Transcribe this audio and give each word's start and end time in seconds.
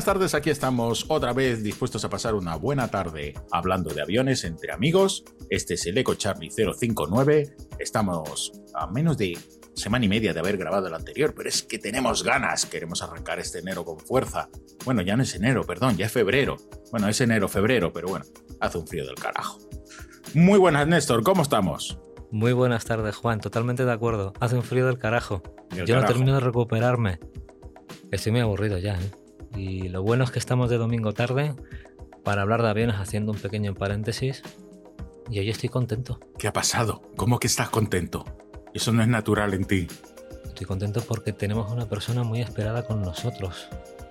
Buenas 0.00 0.14
tardes, 0.14 0.34
aquí 0.34 0.48
estamos 0.48 1.04
otra 1.08 1.34
vez 1.34 1.62
dispuestos 1.62 2.02
a 2.06 2.08
pasar 2.08 2.34
una 2.34 2.56
buena 2.56 2.88
tarde 2.88 3.34
hablando 3.50 3.92
de 3.92 4.00
aviones 4.00 4.44
entre 4.44 4.72
amigos. 4.72 5.24
Este 5.50 5.74
es 5.74 5.84
el 5.84 5.98
Eco 5.98 6.14
Charlie 6.14 6.48
059. 6.48 7.54
Estamos 7.78 8.50
a 8.72 8.86
menos 8.86 9.18
de 9.18 9.36
semana 9.74 10.06
y 10.06 10.08
media 10.08 10.32
de 10.32 10.40
haber 10.40 10.56
grabado 10.56 10.86
el 10.86 10.94
anterior, 10.94 11.34
pero 11.36 11.50
es 11.50 11.62
que 11.62 11.78
tenemos 11.78 12.24
ganas, 12.24 12.64
queremos 12.64 13.02
arrancar 13.02 13.40
este 13.40 13.58
enero 13.58 13.84
con 13.84 14.00
fuerza. 14.00 14.48
Bueno, 14.86 15.02
ya 15.02 15.18
no 15.18 15.22
es 15.22 15.34
enero, 15.34 15.64
perdón, 15.64 15.98
ya 15.98 16.06
es 16.06 16.12
febrero. 16.12 16.56
Bueno, 16.90 17.06
es 17.06 17.20
enero, 17.20 17.46
febrero, 17.46 17.92
pero 17.92 18.08
bueno, 18.08 18.24
hace 18.58 18.78
un 18.78 18.86
frío 18.86 19.04
del 19.04 19.16
carajo. 19.16 19.58
Muy 20.32 20.58
buenas, 20.58 20.88
Néstor, 20.88 21.22
¿cómo 21.22 21.42
estamos? 21.42 22.00
Muy 22.30 22.54
buenas 22.54 22.86
tardes, 22.86 23.16
Juan, 23.16 23.42
totalmente 23.42 23.84
de 23.84 23.92
acuerdo. 23.92 24.32
Hace 24.40 24.56
un 24.56 24.62
frío 24.62 24.86
del 24.86 24.96
carajo. 24.96 25.42
Yo 25.84 26.00
no 26.00 26.06
termino 26.06 26.32
de 26.32 26.40
recuperarme. 26.40 27.20
Estoy 28.10 28.32
muy 28.32 28.40
aburrido 28.40 28.78
ya, 28.78 28.94
¿eh? 28.94 29.19
Y 29.60 29.90
lo 29.90 30.02
bueno 30.02 30.24
es 30.24 30.30
que 30.30 30.38
estamos 30.38 30.70
de 30.70 30.78
domingo 30.78 31.12
tarde 31.12 31.54
para 32.24 32.40
hablar 32.40 32.62
de 32.62 32.70
aviones 32.70 32.96
haciendo 32.96 33.32
un 33.32 33.38
pequeño 33.38 33.74
paréntesis. 33.74 34.42
Y 35.28 35.38
hoy 35.38 35.50
estoy 35.50 35.68
contento. 35.68 36.18
¿Qué 36.38 36.48
ha 36.48 36.52
pasado? 36.54 37.02
¿Cómo 37.14 37.38
que 37.38 37.46
estás 37.46 37.68
contento? 37.68 38.24
Eso 38.72 38.90
no 38.90 39.02
es 39.02 39.08
natural 39.08 39.52
en 39.52 39.66
ti. 39.66 39.86
Estoy 40.46 40.66
contento 40.66 41.02
porque 41.02 41.34
tenemos 41.34 41.70
una 41.70 41.86
persona 41.86 42.22
muy 42.22 42.40
esperada 42.40 42.86
con 42.86 43.02
nosotros 43.02 43.68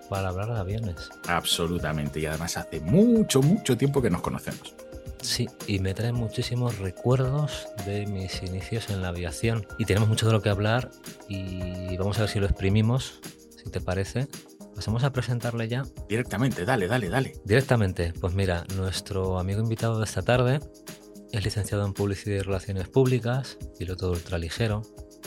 para 0.08 0.30
hablar 0.30 0.54
de 0.54 0.60
aviones. 0.60 1.10
Absolutamente. 1.28 2.20
Y 2.20 2.28
además 2.28 2.56
hace 2.56 2.80
mucho, 2.82 3.42
mucho 3.42 3.76
tiempo 3.76 4.04
que 4.04 4.12
nos 4.12 4.22
conocemos. 4.22 4.76
Sí, 5.24 5.48
y 5.66 5.80
me 5.80 5.96
trae 5.96 6.14
muchísimos 6.14 6.78
recuerdos 6.78 7.68
de 7.88 8.06
mis 8.06 8.44
inicios 8.44 8.92
en 8.92 9.02
la 9.02 9.08
aviación. 9.08 9.66
Y 9.80 9.86
tenemos 9.86 10.10
mucho 10.10 10.28
de 10.28 10.34
lo 10.34 10.44
que 10.44 10.50
hablar 10.50 10.92
y 11.28 11.98
vamos 11.98 12.20
a 12.20 12.22
ver 12.22 12.30
si 12.30 12.40
lo 12.40 12.46
exprimimos, 12.46 13.20
si 13.58 13.72
te 13.72 13.82
parece. 13.82 14.28
Pasamos 14.80 15.04
a 15.04 15.12
presentarle 15.12 15.68
ya. 15.68 15.84
Directamente, 16.08 16.64
dale, 16.64 16.88
dale, 16.88 17.10
dale. 17.10 17.34
Directamente, 17.44 18.14
pues 18.22 18.34
mira, 18.34 18.64
nuestro 18.78 19.38
amigo 19.38 19.60
invitado 19.60 20.00
de 20.00 20.06
esta 20.06 20.22
tarde 20.22 20.62
es 21.34 21.44
licenciado 21.44 21.86
en 21.86 21.92
Publicidad 21.92 22.38
y 22.38 22.40
Relaciones 22.40 22.88
Públicas, 22.88 23.58
piloto 23.78 24.10
ultraligero. 24.10 24.84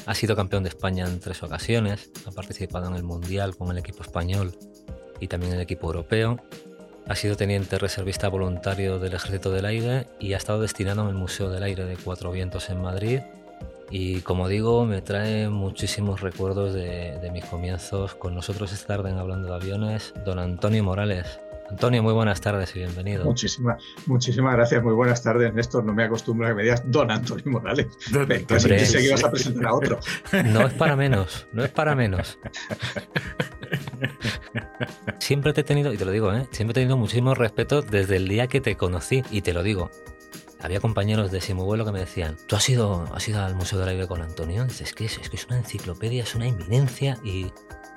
Ha 0.07 0.15
sido 0.15 0.37
campeón 0.37 0.63
de 0.63 0.71
España 0.71 1.05
en 1.05 1.21
tres 1.21 1.43
ocasiones, 1.43 2.11
ha 2.25 2.31
participado 2.31 2.89
en 2.89 2.95
el 2.95 3.03
Mundial 3.03 3.55
con 3.55 3.71
el 3.71 3.77
equipo 3.77 4.03
español 4.03 4.57
y 5.21 5.29
también 5.29 5.53
en 5.53 5.59
el 5.59 5.65
equipo 5.65 5.89
europeo 5.89 6.39
ha 7.07 7.15
sido 7.15 7.37
teniente 7.37 7.79
reservista 7.79 8.31
voluntario 8.31 8.99
del 8.99 9.13
Ejército 9.13 9.51
del 9.51 9.67
Aire 9.67 10.07
y 10.19 10.33
ha 10.33 10.39
estado 10.39 10.63
destinado 10.63 11.03
en 11.03 11.09
el 11.09 11.15
Museo 11.15 11.51
del 11.51 11.63
Aire 11.65 11.85
de 11.85 11.99
Cuatro 11.99 12.33
Vientos 12.33 12.71
en 12.71 12.81
Madrid. 12.81 13.21
Y 13.91 14.21
como 14.21 14.49
digo, 14.49 14.87
me 14.87 15.03
trae 15.03 15.49
muchísimos 15.49 16.21
recuerdos 16.21 16.75
de, 16.75 17.31
mis 17.33 17.45
comienzos 17.45 18.15
con 18.15 18.35
nosotros 18.35 18.73
esta 18.73 18.97
tarde 18.97 19.11
en 19.11 19.19
Hablando 19.19 19.49
de 19.49 19.55
Aviones, 19.55 20.15
don 20.25 20.39
Antonio 20.39 20.83
Morales. 20.85 21.41
Antonio, 21.71 22.03
muy 22.03 22.13
buenas 22.13 22.41
tardes 22.41 22.77
y 22.77 22.81
bienvenido. 22.81 23.25
Muchísimas, 23.25 23.83
muchísimas 24.07 24.55
gracias, 24.55 24.83
muy 24.83 24.93
buenas 24.93 25.23
tardes, 25.23 25.55
Néstor. 25.55 25.85
No 25.85 25.95
me 25.95 26.05
acostumbro 26.05 26.47
a 26.47 26.51
que 26.51 26.55
me 26.57 26.63
digas 26.65 26.83
don 26.85 27.11
Antonio 27.11 27.45
Morales. 27.47 27.87
Casi 28.47 28.69
pensé 28.69 28.99
que 28.99 29.05
ibas 29.07 29.25
a 29.25 29.31
presentar 29.31 29.67
a 29.67 29.75
otro. 29.75 29.99
No 30.45 30.67
es 30.67 30.75
para 30.75 30.97
menos, 30.97 31.47
no 31.53 31.65
es 31.65 31.71
para 31.71 31.95
menos. 31.95 32.39
Siempre 35.19 35.53
te 35.53 35.63
he 35.63 35.65
tenido, 35.65 35.93
y 35.93 35.97
te 35.97 36.05
lo 36.05 36.11
digo, 36.11 36.33
¿eh? 36.35 36.47
siempre 36.51 36.73
he 36.73 36.75
tenido 36.83 36.97
muchísimo 36.97 37.35
respeto 37.35 37.81
desde 37.81 38.17
el 38.17 38.29
día 38.29 38.49
que 38.49 38.61
te 38.61 38.77
conocí, 38.77 39.23
y 39.31 39.41
te 39.43 39.53
lo 39.53 39.63
digo. 39.63 39.91
Había 40.63 40.81
compañeros 40.81 41.31
de 41.33 41.41
Simuvuelo 41.41 41.85
que 41.85 41.93
me 41.93 42.01
decían, 42.01 42.37
¿tú 42.47 42.57
has 42.57 42.69
ido, 42.69 43.09
has 43.13 43.29
ido 43.29 43.43
al 43.43 43.55
Museo 43.57 43.79
del 43.81 43.89
Aire 43.89 44.07
con 44.07 44.23
Antonio? 44.23 44.65
dices, 44.65 44.89
es 44.89 44.95
que 44.95 45.07
es, 45.07 45.19
que 45.19 45.37
es 45.37 45.47
una 45.47 45.59
enciclopedia, 45.59 46.23
es 46.23 46.35
una 46.35 46.47
eminencia, 46.47 47.19
y, 47.25 47.53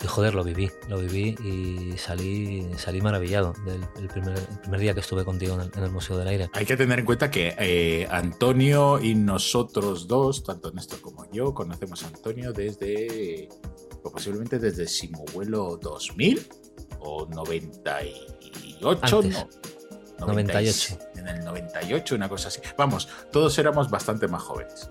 joder, 0.05 0.33
lo 0.33 0.43
viví, 0.43 0.71
lo 0.87 0.99
viví 0.99 1.35
y 1.43 1.97
salí, 1.97 2.67
salí 2.77 3.01
maravillado 3.01 3.53
del 3.65 4.07
primer, 4.07 4.39
día 4.79 4.93
que 4.93 4.99
estuve 4.99 5.23
contigo 5.23 5.59
en 5.61 5.83
el, 5.83 5.91
Museo 5.91 6.17
del 6.17 6.27
Aire. 6.27 6.49
Hay 6.53 6.65
que 6.65 6.75
tener 6.75 6.99
en 6.99 7.05
cuenta 7.05 7.29
que 7.29 7.55
eh, 7.57 8.07
Antonio 8.09 8.99
y 9.01 9.15
nosotros 9.15 10.07
dos, 10.07 10.43
tanto 10.43 10.71
Néstor 10.71 11.01
como 11.01 11.29
yo, 11.31 11.53
conocemos 11.53 12.03
a 12.03 12.07
Antonio 12.07 12.51
desde 12.51 13.47
posiblemente 14.11 14.59
desde 14.59 14.87
Simuvuelo 14.87 15.77
2000 15.81 16.47
o 16.99 17.25
98, 17.27 19.21
no. 19.21 19.49
98. 20.19 20.97
En 21.15 21.27
el 21.27 21.43
98, 21.43 22.15
una 22.15 22.29
cosa 22.29 22.47
así. 22.47 22.61
Vamos, 22.77 23.07
todos 23.31 23.57
éramos 23.57 23.89
bastante 23.89 24.27
más 24.27 24.41
jóvenes. 24.43 24.89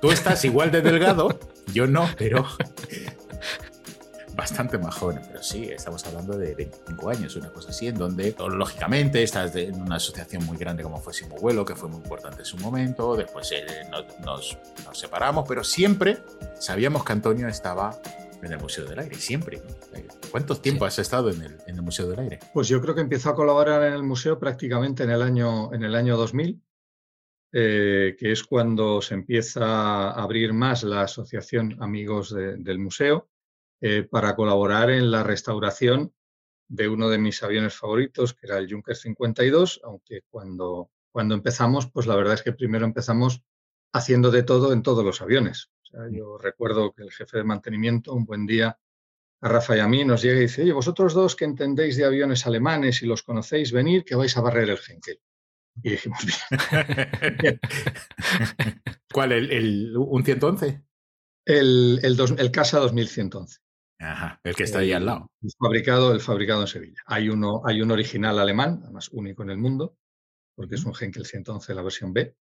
Tú 0.00 0.10
estás 0.10 0.44
igual 0.44 0.70
de 0.70 0.82
delgado, 0.82 1.38
yo 1.72 1.86
no, 1.86 2.08
pero 2.18 2.46
bastante 4.36 4.76
más 4.76 4.94
joven, 4.94 5.22
pero 5.26 5.42
sí, 5.42 5.64
estamos 5.64 6.04
hablando 6.06 6.36
de 6.36 6.54
25 6.54 7.10
años, 7.10 7.34
una 7.36 7.50
cosa 7.50 7.70
así, 7.70 7.88
en 7.88 7.96
donde, 7.96 8.34
lógicamente, 8.38 9.22
estás 9.22 9.56
en 9.56 9.80
una 9.80 9.96
asociación 9.96 10.44
muy 10.44 10.58
grande 10.58 10.82
como 10.82 11.00
fue 11.00 11.14
Simuvuelo, 11.14 11.64
que 11.64 11.74
fue 11.74 11.88
muy 11.88 11.98
importante 11.98 12.40
en 12.40 12.44
su 12.44 12.58
momento, 12.58 13.16
después 13.16 13.50
eh, 13.52 13.64
nos, 13.90 14.56
nos, 14.84 14.98
separamos, 14.98 15.46
pero 15.48 15.64
siempre 15.64 16.18
sabíamos 16.58 17.02
que 17.04 17.12
Antonio 17.12 17.48
estaba 17.48 17.98
en 18.42 18.52
el 18.52 18.58
Museo 18.58 18.84
del 18.84 18.98
Aire, 18.98 19.14
siempre. 19.16 19.62
¿Cuánto 20.30 20.56
tiempo 20.56 20.84
has 20.84 20.98
estado 20.98 21.30
en 21.30 21.42
el, 21.42 21.56
en 21.66 21.76
el, 21.76 21.82
Museo 21.82 22.08
del 22.08 22.20
Aire? 22.20 22.38
Pues 22.52 22.68
yo 22.68 22.80
creo 22.80 22.94
que 22.94 23.00
empezó 23.00 23.30
a 23.30 23.34
colaborar 23.34 23.82
en 23.84 23.92
el 23.92 24.02
museo 24.02 24.38
prácticamente 24.38 25.04
en 25.04 25.10
el 25.10 25.22
año, 25.22 25.72
en 25.72 25.82
el 25.82 25.94
año 25.94 26.16
2000, 26.16 26.62
eh, 27.52 28.16
que 28.18 28.32
es 28.32 28.44
cuando 28.44 29.00
se 29.00 29.14
empieza 29.14 29.64
a 29.64 30.22
abrir 30.22 30.52
más 30.52 30.82
la 30.82 31.02
asociación 31.02 31.76
Amigos 31.80 32.34
del 32.34 32.78
Museo 32.78 33.28
eh, 33.80 34.02
para 34.02 34.34
colaborar 34.34 34.90
en 34.90 35.10
la 35.10 35.22
restauración 35.22 36.12
de 36.68 36.88
uno 36.88 37.08
de 37.08 37.18
mis 37.18 37.42
aviones 37.42 37.74
favoritos, 37.74 38.34
que 38.34 38.46
era 38.46 38.58
el 38.58 38.70
Junker 38.70 38.96
52, 38.96 39.80
aunque 39.84 40.22
cuando, 40.28 40.90
cuando 41.12 41.34
empezamos, 41.34 41.90
pues 41.90 42.06
la 42.06 42.16
verdad 42.16 42.34
es 42.34 42.42
que 42.42 42.52
primero 42.52 42.84
empezamos 42.84 43.42
haciendo 43.92 44.30
de 44.30 44.42
todo 44.42 44.72
en 44.72 44.82
todos 44.82 45.04
los 45.04 45.22
aviones. 45.22 45.70
Yo 46.10 46.38
recuerdo 46.38 46.92
que 46.92 47.02
el 47.02 47.10
jefe 47.10 47.38
de 47.38 47.44
mantenimiento 47.44 48.12
un 48.12 48.24
buen 48.24 48.46
día 48.46 48.78
a 49.40 49.48
Rafa 49.48 49.76
y 49.76 49.80
a 49.80 49.88
mí 49.88 50.04
nos 50.04 50.22
llega 50.22 50.38
y 50.38 50.42
dice, 50.42 50.62
oye, 50.62 50.72
vosotros 50.72 51.14
dos 51.14 51.36
que 51.36 51.44
entendéis 51.44 51.96
de 51.96 52.04
aviones 52.04 52.46
alemanes 52.46 53.02
y 53.02 53.06
los 53.06 53.22
conocéis, 53.22 53.72
venir 53.72 54.04
que 54.04 54.14
vais 54.14 54.36
a 54.36 54.40
barrer 54.40 54.70
el 54.70 54.78
Henkel. 54.78 55.20
Y 55.82 55.90
dijimos, 55.90 56.20
bien. 56.24 57.60
¿Cuál? 59.12 59.32
¿El, 59.32 59.96
un 59.96 60.24
111? 60.24 60.82
El, 61.44 62.00
el, 62.02 62.50
Casa 62.50 62.78
2111. 62.80 63.60
Ajá, 63.98 64.40
el 64.42 64.54
que 64.54 64.64
está 64.64 64.80
ahí 64.80 64.92
al 64.92 65.06
lado. 65.06 65.30
El 65.40 65.50
fabricado, 65.58 66.12
el 66.12 66.20
fabricado 66.20 66.62
en 66.62 66.66
Sevilla. 66.66 67.02
Hay 67.06 67.28
uno, 67.28 67.62
hay 67.64 67.80
un 67.80 67.90
original 67.90 68.38
alemán, 68.38 68.80
además 68.82 69.08
único 69.10 69.42
en 69.42 69.50
el 69.50 69.58
mundo, 69.58 69.96
porque 70.54 70.74
es 70.74 70.84
un 70.84 70.92
Henkel 70.98 71.24
111, 71.24 71.74
la 71.74 71.82
versión 71.82 72.12
B. 72.12 72.36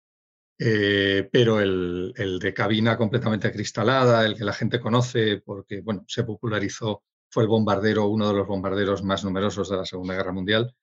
Eh, 0.57 1.27
pero 1.31 1.59
el, 1.59 2.13
de 2.39 2.53
cabina 2.53 2.97
completamente 2.97 3.51
cristalada, 3.51 4.25
el 4.25 4.35
que 4.35 4.45
la 4.45 4.53
gente 4.53 4.79
conoce 4.79 5.41
porque 5.41 5.81
bueno, 5.81 6.05
se 6.07 6.23
popularizó, 6.23 7.03
fue 7.29 7.43
el 7.43 7.49
bombardero, 7.49 8.07
uno 8.07 8.29
de 8.29 8.33
los 8.35 8.47
bombarderos 8.47 9.03
más 9.03 9.23
numerosos 9.25 9.69
de 9.69 9.77
la 9.77 9.85
Segunda 9.85 10.15
Guerra 10.15 10.31
Mundial, 10.31 10.73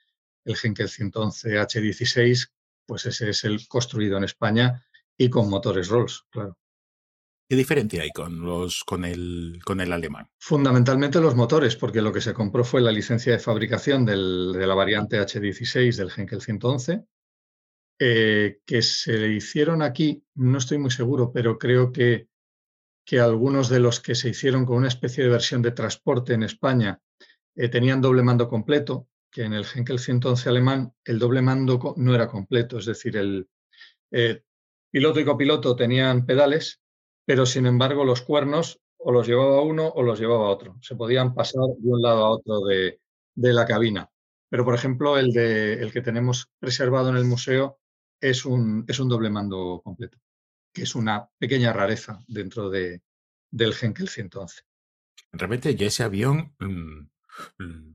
el 0.44 0.56
Henkel 0.62 0.88
111 0.88 1.58
H-16, 1.58 2.50
pues 2.84 3.06
ese 3.06 3.30
es 3.30 3.44
el 3.44 3.66
construido 3.66 4.18
en 4.18 4.24
España 4.24 4.84
y 5.16 5.30
con 5.30 5.48
motores 5.48 5.88
Rolls, 5.88 6.26
claro. 6.30 6.58
¿Qué 7.48 7.56
diferencia 7.56 8.02
hay 8.02 8.10
con, 8.10 8.40
los, 8.40 8.82
con, 8.82 9.04
el, 9.04 9.60
con 9.64 9.80
el 9.80 9.92
alemán? 9.92 10.26
Fundamentalmente 10.38 11.20
los 11.20 11.34
motores, 11.34 11.76
porque 11.76 12.00
lo 12.00 12.12
que 12.12 12.22
se 12.22 12.32
compró 12.32 12.64
fue 12.64 12.80
la 12.80 12.90
licencia 12.90 13.32
de 13.32 13.38
fabricación 13.38 14.06
de 14.06 14.16
la 14.16 14.74
variante 14.74 15.20
H16 15.20 15.96
del 15.96 16.10
Henkel 16.16 16.40
111 16.40 17.04
eh, 17.98 18.58
que 18.66 18.82
se 18.82 19.12
le 19.18 19.28
hicieron 19.28 19.82
aquí, 19.82 20.24
no 20.34 20.58
estoy 20.58 20.78
muy 20.78 20.90
seguro, 20.90 21.32
pero 21.32 21.58
creo 21.58 21.92
que, 21.92 22.28
que 23.04 23.20
algunos 23.20 23.68
de 23.68 23.80
los 23.80 24.00
que 24.00 24.14
se 24.14 24.30
hicieron 24.30 24.64
con 24.64 24.76
una 24.76 24.88
especie 24.88 25.24
de 25.24 25.30
versión 25.30 25.62
de 25.62 25.72
transporte 25.72 26.34
en 26.34 26.42
España 26.42 27.00
eh, 27.54 27.68
tenían 27.68 28.00
doble 28.00 28.22
mando 28.22 28.48
completo, 28.48 29.08
que 29.30 29.42
en 29.42 29.52
el 29.52 29.64
Henkel 29.72 29.98
111 29.98 30.48
alemán 30.48 30.92
el 31.04 31.18
doble 31.18 31.42
mando 31.42 31.94
no 31.96 32.14
era 32.14 32.28
completo, 32.28 32.78
es 32.78 32.86
decir, 32.86 33.16
el 33.16 33.48
eh, 34.10 34.42
piloto 34.90 35.20
y 35.20 35.24
copiloto 35.24 35.74
tenían 35.74 36.26
pedales, 36.26 36.80
pero 37.24 37.46
sin 37.46 37.66
embargo 37.66 38.04
los 38.04 38.22
cuernos 38.22 38.80
o 38.98 39.10
los 39.10 39.26
llevaba 39.26 39.62
uno 39.62 39.88
o 39.88 40.02
los 40.02 40.20
llevaba 40.20 40.50
otro. 40.50 40.76
Se 40.80 40.96
podían 40.96 41.34
pasar 41.34 41.62
de 41.78 41.88
un 41.88 42.02
lado 42.02 42.24
a 42.24 42.30
otro 42.30 42.60
de, 42.60 43.00
de 43.34 43.52
la 43.52 43.66
cabina. 43.66 44.08
Pero, 44.48 44.64
por 44.64 44.74
ejemplo, 44.74 45.18
el, 45.18 45.32
de, 45.32 45.74
el 45.74 45.92
que 45.92 46.02
tenemos 46.02 46.50
preservado 46.58 47.08
en 47.08 47.16
el 47.16 47.24
museo 47.24 47.80
es 48.22 48.46
un, 48.46 48.84
es 48.88 49.00
un 49.00 49.08
doble 49.08 49.28
mando 49.28 49.82
completo, 49.84 50.18
que 50.72 50.82
es 50.82 50.94
una 50.94 51.28
pequeña 51.38 51.72
rareza 51.72 52.20
dentro 52.28 52.70
de, 52.70 53.02
del 53.50 53.74
Henkel 53.78 54.08
111. 54.08 54.62
Realmente 55.32 55.74
yo 55.74 55.86
ese 55.86 56.04
avión 56.04 56.54
mm, 56.60 57.08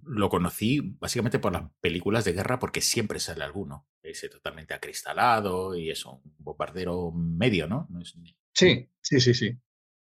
lo 0.04 0.30
conocí 0.30 0.96
básicamente 1.00 1.40
por 1.40 1.54
las 1.54 1.64
películas 1.80 2.26
de 2.26 2.34
guerra 2.34 2.60
porque 2.60 2.82
siempre 2.82 3.20
sale 3.20 3.44
alguno. 3.44 3.88
Ese 4.04 4.30
totalmente 4.30 4.74
acristalado 4.74 5.76
y 5.76 5.90
es 5.90 6.06
un 6.06 6.22
bombardero 6.40 7.12
medio, 7.12 7.68
¿no? 7.68 7.88
Sí, 8.54 8.90
sí, 9.02 9.20
sí, 9.20 9.34
sí. 9.34 9.58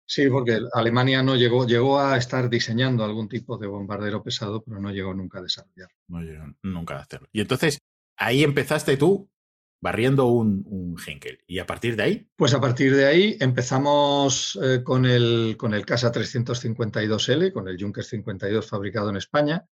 Sí, 0.06 0.28
porque 0.28 0.58
Alemania 0.72 1.22
no 1.22 1.36
llegó, 1.36 1.66
llegó 1.66 2.00
a 2.00 2.16
estar 2.16 2.50
diseñando 2.50 3.04
algún 3.04 3.28
tipo 3.28 3.56
de 3.56 3.68
bombardero 3.68 4.22
pesado, 4.22 4.62
pero 4.62 4.80
no 4.80 4.90
llegó 4.90 5.14
nunca 5.14 5.38
a 5.38 5.42
desarrollar. 5.42 5.88
No 6.08 6.20
llegó 6.20 6.44
nunca 6.62 6.96
a 6.96 7.02
hacerlo. 7.02 7.28
Y 7.32 7.40
entonces, 7.40 7.78
ahí 8.16 8.42
empezaste 8.42 8.96
tú 8.96 9.30
barriendo 9.80 10.26
un, 10.26 10.62
un 10.66 10.96
Henkel. 11.04 11.40
¿Y 11.46 11.58
a 11.58 11.66
partir 11.66 11.96
de 11.96 12.02
ahí? 12.02 12.28
Pues 12.36 12.54
a 12.54 12.60
partir 12.60 12.94
de 12.94 13.06
ahí 13.06 13.36
empezamos 13.40 14.58
eh, 14.62 14.82
con, 14.84 15.06
el, 15.06 15.56
con 15.58 15.74
el 15.74 15.86
Casa 15.86 16.12
352L, 16.12 17.52
con 17.52 17.68
el 17.68 17.80
Junkers 17.80 18.08
52 18.08 18.68
fabricado 18.68 19.10
en 19.10 19.16
España, 19.16 19.66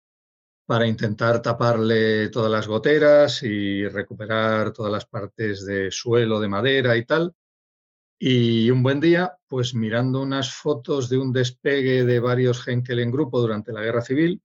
para 0.67 0.87
intentar 0.87 1.43
taparle 1.43 2.29
todas 2.29 2.51
las 2.51 2.67
goteras 2.67 3.43
y 3.43 3.87
recuperar 3.89 4.73
todas 4.73 4.93
las 4.93 5.07
partes 5.07 5.65
de 5.65 5.91
suelo 5.91 6.41
de 6.41 6.49
madera 6.49 6.97
y 6.97 7.05
tal. 7.05 7.35
Y 8.19 8.71
un 8.71 8.83
buen 8.83 9.01
día, 9.01 9.39
pues 9.47 9.75
mirando 9.75 10.21
unas 10.21 10.53
fotos 10.53 11.09
de 11.09 11.19
un 11.19 11.33
despegue 11.33 12.05
de 12.05 12.19
varios 12.19 12.67
Henkel 12.67 12.99
en 12.99 13.13
grupo 13.13 13.41
durante 13.41 13.73
la 13.73 13.83
Guerra 13.83 14.03
Civil, 14.03 14.43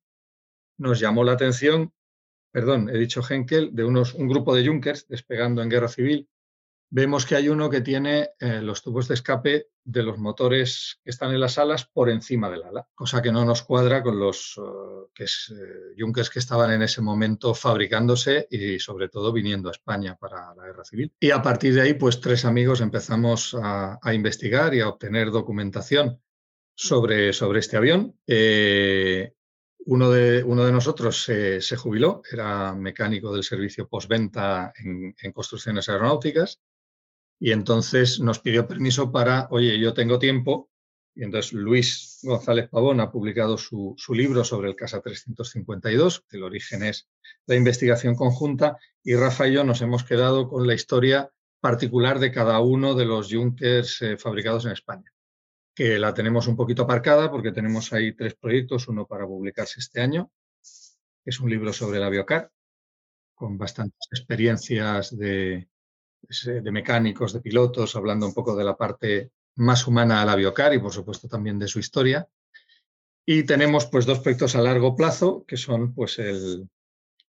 nos 0.77 1.00
llamó 1.00 1.24
la 1.24 1.33
atención, 1.33 1.92
perdón, 2.53 2.88
he 2.89 2.97
dicho 3.00 3.21
Henkel, 3.27 3.71
de 3.73 3.83
unos, 3.83 4.13
un 4.13 4.27
grupo 4.27 4.55
de 4.55 4.65
Junkers 4.65 5.07
despegando 5.07 5.63
en 5.63 5.69
Guerra 5.69 5.88
Civil, 5.88 6.29
vemos 6.91 7.25
que 7.25 7.35
hay 7.35 7.50
uno 7.50 7.71
que 7.71 7.81
tiene 7.81 8.29
eh, 8.39 8.61
los 8.61 8.83
tubos 8.83 9.07
de 9.07 9.15
escape 9.15 9.69
de 9.83 10.03
los 10.03 10.19
motores 10.19 11.00
que 11.03 11.09
están 11.09 11.31
en 11.31 11.39
las 11.39 11.57
alas 11.57 11.85
por 11.85 12.11
encima 12.11 12.51
del 12.51 12.61
ala, 12.61 12.88
cosa 12.94 13.19
que 13.23 13.31
no 13.31 13.44
nos 13.44 13.63
cuadra 13.63 14.03
con 14.03 14.19
los 14.19 14.55
uh, 14.59 15.09
que 15.11 15.23
es, 15.23 15.51
eh, 15.51 15.95
Junkers 15.97 16.29
que 16.29 16.38
estaban 16.38 16.69
en 16.71 16.83
ese 16.83 17.01
momento 17.01 17.55
fabricándose 17.55 18.47
y 18.51 18.77
sobre 18.77 19.09
todo 19.09 19.33
viniendo 19.33 19.69
a 19.69 19.71
España 19.71 20.15
para 20.15 20.53
la 20.53 20.67
guerra 20.67 20.85
civil. 20.85 21.11
Y 21.19 21.31
a 21.31 21.41
partir 21.41 21.73
de 21.73 21.81
ahí, 21.81 21.95
pues 21.95 22.21
tres 22.21 22.45
amigos 22.45 22.79
empezamos 22.79 23.57
a, 23.59 23.99
investigar 24.13 24.75
y 24.75 24.81
a 24.81 24.89
obtener 24.89 25.31
documentación 25.31 26.21
sobre, 26.75 27.33
sobre 27.33 27.59
este 27.59 27.77
avión. 27.77 28.15
Eh, 28.27 29.33
uno 29.85 30.12
de, 30.12 30.44
uno 30.44 30.65
de 30.65 30.71
nosotros 30.71 31.24
se, 31.24 31.75
jubiló, 31.77 32.21
era 32.31 32.74
mecánico 32.74 33.33
del 33.33 33.44
servicio 33.44 33.88
postventa 33.88 34.74
en, 34.77 35.15
en 35.21 35.31
construcciones 35.31 35.89
aeronáuticas 35.89 36.59
y 37.39 37.51
entonces 37.51 38.21
nos 38.21 38.39
pidió 38.39 38.68
permiso 38.68 39.12
para, 39.12 39.47
oye, 39.51 39.77
yo 39.77 39.94
tengo 39.94 40.18
tiempo. 40.18 40.69
Y 41.15 41.24
entonces 41.24 41.51
Luis 41.51 42.19
González 42.24 42.69
Pavón 42.69 43.01
ha 43.01 43.12
publicado 43.12 43.57
su, 43.57 43.94
su 43.97 44.13
libro 44.13 44.44
sobre 44.44 44.69
el 44.69 44.75
Casa 44.75 45.01
352, 45.01 46.24
el 46.31 46.44
origen 46.44 46.83
es 46.83 47.09
la 47.45 47.56
investigación 47.56 48.15
conjunta, 48.15 48.77
y 49.03 49.15
Rafa 49.15 49.47
y 49.47 49.53
yo 49.53 49.63
nos 49.63 49.81
hemos 49.81 50.06
quedado 50.06 50.47
con 50.47 50.65
la 50.65 50.74
historia 50.74 51.30
particular 51.59 52.19
de 52.19 52.31
cada 52.31 52.62
uno 52.62 52.95
de 52.95 53.06
los 53.06 53.31
Junkers 53.31 54.01
eh, 54.01 54.18
fabricados 54.18 54.65
en 54.65 54.71
España, 54.71 55.12
que 55.73 55.97
la 55.97 56.13
tenemos 56.13 56.47
un 56.47 56.55
poquito 56.55 56.83
aparcada 56.83 57.31
porque 57.31 57.51
tenemos 57.51 57.91
ahí 57.93 58.13
tres 58.13 58.35
proyectos, 58.35 58.87
uno 58.87 59.05
para 59.05 59.25
publicarse 59.25 59.79
este 59.79 60.01
año, 60.01 60.31
que 61.23 61.29
es 61.29 61.39
un 61.39 61.49
libro 61.49 61.73
sobre 61.73 61.99
la 61.99 62.09
Biocar, 62.09 62.51
con 63.33 63.57
bastantes 63.57 64.07
experiencias 64.11 65.17
de, 65.17 65.67
de 66.21 66.71
mecánicos, 66.71 67.33
de 67.33 67.41
pilotos, 67.41 67.95
hablando 67.95 68.25
un 68.25 68.33
poco 68.33 68.55
de 68.55 68.63
la 68.63 68.77
parte 68.77 69.31
más 69.55 69.87
humana 69.87 70.21
a 70.21 70.25
la 70.25 70.35
Biocar 70.35 70.73
y 70.73 70.79
por 70.79 70.93
supuesto 70.93 71.27
también 71.27 71.57
de 71.59 71.67
su 71.67 71.79
historia. 71.79 72.27
Y 73.25 73.43
tenemos 73.43 73.85
pues 73.87 74.05
dos 74.05 74.19
proyectos 74.19 74.55
a 74.55 74.61
largo 74.61 74.95
plazo, 74.95 75.45
que 75.47 75.57
son 75.57 75.93
pues 75.93 76.19
el, 76.19 76.69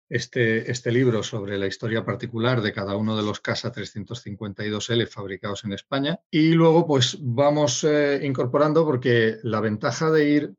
este, 0.10 0.70
este 0.70 0.92
libro 0.92 1.24
sobre 1.24 1.58
la 1.58 1.68
historia 1.68 2.06
particular 2.06 2.62
de 2.62 2.74
cada 2.74 2.96
uno 2.96 3.16
de 3.16 3.24
los 3.24 3.40
Casa 3.40 3.72
352L 3.72 5.08
fabricados 5.08 5.64
en 5.64 5.74
España. 5.74 6.20
Y 6.30 6.52
luego 6.52 6.86
pues 6.86 7.18
vamos 7.22 7.84
eh, 7.84 8.20
incorporando 8.24 8.86
porque 8.86 9.38
la 9.44 9.60
ventaja 9.60 10.12
de 10.12 10.30
ir 10.30 10.54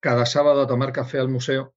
cada 0.00 0.26
sábado 0.26 0.62
a 0.62 0.66
tomar 0.66 0.92
café 0.92 1.18
al 1.18 1.28
museo 1.28 1.74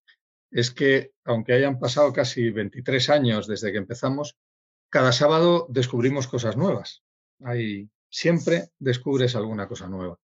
es 0.52 0.72
que 0.72 1.14
aunque 1.25 1.54
hayan 1.54 1.80
pasado 1.80 2.14
casi 2.14 2.52
23 2.52 3.10
años 3.10 3.48
desde 3.48 3.72
que 3.72 3.80
empezamos, 3.80 4.38
cada 4.90 5.12
sábado 5.12 5.66
descubrimos 5.70 6.28
cosas 6.28 6.56
nuevas. 6.56 7.02
Ahí 7.44 7.90
siempre 8.10 8.70
descubres 8.78 9.36
alguna 9.36 9.68
cosa 9.68 9.88
nueva. 9.88 10.20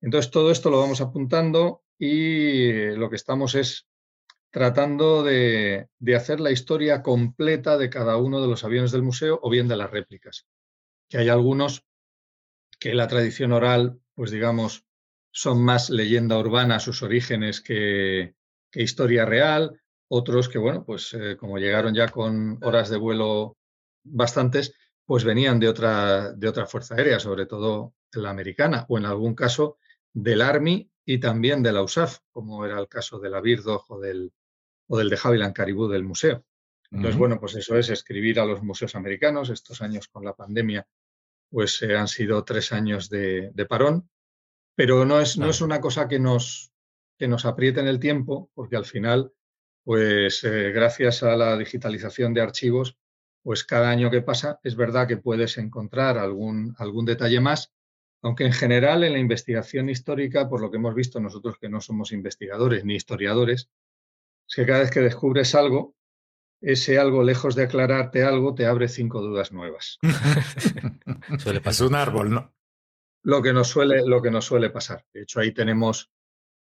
Entonces, 0.00 0.30
todo 0.30 0.50
esto 0.50 0.70
lo 0.70 0.80
vamos 0.80 1.00
apuntando 1.00 1.82
y 1.98 2.90
lo 2.96 3.10
que 3.10 3.16
estamos 3.16 3.54
es 3.54 3.86
tratando 4.54 5.24
de, 5.24 5.88
de, 5.98 6.14
hacer 6.14 6.38
la 6.38 6.52
historia 6.52 7.02
completa 7.02 7.76
de 7.76 7.90
cada 7.90 8.18
uno 8.18 8.40
de 8.40 8.46
los 8.46 8.62
aviones 8.62 8.92
del 8.92 9.02
museo 9.02 9.40
o 9.42 9.50
bien 9.50 9.66
de 9.66 9.76
las 9.76 9.90
réplicas. 9.90 10.46
Que 11.08 11.18
hay 11.18 11.28
algunos 11.28 11.84
que 12.78 12.94
la 12.94 13.08
tradición 13.08 13.50
oral, 13.50 13.98
pues 14.14 14.30
digamos, 14.30 14.84
son 15.32 15.60
más 15.60 15.90
leyenda 15.90 16.38
urbana 16.38 16.78
sus 16.78 17.02
orígenes 17.02 17.60
que, 17.60 18.36
que 18.70 18.82
historia 18.84 19.24
real. 19.24 19.82
Otros 20.06 20.48
que, 20.48 20.58
bueno, 20.58 20.84
pues 20.84 21.12
eh, 21.14 21.36
como 21.36 21.58
llegaron 21.58 21.92
ya 21.92 22.06
con 22.10 22.60
horas 22.62 22.90
de 22.90 22.98
vuelo 22.98 23.56
bastantes, 24.04 24.72
pues 25.04 25.24
venían 25.24 25.58
de 25.58 25.68
otra, 25.68 26.32
de 26.32 26.46
otra 26.46 26.66
fuerza 26.66 26.94
aérea, 26.94 27.18
sobre 27.18 27.46
todo 27.46 27.94
la 28.12 28.30
americana, 28.30 28.86
o 28.88 28.98
en 28.98 29.06
algún 29.06 29.34
caso 29.34 29.78
del 30.12 30.42
Army 30.42 30.88
y 31.04 31.18
también 31.18 31.60
de 31.60 31.72
la 31.72 31.82
USAF, 31.82 32.18
como 32.30 32.64
era 32.64 32.78
el 32.78 32.86
caso 32.86 33.18
de 33.18 33.30
la 33.30 33.40
Birdog 33.40 33.84
o 33.88 33.98
del, 33.98 34.32
o 34.86 34.98
del 34.98 35.10
de 35.10 35.18
Havilland 35.22 35.54
Caribou 35.54 35.88
del 35.88 36.04
museo. 36.04 36.44
Entonces, 36.90 37.14
uh 37.14 37.16
-huh. 37.16 37.18
bueno, 37.18 37.40
pues 37.40 37.54
eso 37.56 37.76
es 37.76 37.88
escribir 37.90 38.38
a 38.38 38.44
los 38.44 38.62
museos 38.62 38.94
americanos. 38.94 39.50
Estos 39.50 39.82
años 39.82 40.08
con 40.08 40.24
la 40.24 40.34
pandemia, 40.34 40.86
pues 41.50 41.82
eh, 41.82 41.96
han 41.96 42.08
sido 42.08 42.44
tres 42.44 42.72
años 42.72 43.08
de, 43.08 43.50
de 43.52 43.66
parón, 43.66 44.08
pero 44.76 45.04
no 45.04 45.20
es, 45.20 45.36
no 45.38 45.48
es 45.50 45.60
una 45.60 45.80
cosa 45.80 46.08
que 46.08 46.18
nos, 46.18 46.72
que 47.18 47.28
nos 47.28 47.44
apriete 47.44 47.80
en 47.80 47.88
el 47.88 47.98
tiempo, 47.98 48.50
porque 48.54 48.76
al 48.76 48.84
final, 48.84 49.32
pues 49.84 50.44
eh, 50.44 50.72
gracias 50.72 51.22
a 51.22 51.36
la 51.36 51.56
digitalización 51.56 52.34
de 52.34 52.40
archivos, 52.42 52.96
pues 53.42 53.62
cada 53.64 53.90
año 53.90 54.10
que 54.10 54.22
pasa 54.22 54.58
es 54.62 54.74
verdad 54.74 55.06
que 55.06 55.18
puedes 55.18 55.58
encontrar 55.58 56.18
algún, 56.18 56.74
algún 56.78 57.04
detalle 57.04 57.40
más, 57.40 57.72
aunque 58.22 58.46
en 58.46 58.52
general 58.52 59.04
en 59.04 59.12
la 59.12 59.18
investigación 59.18 59.90
histórica, 59.90 60.48
por 60.48 60.60
lo 60.60 60.70
que 60.70 60.78
hemos 60.78 60.94
visto 60.94 61.20
nosotros 61.20 61.58
que 61.60 61.68
no 61.68 61.80
somos 61.80 62.10
investigadores 62.10 62.84
ni 62.84 62.94
historiadores, 62.94 63.68
es 64.48 64.54
que 64.54 64.66
cada 64.66 64.80
vez 64.80 64.90
que 64.90 65.00
descubres 65.00 65.54
algo, 65.54 65.94
ese 66.60 66.98
algo, 66.98 67.22
lejos 67.22 67.54
de 67.54 67.64
aclararte 67.64 68.24
algo, 68.24 68.54
te 68.54 68.66
abre 68.66 68.88
cinco 68.88 69.20
dudas 69.20 69.52
nuevas. 69.52 69.98
suele 71.38 71.60
pasar. 71.60 71.86
Es 71.86 71.90
un 71.90 71.94
árbol, 71.94 72.30
¿no? 72.30 72.54
Lo 73.22 73.42
que 73.42 73.52
nos 73.52 73.68
suele, 73.68 74.02
lo 74.06 74.22
que 74.22 74.30
nos 74.30 74.44
suele 74.44 74.70
pasar. 74.70 75.04
De 75.12 75.22
hecho, 75.22 75.40
ahí 75.40 75.52
tenemos 75.52 76.10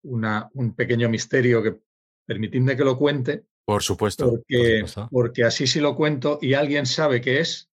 una, 0.04 0.50
un 0.54 0.76
pequeño 0.76 1.10
misterio 1.10 1.62
que, 1.64 1.80
permitidme 2.26 2.78
que 2.78 2.84
lo 2.84 2.98
cuente, 2.98 3.46
por 3.66 3.84
supuesto, 3.84 4.30
porque, 4.30 4.80
por 4.82 4.90
supuesto. 4.90 5.10
porque 5.12 5.44
así 5.44 5.68
si 5.68 5.80
lo 5.80 5.96
cuento 5.96 6.40
y 6.42 6.56
alguien 6.56 6.86
sabe 6.86 7.22
qué 7.22 7.40
es, 7.40 7.70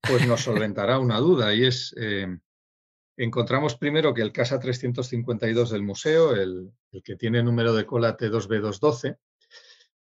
pues 0.00 0.26
nos 0.26 0.42
solventará 0.42 0.98
una 0.98 1.18
duda. 1.18 1.54
Y 1.54 1.64
es, 1.64 1.94
eh, 1.98 2.26
encontramos 3.16 3.76
primero 3.76 4.14
que 4.14 4.22
el 4.22 4.32
Casa 4.32 4.60
352 4.60 5.70
del 5.70 5.82
museo, 5.82 6.34
el, 6.34 6.70
el, 6.92 7.02
que 7.02 7.16
tiene 7.16 7.42
número 7.42 7.74
de 7.74 7.86
cola 7.86 8.16
T2B212, 8.16 9.18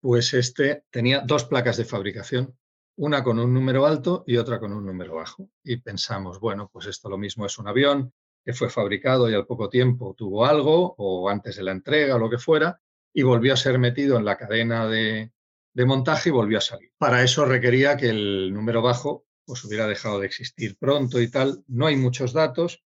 pues 0.01 0.35
este 0.35 0.85
tenía 0.91 1.21
dos 1.21 1.45
placas 1.45 1.77
de 1.77 1.85
fabricación, 1.85 2.57
una 2.97 3.23
con 3.23 3.39
un 3.39 3.55
número 3.55 3.87
alto 3.87 4.25
y 4.27 4.37
otra 4.37 4.59
con 4.59 4.73
un 4.73 4.85
número 4.85 5.15
bajo. 5.15 5.51
Y 5.63 5.79
pensamos, 5.79 6.41
bueno, 6.41 6.69
pues 6.73 6.87
esto 6.87 7.09
lo 7.09 7.19
mismo 7.19 7.47
es 7.47 7.59
un 7.59 7.69
avión 7.69 8.13
que 8.45 8.53
fue 8.53 8.71
fabricado 8.71 9.31
y 9.31 9.35
al 9.35 9.47
poco 9.47 9.69
tiempo 9.69 10.15
tuvo 10.17 10.47
algo, 10.47 10.95
o 10.99 11.29
antes 11.29 11.57
de 11.57 11.63
la 11.63 11.73
entrega 11.73 12.17
o 12.17 12.19
lo 12.19 12.31
que 12.31 12.39
fuera, 12.39 12.81
y 13.13 13.23
volvió 13.23 13.53
a 13.53 13.57
ser 13.57 13.79
metido 13.79 14.17
en 14.17 14.25
la 14.25 14.37
cadena 14.37 14.87
de, 14.89 15.33
montaje 15.75 16.31
y 16.31 16.33
volvió 16.33 16.59
a 16.59 16.63
salir. 16.63 16.91
Para 16.99 17.23
eso 17.23 17.45
requería 17.45 17.97
que 17.97 18.09
el 18.09 18.53
número 18.53 18.83
bajo 18.83 19.27
pues 19.45 19.65
hubiera 19.65 19.87
dejado 19.87 20.19
de 20.21 20.27
existir 20.27 20.77
pronto 20.77 21.21
y 21.21 21.31
tal. 21.31 21.63
No 21.69 21.87
hay 21.87 21.97
muchos 21.97 22.33
datos, 22.33 22.83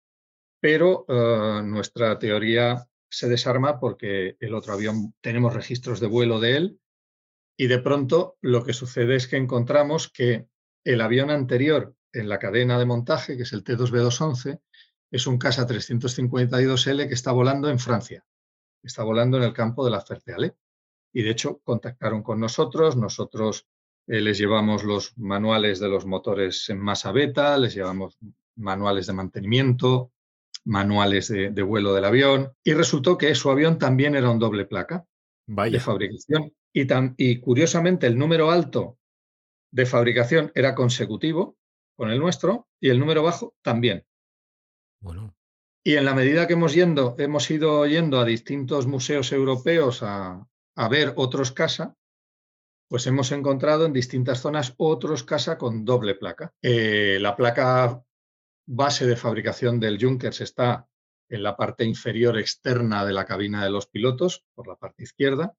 pero 0.59 1.05
uh, 1.07 1.61
nuestra 1.61 2.17
teoría 2.19 2.87
se 3.09 3.29
desarma 3.29 3.79
porque 3.79 4.37
el 4.39 4.53
otro 4.55 4.73
avión 4.73 5.13
tenemos 5.21 5.53
registros 5.53 5.99
de 5.99 6.07
vuelo 6.07 6.39
de 6.39 6.57
él 6.57 6.79
y 7.59 7.67
de 7.67 7.79
pronto 7.79 8.37
lo 8.41 8.63
que 8.63 8.71
sucede 8.73 9.15
es 9.15 9.27
que 9.27 9.35
encontramos 9.35 10.09
que 10.09 10.47
el 10.85 11.01
avión 11.01 11.29
anterior 11.29 11.93
en 12.13 12.29
la 12.29 12.39
cadena 12.39 12.79
de 12.79 12.85
montaje, 12.85 13.35
que 13.35 13.43
es 13.43 13.51
el 13.51 13.63
T2B211, 13.63 14.61
es 15.11 15.27
un 15.27 15.37
Casa 15.37 15.67
352L 15.67 17.07
que 17.07 17.13
está 17.13 17.31
volando 17.31 17.69
en 17.69 17.79
Francia 17.79 18.25
está 18.83 19.03
volando 19.03 19.37
en 19.37 19.43
el 19.43 19.53
campo 19.53 19.83
de 19.83 19.91
la 19.91 20.01
Ferteale. 20.01 20.55
Y 21.13 21.23
de 21.23 21.31
hecho 21.31 21.59
contactaron 21.63 22.21
con 22.21 22.39
nosotros, 22.39 22.95
nosotros 22.95 23.67
eh, 24.07 24.21
les 24.21 24.37
llevamos 24.37 24.83
los 24.83 25.17
manuales 25.17 25.79
de 25.79 25.89
los 25.89 26.05
motores 26.05 26.69
en 26.69 26.79
masa 26.79 27.11
beta, 27.11 27.57
les 27.57 27.73
llevamos 27.73 28.17
manuales 28.55 29.07
de 29.07 29.13
mantenimiento, 29.13 30.11
manuales 30.65 31.29
de, 31.29 31.49
de 31.49 31.61
vuelo 31.63 31.93
del 31.93 32.05
avión 32.05 32.53
y 32.63 32.73
resultó 32.73 33.17
que 33.17 33.33
su 33.33 33.49
avión 33.49 33.79
también 33.79 34.15
era 34.15 34.29
un 34.29 34.39
doble 34.39 34.65
placa 34.65 35.05
Vaya. 35.47 35.73
de 35.73 35.79
fabricación. 35.79 36.53
Y, 36.73 36.85
tan, 36.85 37.15
y 37.17 37.39
curiosamente 37.39 38.07
el 38.07 38.17
número 38.17 38.51
alto 38.51 38.99
de 39.71 39.85
fabricación 39.85 40.51
era 40.55 40.75
consecutivo 40.75 41.57
con 41.95 42.09
el 42.11 42.19
nuestro 42.19 42.67
y 42.79 42.89
el 42.89 42.99
número 42.99 43.23
bajo 43.23 43.55
también. 43.61 44.05
Bueno. 45.01 45.35
Y 45.83 45.95
en 45.95 46.05
la 46.05 46.13
medida 46.13 46.45
que 46.47 46.53
hemos, 46.53 46.73
yendo, 46.73 47.15
hemos 47.17 47.49
ido 47.49 47.85
yendo 47.85 48.19
a 48.19 48.25
distintos 48.25 48.85
museos 48.85 49.31
europeos 49.31 50.03
a, 50.03 50.45
ver 50.89 51.13
otros 51.17 51.51
casa, 51.51 51.95
pues 52.87 53.05
hemos 53.07 53.31
encontrado 53.31 53.85
en 53.85 53.93
distintas 53.93 54.39
zonas 54.39 54.73
otros 54.77 55.23
casa 55.23 55.57
con 55.57 55.83
doble 55.83 56.15
placa. 56.15 56.53
Eh, 56.61 57.17
la 57.19 57.35
placa 57.35 58.01
base 58.65 59.05
de 59.05 59.15
fabricación 59.15 59.79
del 59.79 59.99
Junkers 60.01 60.41
está 60.41 60.87
en 61.27 61.43
la 61.43 61.57
parte 61.57 61.83
inferior 61.83 62.37
externa 62.37 63.05
de 63.05 63.13
la 63.13 63.25
cabina 63.25 63.63
de 63.63 63.71
los 63.71 63.87
pilotos, 63.87 64.45
por 64.53 64.67
la 64.67 64.75
parte 64.75 65.03
izquierda, 65.03 65.53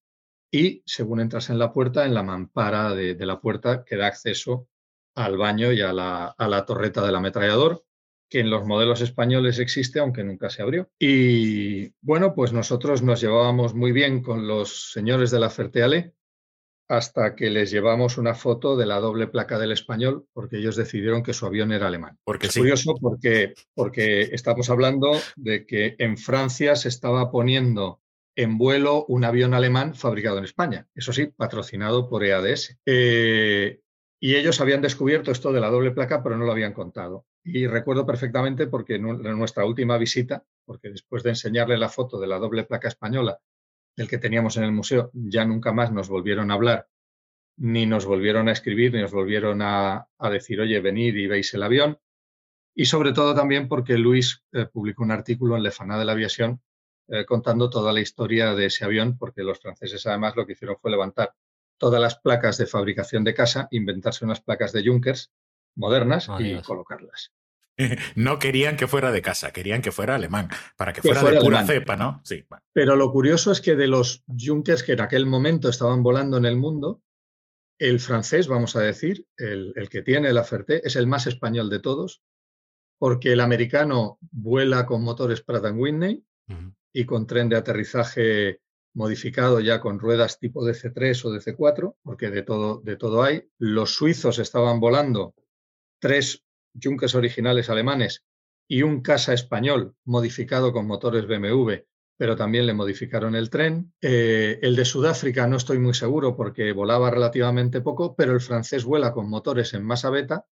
y 0.50 0.82
según 0.84 1.20
entras 1.20 1.50
en 1.50 1.58
la 1.58 1.72
puerta, 1.72 2.04
en 2.04 2.14
la 2.14 2.22
mampara 2.22 2.94
de, 2.94 3.14
la 3.26 3.40
puerta 3.40 3.84
que 3.84 3.96
da 3.96 4.06
acceso 4.06 4.68
al 5.14 5.36
baño 5.36 5.72
y 5.72 5.80
a 5.80 5.92
la, 5.92 6.26
a 6.26 6.48
la, 6.48 6.64
torreta 6.64 7.04
del 7.04 7.16
ametrallador, 7.16 7.84
que 8.28 8.40
en 8.40 8.50
los 8.50 8.64
modelos 8.64 9.00
españoles 9.00 9.58
existe, 9.58 10.00
aunque 10.00 10.24
nunca 10.24 10.50
se 10.50 10.62
abrió. 10.62 10.90
Y 10.98 11.92
bueno, 12.00 12.34
pues 12.34 12.52
nosotros 12.52 13.02
nos 13.02 13.20
llevábamos 13.20 13.74
muy 13.74 13.92
bien 13.92 14.22
con 14.22 14.46
los 14.46 14.92
señores 14.92 15.30
de 15.30 15.40
la 15.40 15.50
Ferteale 15.50 16.14
hasta 16.90 17.36
que 17.36 17.50
les 17.50 17.70
llevamos 17.70 18.18
una 18.18 18.34
foto 18.34 18.76
de 18.76 18.84
la 18.84 18.98
doble 18.98 19.28
placa 19.28 19.60
del 19.60 19.70
español, 19.70 20.26
porque 20.32 20.56
ellos 20.58 20.74
decidieron 20.74 21.22
que 21.22 21.32
su 21.32 21.46
avión 21.46 21.70
era 21.70 21.86
alemán. 21.86 22.18
Porque 22.24 22.48
es 22.48 22.56
curioso 22.56 22.96
porque, 23.00 23.54
porque 23.74 24.22
estamos 24.22 24.68
hablando 24.70 25.12
de 25.36 25.66
que 25.66 25.94
en 25.98 26.18
Francia 26.18 26.74
se 26.74 26.88
estaba 26.88 27.30
poniendo 27.30 27.99
en 28.36 28.58
vuelo 28.58 29.04
un 29.06 29.24
avión 29.24 29.54
alemán 29.54 29.94
fabricado 29.94 30.38
en 30.38 30.44
España, 30.44 30.86
eso 30.94 31.12
sí, 31.12 31.26
patrocinado 31.26 32.08
por 32.08 32.24
EADS. 32.24 32.78
Eh, 32.86 33.80
y 34.22 34.36
ellos 34.36 34.60
habían 34.60 34.82
descubierto 34.82 35.30
esto 35.30 35.52
de 35.52 35.60
la 35.60 35.70
doble 35.70 35.92
placa, 35.92 36.22
pero 36.22 36.36
no 36.36 36.44
lo 36.44 36.52
habían 36.52 36.74
contado. 36.74 37.26
Y 37.42 37.66
recuerdo 37.66 38.04
perfectamente 38.04 38.66
porque 38.66 38.96
en 38.96 39.38
nuestra 39.38 39.64
última 39.64 39.96
visita, 39.96 40.44
porque 40.66 40.90
después 40.90 41.22
de 41.22 41.30
enseñarle 41.30 41.78
la 41.78 41.88
foto 41.88 42.20
de 42.20 42.26
la 42.26 42.38
doble 42.38 42.64
placa 42.64 42.88
española 42.88 43.40
del 43.96 44.08
que 44.08 44.18
teníamos 44.18 44.56
en 44.58 44.64
el 44.64 44.72
museo, 44.72 45.10
ya 45.14 45.44
nunca 45.44 45.72
más 45.72 45.90
nos 45.90 46.08
volvieron 46.08 46.50
a 46.50 46.54
hablar, 46.54 46.88
ni 47.56 47.86
nos 47.86 48.04
volvieron 48.04 48.48
a 48.48 48.52
escribir, 48.52 48.92
ni 48.92 49.00
nos 49.00 49.12
volvieron 49.12 49.60
a, 49.62 50.06
decir, 50.30 50.60
oye, 50.60 50.80
venid 50.80 51.16
y 51.16 51.26
veis 51.26 51.52
el 51.54 51.62
avión. 51.62 51.98
Y 52.74 52.84
sobre 52.84 53.12
todo 53.12 53.34
también 53.34 53.68
porque 53.68 53.98
Luis 53.98 54.44
eh, 54.52 54.66
publicó 54.66 55.02
un 55.02 55.10
artículo 55.10 55.56
en 55.56 55.62
Le 55.62 55.70
Fana 55.70 55.98
de 55.98 56.04
la 56.04 56.12
Aviación 56.12 56.60
eh, 57.12 57.24
contando 57.24 57.68
toda 57.68 57.92
la 57.92 58.00
historia 58.00 58.54
de 58.54 58.66
ese 58.66 58.84
avión, 58.84 59.18
porque 59.18 59.42
los 59.42 59.58
franceses 59.58 60.06
además 60.06 60.36
lo 60.36 60.46
que 60.46 60.52
hicieron 60.52 60.76
fue 60.80 60.92
levantar 60.92 61.34
todas 61.76 62.00
las 62.00 62.16
placas 62.20 62.56
de 62.58 62.66
fabricación 62.66 63.24
de 63.24 63.34
casa, 63.34 63.66
inventarse 63.72 64.24
unas 64.24 64.40
placas 64.40 64.72
de 64.72 64.86
Junkers 64.86 65.32
modernas 65.74 66.28
y 66.38 66.60
colocarlas. 66.62 67.32
No 68.14 68.38
querían 68.38 68.76
que 68.76 68.86
fuera 68.86 69.10
de 69.10 69.22
casa, 69.22 69.52
querían 69.52 69.80
que 69.80 69.90
fuera 69.90 70.14
alemán, 70.14 70.50
para 70.76 70.92
que, 70.92 71.00
fuera, 71.00 71.22
de 71.22 71.40
pura 71.40 71.64
cepa, 71.64 71.96
¿no? 71.96 72.20
Sí. 72.24 72.44
Pero 72.74 72.94
lo 72.94 73.10
curioso 73.10 73.52
es 73.52 73.62
que 73.62 73.74
de 73.74 73.86
los 73.86 74.22
Junkers 74.26 74.82
que 74.82 74.92
en 74.92 75.00
aquel 75.00 75.24
momento 75.24 75.70
estaban 75.70 76.02
volando 76.02 76.36
en 76.36 76.44
el 76.44 76.56
mundo, 76.56 77.02
el 77.78 77.98
francés, 77.98 78.48
vamos 78.48 78.76
a 78.76 78.80
decir, 78.80 79.26
el, 79.38 79.88
que 79.88 80.02
tiene 80.02 80.30
la 80.34 80.44
Ferté, 80.44 80.86
es 80.86 80.94
el 80.96 81.06
más 81.06 81.26
español 81.26 81.70
de 81.70 81.78
todos, 81.80 82.22
porque 82.98 83.32
el 83.32 83.40
americano 83.40 84.18
vuela 84.20 84.84
con 84.84 85.02
motores 85.02 85.40
Pratt 85.40 85.64
Whitney 85.72 86.22
y 86.92 87.04
con 87.04 87.26
tren 87.26 87.48
de 87.48 87.56
aterrizaje 87.56 88.60
modificado 88.94 89.60
ya 89.60 89.80
con 89.80 89.98
ruedas 89.98 90.38
tipo 90.38 90.64
DC3 90.64 91.24
o 91.24 91.32
DC4, 91.32 91.96
porque 92.02 92.30
de 92.30 92.42
todo, 92.42 92.80
de 92.80 92.96
todo 92.96 93.22
hay. 93.22 93.48
Los 93.58 93.94
suizos 93.94 94.38
estaban 94.38 94.80
volando 94.80 95.34
tres 96.00 96.44
Junkers 96.80 97.14
originales 97.14 97.70
alemanes 97.70 98.24
y 98.68 98.82
un 98.82 99.02
Casa 99.02 99.32
español 99.32 99.94
modificado 100.04 100.72
con 100.72 100.86
motores 100.86 101.26
BMW, 101.26 101.84
pero 102.16 102.36
también 102.36 102.66
le 102.66 102.74
modificaron 102.74 103.34
el 103.34 103.50
tren. 103.50 103.92
Eh, 104.00 104.58
el 104.62 104.76
de 104.76 104.84
Sudáfrica 104.84 105.46
no 105.46 105.56
estoy 105.56 105.78
muy 105.78 105.94
seguro 105.94 106.36
porque 106.36 106.72
volaba 106.72 107.10
relativamente 107.10 107.80
poco, 107.80 108.14
pero 108.14 108.32
el 108.32 108.40
francés 108.40 108.84
vuela 108.84 109.12
con 109.12 109.28
motores 109.28 109.74
en 109.74 109.84
masa 109.84 110.10
beta 110.10 110.46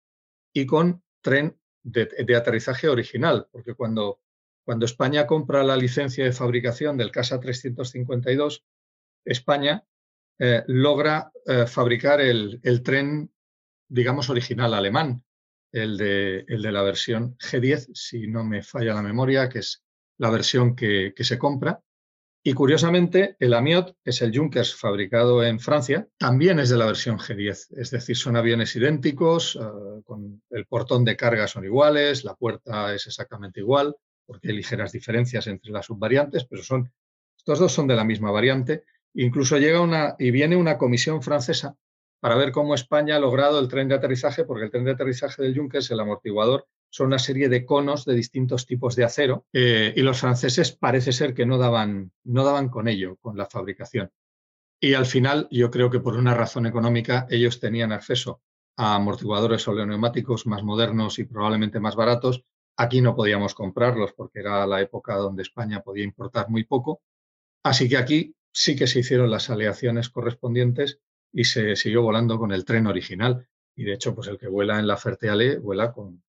y 0.54 0.66
con 0.66 1.04
tren 1.22 1.58
de, 1.84 2.36
aterrizaje 2.36 2.88
original, 2.88 3.48
porque 3.52 3.74
cuando, 3.74 4.20
cuando 4.66 4.86
España 4.86 5.28
compra 5.28 5.64
la 5.64 5.78
licencia 5.78 6.26
de 6.26 6.32
fabricación 6.32 6.98
del 6.98 7.12
Casa 7.12 7.40
352, 7.40 8.66
España 9.24 9.86
eh, 10.40 10.64
logra 10.68 11.32
eh, 11.46 11.68
fabricar 11.68 12.20
el, 12.20 12.60
tren, 12.84 13.32
digamos, 13.88 14.30
original 14.30 14.74
alemán, 14.74 15.24
el 15.72 15.98
de, 15.98 16.46
el 16.48 16.64
de 16.64 16.72
la 16.72 16.82
versión 16.82 17.38
G10, 17.38 17.92
si 17.94 18.28
no 18.28 18.44
me 18.44 18.64
falla 18.64 18.96
la 18.96 19.04
memoria, 19.04 19.48
que 19.50 19.60
es 19.60 19.84
la 20.18 20.32
versión 20.32 20.76
que, 20.76 21.14
se 21.16 21.38
compra. 21.38 21.82
Y 22.44 22.54
curiosamente, 22.54 23.36
el 23.40 23.54
Amiot, 23.54 23.96
que 24.04 24.12
es 24.12 24.22
el 24.22 24.36
Junkers 24.36 24.76
fabricado 24.76 25.44
en 25.44 25.60
Francia, 25.60 26.08
también 26.18 26.60
es 26.60 26.70
de 26.70 26.78
la 26.78 26.86
versión 26.86 27.18
G10. 27.18 27.68
Es 27.78 27.92
decir, 27.92 28.16
son 28.16 28.36
aviones 28.36 28.76
idénticos, 28.76 29.56
eh, 29.56 30.02
con 30.04 30.42
el 30.50 30.66
portón 30.66 31.06
de 31.06 31.16
carga 31.16 31.48
son 31.48 31.66
iguales, 31.66 32.24
la 32.24 32.36
puerta 32.36 32.94
es 32.94 33.06
exactamente 33.08 33.60
igual, 33.60 33.96
porque 34.26 34.50
hay 34.50 34.56
ligeras 34.56 34.92
diferencias 34.92 35.48
entre 35.48 35.72
las 35.72 35.86
subvariantes, 35.86 36.46
pero 36.46 36.64
son, 36.64 36.92
estos 37.38 37.60
dos 37.60 37.72
son 37.72 37.88
de 37.88 37.96
la 37.96 38.04
misma 38.04 38.32
variante. 38.32 38.84
Incluso 39.14 39.58
llega 39.58 39.82
una, 39.82 40.16
y 40.20 40.32
viene 40.32 40.56
una 40.56 40.78
comisión 40.78 41.22
francesa 41.22 41.76
para 42.20 42.36
ver 42.36 42.52
cómo 42.52 42.74
España 42.74 43.16
ha 43.16 43.20
logrado 43.20 43.60
el 43.60 43.68
tren 43.68 43.88
de 43.88 43.96
aterrizaje, 43.96 44.46
porque 44.46 44.66
el 44.66 44.72
tren 44.72 44.84
de 44.84 44.92
aterrizaje 44.92 45.44
del 45.44 45.56
Junkers, 45.56 45.92
el 45.92 46.00
amortiguador, 46.00 46.68
son 46.90 47.08
una 47.08 47.20
serie 47.20 47.50
de 47.50 47.66
conos 47.66 48.06
de 48.06 48.16
distintos 48.16 48.66
tipos 48.66 48.96
de 48.96 49.04
acero 49.04 49.46
eh, 49.52 49.94
y 49.96 50.02
los 50.02 50.20
franceses 50.20 50.72
parece 50.72 51.12
ser 51.12 51.34
que 51.34 51.46
no 51.46 51.58
daban, 51.58 52.12
no 52.24 52.44
daban 52.44 52.70
con 52.70 52.88
ello, 52.88 53.18
con 53.18 53.38
la 53.38 53.46
fabricación. 53.46 54.12
Y 54.80 54.94
al 54.94 55.06
final, 55.06 55.48
yo 55.52 55.70
creo 55.72 55.90
que 55.90 56.00
por 56.00 56.16
una 56.16 56.34
razón 56.34 56.66
económica, 56.66 57.28
ellos 57.30 57.60
tenían 57.60 57.92
acceso 57.92 58.42
a 58.78 58.96
amortiguadores 58.96 59.68
oleoneumáticos 59.68 60.48
más 60.48 60.64
modernos 60.64 61.20
y 61.20 61.26
probablemente 61.26 61.80
más 61.80 61.96
baratos. 61.96 62.44
Aquí 62.78 63.02
no 63.02 63.16
podíamos 63.16 63.56
comprarlos 63.56 64.14
porque 64.14 64.40
era 64.40 64.66
la 64.68 64.82
época 64.82 65.16
donde 65.16 65.44
España 65.44 65.82
podía 65.82 66.04
importar 66.04 66.50
muy 66.50 66.64
poco. 66.66 67.02
Así 67.64 67.88
que 67.88 67.98
aquí 67.98 68.36
sí 68.52 68.76
que 68.76 68.88
se 68.88 69.00
hicieron 69.00 69.30
las 69.30 69.50
aleaciones 69.50 70.10
correspondientes 70.10 71.00
y 71.32 71.46
se 71.46 71.76
siguió 71.76 72.02
volando 72.02 72.38
con 72.38 72.52
el 72.52 72.66
tren 72.66 72.88
original. 72.88 73.48
Y 73.76 73.84
de 73.84 73.94
hecho, 73.94 74.16
pues 74.16 74.28
el 74.28 74.38
que 74.38 74.48
vuela 74.48 74.80
en 74.80 74.88
la 74.88 74.98
Ferteale 74.98 75.58
vuela 75.58 75.92
con, 75.92 76.24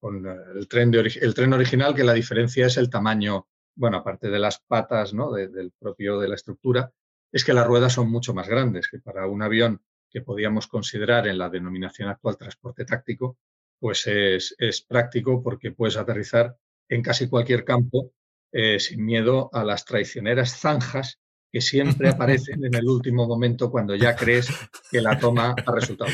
con 0.00 0.26
eh, 0.26 0.36
el, 0.54 0.68
tren 0.68 0.90
de 0.90 1.00
el 1.00 1.34
tren 1.34 1.52
original, 1.52 1.94
que 1.94 2.04
la 2.04 2.12
diferencia 2.12 2.66
es 2.66 2.76
el 2.76 2.90
tamaño, 2.90 3.48
bueno, 3.74 3.98
aparte 3.98 4.30
de 4.30 4.38
las 4.38 4.60
patas, 4.60 5.12
¿no? 5.12 5.32
del 5.32 5.72
propio 5.78 6.18
de 6.18 6.28
la 6.28 6.34
estructura, 6.34 6.92
es 7.32 7.44
que 7.44 7.52
las 7.52 7.66
ruedas 7.66 7.92
son 7.92 8.10
mucho 8.10 8.34
más 8.34 8.48
grandes, 8.48 8.88
que 8.88 8.98
para 8.98 9.26
un 9.26 9.42
avión 9.42 9.82
que 10.10 10.22
podíamos 10.22 10.66
considerar 10.66 11.26
en 11.26 11.38
la 11.38 11.50
denominación 11.50 12.08
actual 12.08 12.36
transporte 12.36 12.84
táctico, 12.84 13.38
pues 13.78 14.06
es, 14.06 14.54
es 14.58 14.82
práctico 14.82 15.42
porque 15.42 15.72
puedes 15.72 15.96
aterrizar 15.96 16.56
en 16.88 17.02
casi 17.02 17.28
cualquier 17.28 17.64
campo 17.64 18.12
eh, 18.52 18.80
sin 18.80 19.04
miedo 19.04 19.50
a 19.52 19.62
las 19.62 19.84
traicioneras 19.84 20.58
zanjas 20.58 21.20
que 21.50 21.60
siempre 21.60 22.08
aparecen 22.08 22.64
en 22.64 22.74
el 22.74 22.86
último 22.86 23.26
momento 23.26 23.70
cuando 23.70 23.94
ya 23.94 24.16
crees 24.16 24.48
que 24.90 25.00
la 25.00 25.18
toma 25.18 25.54
ha 25.64 25.72
resultado. 25.72 26.10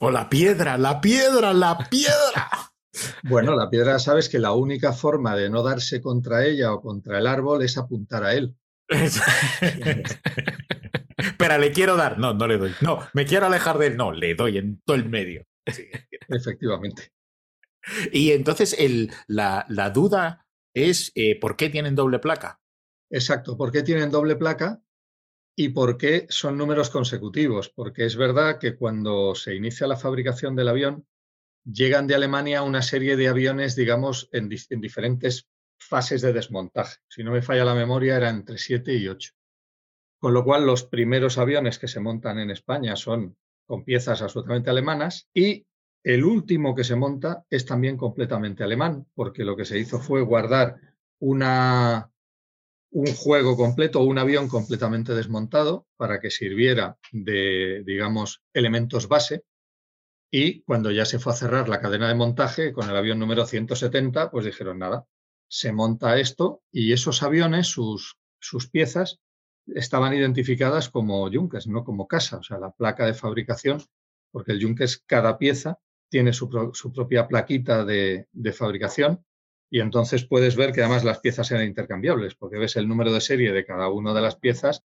O 0.00 0.10
la 0.10 0.28
piedra, 0.28 0.78
la 0.78 1.00
piedra, 1.00 1.52
la 1.52 1.78
piedra. 1.90 2.50
Bueno, 3.22 3.56
la 3.56 3.70
piedra 3.70 3.98
sabes 3.98 4.28
que 4.28 4.38
la 4.38 4.52
única 4.52 4.92
forma 4.92 5.34
de 5.34 5.48
no 5.48 5.62
darse 5.62 6.02
contra 6.02 6.44
ella 6.44 6.72
o 6.72 6.80
contra 6.80 7.18
el 7.18 7.26
árbol 7.26 7.62
es 7.62 7.78
apuntar 7.78 8.24
a 8.24 8.34
él. 8.34 8.54
Pero 11.38 11.58
le 11.58 11.72
quiero 11.72 11.96
dar, 11.96 12.18
no, 12.18 12.34
no 12.34 12.46
le 12.46 12.58
doy. 12.58 12.72
No, 12.80 13.00
me 13.14 13.24
quiero 13.24 13.46
alejar 13.46 13.78
de 13.78 13.88
él, 13.88 13.96
no, 13.96 14.12
le 14.12 14.34
doy 14.34 14.58
en 14.58 14.80
todo 14.84 14.96
el 14.96 15.08
medio. 15.08 15.44
Efectivamente. 16.28 17.12
Y 18.12 18.32
entonces 18.32 18.76
el, 18.78 19.10
la, 19.26 19.66
duda 19.92 20.46
es 20.74 21.12
eh, 21.14 21.38
por 21.38 21.56
qué 21.56 21.68
tienen 21.68 21.94
doble 21.94 22.18
placa. 22.18 22.60
Exacto, 23.10 23.56
¿por 23.56 23.72
qué 23.72 23.82
tienen 23.82 24.10
doble 24.10 24.36
placa? 24.36 24.82
¿Y 25.54 25.68
por 25.68 25.98
qué 25.98 26.26
son 26.30 26.56
números 26.56 26.88
consecutivos? 26.88 27.68
Porque 27.68 28.06
es 28.06 28.16
verdad 28.16 28.58
que 28.58 28.74
cuando 28.74 29.34
se 29.34 29.54
inicia 29.54 29.86
la 29.86 29.98
fabricación 29.98 30.56
del 30.56 30.68
avión, 30.68 31.06
llegan 31.64 32.06
de 32.06 32.14
Alemania 32.14 32.62
una 32.62 32.80
serie 32.80 33.16
de 33.16 33.28
aviones, 33.28 33.76
digamos, 33.76 34.28
en, 34.32 34.48
diferentes 34.48 35.48
fases 35.78 36.22
de 36.22 36.32
desmontaje. 36.32 36.96
Si 37.08 37.22
no 37.22 37.32
me 37.32 37.42
falla 37.42 37.64
la 37.64 37.74
memoria, 37.74 38.16
era 38.16 38.30
entre 38.30 38.56
7 38.56 38.94
y 38.94 39.08
8. 39.08 39.32
Con 40.18 40.32
lo 40.32 40.44
cual, 40.44 40.64
los 40.64 40.84
primeros 40.84 41.36
aviones 41.36 41.78
que 41.78 41.88
se 41.88 42.00
montan 42.00 42.38
en 42.38 42.50
España 42.50 42.96
son 42.96 43.36
con 43.66 43.84
piezas 43.84 44.22
absolutamente 44.22 44.70
alemanas 44.70 45.28
y 45.34 45.66
el 46.04 46.24
último 46.24 46.74
que 46.74 46.84
se 46.84 46.96
monta 46.96 47.44
es 47.48 47.64
también 47.64 47.96
completamente 47.96 48.64
alemán, 48.64 49.06
porque 49.14 49.44
lo 49.44 49.56
que 49.56 49.64
se 49.64 49.78
hizo 49.78 50.00
fue 50.00 50.22
guardar 50.22 50.76
una, 51.20 52.10
un 52.90 53.14
juego 53.14 53.56
completo, 53.56 54.02
un 54.02 54.18
avión 54.18 54.48
completamente 54.48 55.14
desmontado 55.14 55.86
para 55.96 56.20
que 56.20 56.30
sirviera 56.30 56.98
de, 57.12 57.82
digamos, 57.86 58.42
elementos 58.52 59.08
base. 59.08 59.44
Y 60.30 60.62
cuando 60.62 60.90
ya 60.90 61.04
se 61.04 61.18
fue 61.18 61.32
a 61.32 61.36
cerrar 61.36 61.68
la 61.68 61.80
cadena 61.80 62.08
de 62.08 62.14
montaje 62.14 62.72
con 62.72 62.88
el 62.88 62.96
avión 62.96 63.18
número 63.18 63.46
170, 63.46 64.30
pues 64.30 64.44
dijeron 64.44 64.78
nada, 64.78 65.06
se 65.48 65.72
monta 65.72 66.18
esto 66.18 66.62
y 66.72 66.92
esos 66.92 67.22
aviones, 67.22 67.68
sus, 67.68 68.16
sus 68.40 68.68
piezas, 68.68 69.20
estaban 69.66 70.14
identificadas 70.14 70.88
como 70.88 71.30
Junkers, 71.30 71.66
no 71.66 71.84
como 71.84 72.08
casa, 72.08 72.38
o 72.38 72.42
sea, 72.42 72.58
la 72.58 72.70
placa 72.70 73.06
de 73.06 73.14
fabricación, 73.14 73.82
porque 74.30 74.52
el 74.52 74.62
Junkers, 74.62 74.98
cada 75.06 75.38
pieza 75.38 75.78
tiene 76.08 76.32
su, 76.32 76.50
propia 76.94 77.26
plaquita 77.26 77.84
de, 77.84 78.28
de, 78.32 78.52
fabricación 78.52 79.24
y 79.70 79.80
entonces 79.80 80.26
puedes 80.26 80.56
ver 80.56 80.72
que 80.72 80.82
además 80.82 81.04
las 81.04 81.20
piezas 81.20 81.50
eran 81.50 81.66
intercambiables, 81.66 82.34
porque 82.34 82.58
ves 82.58 82.76
el 82.76 82.88
número 82.88 83.12
de 83.12 83.20
serie 83.20 83.52
de 83.52 83.64
cada 83.64 83.88
una 83.88 84.12
de 84.12 84.20
las 84.20 84.36
piezas 84.36 84.84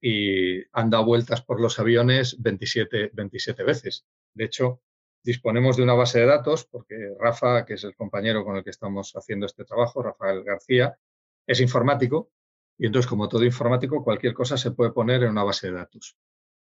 y 0.00 0.62
han 0.72 0.90
dado 0.90 1.04
vueltas 1.04 1.42
por 1.42 1.60
los 1.60 1.78
aviones 1.78 2.40
27, 2.42 3.10
27 3.14 3.62
veces. 3.64 4.06
De 4.34 4.44
hecho, 4.44 4.82
disponemos 5.22 5.76
de 5.76 5.82
una 5.82 5.94
base 5.94 6.20
de 6.20 6.26
datos, 6.26 6.66
porque 6.66 6.94
Rafa, 7.18 7.64
que 7.64 7.74
es 7.74 7.84
el 7.84 7.96
compañero 7.96 8.44
con 8.44 8.56
el 8.56 8.64
que 8.64 8.70
estamos 8.70 9.12
haciendo 9.16 9.46
este 9.46 9.64
trabajo, 9.64 10.02
Rafael 10.02 10.44
García, 10.44 10.98
es 11.46 11.60
informático, 11.60 12.30
y 12.78 12.86
entonces, 12.86 13.08
como 13.08 13.28
todo 13.28 13.44
informático, 13.44 14.04
cualquier 14.04 14.34
cosa 14.34 14.56
se 14.56 14.70
puede 14.70 14.92
poner 14.92 15.22
en 15.22 15.30
una 15.30 15.44
base 15.44 15.68
de 15.68 15.74
datos. 15.74 16.16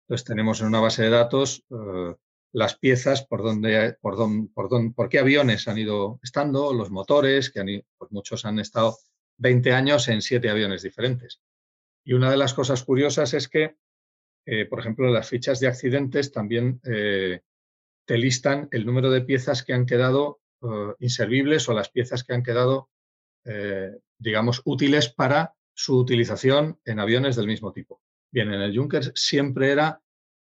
Entonces, 0.03 0.25
tenemos 0.25 0.61
en 0.61 0.67
una 0.67 0.79
base 0.79 1.03
de 1.03 1.09
datos 1.09 1.65
eh, 1.71 2.15
las 2.51 2.77
piezas 2.77 3.25
por 3.25 3.41
dónde, 3.41 3.97
por, 3.99 4.15
dónde, 4.15 4.49
por, 4.53 4.69
dónde, 4.69 4.93
por 4.93 5.09
qué 5.09 5.19
aviones 5.19 5.67
han 5.67 5.77
ido 5.77 6.19
estando, 6.21 6.73
los 6.73 6.91
motores, 6.91 7.49
que 7.49 7.61
han, 7.61 7.67
pues 7.97 8.11
muchos 8.11 8.45
han 8.45 8.59
estado 8.59 8.97
20 9.37 9.73
años 9.73 10.07
en 10.07 10.21
siete 10.21 10.49
aviones 10.49 10.83
diferentes. 10.83 11.41
Y 12.05 12.13
una 12.13 12.29
de 12.29 12.37
las 12.37 12.53
cosas 12.53 12.83
curiosas 12.83 13.33
es 13.33 13.47
que, 13.47 13.75
eh, 14.45 14.65
por 14.65 14.79
ejemplo, 14.79 15.09
las 15.09 15.29
fichas 15.29 15.59
de 15.59 15.67
accidentes 15.67 16.31
también 16.31 16.79
eh, 16.83 17.41
te 18.05 18.17
listan 18.17 18.67
el 18.71 18.85
número 18.85 19.09
de 19.09 19.21
piezas 19.21 19.63
que 19.63 19.73
han 19.73 19.85
quedado 19.85 20.41
inservibles 20.99 21.67
o 21.67 21.73
las 21.73 21.89
piezas 21.89 22.23
que 22.23 22.33
han 22.33 22.41
quedado, 22.41 22.89
digamos, 24.17 24.61
útiles 24.63 25.09
para 25.09 25.55
su 25.73 25.97
utilización 25.97 26.79
en 26.85 26.99
aviones 26.99 27.35
del 27.35 27.47
mismo 27.47 27.71
tipo. 27.71 28.01
Bien, 28.31 28.53
en 28.53 28.61
el 28.61 28.75
Junkers 28.75 29.11
siempre 29.15 29.71
era 29.71 30.01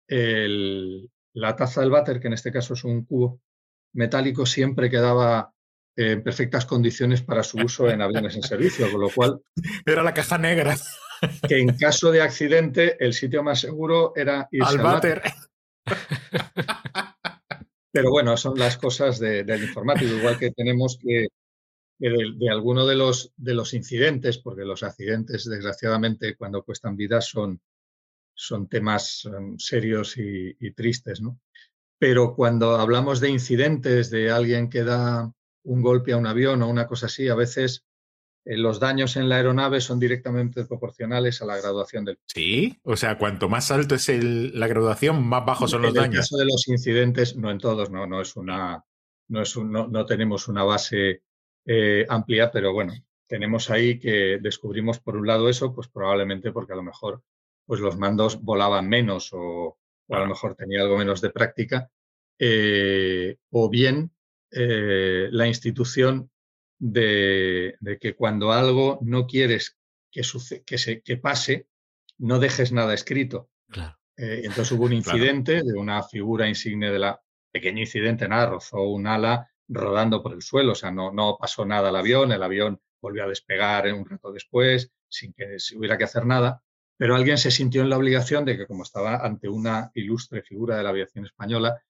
la 0.08 1.56
taza 1.56 1.82
del 1.82 1.90
váter, 1.90 2.20
que 2.20 2.28
en 2.28 2.34
este 2.34 2.52
caso 2.52 2.74
es 2.74 2.84
un 2.84 3.06
cubo 3.06 3.42
metálico, 3.94 4.46
siempre 4.46 4.90
quedaba 4.90 5.52
en 5.98 6.24
perfectas 6.24 6.66
condiciones 6.66 7.22
para 7.22 7.44
su 7.44 7.58
uso 7.58 7.90
en 7.90 8.02
aviones 8.02 8.36
en 8.36 8.44
servicio, 8.44 8.92
con 8.92 9.02
lo 9.02 9.10
cual... 9.10 9.42
Era 9.86 10.04
la 10.04 10.14
caja 10.14 10.38
negra. 10.38 10.76
Que 11.48 11.60
en 11.60 11.78
caso 11.78 12.12
de 12.12 12.22
accidente, 12.22 13.04
el 13.04 13.14
sitio 13.14 13.42
más 13.42 13.62
seguro 13.62 14.14
era 14.16 14.48
irse 14.52 14.70
al 14.70 14.78
váter. 14.80 15.22
Pero 17.92 18.12
bueno, 18.12 18.36
son 18.36 18.60
las 18.60 18.78
cosas 18.78 19.20
del 19.20 19.64
informático, 19.64 20.14
igual 20.14 20.38
que 20.38 20.52
tenemos 20.52 21.00
que, 21.02 21.28
de, 21.98 22.50
alguno 22.50 22.86
de 22.86 22.96
los, 22.96 23.34
de 23.38 23.54
los 23.54 23.74
incidentes, 23.74 24.38
porque 24.38 24.64
los 24.64 24.84
accidentes, 24.84 25.46
desgraciadamente, 25.50 26.36
cuando 26.36 26.64
cuestan 26.64 26.96
vidas, 26.96 27.28
son, 27.28 27.62
son 28.34 28.68
temas 28.68 29.26
um, 29.26 29.58
serios 29.58 30.18
y, 30.18 30.72
tristes, 30.72 31.22
¿no? 31.22 31.40
Pero 31.98 32.36
cuando 32.36 32.76
hablamos 32.76 33.22
de 33.22 33.30
incidentes, 33.30 34.10
de 34.10 34.30
alguien 34.30 34.70
que 34.70 34.84
da 34.84 35.32
un 35.64 35.82
golpe 35.82 36.12
a 36.12 36.18
un 36.18 36.28
avión 36.28 36.62
o 36.62 36.68
una 36.68 36.88
cosa 36.88 37.06
así, 37.06 37.30
a 37.30 37.36
veces 37.36 37.86
eh, 38.44 38.58
los 38.58 38.80
daños 38.80 39.16
en 39.16 39.30
la 39.30 39.38
aeronave 39.38 39.80
son 39.80 40.00
directamente 40.00 40.66
proporcionales 40.66 41.42
a 41.42 41.46
la 41.46 41.58
graduación 41.58 42.04
del. 42.04 42.20
Sí, 42.26 42.78
o 42.84 42.98
sea, 42.98 43.18
cuanto 43.18 43.48
más 43.48 43.72
alto 43.72 43.96
es 43.96 44.10
la 44.10 44.68
graduación, 44.68 45.26
más 45.26 45.46
bajos 45.46 45.72
son 45.72 45.84
los 45.84 45.94
daños. 45.94 46.08
En 46.08 46.14
el 46.14 46.20
caso 46.20 46.38
de 46.38 46.46
los 46.46 46.68
incidentes, 46.68 47.38
no 47.38 47.50
en 47.50 47.60
todos, 47.60 47.90
no, 47.90 48.06
no 48.06 48.22
es 48.22 48.36
una, 48.36 48.84
no 49.30 49.42
es 49.42 49.58
no, 49.58 50.06
tenemos 50.06 50.48
una 50.50 50.64
base 50.64 51.24
eh, 51.66 52.06
amplia, 52.10 52.52
pero 52.52 52.74
bueno, 52.74 52.94
tenemos 53.28 53.70
ahí 53.70 54.00
que 54.00 54.40
descubrimos 54.42 55.00
por 55.00 55.16
un 55.16 55.28
lado 55.28 55.50
eso, 55.50 55.74
pues 55.74 55.88
probablemente 55.88 56.52
porque 56.52 56.74
a 56.74 56.78
lo 56.78 56.84
mejor 56.84 57.24
pues 57.66 57.80
los 57.80 57.98
mandos 57.98 58.42
volaban 58.42 58.88
menos 58.88 59.30
o, 59.34 59.78
a 60.10 60.20
lo 60.20 60.28
mejor 60.28 60.56
tenía 60.56 60.82
algo 60.82 60.98
menos 60.98 61.20
de 61.22 61.32
práctica, 61.32 61.90
eh, 62.38 63.38
o 63.50 63.70
bien 63.70 64.12
la 64.52 65.48
institución 65.48 66.30
de, 66.80 67.78
que 68.00 68.16
cuando 68.16 68.52
algo 68.52 69.00
no 69.02 69.28
quieres 69.28 69.78
que, 70.12 70.22
que, 70.66 70.78
se, 70.78 71.02
que 71.02 71.18
pase, 71.18 71.68
no 72.18 72.40
dejes 72.40 72.72
nada 72.72 72.94
escrito. 72.94 73.50
Eh, 74.18 74.42
entonces 74.44 74.72
hubo 74.72 74.86
un 74.86 74.94
incidente 74.94 75.62
de 75.64 75.74
una 75.74 76.04
figura 76.04 76.48
insigne 76.48 76.92
de 76.92 77.00
la 77.00 77.22
pequeño 77.52 77.80
incidente, 77.80 78.28
nada, 78.28 78.48
rozó 78.48 78.82
un 78.82 79.08
ala 79.08 79.50
rodando 79.68 80.22
por 80.22 80.34
el 80.34 80.42
suelo, 80.42 80.74
o 80.74 80.76
sea, 80.76 80.92
no, 80.92 81.12
no 81.12 81.38
pasó 81.40 81.66
nada 81.66 81.90
al 81.90 81.96
avión, 81.96 82.32
el 82.32 82.44
avión 82.44 82.80
volvió 83.02 83.24
a 83.24 83.28
despegar 83.28 83.92
un 83.94 84.06
rato 84.06 84.32
después, 84.32 84.92
sin 85.08 85.34
que 85.34 85.60
se 85.60 85.78
hubiera 85.78 85.98
que 85.98 86.04
hacer 86.04 86.26
nada, 86.26 86.64
pero 86.98 87.16
alguien 87.16 87.38
se 87.38 87.52
sintió 87.52 87.82
en 87.82 87.90
la 87.90 87.98
obligación 87.98 88.46
de 88.46 88.58
que, 88.58 88.68
como 88.68 88.84
estaba 88.84 89.18
ante 89.18 89.50
una 89.50 89.92
ilustre 89.94 90.42
figura 90.42 90.78
de 90.78 90.84
la 90.84 90.90
aviación 90.90 91.26
española, 91.26 91.82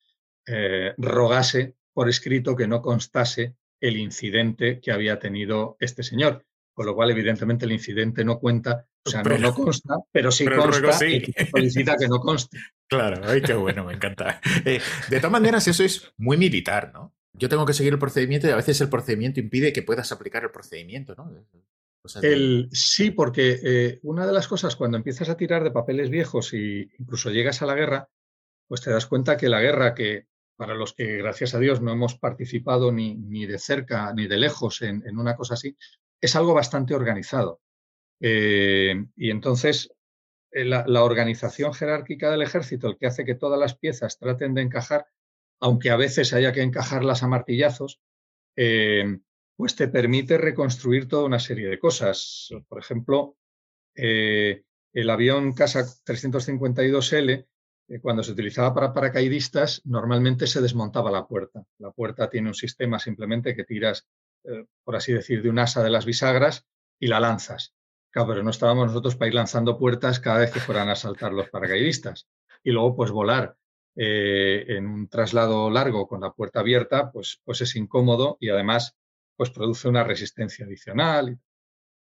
eh, 0.48 0.94
rogase 0.98 1.76
por 1.94 2.10
escrito 2.10 2.56
que 2.56 2.68
no 2.68 2.82
constase 2.82 3.56
el 3.80 3.98
incidente 3.98 4.80
que 4.80 4.92
había 4.92 5.20
tenido 5.20 5.78
este 5.80 6.04
señor. 6.04 6.46
Con 6.74 6.88
lo 6.88 6.94
cual, 6.94 7.12
evidentemente, 7.12 7.66
el 7.66 7.72
incidente 7.72 8.26
no 8.26 8.38
cuenta, 8.38 8.86
o 9.06 9.10
sea, 9.10 9.24
no, 9.24 9.54
consta, 9.54 9.96
pero 10.12 10.30
sí 10.30 10.46
consta 10.46 11.06
y 11.06 11.24
solicita 11.50 11.96
que 11.96 12.08
no 12.08 12.20
conste. 12.20 12.58
Claro, 12.88 13.20
ay, 13.26 13.42
qué 13.42 13.56
bueno, 13.56 13.84
me 13.84 13.94
encanta. 13.94 14.40
Eh, 14.64 14.80
de 15.10 15.18
todas 15.18 15.32
maneras, 15.32 15.68
eso 15.68 15.84
es 15.84 16.14
muy 16.18 16.38
militar, 16.38 16.92
¿no? 16.94 17.16
Yo 17.38 17.50
tengo 17.50 17.66
que 17.66 17.74
seguir 17.74 17.94
el 17.94 18.00
procedimiento 18.00 18.48
y 18.48 18.52
a 18.52 18.56
veces 18.56 18.80
el 18.82 18.90
procedimiento 18.90 19.40
impide 19.40 19.74
que 19.74 19.84
puedas 19.84 20.12
aplicar 20.12 20.44
el 20.44 20.52
procedimiento, 20.52 21.16
¿no? 21.16 21.32
El, 22.22 22.70
sí, 22.72 23.12
porque 23.12 23.60
eh, 23.64 24.00
una 24.04 24.28
de 24.28 24.34
las 24.34 24.48
cosas 24.48 24.76
cuando 24.76 24.98
empiezas 24.98 25.28
a 25.30 25.38
tirar 25.38 25.64
de 25.64 25.72
papeles 25.72 26.10
viejos 26.10 26.54
e 26.54 26.90
incluso 27.00 27.32
llegas 27.32 27.62
a 27.62 27.66
la 27.66 27.74
guerra, 27.74 28.10
pues 28.68 28.82
te 28.82 28.92
das 28.92 29.08
cuenta 29.08 29.38
que 29.38 29.50
la 29.50 29.60
guerra 29.60 29.96
que 29.96 30.28
para 30.56 30.74
los 30.74 30.94
que, 30.94 31.18
gracias 31.18 31.54
a 31.54 31.60
Dios, 31.60 31.82
no 31.82 31.92
hemos 31.92 32.16
participado 32.16 32.92
ni, 32.92 33.16
ni 33.16 33.46
de 33.46 33.60
cerca 33.60 34.14
ni 34.14 34.28
de 34.28 34.38
lejos 34.38 34.82
en, 34.82 35.04
una 35.18 35.36
cosa 35.36 35.56
así, 35.56 35.78
es 36.22 36.36
algo 36.36 36.54
bastante 36.54 36.96
organizado. 36.96 37.62
Eh, 38.22 38.96
y 39.16 39.32
entonces, 39.32 39.90
eh, 40.52 40.64
la, 40.64 41.04
organización 41.04 41.74
jerárquica 41.74 42.32
del 42.32 42.42
ejército, 42.42 42.88
el 42.88 42.98
que 42.98 43.08
hace 43.08 43.26
que 43.26 43.36
todas 43.36 43.60
las 43.60 43.78
piezas 43.78 44.18
traten 44.18 44.54
de 44.54 44.62
encajar, 44.62 45.08
aunque 45.60 45.90
a 45.90 45.98
veces 45.98 46.34
haya 46.34 46.54
que 46.54 46.62
encajarlas 46.62 47.24
a 47.24 47.28
martillazos, 47.28 48.00
eh, 48.56 49.20
pues 49.56 49.76
te 49.76 49.88
permite 49.88 50.38
reconstruir 50.38 51.08
toda 51.08 51.26
una 51.26 51.40
serie 51.40 51.68
de 51.68 51.80
cosas. 51.80 52.50
Por 52.68 52.80
ejemplo, 52.80 53.38
el 53.96 55.10
avión 55.10 55.54
Casa 55.54 55.86
352L 56.06 57.48
eh, 57.88 58.00
cuando 58.00 58.24
se 58.24 58.32
utilizaba 58.32 58.74
para 58.74 58.94
paracaidistas, 58.94 59.82
normalmente 59.86 60.48
se 60.48 60.62
desmontaba 60.62 61.12
la 61.12 61.28
puerta. 61.28 61.64
La 61.78 61.92
puerta 61.92 62.30
tiene 62.30 62.48
un 62.48 62.56
sistema 62.56 63.00
simplemente 63.00 63.56
que 63.56 63.64
tiras, 63.64 64.08
eh, 64.44 64.66
por 64.84 64.96
así 64.96 65.14
decir, 65.14 65.44
de 65.44 65.50
un 65.50 65.60
asa 65.60 65.84
de 65.84 65.92
las 65.92 66.06
bisagras 66.06 66.66
y 67.00 67.08
la 67.08 67.20
lanzas. 67.20 67.76
Claro, 68.10 68.30
pero 68.30 68.44
no 68.44 68.50
estábamos 68.50 68.88
nosotros 68.88 69.16
para 69.16 69.28
ir 69.28 69.36
lanzando 69.36 69.78
puertas 69.78 70.20
cada 70.20 70.40
vez 70.40 70.52
que 70.52 70.60
fueran 70.60 70.90
a 70.90 70.96
saltar 70.96 71.34
los 71.34 71.50
paracaidistas. 71.50 72.28
Y 72.64 72.72
luego, 72.72 72.96
pues 72.96 73.12
volar 73.12 73.58
eh, 73.96 74.66
en 74.68 74.88
un 74.88 75.08
traslado 75.08 75.70
largo 75.70 76.08
con 76.08 76.22
la 76.22 76.34
puerta 76.34 76.60
abierta, 76.60 77.12
pues, 77.12 77.42
pues 77.44 77.62
es 77.62 77.76
incómodo 77.76 78.38
y 78.40 78.50
además 78.50 78.96
pues 79.36 79.50
produce 79.50 79.88
una 79.88 80.04
resistencia 80.04 80.66
adicional. 80.66 81.40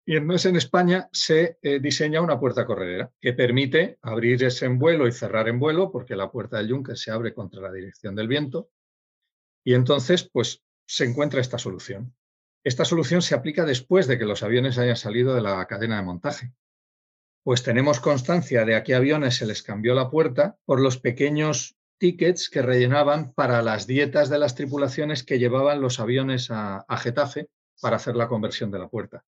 Y 0.05 0.17
en 0.17 0.57
España 0.57 1.09
se 1.13 1.59
eh, 1.61 1.81
diseña 1.81 2.23
una 2.23 2.41
puerta 2.41 2.65
corredera 2.65 3.13
que 3.21 3.35
permite 3.35 3.99
abrir 4.01 4.43
ese 4.43 4.65
en 4.65 4.79
vuelo 4.79 5.07
y 5.07 5.13
cerrar 5.13 5.49
en 5.49 5.59
vuelo, 5.59 5.91
porque 5.93 6.17
la 6.17 6.31
puerta 6.31 6.57
del 6.57 6.69
yunque 6.69 6.97
se 6.97 7.11
abre 7.11 7.35
contra 7.35 7.61
la 7.61 7.71
dirección 7.71 8.15
del 8.15 8.29
viento. 8.29 8.71
Y 9.65 9.75
entonces, 9.75 10.29
pues 10.33 10.63
se 10.87 11.05
encuentra 11.05 11.43
esta 11.43 11.59
solución. 11.59 12.15
Esta 12.65 12.85
solución 12.85 13.23
se 13.23 13.35
aplica 13.35 13.65
después 13.65 14.07
de 14.07 14.19
que 14.19 14.25
los 14.25 14.43
aviones 14.43 14.79
hayan 14.79 14.97
salido 14.97 15.35
de 15.35 15.43
la 15.43 15.67
cadena 15.67 15.97
de 15.97 16.03
montaje. 16.03 16.53
Pues 17.43 17.63
tenemos 17.63 18.01
constancia 18.01 18.65
de 18.65 18.75
a 18.75 18.83
qué 18.83 18.95
aviones 18.95 19.37
se 19.37 19.47
les 19.47 19.63
cambió 19.63 19.95
la 19.95 20.11
puerta 20.11 20.59
por 20.65 20.81
los 20.81 20.99
pequeños 20.99 21.78
tickets 21.99 22.49
que 22.49 22.63
rellenaban 22.63 23.33
para 23.33 23.63
las 23.63 23.87
dietas 23.87 24.29
de 24.29 24.39
las 24.39 24.55
tripulaciones 24.55 25.25
que 25.25 25.39
llevaban 25.39 25.81
los 25.81 26.01
aviones 26.01 26.49
a 26.51 26.85
Getafe 26.99 27.49
para 27.81 27.97
hacer 27.97 28.17
la 28.17 28.29
conversión 28.29 28.71
de 28.71 28.79
la 28.79 28.89
puerta. 28.89 29.25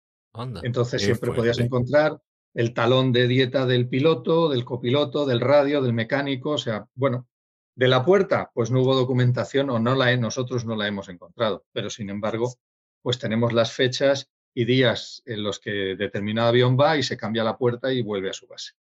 Entonces 0.64 1.02
siempre 1.02 1.32
podías 1.32 1.60
encontrar 1.60 2.22
el 2.54 2.74
talón 2.74 3.12
de 3.12 3.28
dieta 3.28 3.66
del 3.66 3.88
piloto, 3.88 4.50
del 4.50 4.66
copiloto, 4.66 5.26
del 5.26 5.40
radio, 5.40 5.82
del 5.82 5.94
mecánico, 5.94 6.52
o 6.52 6.58
sea, 6.58 6.88
bueno, 6.96 7.28
de 7.76 7.88
la 7.88 8.04
puerta, 8.04 8.52
pues 8.54 8.72
no 8.72 8.82
hubo 8.82 8.96
documentación 8.96 9.70
o 9.70 9.80
no 9.80 9.96
la 9.96 10.16
nosotros 10.18 10.66
no 10.66 10.76
la 10.76 10.88
hemos 10.88 11.10
encontrado, 11.10 11.66
pero 11.72 11.90
sin 11.90 12.10
embargo, 12.10 12.54
pues 13.02 13.20
tenemos 13.20 13.54
las 13.54 13.72
fechas 13.72 14.30
y 14.54 14.66
días 14.66 15.22
en 15.26 15.44
los 15.44 15.60
que 15.60 15.96
determinado 15.96 16.50
avión 16.50 16.78
va 16.78 16.98
y 16.98 17.04
se 17.04 17.18
cambia 17.18 17.44
la 17.44 17.58
puerta 17.58 17.94
y 17.94 18.02
vuelve 18.02 18.30
a 18.30 18.34
su 18.34 18.48
base. 18.48 18.74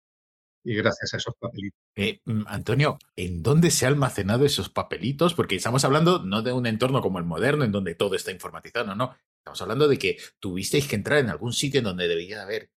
Y 0.69 0.75
gracias 0.75 1.13
a 1.13 1.17
esos 1.17 1.33
papelitos. 1.39 1.79
Eh, 1.95 2.19
mm, 2.25 2.43
Antonio, 2.47 2.99
¿en 3.15 3.41
dónde 3.41 3.71
se 3.71 3.85
han 3.85 3.93
almacenado 3.93 4.43
esos 4.43 4.69
papelitos? 4.69 5.33
Porque 5.33 5.55
estamos 5.55 5.85
hablando 5.85 6.19
no 6.25 6.41
de 6.41 6.51
un 6.51 6.65
entorno 6.65 7.01
como 7.01 7.19
el 7.19 7.23
moderno, 7.23 7.63
en 7.63 7.71
donde 7.71 7.95
todo 7.95 8.15
está 8.15 8.31
informatizado, 8.31 8.93
no, 8.93 9.15
Estamos 9.37 9.61
hablando 9.61 9.87
de 9.87 9.97
que 9.97 10.17
tuvisteis 10.41 10.89
que 10.89 10.97
entrar 10.97 11.19
en 11.19 11.29
algún 11.29 11.53
sitio 11.53 11.77
en 11.77 11.85
donde 11.85 12.09
debía 12.09 12.41
haber 12.41 12.69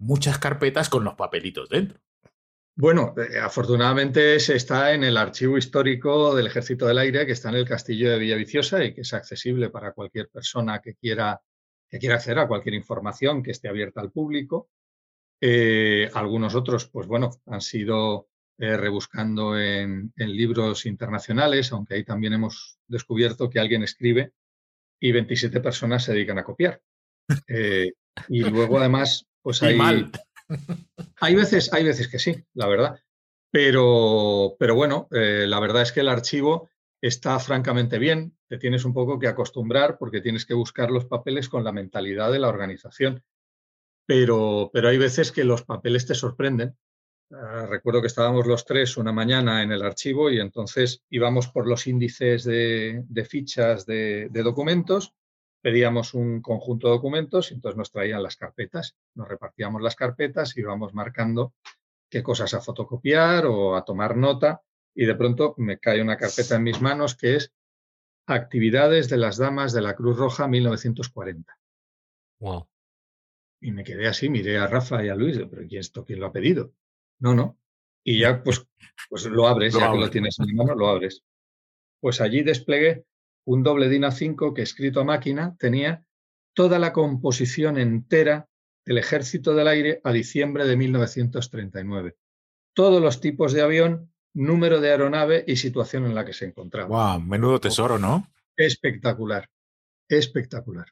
muchas 0.00 0.40
carpetas 0.40 0.88
con 0.88 1.04
los 1.04 1.14
papelitos 1.14 1.68
dentro. 1.68 2.00
Bueno, 2.74 3.14
eh, 3.16 3.38
afortunadamente 3.38 4.40
se 4.40 4.56
está 4.56 4.92
en 4.92 5.04
el 5.04 5.16
archivo 5.16 5.56
histórico 5.56 6.34
del 6.34 6.48
Ejército 6.48 6.88
del 6.88 6.98
Aire, 6.98 7.26
que 7.26 7.32
está 7.32 7.50
en 7.50 7.54
el 7.54 7.64
castillo 7.64 8.10
de 8.10 8.18
Villaviciosa 8.18 8.82
y 8.82 8.92
que 8.92 9.02
es 9.02 9.14
accesible 9.14 9.70
para 9.70 9.92
cualquier 9.92 10.28
persona 10.30 10.80
que 10.80 10.96
quiera, 10.96 11.40
que 11.88 12.00
quiera 12.00 12.16
acceder 12.16 12.40
a 12.40 12.48
cualquier 12.48 12.74
información 12.74 13.40
que 13.40 13.52
esté 13.52 13.68
abierta 13.68 14.00
al 14.00 14.10
público. 14.10 14.68
Eh, 15.40 16.10
algunos 16.14 16.54
otros, 16.54 16.86
pues 16.86 17.06
bueno, 17.06 17.30
han 17.46 17.60
sido 17.60 18.28
eh, 18.58 18.76
rebuscando 18.76 19.58
en, 19.58 20.12
libros 20.16 20.86
internacionales, 20.86 21.72
aunque 21.72 21.94
ahí 21.94 22.04
también 22.04 22.34
hemos 22.34 22.78
descubierto 22.86 23.48
que 23.48 23.60
alguien 23.60 23.82
escribe 23.82 24.32
y 25.00 25.12
27 25.12 25.60
personas 25.60 26.04
se 26.04 26.12
dedican 26.12 26.38
a 26.38 26.44
copiar. 26.44 26.80
y 28.28 28.40
luego 28.42 28.78
además, 28.78 29.26
pues 29.42 29.62
hay... 29.62 29.76
Mal. 29.76 30.10
Hay 31.20 31.34
veces, 31.34 31.72
hay 31.72 31.84
veces 31.84 32.08
que 32.08 32.18
sí, 32.18 32.44
la 32.54 32.66
verdad. 32.66 32.98
Pero, 33.50 34.56
pero 34.58 34.74
bueno, 34.74 35.08
eh, 35.10 35.44
la 35.46 35.60
verdad 35.60 35.82
es 35.82 35.92
que 35.92 36.00
el 36.00 36.08
archivo 36.08 36.70
está 37.00 37.38
francamente 37.38 37.98
bien. 37.98 38.36
Te 38.48 38.58
tienes 38.58 38.84
un 38.84 38.94
poco 38.94 39.18
que 39.18 39.28
acostumbrar 39.28 39.98
porque 39.98 40.20
tienes 40.20 40.46
que 40.46 40.54
buscar 40.54 40.90
los 40.90 41.06
papeles 41.06 41.48
con 41.48 41.64
la 41.64 41.72
mentalidad 41.72 42.30
de 42.30 42.38
la 42.38 42.48
organización. 42.48 43.22
Pero, 44.10 44.70
pero 44.72 44.88
hay 44.88 44.98
veces 44.98 45.30
que 45.30 45.44
los 45.44 45.62
papeles 45.62 46.04
te 46.04 46.16
sorprenden. 46.16 46.76
Ah, 47.30 47.66
recuerdo 47.68 48.00
que 48.00 48.08
estábamos 48.08 48.44
los 48.46 48.64
tres 48.64 48.96
una 48.96 49.12
mañana 49.12 49.62
en 49.62 49.70
el 49.70 49.82
archivo 49.82 50.30
y 50.30 50.40
entonces 50.40 51.04
íbamos 51.10 51.46
por 51.46 51.68
los 51.68 51.86
índices 51.86 52.42
de, 52.42 53.04
fichas 53.28 53.86
de 53.86 54.28
documentos 54.32 55.14
pedíamos 55.60 56.14
un 56.14 56.40
conjunto 56.40 56.88
de 56.88 56.94
documentos 56.94 57.50
y 57.50 57.54
entonces 57.54 57.76
nos 57.76 57.90
traían 57.90 58.22
las 58.22 58.36
carpetas, 58.36 58.96
nos 59.14 59.28
repartíamos 59.28 59.82
las 59.82 59.96
carpetas 59.96 60.56
y 60.56 60.60
íbamos 60.60 60.94
marcando 60.94 61.54
qué 62.08 62.22
cosas 62.22 62.54
a 62.54 62.60
fotocopiar 62.60 63.46
o 63.46 63.76
a 63.76 63.84
tomar 63.84 64.16
nota 64.16 64.62
y 64.94 65.04
de 65.04 65.14
pronto 65.14 65.54
me 65.58 65.78
cae 65.78 66.02
una 66.02 66.16
carpeta 66.16 66.56
en 66.56 66.64
mis 66.64 66.80
manos 66.80 67.14
que 67.14 67.36
es 67.36 67.52
Actividades 68.26 69.08
de 69.08 69.16
las 69.16 69.38
Damas 69.38 69.72
de 69.72 69.82
la 69.82 69.94
Cruz 69.94 70.16
Roja 70.16 70.46
1940. 70.46 71.58
Wow. 72.38 72.69
Y 73.60 73.72
me 73.72 73.84
quedé 73.84 74.08
así, 74.08 74.28
miré 74.30 74.58
a 74.58 74.66
Rafa 74.66 75.04
y 75.04 75.08
a 75.08 75.14
Luis, 75.14 75.38
pero 75.50 75.66
¿quién 75.68 75.80
esto? 75.80 76.04
¿Quién 76.04 76.20
lo 76.20 76.26
ha 76.26 76.32
pedido? 76.32 76.72
No, 77.18 77.34
no. 77.34 77.58
Y 78.02 78.20
ya 78.20 78.42
pues, 78.42 78.66
pues 79.08 79.26
lo 79.26 79.46
abres, 79.46 79.74
ya 79.74 79.92
que 79.92 79.98
lo 79.98 80.10
tienes 80.10 80.38
en 80.38 80.46
mi 80.46 80.54
mano, 80.54 80.74
lo 80.74 80.88
abres. 80.88 81.22
Pues 82.00 82.20
allí 82.20 82.42
desplegué 82.42 83.04
un 83.44 83.62
doble 83.62 83.88
DIN 83.88 84.04
A5 84.04 84.54
que 84.54 84.62
escrito 84.62 85.00
a 85.00 85.04
máquina 85.04 85.56
tenía 85.58 86.06
toda 86.54 86.78
la 86.78 86.92
composición 86.92 87.78
entera 87.78 88.48
del 88.84 88.98
Ejército 88.98 89.54
del 89.54 89.68
Aire 89.68 90.00
a 90.04 90.12
diciembre 90.12 90.64
de 90.64 90.76
1939. 90.76 92.16
Todos 92.74 93.02
los 93.02 93.20
tipos 93.20 93.52
de 93.52 93.62
avión, 93.62 94.12
número 94.32 94.80
de 94.80 94.90
aeronave 94.90 95.44
y 95.46 95.56
situación 95.56 96.06
en 96.06 96.14
la 96.14 96.24
que 96.24 96.32
se 96.32 96.46
encontraba. 96.46 97.16
¡Wow! 97.16 97.20
Menudo 97.20 97.60
tesoro, 97.60 97.98
¿no? 97.98 98.32
Espectacular, 98.56 99.48
espectacular. 100.08 100.86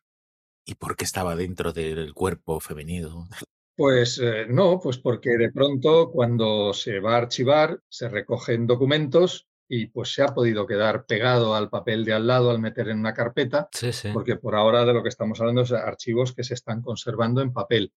¿Y 0.68 0.74
por 0.74 0.96
qué 0.96 1.04
estaba 1.04 1.34
dentro 1.34 1.72
del 1.72 2.12
cuerpo 2.12 2.60
femenino? 2.60 3.26
Pues 3.74 4.20
eh, 4.22 4.44
no, 4.50 4.78
pues 4.78 4.98
porque 4.98 5.38
de 5.38 5.50
pronto 5.50 6.10
cuando 6.10 6.74
se 6.74 7.00
va 7.00 7.14
a 7.14 7.18
archivar 7.18 7.80
se 7.88 8.10
recogen 8.10 8.66
documentos 8.66 9.48
y 9.66 9.86
pues 9.86 10.12
se 10.12 10.22
ha 10.22 10.34
podido 10.34 10.66
quedar 10.66 11.06
pegado 11.06 11.54
al 11.54 11.70
papel 11.70 12.04
de 12.04 12.12
al 12.12 12.26
lado 12.26 12.50
al 12.50 12.58
meter 12.58 12.90
en 12.90 12.98
una 12.98 13.14
carpeta, 13.14 13.70
porque 14.12 14.36
por 14.36 14.54
ahora 14.54 14.84
de 14.84 14.92
lo 14.92 15.02
que 15.02 15.08
estamos 15.08 15.40
hablando 15.40 15.62
es 15.62 15.72
archivos 15.72 16.34
que 16.34 16.44
se 16.44 16.52
están 16.52 16.82
conservando 16.82 17.40
en 17.40 17.54
papel. 17.54 17.94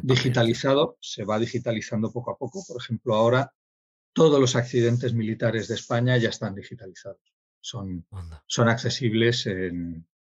Digitalizado, 0.00 0.96
se 1.00 1.24
va 1.24 1.38
digitalizando 1.38 2.10
poco 2.10 2.30
a 2.30 2.38
poco. 2.38 2.64
Por 2.66 2.80
ejemplo, 2.80 3.16
ahora 3.16 3.52
todos 4.14 4.40
los 4.40 4.56
accidentes 4.56 5.12
militares 5.12 5.68
de 5.68 5.74
España 5.74 6.16
ya 6.16 6.30
están 6.30 6.54
digitalizados. 6.54 7.20
Son, 7.60 8.06
son 8.46 8.68
accesibles 8.70 9.46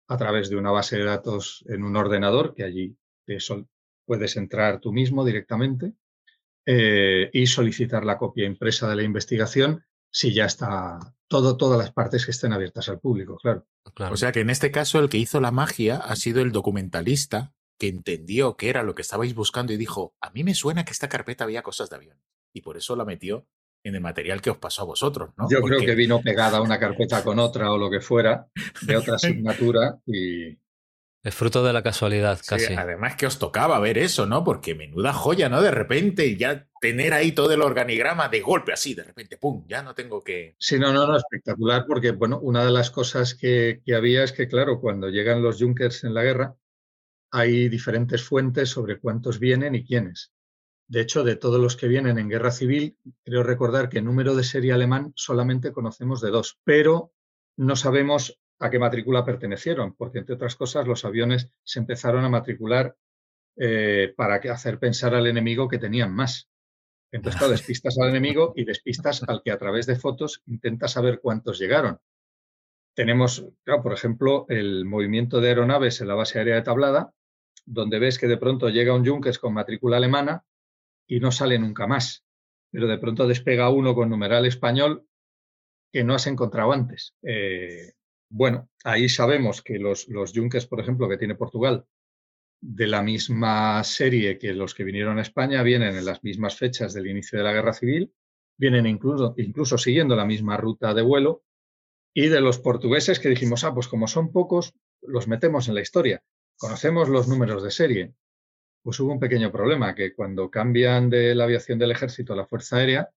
a 0.08 0.16
través 0.16 0.50
de 0.50 0.56
una 0.56 0.70
base 0.70 0.96
de 0.98 1.04
datos 1.04 1.64
en 1.68 1.82
un 1.82 1.96
ordenador, 1.96 2.54
que 2.54 2.64
allí 2.64 2.96
puedes 4.04 4.36
entrar 4.36 4.80
tú 4.80 4.92
mismo 4.92 5.24
directamente 5.24 5.94
eh, 6.66 7.30
y 7.32 7.46
solicitar 7.46 8.04
la 8.04 8.18
copia 8.18 8.46
impresa 8.46 8.88
de 8.88 8.96
la 8.96 9.02
investigación 9.02 9.84
si 10.10 10.32
ya 10.32 10.44
está 10.44 11.00
todo, 11.26 11.56
todas 11.56 11.76
las 11.76 11.92
partes 11.92 12.24
que 12.24 12.30
estén 12.30 12.52
abiertas 12.52 12.88
al 12.88 13.00
público, 13.00 13.36
claro. 13.36 13.66
O 14.12 14.16
sea 14.16 14.30
que 14.30 14.40
en 14.40 14.50
este 14.50 14.70
caso 14.70 15.00
el 15.00 15.08
que 15.08 15.18
hizo 15.18 15.40
la 15.40 15.50
magia 15.50 15.96
ha 15.96 16.14
sido 16.14 16.40
el 16.40 16.52
documentalista 16.52 17.52
que 17.78 17.88
entendió 17.88 18.56
qué 18.56 18.68
era 18.68 18.84
lo 18.84 18.94
que 18.94 19.02
estabais 19.02 19.34
buscando 19.34 19.72
y 19.72 19.76
dijo, 19.76 20.14
a 20.20 20.30
mí 20.30 20.44
me 20.44 20.54
suena 20.54 20.84
que 20.84 20.92
esta 20.92 21.08
carpeta 21.08 21.42
había 21.42 21.62
cosas 21.62 21.90
de 21.90 21.96
avión. 21.96 22.20
Y 22.52 22.60
por 22.60 22.76
eso 22.76 22.94
la 22.94 23.04
metió 23.04 23.48
en 23.85 23.94
el 23.94 24.01
material 24.01 24.42
que 24.42 24.51
os 24.51 24.59
pasó 24.59 24.83
a 24.83 24.87
vosotros, 24.87 25.31
¿no? 25.37 25.49
Yo 25.49 25.61
creo 25.61 25.79
que 25.79 25.94
vino 25.94 26.20
pegada 26.20 26.61
una 26.61 26.81
carpeta 26.81 27.23
con 27.23 27.38
otra 27.38 27.70
o 27.70 27.79
lo 27.79 27.90
que 27.90 28.01
fuera, 28.01 28.49
de 28.83 28.97
otra 28.97 29.14
asignatura, 29.16 29.99
y, 30.07 30.59
es 31.25 31.35
fruto 31.35 31.64
de 31.64 31.73
la 31.73 31.83
casualidad, 31.83 32.38
casi. 32.47 32.75
además 32.75 33.16
que 33.16 33.27
os 33.27 33.38
tocaba 33.38 33.81
ver 33.81 33.97
eso, 33.97 34.27
¿no? 34.27 34.44
Porque 34.44 34.75
menuda 34.75 35.14
joya, 35.14 35.49
¿no? 35.49 35.62
De 35.62 35.70
repente 35.70 36.37
ya 36.37 36.68
tener 36.83 37.14
ahí 37.14 37.33
todo 37.33 37.51
el 37.51 37.62
organigrama 37.62 38.29
de 38.29 38.42
golpe 38.42 38.75
así, 38.75 38.92
de 38.92 39.05
repente, 39.05 39.38
¡pum! 39.38 39.64
Ya 39.66 39.83
no 39.83 39.94
tengo 39.94 40.23
que... 40.23 40.55
Sí, 40.59 40.79
no, 40.79 40.92
no, 40.92 41.07
no, 41.07 41.16
espectacular, 41.16 41.87
porque, 41.88 42.11
bueno, 42.11 42.38
una 42.40 42.62
de 42.62 42.73
las 42.73 42.90
cosas 42.90 43.35
que, 43.35 43.81
que 43.87 43.94
había 43.94 44.23
es 44.23 44.33
que, 44.33 44.49
claro, 44.49 44.83
cuando 44.83 45.09
llegan 45.09 45.42
los 45.42 45.59
Junkers 45.59 46.05
en 46.05 46.12
la 46.12 46.25
guerra, 46.25 46.57
hay 47.31 47.70
diferentes 47.70 48.23
fuentes 48.23 48.68
sobre 48.68 49.01
cuántos 49.01 49.40
vienen 49.40 49.75
y 49.75 49.83
quiénes. 49.87 50.34
De 50.87 51.01
hecho, 51.01 51.25
de 51.25 51.37
todos 51.37 51.61
los 51.61 51.77
que 51.77 51.88
vienen 51.88 52.18
en 52.18 52.29
guerra 52.29 52.51
civil, 52.51 52.99
creo 53.25 53.42
recordar 53.42 53.88
que 53.88 53.99
el 53.99 54.05
número 54.05 54.35
de 54.35 54.44
serie 54.44 54.73
alemán 54.73 55.12
solamente 55.16 55.73
conocemos 55.73 56.20
de 56.20 56.31
dos, 56.31 56.59
pero 56.64 57.12
no 57.57 57.75
sabemos 57.75 58.38
a 58.59 58.70
qué 58.70 58.79
matrícula 58.79 59.25
pertenecieron, 59.25 59.94
porque 59.94 60.18
entre 60.18 60.35
otras 60.35 60.57
cosas 60.57 60.87
los 60.87 61.05
aviones 61.05 61.51
se 61.62 61.79
empezaron 61.79 62.25
a 62.25 62.29
matricular 62.29 62.97
eh, 63.57 64.12
para 64.16 64.37
hacer 64.37 64.79
pensar 64.79 65.14
al 65.14 65.27
enemigo 65.27 65.68
que 65.68 65.79
tenían 65.79 66.12
más. 66.14 66.49
Entonces, 67.11 67.38
claro, 67.38 67.53
despistas 67.53 67.99
al 67.99 68.11
enemigo 68.11 68.53
y 68.55 68.64
despistas 68.64 69.23
al 69.27 69.42
que 69.42 69.53
a 69.53 69.59
través 69.59 69.87
de 69.87 69.97
fotos 69.97 70.42
intenta 70.47 70.87
saber 70.88 71.20
cuántos 71.20 71.59
llegaron. 71.59 71.99
Tenemos, 72.94 73.47
claro, 73.64 73.83
por 73.83 73.92
ejemplo, 73.92 74.47
el 74.49 74.85
movimiento 74.85 75.40
de 75.40 75.49
aeronaves 75.49 76.01
en 76.01 76.09
la 76.09 76.14
base 76.14 76.38
aérea 76.38 76.57
de 76.57 76.62
Tablada, 76.62 77.12
donde 77.64 77.99
ves 77.99 78.18
que 78.18 78.29
de 78.29 78.37
pronto 78.37 78.68
llega 78.68 78.94
un 78.94 79.07
Junkers 79.07 79.38
con 79.38 79.55
matrícula 79.55 79.97
alemana 79.97 80.44
y 81.06 81.20
no 81.20 81.30
sale 81.32 81.58
nunca 81.58 81.86
más. 81.86 82.24
Pero 82.70 82.86
de 82.88 82.98
pronto 82.98 83.26
despega 83.26 83.70
uno 83.70 83.94
con 83.94 84.10
numeral 84.10 84.46
español 84.46 85.06
que 85.92 86.04
no 86.04 86.14
has 86.14 86.26
encontrado 86.26 86.72
antes. 86.72 87.14
Eh, 87.22 87.92
bueno, 88.28 88.68
ahí 88.82 89.08
sabemos 89.08 89.62
que 89.62 89.78
los, 89.78 90.08
los 90.08 90.32
por 90.68 90.80
ejemplo, 90.80 91.08
que 91.08 91.18
tiene 91.18 91.36
Portugal, 91.36 91.86
de 92.60 92.86
la 92.86 93.02
misma 93.02 93.84
serie 93.84 94.38
que 94.38 94.54
los 94.54 94.74
que 94.74 94.84
vinieron 94.84 95.18
a 95.18 95.22
España, 95.22 95.62
vienen 95.62 95.96
en 95.96 96.04
las 96.04 96.24
mismas 96.24 96.56
fechas 96.56 96.94
del 96.94 97.06
inicio 97.06 97.38
de 97.38 97.44
la 97.44 97.52
Guerra 97.52 97.74
Civil, 97.74 98.12
vienen 98.56 98.86
incluso, 98.86 99.34
incluso 99.36 99.78
siguiendo 99.78 100.16
la 100.16 100.24
misma 100.24 100.56
ruta 100.56 100.94
de 100.94 101.02
vuelo, 101.02 101.44
y 102.14 102.28
de 102.28 102.40
los 102.40 102.58
portugueses 102.58 103.18
que 103.18 103.28
dijimos, 103.28 103.64
ah, 103.64 103.74
pues 103.74 103.88
como 103.88 104.06
son 104.06 104.32
pocos, 104.32 104.72
los 105.02 105.28
metemos 105.28 105.68
en 105.68 105.74
la 105.74 105.80
historia. 105.80 106.22
Conocemos 106.56 107.08
los 107.08 107.28
números 107.28 107.62
de 107.62 107.70
serie. 107.70 108.14
Pues 108.85 109.01
hubo 109.01 109.12
un 109.12 109.18
pequeño 109.18 109.51
problema, 109.51 109.94
que 109.94 110.14
cuando 110.14 110.51
cambian 110.51 111.09
de 111.09 111.35
la 111.35 111.44
aviación 111.44 111.79
del 111.79 111.90
ejército 111.90 112.35
a 112.35 112.37
la 112.37 112.47
Fuerza 112.47 112.77
Aérea, 112.77 113.11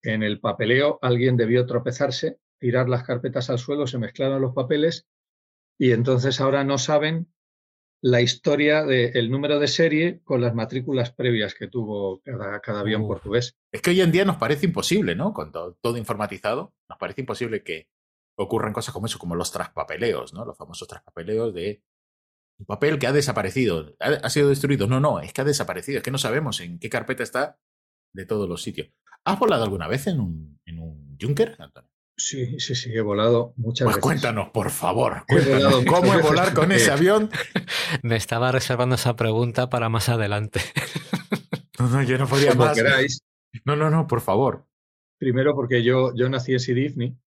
en 0.00 0.22
el 0.22 0.40
papeleo 0.40 1.00
alguien 1.02 1.36
debió 1.36 1.66
tropezarse 1.66 2.38
tirar 2.58 2.88
las 2.88 3.02
carpetas 3.02 3.50
al 3.50 3.58
suelo, 3.58 3.88
se 3.88 3.98
mezclaron 3.98 4.40
los 4.40 4.54
papeles 4.54 5.08
y 5.76 5.90
entonces 5.90 6.40
ahora 6.40 6.62
no 6.62 6.78
saben 6.78 7.26
la 8.00 8.20
historia 8.20 8.84
del 8.84 9.30
número 9.32 9.58
de 9.58 9.66
serie 9.66 10.20
con 10.22 10.40
las 10.40 10.54
matrículas 10.54 11.12
previas 11.12 11.54
que 11.54 11.66
tuvo 11.66 12.20
cada, 12.22 12.60
cada 12.60 12.80
avión 12.80 13.06
portugués. 13.06 13.56
Es 13.72 13.82
que 13.82 13.90
hoy 13.90 14.00
en 14.00 14.12
día 14.12 14.24
nos 14.24 14.36
parece 14.36 14.66
imposible, 14.66 15.16
¿no? 15.16 15.32
Con 15.32 15.50
todo, 15.50 15.96
informatizado, 15.96 16.72
nos 16.88 16.98
parece 16.98 17.22
imposible 17.22 17.64
que 17.64 17.88
ocurran 18.36 18.72
cosas 18.72 18.94
como 18.94 19.06
eso, 19.06 19.18
como 19.18 19.34
los 19.34 19.50
traspapeleos, 19.50 20.32
¿no? 20.32 20.44
Los 20.44 20.56
famosos 20.56 20.86
traspapeleos 20.86 21.52
de 21.52 21.82
un 22.62 22.66
papel 22.66 22.98
que 22.98 23.08
ha 23.08 23.12
desaparecido, 23.12 23.96
ha, 23.98 24.30
sido 24.30 24.48
destruido. 24.48 24.86
No, 24.86 25.00
no, 25.00 25.20
es 25.20 25.32
que 25.32 25.40
ha 25.40 25.44
desaparecido, 25.44 25.98
es 25.98 26.04
que 26.04 26.12
no 26.12 26.18
sabemos 26.18 26.60
en 26.60 26.78
qué 26.78 26.88
carpeta 26.88 27.24
está 27.24 27.58
de 28.14 28.24
todos 28.24 28.48
los 28.48 28.62
sitios. 28.62 28.88
¿Has 29.24 29.38
volado 29.38 29.64
alguna 29.64 29.88
vez 29.88 30.06
en 30.06 30.20
un, 30.20 30.60
en 30.64 30.78
un 30.78 31.18
Junker, 31.20 31.56
Antonio? 31.58 31.90
Sí, 32.16 32.60
sí, 32.60 32.76
sí, 32.76 32.92
he 32.94 33.00
volado 33.00 33.52
muchas 33.56 33.86
pues 33.86 33.96
veces. 33.96 34.02
cuéntanos, 34.02 34.50
por 34.50 34.70
favor, 34.70 35.24
cuéntanos 35.26 35.84
cómo 35.86 36.14
es 36.14 36.22
volar 36.22 36.54
con 36.54 36.70
ese 36.70 36.92
avión. 36.92 37.30
Me 38.02 38.14
estaba 38.14 38.52
reservando 38.52 38.94
esa 38.94 39.16
pregunta 39.16 39.68
para 39.68 39.88
más 39.88 40.08
adelante. 40.08 40.60
No, 41.78 41.88
no, 41.88 42.02
yo 42.02 42.16
no 42.16 42.28
podía 42.28 42.54
más. 42.54 42.78
No, 43.64 43.74
no, 43.74 43.90
no, 43.90 44.06
por 44.06 44.20
favor. 44.20 44.68
Primero 45.18 45.54
porque 45.56 45.82
yo, 45.82 46.14
yo 46.14 46.28
nací 46.28 46.52
en 46.52 46.60
Sidifni 46.60 47.18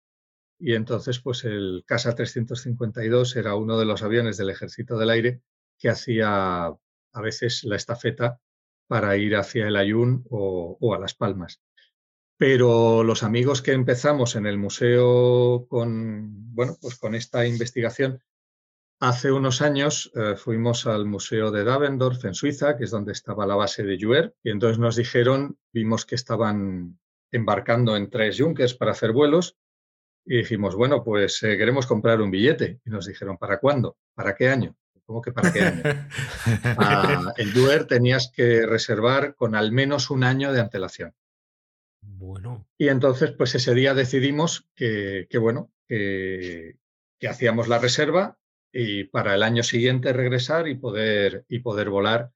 y 0.60 0.74
entonces 0.74 1.20
pues 1.20 1.44
el 1.44 1.84
Casa 1.86 2.15
352 2.15 3.36
era 3.36 3.56
uno 3.56 3.78
de 3.78 3.86
los 3.86 4.04
aviones 4.04 4.38
del 4.38 4.50
Ejército 4.50 4.98
del 4.98 5.10
Aire 5.10 5.41
que 5.78 5.89
hacía 5.89 6.65
a 6.68 7.22
veces 7.22 7.63
la 7.63 7.76
estafeta 7.76 8.39
para 8.88 9.18
ir 9.18 9.36
hacia 9.36 9.68
el 9.68 9.76
Ayun 9.76 10.26
o, 10.30 10.94
a 10.94 11.00
Las 11.00 11.15
Palmas. 11.15 11.62
Pero 12.38 13.04
los 13.04 13.24
amigos 13.24 13.62
que 13.62 13.72
empezamos 13.72 14.36
en 14.36 14.46
el 14.46 14.58
museo 14.58 15.65
con, 15.68 16.54
bueno, 16.54 16.78
pues 16.82 16.98
con 16.98 17.15
esta 17.15 17.48
investigación, 17.48 18.22
hace 19.00 19.32
unos 19.32 19.62
años 19.62 20.12
eh, 20.15 20.36
fuimos 20.36 20.86
al 20.86 21.06
Museo 21.06 21.52
de 21.52 21.63
Davendorf 21.63 22.26
en 22.26 22.34
Suiza, 22.34 22.78
que 22.78 22.84
es 22.84 22.91
donde 22.91 23.13
estaba 23.13 23.48
la 23.48 23.56
base 23.56 23.84
de 23.84 23.98
Juer, 24.00 24.36
y 24.44 24.52
entonces 24.52 24.80
nos 24.80 24.98
dijeron, 24.98 25.58
vimos 25.72 26.06
que 26.06 26.15
estaban 26.15 27.00
embarcando 27.32 27.96
en 27.96 28.10
tres 28.10 28.38
Junkers 28.39 28.74
para 28.74 28.91
hacer 28.91 29.13
vuelos, 29.13 29.58
y 30.26 30.38
dijimos, 30.38 30.76
bueno, 30.76 31.04
pues 31.04 31.42
eh, 31.44 31.58
queremos 31.58 31.86
comprar 31.86 32.20
un 32.20 32.32
billete. 32.32 32.80
Y 32.86 32.90
nos 32.90 33.06
dijeron, 33.06 33.38
¿para 33.38 33.60
cuándo? 33.60 33.98
¿Para 34.16 34.36
qué 34.36 34.50
año? 34.50 34.76
¿Cómo 35.06 35.22
que 35.22 35.32
para 35.32 35.54
qué 35.54 35.62
año? 35.62 35.84
Ah, 36.78 37.34
en 37.38 37.54
Duer 37.54 37.86
tenías 37.86 38.32
que 38.32 38.66
reservar 38.66 39.36
con 39.36 39.56
al 39.56 39.72
menos 39.72 40.10
un 40.10 40.24
año 40.24 40.52
de 40.52 40.62
antelación. 40.62 41.14
Bueno. 42.02 42.68
Y 42.78 42.88
entonces, 42.90 43.32
pues 43.32 43.54
ese 43.56 43.74
día 43.76 43.94
decidimos 43.94 44.68
que, 44.76 45.28
bueno, 45.40 45.72
que, 45.88 46.78
hacíamos 47.28 47.68
la 47.68 47.80
reserva 47.80 48.38
y 48.72 49.06
para 49.06 49.34
el 49.34 49.42
año 49.42 49.64
siguiente 49.64 50.14
regresar 50.14 50.68
y 50.68 50.76
poder, 50.76 51.46
y 51.48 51.60
poder 51.60 51.90
volar. 51.90 52.32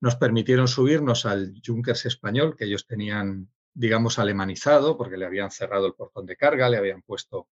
Nos 0.00 0.16
permitieron 0.16 0.68
subirnos 0.68 1.26
al 1.26 1.54
Junkers 1.64 2.06
español, 2.06 2.56
que 2.56 2.64
ellos 2.64 2.86
tenían, 2.86 3.50
digamos, 3.74 4.18
alemanizado, 4.18 4.96
porque 4.96 5.16
le 5.16 5.26
habían 5.26 5.50
cerrado 5.50 5.86
el 5.86 5.94
portón 5.94 6.26
de 6.26 6.36
carga, 6.36 6.68
le 6.68 6.76
habían 6.76 7.02
puesto 7.02 7.48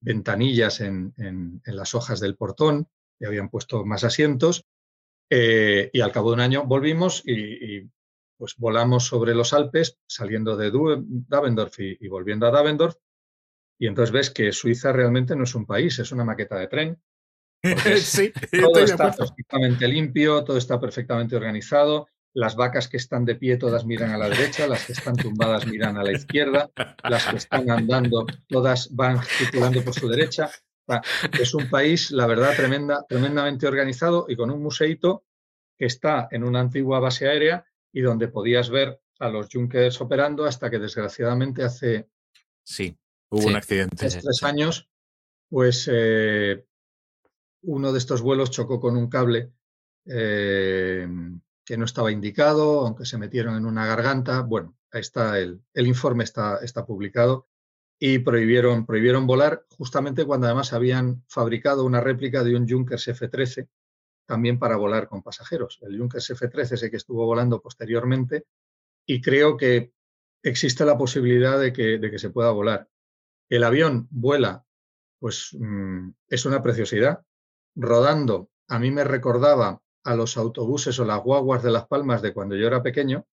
ventanillas 0.00 0.80
en 0.80 1.12
las 1.64 1.94
hojas 1.94 2.20
del 2.20 2.36
portón 2.36 2.88
y 3.18 3.26
habían 3.26 3.48
puesto 3.48 3.84
más 3.84 4.04
asientos. 4.04 4.66
Eh, 5.28 5.90
y 5.92 6.00
al 6.00 6.12
cabo 6.12 6.30
de 6.30 6.34
un 6.34 6.40
año 6.40 6.64
volvimos 6.64 7.22
y, 7.24 7.90
pues 8.38 8.54
volamos 8.58 9.06
sobre 9.06 9.34
los 9.34 9.52
Alpes, 9.52 9.98
saliendo 10.06 10.56
de 10.56 10.70
Davendorf 11.26 11.80
y, 11.80 12.08
volviendo 12.08 12.46
a 12.46 12.50
Davendorf. 12.50 12.96
Y 13.78 13.86
entonces 13.86 14.12
ves 14.12 14.30
que 14.30 14.52
Suiza 14.52 14.92
realmente 14.92 15.34
no 15.36 15.44
es 15.44 15.54
un 15.54 15.66
país, 15.66 15.98
es 15.98 16.12
una 16.12 16.24
maqueta 16.24 16.58
de 16.58 16.68
tren. 16.68 17.02
sí, 17.98 18.32
todo 18.60 18.78
está 18.78 19.12
perfectamente 19.12 19.88
limpio, 19.88 20.44
todo 20.44 20.58
está 20.58 20.78
perfectamente 20.78 21.34
organizado. 21.34 22.08
Las 22.36 22.54
vacas 22.54 22.86
que 22.86 22.98
están 22.98 23.24
de 23.24 23.34
pie 23.34 23.56
todas 23.56 23.86
miran 23.86 24.10
a 24.10 24.18
la 24.18 24.28
derecha, 24.28 24.66
las 24.66 24.84
que 24.84 24.92
están 24.92 25.16
tumbadas 25.16 25.66
miran 25.66 25.96
a 25.96 26.02
la 26.02 26.12
izquierda, 26.12 26.70
las 27.02 27.28
que 27.28 27.36
están 27.36 27.70
andando 27.70 28.26
todas 28.46 28.94
van 28.94 29.22
circulando 29.22 29.82
por 29.82 29.94
su 29.94 30.06
derecha. 30.06 30.50
Es 31.40 31.54
un 31.54 31.70
país, 31.70 32.10
la 32.10 32.26
verdad, 32.26 32.54
tremenda, 32.54 33.06
tremendamente 33.08 33.66
organizado 33.66 34.26
y 34.28 34.36
con 34.36 34.50
un 34.50 34.62
museito 34.62 35.24
que 35.78 35.86
está 35.86 36.28
en 36.30 36.44
una 36.44 36.60
antigua 36.60 37.00
base 37.00 37.26
aérea 37.26 37.64
y 37.90 38.02
donde 38.02 38.28
podías 38.28 38.68
ver 38.68 39.00
a 39.18 39.30
los 39.30 39.48
Junkers 39.50 39.98
operando 40.02 40.44
hasta 40.44 40.68
que 40.68 40.78
desgraciadamente 40.78 41.64
hace 41.64 42.06
sí, 42.62 42.98
hubo 43.30 43.46
un 43.46 43.56
accidente. 43.56 43.96
Tres, 43.96 44.42
años, 44.42 44.90
pues 45.48 45.88
eh, 45.90 46.66
uno 47.62 47.92
de 47.92 47.98
estos 47.98 48.20
vuelos 48.20 48.50
chocó 48.50 48.78
con 48.78 48.94
un 48.94 49.08
cable 49.08 49.52
eh, 50.04 51.08
que 51.66 51.76
no 51.76 51.84
estaba 51.84 52.12
indicado, 52.12 52.86
aunque 52.86 53.04
se 53.04 53.18
metieron 53.18 53.56
en 53.56 53.66
una 53.66 53.86
garganta. 53.86 54.40
Bueno, 54.42 54.76
ahí 54.92 55.00
está 55.00 55.38
el, 55.38 55.60
el 55.74 55.86
informe 55.88 56.22
está, 56.22 56.58
está 56.58 56.86
publicado 56.86 57.48
y 57.98 58.20
prohibieron, 58.20 58.86
prohibieron 58.86 59.26
volar 59.26 59.66
justamente 59.76 60.24
cuando 60.24 60.46
además 60.46 60.72
habían 60.72 61.24
fabricado 61.28 61.84
una 61.84 62.00
réplica 62.00 62.44
de 62.44 62.54
un 62.54 62.68
Junkers 62.68 63.08
F-13 63.08 63.68
también 64.26 64.58
para 64.58 64.76
volar 64.76 65.08
con 65.08 65.22
pasajeros. 65.22 65.78
El 65.82 65.98
Junkers 65.98 66.30
F-13 66.30 66.72
es 66.72 66.82
el 66.84 66.90
que 66.90 66.98
estuvo 66.98 67.26
volando 67.26 67.60
posteriormente 67.60 68.46
y 69.04 69.20
creo 69.20 69.56
que 69.56 69.92
existe 70.42 70.84
la 70.84 70.96
posibilidad 70.96 71.58
de 71.58 71.72
que, 71.72 71.98
de 71.98 72.10
que 72.10 72.18
se 72.18 72.30
pueda 72.30 72.50
volar. 72.52 72.88
El 73.48 73.64
avión 73.64 74.06
vuela, 74.10 74.64
pues 75.18 75.50
mm, 75.58 76.10
es 76.28 76.44
una 76.46 76.62
preciosidad. 76.62 77.22
Rodando, 77.74 78.50
a 78.68 78.78
mí 78.78 78.92
me 78.92 79.02
recordaba 79.02 79.80
a 80.06 80.14
los 80.14 80.36
autobuses 80.36 80.98
o 80.98 81.04
las 81.04 81.22
guaguas 81.22 81.62
de 81.62 81.70
Las 81.70 81.86
Palmas 81.86 82.22
de 82.22 82.32
cuando 82.32 82.56
yo 82.56 82.66
era 82.66 82.82
pequeño, 82.82 83.26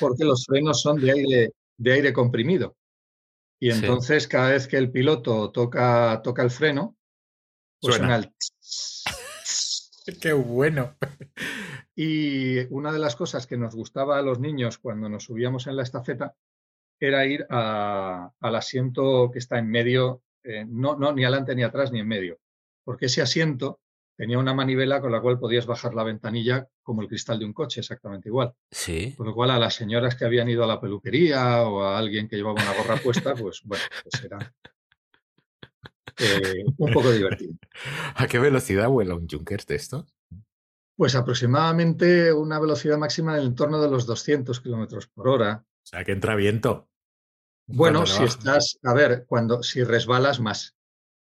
porque 0.00 0.24
los 0.24 0.44
frenos 0.46 0.80
son 0.80 1.00
de 1.00 1.12
aire, 1.12 1.52
de 1.76 1.92
aire 1.92 2.12
comprimido. 2.12 2.76
Y 3.58 3.70
entonces 3.70 4.28
cada 4.28 4.50
vez 4.50 4.68
que 4.68 4.76
el 4.76 4.90
piloto 4.90 5.50
toca, 5.50 6.20
toca 6.22 6.42
el 6.42 6.50
freno, 6.50 6.96
pues 7.80 7.96
suena, 7.96 8.16
el... 8.16 8.32
Qué 10.20 10.32
bueno. 10.32 10.96
Y 11.98 12.58
una 12.74 12.92
de 12.92 12.98
las 12.98 13.16
cosas 13.16 13.46
que 13.46 13.56
nos 13.56 13.74
gustaba 13.74 14.18
a 14.18 14.22
los 14.22 14.38
niños 14.38 14.76
cuando 14.76 15.08
nos 15.08 15.24
subíamos 15.24 15.66
en 15.66 15.76
la 15.76 15.82
estafeta 15.82 16.36
era 17.00 17.24
ir 17.24 17.46
al 17.48 18.54
asiento 18.54 19.30
que 19.32 19.38
está 19.38 19.58
en 19.58 19.70
medio, 19.70 20.22
eh, 20.44 20.66
no, 20.68 20.96
no, 20.96 21.14
ni 21.14 21.24
adelante 21.24 21.54
ni 21.54 21.62
atrás 21.62 21.92
ni 21.92 22.00
en 22.00 22.08
medio, 22.08 22.38
porque 22.84 23.06
ese 23.06 23.22
asiento 23.22 23.80
tenía 24.16 24.38
una 24.38 24.54
manivela 24.54 25.00
con 25.00 25.12
la 25.12 25.20
cual 25.20 25.38
podías 25.38 25.66
bajar 25.66 25.94
la 25.94 26.02
ventanilla 26.02 26.66
como 26.82 27.02
el 27.02 27.08
cristal 27.08 27.38
de 27.38 27.44
un 27.44 27.52
coche, 27.52 27.80
exactamente 27.80 28.28
igual. 28.28 28.54
Sí. 28.70 29.14
Con 29.16 29.26
lo 29.26 29.34
cual 29.34 29.50
a 29.50 29.58
las 29.58 29.74
señoras 29.74 30.16
que 30.16 30.24
habían 30.24 30.48
ido 30.48 30.64
a 30.64 30.66
la 30.66 30.80
peluquería 30.80 31.62
o 31.62 31.82
a 31.82 31.98
alguien 31.98 32.28
que 32.28 32.36
llevaba 32.36 32.62
una 32.62 32.74
gorra 32.74 32.96
puesta, 32.96 33.34
pues 33.34 33.60
bueno, 33.64 33.84
pues 34.02 34.24
era 34.24 34.54
eh, 36.18 36.64
un 36.78 36.92
poco 36.92 37.12
divertido. 37.12 37.54
¿A 38.14 38.26
qué 38.26 38.38
velocidad 38.38 38.88
vuela 38.88 39.14
un 39.14 39.28
Junkers 39.28 39.66
de 39.66 39.74
estos? 39.74 40.14
Pues 40.96 41.14
aproximadamente 41.14 42.32
una 42.32 42.58
velocidad 42.58 42.96
máxima 42.96 43.34
en 43.34 43.40
el 43.40 43.46
entorno 43.48 43.80
de 43.82 43.90
los 43.90 44.06
200 44.06 44.60
kilómetros 44.60 45.08
por 45.08 45.28
hora. 45.28 45.64
O 45.66 45.86
sea, 45.86 46.04
que 46.04 46.12
entra 46.12 46.34
viento. 46.34 46.88
Bueno, 47.66 48.06
si 48.06 48.22
estás, 48.22 48.78
a 48.84 48.94
ver, 48.94 49.26
cuando 49.26 49.62
si 49.62 49.82
resbalas 49.82 50.40
más. 50.40 50.75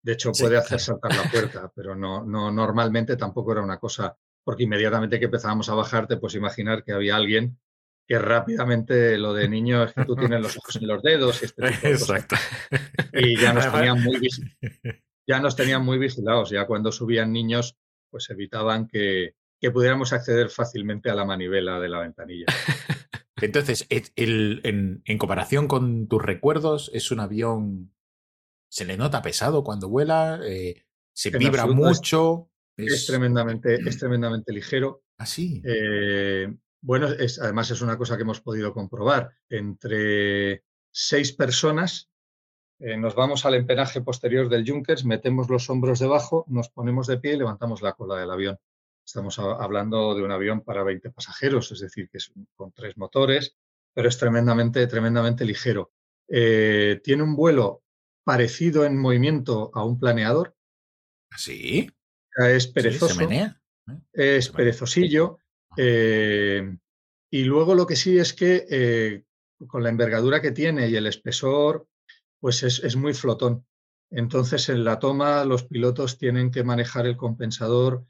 De 0.03 0.13
hecho, 0.13 0.31
puede 0.33 0.57
hacer 0.57 0.79
saltar 0.79 1.15
la 1.15 1.31
puerta, 1.31 1.71
pero 1.75 1.95
no, 1.95 2.23
no, 2.23 2.51
normalmente 2.51 3.15
tampoco 3.15 3.53
era 3.53 3.61
una 3.61 3.79
cosa, 3.79 4.17
porque 4.43 4.63
inmediatamente 4.63 5.17
que 5.17 5.25
empezábamos 5.25 5.69
a 5.69 5.75
bajar, 5.75 6.07
te 6.07 6.17
puedes 6.17 6.35
imaginar 6.35 6.83
que 6.83 6.91
había 6.91 7.15
alguien 7.15 7.57
que 8.05 8.19
rápidamente 8.19 9.17
lo 9.17 9.33
de 9.33 9.47
niño 9.47 9.83
es 9.83 9.93
que 9.93 10.05
tú 10.05 10.15
tienes 10.15 10.41
los 10.41 10.57
ojos 10.57 10.75
en 10.75 10.87
los 10.87 11.01
dedos 11.01 11.41
y 11.41 11.45
este 11.45 11.67
Exacto. 11.89 12.35
Y 13.13 13.39
ya 13.39 13.53
nos 13.53 13.71
tenían 13.71 14.03
muy 14.03 14.19
ya 15.27 15.39
nos 15.39 15.55
tenían 15.55 15.85
muy 15.85 15.97
vigilados. 15.97 16.49
Ya 16.49 16.65
cuando 16.65 16.91
subían 16.91 17.31
niños, 17.31 17.77
pues 18.09 18.29
evitaban 18.29 18.87
que, 18.87 19.35
que 19.59 19.71
pudiéramos 19.71 20.11
acceder 20.11 20.49
fácilmente 20.49 21.09
a 21.09 21.15
la 21.15 21.25
manivela 21.25 21.79
de 21.79 21.89
la 21.89 21.99
ventanilla. 21.99 22.45
Entonces, 23.37 23.87
el, 23.89 24.61
en, 24.63 25.01
en, 25.05 25.17
comparación 25.17 25.67
con 25.67 26.07
tus 26.07 26.21
recuerdos, 26.21 26.89
¿es 26.93 27.11
un 27.11 27.19
avión 27.19 27.93
se 28.73 28.85
le 28.85 28.97
nota 28.97 29.21
pesado 29.21 29.63
cuando 29.63 29.87
vuela, 29.87 30.39
eh, 30.43 30.83
se 31.13 31.29
vibra 31.29 31.67
mucho. 31.67 32.49
Es, 32.75 33.05
tremendamente, 33.05 33.75
es 33.75 33.99
tremendamente 33.99 34.51
ligero. 34.51 35.03
Así. 35.15 35.61
Ah, 35.63 35.69
eh, 35.69 36.55
bueno, 36.81 37.07
es, 37.07 37.39
además 37.39 37.69
es 37.69 37.81
una 37.81 37.99
cosa 37.99 38.15
que 38.15 38.23
hemos 38.23 38.41
podido 38.41 38.73
comprobar. 38.73 39.29
Entre 39.47 40.63
seis 40.91 41.33
personas 41.33 42.09
eh, 42.79 42.97
nos 42.97 43.13
vamos 43.13 43.45
al 43.45 43.53
empenaje 43.53 44.01
posterior 44.01 44.49
del 44.49 44.67
Junkers, 44.67 45.05
metemos 45.05 45.51
los 45.51 45.69
hombros 45.69 45.99
debajo, 45.99 46.43
nos 46.47 46.69
ponemos 46.69 47.05
de 47.05 47.19
pie 47.19 47.33
y 47.35 47.37
levantamos 47.37 47.83
la 47.83 47.93
cola 47.93 48.17
del 48.17 48.31
avión. 48.31 48.57
Estamos 49.05 49.37
hablando 49.37 50.15
de 50.15 50.23
un 50.23 50.31
avión 50.31 50.61
para 50.61 50.81
20 50.81 51.11
pasajeros, 51.11 51.71
es 51.71 51.79
decir, 51.79 52.09
que 52.09 52.17
es 52.17 52.33
con 52.55 52.71
tres 52.71 52.97
motores, 52.97 53.55
pero 53.93 54.09
es 54.09 54.17
tremendamente, 54.17 54.87
tremendamente 54.87 55.45
ligero. 55.45 55.91
tiene 56.27 57.21
un 57.21 57.35
vuelo 57.35 57.83
parecido 58.23 58.85
en 58.85 58.97
movimiento 58.97 59.71
a 59.73 59.83
un 59.83 59.99
planeador. 59.99 60.55
Sí. 61.35 61.89
Es 62.35 62.67
perezoso. 62.67 63.21
¿eh? 63.29 63.53
Es 64.11 64.49
perezosillo. 64.49 65.39
Eh, 65.77 66.77
y 67.31 67.43
luego 67.43 67.75
lo 67.75 67.85
que 67.85 67.95
sí 67.95 68.17
es 68.17 68.33
que 68.33 68.65
eh, 68.69 69.23
con 69.67 69.83
la 69.83 69.89
envergadura 69.89 70.41
que 70.41 70.51
tiene 70.51 70.87
y 70.87 70.95
el 70.95 71.07
espesor, 71.07 71.87
pues 72.39 72.63
es, 72.63 72.95
muy 72.95 73.13
flotón. 73.13 73.65
Entonces 74.11 74.69
en 74.69 74.83
la 74.83 74.99
toma 74.99 75.43
los 75.45 75.63
pilotos 75.63 76.17
tienen 76.17 76.51
que 76.51 76.63
manejar 76.63 77.07
el 77.07 77.17
compensador 77.17 78.05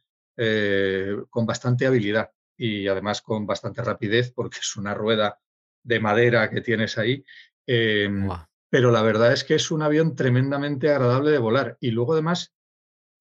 con 1.30 1.46
bastante 1.46 1.86
habilidad 1.86 2.32
y 2.58 2.88
además 2.88 3.22
con 3.22 3.46
bastante 3.46 3.84
rapidez 3.84 4.32
porque 4.34 4.58
es 4.60 4.76
una 4.76 4.96
rueda 4.96 5.40
de 5.84 6.00
madera 6.00 6.50
que 6.50 6.62
tienes 6.62 6.98
ahí. 6.98 7.24
Em, 7.68 8.28
pero 8.74 8.90
la 8.90 9.04
verdad 9.04 9.32
es 9.32 9.44
que 9.44 9.54
es 9.54 9.70
un 9.70 9.84
avión 9.84 10.16
tremendamente 10.16 10.90
agradable 10.90 11.30
de 11.30 11.38
volar. 11.38 11.78
Y 11.80 11.92
luego 11.92 12.14
además, 12.14 12.56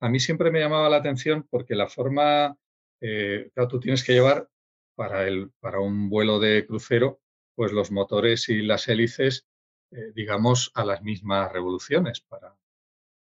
a 0.01 0.09
mí 0.09 0.19
siempre 0.19 0.51
me 0.51 0.61
llamaba 0.61 0.89
la 0.89 0.97
atención 0.97 1.47
porque 1.51 1.75
la 1.75 1.89
forma, 1.89 2.57
eh, 3.03 3.51
claro, 3.53 3.69
tú 3.69 3.79
tienes 3.79 4.03
que 4.03 4.15
llevar 4.15 4.49
para, 4.95 5.29
el, 5.29 5.53
para 5.61 5.79
un 5.81 6.09
vuelo 6.09 6.41
de 6.41 6.65
crucero, 6.67 7.21
pues 7.55 7.71
los 7.71 7.91
motores 7.91 8.49
y 8.49 8.63
las 8.63 8.89
hélices, 8.89 9.47
eh, 9.91 10.13
digamos, 10.15 10.71
a 10.73 10.87
las 10.87 11.03
mismas 11.03 11.53
revoluciones 11.53 12.23
para, 12.23 12.57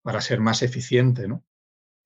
para 0.00 0.22
ser 0.22 0.40
más 0.40 0.62
eficiente, 0.62 1.28
¿no? 1.28 1.44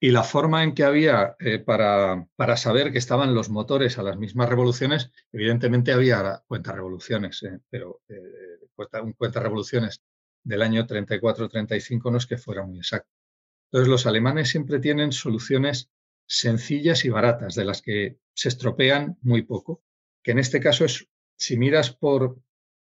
Y 0.00 0.10
la 0.10 0.24
forma 0.24 0.64
en 0.64 0.74
que 0.74 0.82
había 0.82 1.36
eh, 1.38 1.60
para, 1.60 2.26
para, 2.34 2.56
saber 2.56 2.90
que 2.90 2.98
estaban 2.98 3.32
los 3.32 3.48
motores 3.48 3.96
a 3.96 4.02
las 4.02 4.18
mismas 4.18 4.48
revoluciones, 4.48 5.12
evidentemente 5.30 5.92
había 5.92 6.42
cuentas 6.48 6.74
revoluciones, 6.74 7.44
eh, 7.44 7.60
pero 7.70 8.02
eh, 8.08 8.66
un 9.02 9.12
cuenta 9.12 9.40
revoluciones 9.40 10.02
del 10.46 10.62
año 10.62 10.86
34-35 10.86 12.10
no 12.10 12.18
es 12.18 12.26
que 12.26 12.38
fuera 12.38 12.64
muy 12.64 12.78
exacto. 12.78 13.10
Entonces 13.66 13.88
los 13.88 14.06
alemanes 14.06 14.48
siempre 14.48 14.78
tienen 14.78 15.10
soluciones 15.10 15.90
sencillas 16.24 17.04
y 17.04 17.08
baratas, 17.08 17.56
de 17.56 17.64
las 17.64 17.82
que 17.82 18.18
se 18.32 18.48
estropean 18.48 19.18
muy 19.22 19.42
poco, 19.42 19.82
que 20.22 20.30
en 20.30 20.38
este 20.38 20.60
caso 20.60 20.84
es, 20.84 21.08
si 21.36 21.56
miras 21.56 21.90
por, 21.90 22.40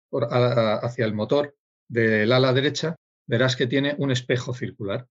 por 0.09 0.27
hacia 0.29 1.05
el 1.05 1.13
motor 1.13 1.57
del 1.87 2.31
ala 2.33 2.51
derecha, 2.51 2.97
verás 3.25 3.55
que 3.55 3.67
tiene 3.67 3.95
un 3.97 4.11
espejo 4.11 4.53
circular. 4.53 5.07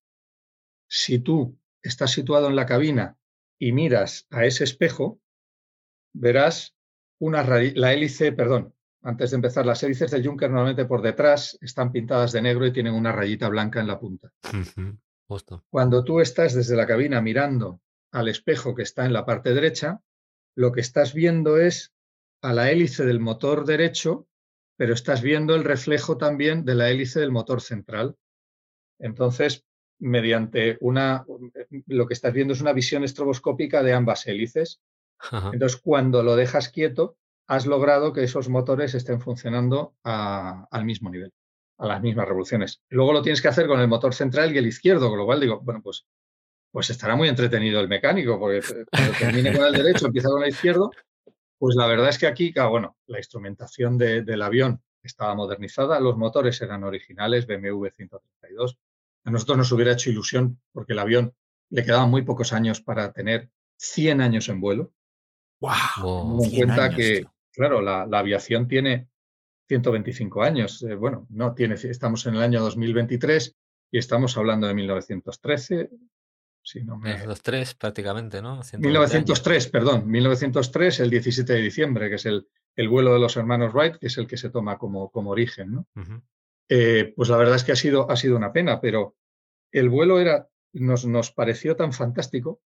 Si 0.89 1.19
tú 1.19 1.59
estás 1.83 2.13
situado 2.13 2.49
en 2.49 2.57
la 2.57 2.67
cabina 2.67 3.17
y 3.59 3.73
miras 3.73 4.27
a 4.31 4.45
ese 4.45 4.65
espejo, 4.65 5.21
verás 6.13 6.77
una 7.19 7.43
la 7.43 7.95
hélice, 7.95 8.33
perdón, 8.33 8.76
antes 9.03 9.31
de 9.31 9.37
empezar, 9.37 9.65
las 9.67 9.83
hélices 9.83 10.11
del 10.11 10.27
Junker 10.27 10.51
normalmente 10.51 10.85
por 10.85 11.03
detrás 11.03 11.59
están 11.61 11.93
pintadas 11.93 12.33
de 12.33 12.43
negro 12.43 12.67
y 12.67 12.73
tienen 12.73 12.95
una 12.95 13.13
rayita 13.13 13.49
blanca 13.49 13.81
en 13.81 13.87
la 13.87 13.99
punta. 13.99 14.33
Cuando 15.71 16.05
tú 16.05 16.21
estás 16.21 16.55
desde 16.55 16.77
la 16.77 16.87
cabina 16.87 17.21
mirando 17.21 17.81
al 18.13 18.29
espejo 18.29 18.75
que 18.75 18.83
está 18.83 19.05
en 19.05 19.13
la 19.13 19.25
parte 19.25 19.55
derecha, 19.55 20.01
lo 20.57 20.73
que 20.73 20.81
estás 20.81 21.15
viendo 21.15 21.59
es 21.59 21.93
a 22.43 22.53
la 22.53 22.71
hélice 22.71 23.05
del 23.05 23.21
motor 23.21 23.65
derecho, 23.65 24.27
pero 24.77 24.95
estás 24.95 25.23
viendo 25.23 25.55
el 25.55 25.65
reflejo 25.65 26.17
también 26.17 26.65
de 26.65 26.75
la 26.75 26.91
hélice 26.91 27.21
del 27.21 27.33
motor 27.33 27.61
central. 27.61 28.17
Entonces, 28.99 29.65
mediante 29.99 30.79
una, 30.81 31.25
lo 31.87 32.07
que 32.07 32.15
estás 32.15 32.33
viendo 32.33 32.55
es 32.55 32.61
una 32.61 32.73
visión 32.73 33.05
estroboscópica 33.05 33.83
de 33.83 33.93
ambas 33.93 34.27
hélices. 34.27 34.81
Entonces, 35.53 35.81
cuando 35.81 36.23
lo 36.23 36.37
dejas 36.37 36.69
quieto, 36.69 37.17
has 37.47 37.67
logrado 37.67 38.13
que 38.13 38.25
esos 38.25 38.49
motores 38.49 38.95
estén 38.95 39.21
funcionando 39.21 39.95
al 40.03 40.85
mismo 40.85 41.11
nivel, 41.11 41.33
a 41.79 41.87
las 41.87 42.03
mismas 42.03 42.27
revoluciones. 42.27 42.83
Luego 42.89 43.13
lo 43.13 43.23
tienes 43.23 43.41
que 43.41 43.49
hacer 43.49 43.67
con 43.67 43.81
el 43.81 43.89
motor 43.89 44.15
central 44.15 44.55
y 44.55 44.59
el 44.59 44.67
izquierdo, 44.67 45.09
con 45.09 45.19
lo 45.19 45.27
cual 45.27 45.41
digo, 45.41 45.61
bueno, 45.61 45.81
pues, 45.83 46.07
pues 46.71 46.91
estará 46.91 47.17
muy 47.17 47.29
entretenido 47.29 47.81
el 47.81 47.89
mecánico, 47.89 48.39
porque 48.39 48.61
cuando 48.91 49.13
termine 49.19 49.57
con 49.57 49.67
el 49.67 49.73
derecho, 49.73 50.07
empieza 50.07 50.29
con 50.29 50.43
el 50.43 50.51
izquierdo. 50.51 50.91
Pues 51.59 51.75
la 51.75 51.87
verdad 51.87 52.11
es 52.11 52.19
que 52.19 52.27
aquí, 52.27 52.53
bueno, 52.69 52.97
la 53.07 53.19
instrumentación 53.19 53.97
del 53.97 54.43
avión 54.43 54.83
estaba 55.03 55.35
modernizada, 55.35 56.01
los 56.01 56.17
motores 56.17 56.61
eran 56.61 56.85
originales, 56.85 57.47
BMW 57.47 57.87
132, 57.97 58.79
a 59.25 59.31
nosotros 59.31 59.59
nos 59.59 59.73
hubiera 59.73 59.93
hecho 59.93 60.11
ilusión 60.11 60.61
porque 60.73 60.93
el 60.93 60.99
avión 60.99 61.35
le 61.71 61.85
quedaban 61.85 62.11
muy 62.11 62.23
pocos 62.23 62.53
años 62.53 62.81
para 62.81 63.13
tener 63.13 63.51
100 63.79 64.21
años 64.21 64.49
en 64.49 64.61
vuelo. 64.61 64.93
¡Wow! 65.61 66.45
en 66.45 66.51
cuenta 66.51 66.91
que, 66.91 67.25
claro, 67.57 67.81
la, 67.81 68.03
aviación 68.03 68.69
tiene 68.69 69.09
125 69.69 70.43
años. 70.43 70.83
Eh, 70.83 70.95
bueno, 70.95 71.27
no 71.31 71.55
tiene, 71.55 71.75
estamos 71.75 72.27
en 72.27 72.37
el 72.37 72.43
año 72.43 72.61
2023 72.61 73.57
y 73.91 73.99
estamos 73.99 74.37
hablando 74.37 74.67
de 74.67 74.75
1913. 74.75 75.91
Si 76.63 76.85
no 76.85 76.97
me... 76.97 77.11
1903 77.11 77.75
prácticamente, 77.75 78.43
¿no? 78.43 78.61
1903, 78.79 79.69
perdón, 79.69 80.09
1903, 80.09 81.01
el 81.01 81.11
17 81.11 81.53
de 81.53 81.61
diciembre, 81.61 82.09
que 82.09 82.17
es 82.17 82.27
el, 82.27 82.47
el 82.77 82.89
vuelo 82.89 83.13
de 83.13 83.21
los 83.21 83.37
hermanos 83.37 83.73
Wright, 83.73 83.97
que 83.97 84.09
es 84.09 84.19
el 84.19 84.27
que 84.27 84.37
se 84.37 84.51
toma 84.51 84.77
como, 84.79 85.11
como 85.11 85.31
origen, 85.31 85.73
¿no? 85.73 85.87
Eh, 86.69 87.13
pues 87.17 87.29
la 87.29 87.37
verdad 87.37 87.57
es 87.57 87.65
que 87.65 87.73
ha 87.73 87.77
sido, 87.77 88.11
ha 88.11 88.17
sido 88.17 88.37
una 88.37 88.53
pena, 88.53 88.81
pero 88.81 89.17
el 89.73 89.89
vuelo 89.89 90.21
era, 90.21 90.49
nos, 90.73 91.07
nos 91.07 91.31
pareció 91.31 91.77
tan 91.77 91.93
fantástico 91.93 92.61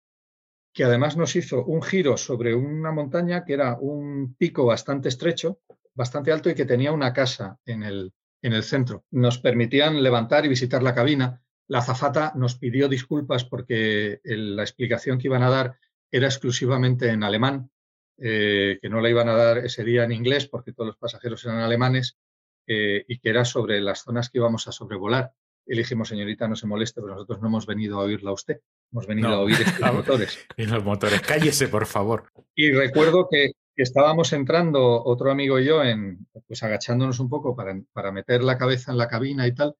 que 0.72 0.84
además 0.84 1.16
nos 1.16 1.34
hizo 1.36 1.64
un 1.64 1.82
giro 1.82 2.16
sobre 2.16 2.54
una 2.54 2.92
montaña 2.92 3.44
que 3.44 3.54
era 3.54 3.76
un 3.78 4.34
pico 4.34 4.64
bastante 4.64 5.08
estrecho, 5.08 5.60
bastante 5.94 6.32
alto 6.32 6.50
y 6.50 6.54
que 6.54 6.64
tenía 6.64 6.92
una 6.92 7.12
casa 7.12 7.58
en 7.64 7.82
el, 7.82 8.12
en 8.42 8.52
el 8.52 8.62
centro. 8.62 9.04
Nos 9.10 9.38
permitían 9.38 10.02
levantar 10.02 10.44
y 10.44 10.48
visitar 10.48 10.82
la 10.82 10.94
cabina. 10.94 11.42
La 11.66 11.78
azafata 11.78 12.32
nos 12.36 12.56
pidió 12.56 12.88
disculpas 12.88 13.44
porque 13.44 14.20
la 14.24 14.62
explicación 14.62 15.18
que 15.18 15.28
iban 15.28 15.42
a 15.42 15.50
dar 15.50 15.78
era 16.10 16.26
exclusivamente 16.26 17.08
en 17.08 17.22
alemán, 17.22 17.70
eh, 18.18 18.78
que 18.80 18.88
no 18.88 19.00
la 19.00 19.10
iban 19.10 19.28
a 19.28 19.34
dar 19.34 19.58
ese 19.58 19.84
día 19.84 20.04
en 20.04 20.12
inglés 20.12 20.46
porque 20.46 20.72
todos 20.72 20.88
los 20.88 20.96
pasajeros 20.96 21.44
eran 21.44 21.58
alemanes 21.58 22.18
eh, 22.66 23.04
y 23.08 23.18
que 23.18 23.30
era 23.30 23.44
sobre 23.44 23.80
las 23.80 24.02
zonas 24.02 24.30
que 24.30 24.38
íbamos 24.38 24.68
a 24.68 24.72
sobrevolar. 24.72 25.32
Y 25.70 25.74
le 25.74 25.82
dijimos, 25.82 26.08
señorita, 26.08 26.48
no 26.48 26.56
se 26.56 26.66
moleste, 26.66 27.00
pero 27.00 27.14
nosotros 27.14 27.40
no 27.40 27.46
hemos 27.46 27.64
venido 27.64 28.00
a 28.00 28.02
oírla 28.02 28.30
a 28.30 28.32
usted, 28.32 28.60
hemos 28.90 29.06
venido 29.06 29.28
a 29.28 29.38
oír 29.38 29.56
estos 29.60 29.92
motores. 29.92 30.38
y 30.56 30.66
los 30.66 30.82
motores, 30.82 31.20
cállese, 31.20 31.68
por 31.68 31.86
favor. 31.86 32.32
Y 32.56 32.72
recuerdo 32.72 33.28
que, 33.30 33.52
estábamos 33.76 34.32
entrando, 34.32 35.02
otro 35.04 35.30
amigo 35.30 35.60
y 35.60 35.66
yo, 35.66 35.84
en, 35.84 36.26
pues 36.48 36.62
agachándonos 36.64 37.20
un 37.20 37.28
poco 37.28 37.54
para, 37.54 37.80
para 37.92 38.10
meter 38.10 38.42
la 38.42 38.58
cabeza 38.58 38.90
en 38.90 38.98
la 38.98 39.06
cabina 39.06 39.46
y 39.46 39.54
tal, 39.54 39.76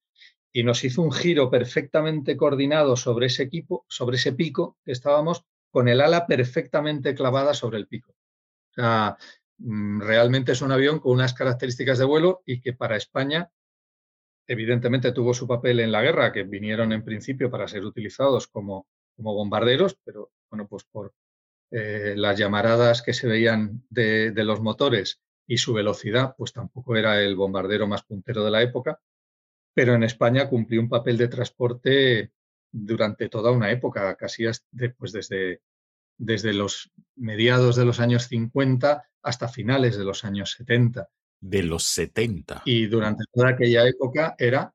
y 0.53 0.63
nos 0.63 0.85
hizo 0.85 1.03
un 1.03 1.11
giro 1.11 1.51
perfectamente 1.51 2.37
coordinado 2.37 2.97
sobre 2.97 3.27
ese 3.27 3.43
equipo, 3.43 3.85
sobre 3.89 4.17
ese 4.17 4.33
pico 4.33 4.79
que 4.85 4.93
estábamos, 4.93 5.45
con 5.73 5.89
el 5.89 6.01
ala 6.01 6.27
perfectamente 6.27 7.17
clavada 7.17 7.53
sobre 7.53 7.79
el 7.79 7.89
pico. 7.89 8.13
O 8.13 8.75
sea, 8.75 9.19
Mm, 9.61 10.01
realmente 10.01 10.53
es 10.53 10.63
un 10.63 10.73
avión 10.73 11.01
con 11.01 11.13
unas 11.13 11.35
características 11.35 11.99
de 11.99 12.07
vuelo 12.07 12.43
y 12.47 12.61
que 12.63 12.73
para 12.73 12.97
España 12.97 13.51
evidentemente 14.51 15.13
tuvo 15.13 15.33
su 15.33 15.47
papel 15.47 15.79
en 15.79 15.93
la 15.93 16.03
guerra, 16.03 16.33
que 16.33 16.43
vinieron 16.43 16.93
en 16.93 17.05
principio 17.05 17.53
para 17.53 17.69
ser 17.69 17.85
utilizados 17.85 18.49
como, 18.49 18.89
como 19.15 19.33
bombarderos, 19.33 19.97
pero 20.05 20.33
bueno, 20.51 20.67
pues 20.67 20.83
por 20.91 21.15
eh, 21.71 22.15
las 22.17 22.37
llamaradas 22.37 23.01
que 23.01 23.13
se 23.13 23.29
veían 23.29 23.85
de, 23.91 24.33
los 24.35 24.61
motores 24.61 25.21
y 25.47 25.59
su 25.59 25.73
velocidad, 25.73 26.35
pues 26.37 26.53
tampoco 26.53 26.97
era 26.97 27.23
el 27.23 27.37
bombardero 27.37 27.87
más 27.87 28.03
puntero 28.03 28.45
de 28.45 28.51
la 28.51 28.61
época, 28.61 29.01
pero 29.73 29.95
en 29.95 30.03
España 30.03 30.49
cumplió 30.49 30.81
un 30.81 30.89
papel 30.89 31.17
de 31.17 31.29
transporte 31.29 32.33
durante 32.73 33.29
toda 33.29 33.53
una 33.53 33.71
época, 33.71 34.17
casi 34.17 34.47
pues 34.99 35.13
desde, 35.13 35.63
desde 36.19 36.55
los 36.55 36.91
mediados 37.15 37.77
de 37.77 37.85
los 37.85 38.01
años 38.01 38.27
50 38.27 39.09
hasta 39.23 39.47
finales 39.47 39.97
de 39.97 40.05
los 40.05 40.25
años 40.25 40.55
70. 40.59 41.09
De 41.41 41.63
los 41.63 41.85
70. 41.85 42.63
Y 42.67 42.87
durante 42.87 43.25
toda 43.33 43.51
aquella 43.51 43.87
época 43.87 44.35
era 44.39 44.73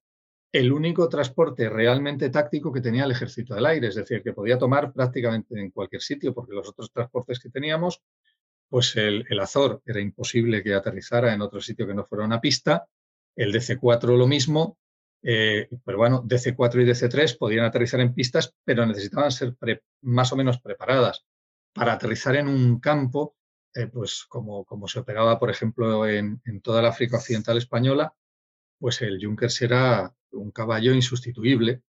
el 0.56 0.72
único 0.72 1.10
transporte 1.10 1.70
realmente 1.70 2.30
táctico 2.30 2.72
que 2.72 2.80
tenía 2.80 3.04
el 3.04 3.12
ejército 3.12 3.54
del 3.54 3.66
aire, 3.66 3.88
es 3.88 3.96
decir, 3.96 4.24
que 4.24 4.32
podía 4.32 4.58
tomar 4.58 4.94
prácticamente 4.94 5.60
en 5.60 5.70
cualquier 5.70 6.02
sitio, 6.02 6.34
porque 6.34 6.54
los 6.54 6.70
otros 6.70 6.94
transportes 6.94 7.40
que 7.42 7.50
teníamos, 7.50 8.02
pues 8.70 8.96
el, 8.96 9.26
Azor 9.42 9.82
era 9.86 10.00
imposible 10.00 10.64
que 10.64 10.74
aterrizara 10.74 11.34
en 11.34 11.42
otro 11.42 11.60
sitio 11.60 11.86
que 11.86 11.94
no 11.94 12.06
fuera 12.06 12.24
una 12.24 12.40
pista, 12.40 12.88
el 13.36 13.54
DC-4 13.54 14.18
lo 14.18 14.28
mismo, 14.28 14.78
eh, 15.22 15.68
pero 15.84 15.98
bueno, 15.98 16.24
DC-4 16.24 16.84
y 16.84 16.86
DC-3 16.86 17.38
podían 17.38 17.66
aterrizar 17.66 18.00
en 18.00 18.14
pistas, 18.14 18.56
pero 18.64 18.86
necesitaban 18.86 19.34
ser 19.34 19.58
más 20.04 20.32
o 20.32 20.38
menos 20.38 20.62
preparadas. 20.62 21.26
Para 21.74 21.92
aterrizar 21.92 22.38
en 22.38 22.48
un 22.48 22.80
campo, 22.80 23.36
eh, 23.76 23.88
pues 23.88 24.26
como, 24.30 24.64
como, 24.64 24.88
se 24.88 25.00
operaba, 25.00 25.38
por 25.38 25.50
ejemplo, 25.50 26.08
en, 26.08 26.42
toda 26.64 26.82
la 26.82 26.90
África 26.90 27.18
Occidental 27.18 27.58
Española, 27.58 28.14
pues 28.80 29.02
el 29.02 29.20
Junkers 29.22 29.62
era 29.62 30.16
un 30.32 30.52
caballo 30.52 30.94
insustituible. 30.94 31.82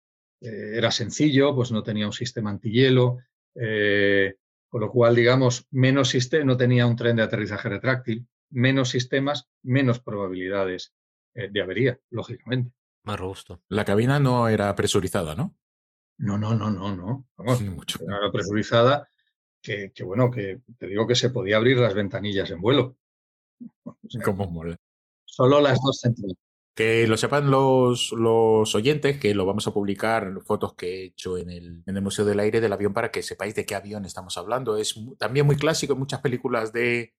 Eh, 0.41 0.71
era 0.73 0.89
sencillo, 0.89 1.53
pues 1.53 1.71
no 1.71 1.83
tenía 1.83 2.07
un 2.07 2.13
sistema 2.13 2.49
antihielo, 2.49 3.19
eh, 3.53 4.35
con 4.67 4.81
lo 4.81 4.89
cual, 4.89 5.15
digamos, 5.15 5.67
menos 5.69 6.09
sistema, 6.09 6.43
no 6.43 6.57
tenía 6.57 6.87
un 6.87 6.95
tren 6.95 7.17
de 7.17 7.23
aterrizaje 7.23 7.69
retráctil, 7.69 8.27
menos 8.49 8.89
sistemas, 8.89 9.47
menos 9.61 9.99
probabilidades 9.99 10.93
de 11.35 11.61
avería, 11.61 11.99
lógicamente. 12.11 12.71
Más 13.03 13.19
robusto. 13.19 13.61
La 13.67 13.83
cabina 13.83 14.19
no 14.19 14.47
era 14.47 14.73
presurizada, 14.73 15.35
¿no? 15.35 15.53
No, 16.17 16.37
no, 16.37 16.55
no, 16.55 16.71
no, 16.71 16.95
no. 16.95 17.27
Vamos, 17.35 17.61
mucho. 17.61 17.99
Era 18.01 18.31
presurizada 18.31 19.09
que, 19.65 20.03
bueno, 20.03 20.29
que 20.29 20.59
te 20.77 20.87
digo 20.87 21.07
que 21.07 21.15
se 21.15 21.29
podía 21.29 21.57
abrir 21.57 21.77
las 21.77 21.93
ventanillas 21.93 22.51
en 22.51 22.61
vuelo. 22.61 22.95
Como 24.23 24.49
mola. 24.49 24.77
Solo 25.25 25.59
las 25.59 25.81
dos 25.81 25.99
centrales. 25.99 26.37
Que 26.75 27.07
lo 27.07 27.15
sepan 27.15 27.49
los, 27.49 28.11
los 28.11 28.75
oyentes, 28.75 29.17
que 29.17 29.33
lo 29.33 29.45
vamos 29.45 29.65
a 29.65 29.73
publicar, 29.73 30.41
fotos 30.45 30.73
que 30.73 30.87
he 30.87 31.05
hecho 31.05 31.37
en 31.37 31.49
el, 31.49 31.83
en 31.85 31.95
el 31.95 32.01
Museo 32.01 32.25
del 32.25 32.39
Aire 32.41 32.59
del 32.59 32.73
avión 32.73 32.93
para 32.93 33.11
que 33.11 33.23
sepáis 33.23 33.55
de 33.55 33.65
qué 33.65 33.75
avión 33.75 34.05
estamos 34.05 34.37
hablando. 34.37 34.75
Es 34.77 34.95
también 35.17 35.45
muy 35.45 35.55
clásico 35.55 35.93
en 35.93 35.99
muchas 35.99 36.19
películas 36.19 36.73
de, 36.73 37.13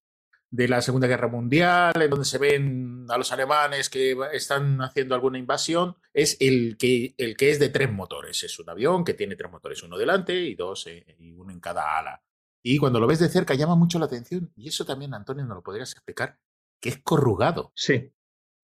de 0.51 0.69
la 0.69 0.83
Segunda 0.83 1.07
Guerra 1.07 1.29
Mundial, 1.29 2.01
en 2.01 2.11
donde 2.11 2.27
se 2.27 2.39
ven 2.39 3.07
a 3.09 3.17
los 3.17 3.33
alemanes 3.33 3.89
que 3.89 4.17
están 4.33 4.83
haciendo 4.83 5.15
alguna 5.15 5.39
invasión, 5.39 5.97
es 6.13 6.37
el 6.41 6.77
que, 6.77 7.15
el 7.17 7.37
que 7.37 7.51
es 7.51 7.59
de 7.59 7.71
tres 7.71 7.91
motores. 7.91 8.43
Es 8.45 8.59
un 8.59 8.69
avión 8.69 9.05
que 9.05 9.15
tiene 9.15 9.37
tres 9.37 9.51
motores, 9.51 9.83
uno 9.83 9.97
delante 9.97 10.35
y 10.35 10.55
dos 10.55 10.87
eh, 10.87 11.17
y 11.19 11.33
uno 11.33 11.51
en 11.51 11.61
cada 11.61 11.99
ala. 11.99 12.23
Y 12.69 12.79
cuando 12.79 12.99
lo 12.99 13.07
ves 13.07 13.21
de 13.21 13.29
cerca 13.29 13.55
llama 13.55 13.77
mucho 13.77 14.01
la 14.01 14.07
atención. 14.07 14.51
Y 14.57 14.67
eso 14.67 14.85
también, 14.85 15.15
Antonio, 15.15 15.45
nos 15.45 15.59
lo 15.59 15.63
podrías 15.63 15.93
explicar, 15.93 16.41
que 16.81 16.89
es 16.89 16.99
corrugado. 16.99 17.71
Sí, 17.77 18.13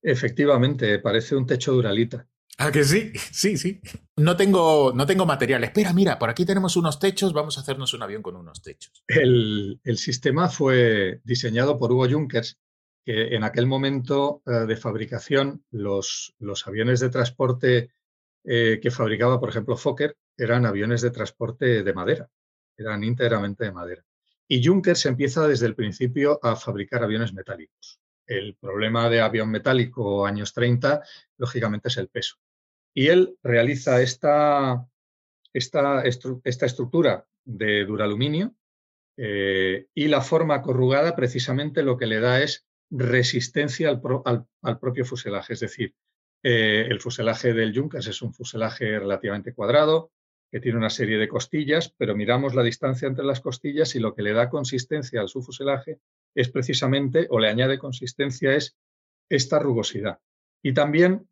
efectivamente, 0.02 0.98
parece 0.98 1.36
un 1.36 1.46
techo 1.46 1.70
de 1.70 1.78
uralita. 1.78 2.26
Ah, 2.58 2.72
que 2.72 2.82
sí, 2.82 3.12
sí, 3.32 3.56
sí. 3.56 3.80
No 4.16 4.36
tengo, 4.36 4.92
no 4.92 5.06
tengo 5.06 5.24
material. 5.24 5.62
Espera, 5.62 5.92
mira, 5.92 6.18
por 6.18 6.30
aquí 6.30 6.44
tenemos 6.44 6.74
unos 6.76 6.98
techos, 6.98 7.32
vamos 7.32 7.56
a 7.56 7.60
hacernos 7.60 7.94
un 7.94 8.02
avión 8.02 8.22
con 8.22 8.34
unos 8.34 8.60
techos. 8.60 9.04
El, 9.06 9.78
sistema 9.94 10.48
fue 10.48 11.20
diseñado 11.22 11.78
por 11.78 11.92
Hugo 11.92 12.10
Junkers, 12.10 12.58
que 13.04 13.36
en 13.36 13.44
aquel 13.44 13.68
momento 13.68 14.42
eh, 14.46 14.66
de 14.66 14.76
fabricación 14.76 15.64
los, 15.70 16.34
los, 16.40 16.66
aviones 16.66 16.98
de 16.98 17.08
transporte 17.08 17.92
eh, 18.42 18.80
que 18.82 18.90
fabricaba, 18.90 19.38
por 19.38 19.50
ejemplo, 19.50 19.76
Fokker, 19.76 20.16
eran 20.36 20.66
aviones 20.66 21.02
de 21.02 21.12
transporte 21.12 21.84
de 21.84 21.94
madera, 21.94 22.30
eran 22.76 23.04
íntegramente 23.04 23.64
de 23.64 23.72
madera. 23.72 24.04
Y 24.48 24.64
Junkers 24.64 25.06
empieza 25.06 25.46
desde 25.46 25.66
el 25.66 25.74
principio 25.74 26.38
a 26.42 26.56
fabricar 26.56 27.02
aviones 27.02 27.32
metálicos. 27.32 28.00
El 28.26 28.56
problema 28.56 29.08
de 29.08 29.20
avión 29.20 29.50
metálico 29.50 30.26
años 30.26 30.52
30, 30.52 31.02
lógicamente, 31.38 31.88
es 31.88 31.96
el 31.96 32.08
peso. 32.08 32.36
Y 32.94 33.08
él 33.08 33.36
realiza 33.42 34.02
esta, 34.02 34.86
esta, 35.52 36.02
esta 36.04 36.66
estructura 36.66 37.26
de 37.44 37.84
duraluminio 37.84 38.54
eh, 39.16 39.86
y 39.94 40.08
la 40.08 40.20
forma 40.20 40.62
corrugada 40.62 41.14
precisamente 41.16 41.82
lo 41.82 41.96
que 41.96 42.06
le 42.06 42.20
da 42.20 42.42
es 42.42 42.66
resistencia 42.90 43.90
al, 43.90 44.78
propio 44.78 45.04
fuselaje. 45.04 45.54
Es 45.54 45.60
decir, 45.60 45.94
eh, 46.42 46.86
el 46.88 47.00
fuselaje 47.00 47.52
del 47.52 47.74
Junkers 47.74 48.06
es 48.06 48.22
un 48.22 48.34
fuselaje 48.34 48.98
relativamente 48.98 49.54
cuadrado, 49.54 50.12
que 50.52 50.60
tiene 50.60 50.76
una 50.76 50.90
serie 50.90 51.16
de 51.16 51.28
costillas, 51.28 51.94
pero 51.96 52.14
miramos 52.14 52.54
la 52.54 52.62
distancia 52.62 53.08
entre 53.08 53.24
las 53.24 53.40
costillas 53.40 53.96
y 53.96 54.00
lo 54.00 54.14
que 54.14 54.20
le 54.20 54.34
da 54.34 54.50
consistencia 54.50 55.22
al 55.22 55.30
su 55.30 55.42
fuselaje 55.42 55.98
es 56.34 56.50
precisamente, 56.50 57.26
o 57.30 57.38
le 57.40 57.48
añade 57.48 57.78
consistencia, 57.78 58.54
es 58.54 58.76
esta 59.30 59.58
rugosidad. 59.58 60.20
Y 60.62 60.74
también, 60.74 61.26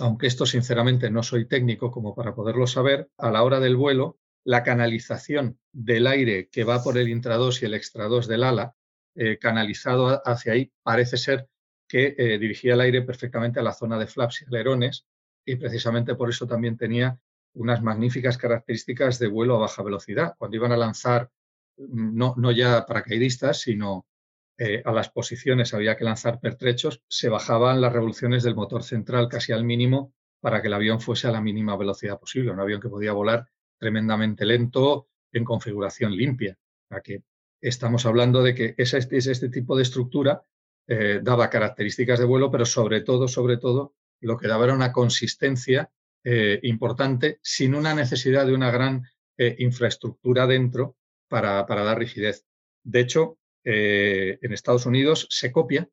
aunque 0.00 0.26
esto 0.26 0.44
sinceramente 0.44 1.10
no 1.10 1.22
soy 1.22 1.46
técnico 1.46 1.90
como 1.90 2.14
para 2.14 2.34
poderlo 2.34 2.66
saber, 2.66 3.08
a 3.16 3.30
la 3.30 3.42
hora 3.42 3.58
del 3.58 3.74
vuelo, 3.74 4.18
la 4.44 4.62
canalización 4.62 5.58
del 5.72 6.06
aire 6.06 6.50
que 6.50 6.64
va 6.64 6.82
por 6.82 6.98
el 6.98 7.08
intrados 7.08 7.62
y 7.62 7.64
el 7.64 7.72
extrados 7.72 8.28
del 8.28 8.44
ala, 8.44 8.76
eh, 9.14 9.38
canalizado 9.38 10.20
hacia 10.28 10.52
ahí, 10.52 10.70
parece 10.82 11.16
ser 11.16 11.48
que 11.88 12.14
eh, 12.18 12.38
dirigía 12.38 12.74
el 12.74 12.82
aire 12.82 13.00
perfectamente 13.00 13.60
a 13.60 13.62
la 13.62 13.72
zona 13.72 13.98
de 13.98 14.06
flaps 14.06 14.42
y 14.42 14.44
alerones, 14.44 15.06
y 15.42 15.56
precisamente 15.56 16.14
por 16.14 16.28
eso 16.28 16.46
también 16.46 16.76
tenía 16.76 17.18
unas 17.56 17.82
magníficas 17.82 18.38
características 18.38 19.18
de 19.18 19.28
vuelo 19.28 19.56
a 19.56 19.60
baja 19.60 19.82
velocidad. 19.82 20.34
Cuando 20.38 20.56
iban 20.56 20.72
a 20.72 20.76
lanzar 20.76 21.30
no, 21.76 22.34
no 22.36 22.52
ya 22.52 22.84
paracaidistas, 22.86 23.60
sino 23.60 24.06
eh, 24.58 24.82
a 24.84 24.92
las 24.92 25.10
posiciones 25.10 25.74
había 25.74 25.96
que 25.96 26.04
lanzar 26.04 26.40
pertrechos, 26.40 27.02
se 27.08 27.28
bajaban 27.28 27.80
las 27.80 27.92
revoluciones 27.92 28.42
del 28.42 28.54
motor 28.54 28.82
central 28.82 29.28
casi 29.28 29.52
al 29.52 29.64
mínimo 29.64 30.14
para 30.40 30.60
que 30.60 30.68
el 30.68 30.74
avión 30.74 31.00
fuese 31.00 31.28
a 31.28 31.32
la 31.32 31.40
mínima 31.40 31.76
velocidad 31.76 32.18
posible, 32.18 32.52
un 32.52 32.60
avión 32.60 32.80
que 32.80 32.88
podía 32.88 33.12
volar 33.12 33.46
tremendamente 33.78 34.46
lento 34.46 35.08
en 35.32 35.44
configuración 35.44 36.16
limpia. 36.16 36.58
que 37.02 37.22
estamos 37.60 38.06
hablando 38.06 38.42
de 38.42 38.54
que 38.54 38.74
ese, 38.76 38.98
este 38.98 39.48
tipo 39.48 39.76
de 39.76 39.82
estructura 39.82 40.42
eh, 40.86 41.20
daba 41.22 41.50
características 41.50 42.18
de 42.18 42.26
vuelo, 42.26 42.50
pero 42.50 42.64
sobre 42.64 43.00
todo, 43.00 43.28
sobre 43.28 43.56
todo, 43.56 43.94
lo 44.20 44.36
que 44.36 44.46
daba 44.46 44.64
era 44.64 44.74
una 44.74 44.92
consistencia 44.92 45.90
eh, 46.26 46.58
importante 46.64 47.38
sin 47.42 47.74
una 47.74 47.94
necesidad 47.94 48.46
de 48.46 48.52
una 48.54 48.70
gran 48.70 49.02
infraestructura 49.38 50.46
dentro 50.46 50.96
para, 51.28 51.64
dar 51.64 51.98
rigidez. 51.98 52.46
De 52.82 53.00
hecho, 53.00 53.38
eh, 53.64 54.38
en 54.40 54.52
Estados 54.52 54.86
Unidos 54.86 55.26
se 55.30 55.50
copia 55.52 55.88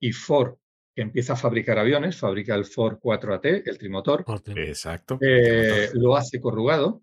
y 0.00 0.12
Ford, 0.12 0.56
que 0.94 1.02
empieza 1.02 1.34
a 1.34 1.36
fabricar 1.36 1.78
aviones, 1.78 2.16
fabrica 2.16 2.54
el 2.54 2.64
Ford 2.64 2.98
4AT, 3.00 3.62
el 3.66 3.78
trimotor. 3.78 4.24
Exacto. 4.56 5.18
Eh, 5.20 5.90
lo 5.94 6.16
hace 6.16 6.40
corrugado 6.40 7.02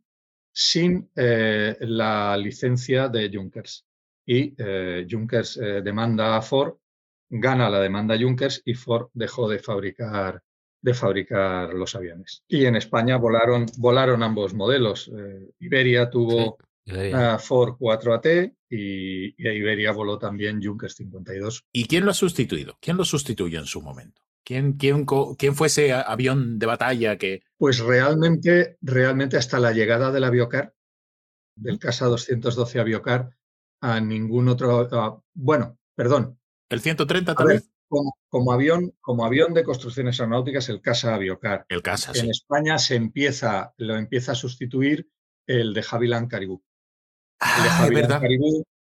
sin 0.51 1.09
eh, 1.15 1.75
la 1.81 2.37
licencia 2.37 3.07
de 3.09 3.29
Junkers. 3.33 3.85
Y 4.25 4.55
Junkers 5.09 5.59
demanda 5.83 6.37
a 6.37 6.41
Ford, 6.41 6.77
gana 7.29 7.69
la 7.69 7.81
demanda 7.81 8.17
Junkers 8.17 8.61
y 8.63 8.73
Ford 8.73 9.09
dejó 9.13 9.49
de 9.49 9.59
fabricar 9.59 10.41
de 10.83 10.93
fabricar 10.93 11.73
los 11.73 11.95
aviones. 11.95 12.43
Y 12.47 12.65
en 12.65 12.75
España 12.75 13.17
volaron, 13.17 13.65
volaron 13.77 14.21
ambos 14.21 14.53
modelos. 14.53 15.09
Iberia 15.59 16.09
tuvo 16.09 16.57
Ford 17.39 17.77
4AT 17.79 18.53
y, 18.69 19.47
a 19.47 19.53
Iberia 19.53 19.93
voló 19.93 20.19
también 20.19 20.61
Junkers 20.61 20.95
52. 20.95 21.65
¿Y 21.71 21.85
quién 21.85 22.03
lo 22.03 22.11
ha 22.11 22.13
sustituido? 22.13 22.77
¿Quién 22.81 22.97
lo 22.97 23.05
sustituyó 23.05 23.59
en 23.59 23.65
su 23.65 23.81
momento? 23.81 24.21
¿Quién, 24.43 24.73
quién, 24.73 25.05
quién 25.37 25.55
fue 25.55 25.67
ese 25.67 25.93
avión 25.93 26.59
de 26.59 26.65
batalla 26.65 27.17
que...? 27.17 27.43
Pues 27.57 27.79
realmente, 27.79 28.77
realmente 28.81 29.37
hasta 29.37 29.59
la 29.59 29.71
llegada 29.71 30.11
del 30.11 30.25
aviocar, 30.25 30.75
del 31.55 31.79
Casa 31.79 32.07
212 32.07 32.77
aviocar, 32.77 33.29
a 33.79 34.01
ningún 34.01 34.49
otro... 34.49 35.23
bueno, 35.33 35.77
perdón. 35.95 36.37
¿El 36.67 36.81
130 36.81 37.35
también? 37.35 37.63
Como, 38.29 38.53
avión, 38.53 38.93
como 39.01 39.25
avión 39.25 39.53
de 39.53 39.63
construcciones 39.63 40.19
aeronáuticas, 40.19 40.69
el 40.69 40.81
Casa 40.81 41.15
Aviocar. 41.15 41.65
El 41.69 41.81
Casa, 41.81 42.11
En 42.15 42.29
España 42.29 42.77
se 42.77 42.95
empieza, 42.95 43.73
lo 43.77 43.95
empieza 43.95 44.33
a 44.33 44.35
sustituir 44.35 45.09
el 45.45 45.73
de 45.73 45.85
Havilland 45.89 46.29
Caribou. 46.29 46.63
Ah, 47.39 47.87
verdad. 47.91 48.21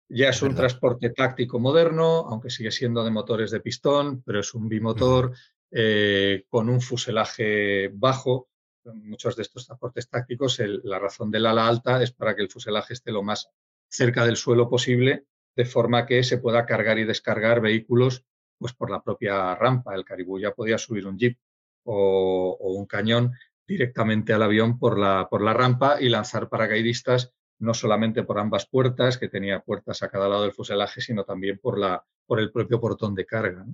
ya 0.08 0.28
es, 0.28 0.42
un 0.42 0.54
transporte 0.54 1.10
táctico 1.10 1.60
moderno, 1.60 2.26
aunque 2.28 2.50
sigue 2.50 2.70
siendo 2.70 3.04
de 3.04 3.10
motores 3.10 3.50
de 3.50 3.60
pistón, 3.60 4.22
pero 4.22 4.40
es 4.40 4.54
un 4.54 4.68
bimotor 4.68 5.32
eh, 5.70 6.44
con 6.48 6.68
un 6.68 6.80
fuselaje 6.80 7.88
bajo. 7.92 8.48
Muchos 8.84 9.36
de 9.36 9.42
estos 9.42 9.66
transportes 9.66 10.08
tácticos, 10.08 10.58
la 10.58 10.98
razón 10.98 11.30
del 11.30 11.46
ala 11.46 11.68
alta 11.68 12.02
es 12.02 12.12
para 12.12 12.34
que 12.34 12.42
el 12.42 12.50
fuselaje 12.50 12.94
esté 12.94 13.12
lo 13.12 13.22
más 13.22 13.50
cerca 13.88 14.24
del 14.24 14.36
suelo 14.36 14.68
posible, 14.68 15.26
de 15.54 15.64
forma 15.64 16.06
que 16.06 16.22
se 16.24 16.38
pueda 16.38 16.66
cargar 16.66 16.98
y 16.98 17.04
descargar 17.04 17.60
vehículos 17.60 18.24
pues, 18.60 18.74
por 18.74 18.90
la 18.90 19.02
propia 19.02 19.54
rampa. 19.54 19.94
El 19.94 20.04
Caribú 20.04 20.38
ya 20.38 20.52
podía 20.52 20.78
subir 20.78 21.06
un 21.06 21.18
jeep 21.18 21.38
o, 21.84 22.56
un 22.60 22.86
cañón 22.86 23.32
directamente 23.66 24.32
al 24.32 24.42
avión 24.42 24.78
por 24.78 24.98
la, 24.98 25.28
por 25.28 25.42
la 25.42 25.54
rampa 25.54 26.00
y 26.00 26.08
lanzar 26.08 26.48
paracaidistas 26.48 27.32
no 27.58 27.74
solamente 27.74 28.22
por 28.22 28.38
ambas 28.38 28.66
puertas, 28.66 29.18
que 29.18 29.28
tenía 29.28 29.60
puertas 29.60 30.02
a 30.02 30.08
cada 30.08 30.28
lado 30.28 30.42
del 30.42 30.52
fuselaje, 30.52 31.00
sino 31.00 31.24
también 31.24 31.58
por, 31.58 31.78
la, 31.78 32.04
por 32.26 32.40
el 32.40 32.50
propio 32.50 32.80
portón 32.80 33.14
de 33.14 33.26
carga. 33.26 33.66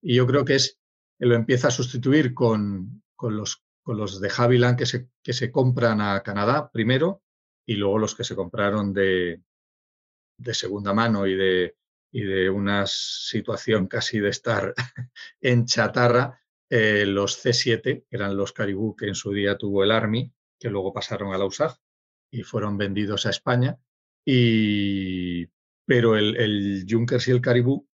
Y 0.00 0.14
yo 0.14 0.26
creo 0.26 0.44
que 0.44 0.54
es, 0.54 0.80
lo 1.18 1.34
empieza 1.34 1.68
a 1.68 1.70
sustituir 1.70 2.32
con, 2.32 3.02
con, 3.14 3.36
los, 3.36 3.62
con 3.82 3.98
los 3.98 4.20
de 4.20 4.30
Havilland 4.34 4.78
que 4.78 4.86
se, 4.86 5.08
que 5.22 5.34
se 5.34 5.52
compran 5.52 6.00
a 6.00 6.22
Canadá 6.22 6.70
primero 6.70 7.22
y 7.66 7.74
luego 7.74 7.98
los 7.98 8.14
que 8.14 8.24
se 8.24 8.34
compraron 8.34 8.94
de, 8.94 9.42
de 10.38 10.54
segunda 10.54 10.94
mano 10.94 11.26
y 11.26 11.36
de, 11.36 11.76
y 12.10 12.22
de 12.22 12.50
una 12.50 12.84
situación 12.86 13.86
casi 13.86 14.18
de 14.20 14.30
estar 14.30 14.74
en 15.40 15.66
chatarra, 15.66 16.40
eh, 16.70 17.04
los 17.06 17.44
C7, 17.44 17.82
que 17.82 18.06
eran 18.10 18.36
los 18.36 18.52
Caribou 18.52 18.94
que 18.94 19.06
en 19.06 19.14
su 19.14 19.32
día 19.32 19.56
tuvo 19.56 19.84
el 19.84 19.90
Army, 19.90 20.32
que 20.58 20.70
luego 20.70 20.92
pasaron 20.92 21.32
a 21.32 21.38
la 21.38 21.46
USAF, 21.46 21.78
y 22.30 22.42
fueron 22.42 22.76
vendidos 22.76 23.26
a 23.26 23.30
España. 23.30 23.78
Y, 24.24 25.46
pero 25.86 26.16
el, 26.16 26.36
el 26.36 26.86
Junkers 26.88 27.28
y 27.28 27.30
el 27.30 27.40
Caribú 27.40 27.88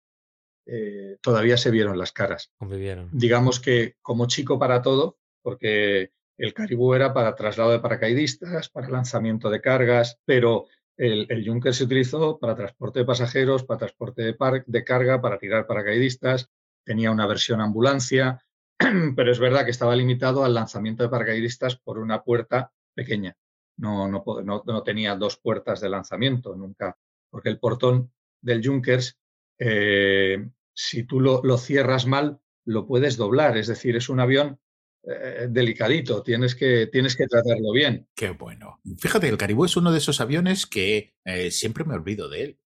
eh, 0.66 1.18
todavía 1.22 1.58
se 1.58 1.72
vieron 1.72 1.98
las 1.98 2.12
caras. 2.12 2.54
Convivieron. 2.58 3.10
Digamos 3.12 3.60
que 3.60 3.98
como 4.02 4.28
chico 4.28 4.58
para 4.60 4.82
todo, 4.82 5.18
porque 5.42 6.14
el 6.38 6.54
Caribú 6.54 6.94
era 6.94 7.14
para 7.14 7.36
traslado 7.36 7.72
de 7.72 7.80
paracaidistas, 7.80 8.70
para 8.70 8.90
lanzamiento 8.90 9.50
de 9.50 9.62
cargas, 9.62 10.20
pero 10.26 10.68
el, 11.02 11.44
Junker 11.44 11.74
se 11.74 11.86
utilizó 11.86 12.38
para 12.38 12.56
transporte 12.56 13.00
de 13.00 13.06
pasajeros, 13.06 13.64
para 13.64 13.80
transporte 13.80 14.22
de, 14.22 14.84
carga, 14.84 15.20
para 15.20 15.40
tirar 15.40 15.66
paracaidistas, 15.66 16.50
tenía 16.84 17.10
una 17.10 17.26
versión 17.26 17.60
ambulancia, 17.60 18.46
pero 19.16 19.32
es 19.32 19.40
verdad 19.40 19.66
que 19.66 19.72
estaba 19.72 19.96
limitado 19.96 20.46
al 20.46 20.54
lanzamiento 20.54 21.02
de 21.02 21.10
paracaidistas 21.10 21.76
por 21.76 21.98
una 21.98 22.22
puerta 22.22 22.72
pequeña. 22.94 23.36
No, 23.78 24.08
no, 24.08 24.84
tenía 24.84 25.16
dos 25.16 25.38
puertas 25.38 25.82
de 25.82 25.90
lanzamiento 25.90 26.56
nunca, 26.56 26.96
porque 27.32 27.50
el 27.50 27.58
portón 27.58 28.12
del 28.40 28.64
Junkers, 28.64 29.18
eh, 29.58 30.50
si 30.72 31.04
tú 31.06 31.20
lo, 31.20 31.58
cierras 31.58 32.06
mal, 32.06 32.40
lo 32.64 32.86
puedes 32.86 33.18
doblar, 33.18 33.58
es 33.58 33.68
decir, 33.68 33.96
es 33.96 34.08
un 34.08 34.20
avión 34.20 34.60
eh, 35.04 35.48
delicadito, 35.50 36.22
tienes 36.22 36.56
que, 36.56 36.88
tienes 36.88 37.16
que 37.16 37.28
tratarlo 37.28 37.72
bien. 37.72 38.08
Qué 38.16 38.32
bueno. 38.32 38.80
Fíjate, 39.00 39.28
el 39.28 39.38
Caribú 39.38 39.66
es 39.66 39.76
uno 39.76 39.92
de 39.92 39.98
esos 39.98 40.22
aviones 40.22 40.68
que 40.68 41.16
eh, 41.26 41.52
siempre 41.52 41.84
me 41.86 41.96
olvido 41.96 42.30
de 42.30 42.44
él. 42.44 42.60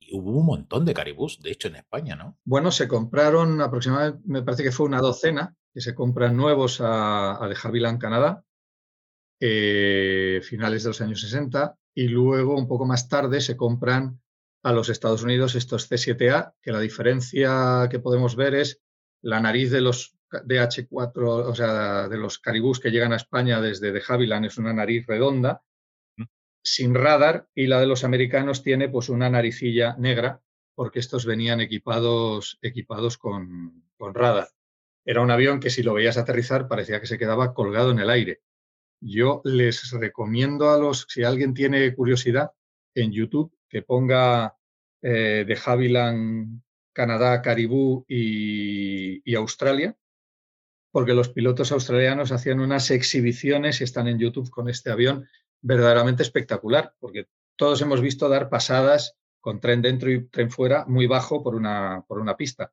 Y 0.00 0.14
hubo 0.14 0.32
un 0.32 0.46
montón 0.46 0.84
de 0.84 0.94
Caribús, 0.94 1.40
de 1.40 1.50
hecho, 1.50 1.68
en 1.68 1.76
España, 1.76 2.16
¿no? 2.16 2.38
Bueno, 2.44 2.70
se 2.70 2.88
compraron 2.88 3.60
aproximadamente, 3.60 4.22
me 4.26 4.42
parece 4.42 4.62
que 4.62 4.72
fue 4.72 4.86
una 4.86 5.00
docena, 5.00 5.56
que 5.72 5.80
se 5.80 5.94
compran 5.94 6.36
nuevos 6.36 6.80
a, 6.80 7.42
a 7.42 7.48
de 7.48 7.56
Havilland, 7.62 8.00
Canadá, 8.00 8.44
eh, 9.40 10.40
finales 10.42 10.82
de 10.82 10.90
los 10.90 11.00
años 11.00 11.20
60, 11.20 11.78
y 11.94 12.08
luego 12.08 12.56
un 12.56 12.66
poco 12.66 12.86
más 12.86 13.08
tarde 13.08 13.40
se 13.40 13.56
compran 13.56 14.20
a 14.64 14.72
los 14.72 14.88
Estados 14.88 15.22
Unidos 15.22 15.54
estos 15.54 15.90
C7A, 15.90 16.54
que 16.60 16.72
la 16.72 16.80
diferencia 16.80 17.88
que 17.90 18.00
podemos 18.00 18.34
ver 18.34 18.54
es 18.54 18.82
la 19.22 19.40
nariz 19.40 19.70
de 19.70 19.80
los, 19.80 20.17
DH4, 20.30 21.48
o 21.48 21.54
sea, 21.54 22.08
de 22.08 22.16
los 22.16 22.38
caribús 22.38 22.80
que 22.80 22.90
llegan 22.90 23.12
a 23.12 23.16
España 23.16 23.60
desde 23.60 23.92
de 23.92 24.02
Havilland 24.06 24.46
es 24.46 24.58
una 24.58 24.72
nariz 24.72 25.06
redonda, 25.06 25.62
mm. 26.16 26.24
sin 26.62 26.94
radar, 26.94 27.48
y 27.54 27.66
la 27.66 27.80
de 27.80 27.86
los 27.86 28.04
americanos 28.04 28.62
tiene 28.62 28.88
pues 28.88 29.08
una 29.08 29.30
naricilla 29.30 29.96
negra, 29.98 30.40
porque 30.74 31.00
estos 31.00 31.26
venían 31.26 31.60
equipados, 31.60 32.58
equipados 32.62 33.18
con, 33.18 33.84
con 33.96 34.14
radar. 34.14 34.48
Era 35.04 35.22
un 35.22 35.30
avión 35.30 35.58
que 35.58 35.70
si 35.70 35.82
lo 35.82 35.94
veías 35.94 36.18
aterrizar 36.18 36.68
parecía 36.68 37.00
que 37.00 37.06
se 37.06 37.18
quedaba 37.18 37.54
colgado 37.54 37.90
en 37.90 37.98
el 37.98 38.10
aire. 38.10 38.42
Yo 39.00 39.40
les 39.44 39.90
recomiendo 39.92 40.70
a 40.70 40.78
los, 40.78 41.06
si 41.08 41.24
alguien 41.24 41.54
tiene 41.54 41.94
curiosidad, 41.94 42.50
en 42.94 43.12
YouTube 43.12 43.52
que 43.68 43.82
ponga 43.82 44.56
eh, 45.02 45.44
de 45.46 45.58
Havilland, 45.64 46.62
Canadá, 46.92 47.40
Caribú 47.42 48.04
y, 48.08 49.34
Australia, 49.34 49.96
porque 50.98 51.14
los 51.14 51.28
pilotos 51.28 51.70
australianos 51.70 52.32
hacían 52.32 52.58
unas 52.58 52.90
exhibiciones 52.90 53.80
y 53.80 53.84
están 53.84 54.08
en 54.08 54.18
YouTube 54.18 54.50
con 54.50 54.68
este 54.68 54.90
avión 54.90 55.28
verdaderamente 55.60 56.24
espectacular, 56.24 56.92
porque 56.98 57.28
todos 57.54 57.80
hemos 57.82 58.00
visto 58.00 58.28
dar 58.28 58.48
pasadas 58.48 59.14
con 59.40 59.60
tren 59.60 59.80
dentro 59.80 60.10
y 60.10 60.24
tren 60.26 60.50
fuera 60.50 60.86
muy 60.88 61.06
bajo 61.06 61.40
por 61.40 61.54
una, 61.54 62.04
por 62.08 62.18
una 62.18 62.36
pista 62.36 62.72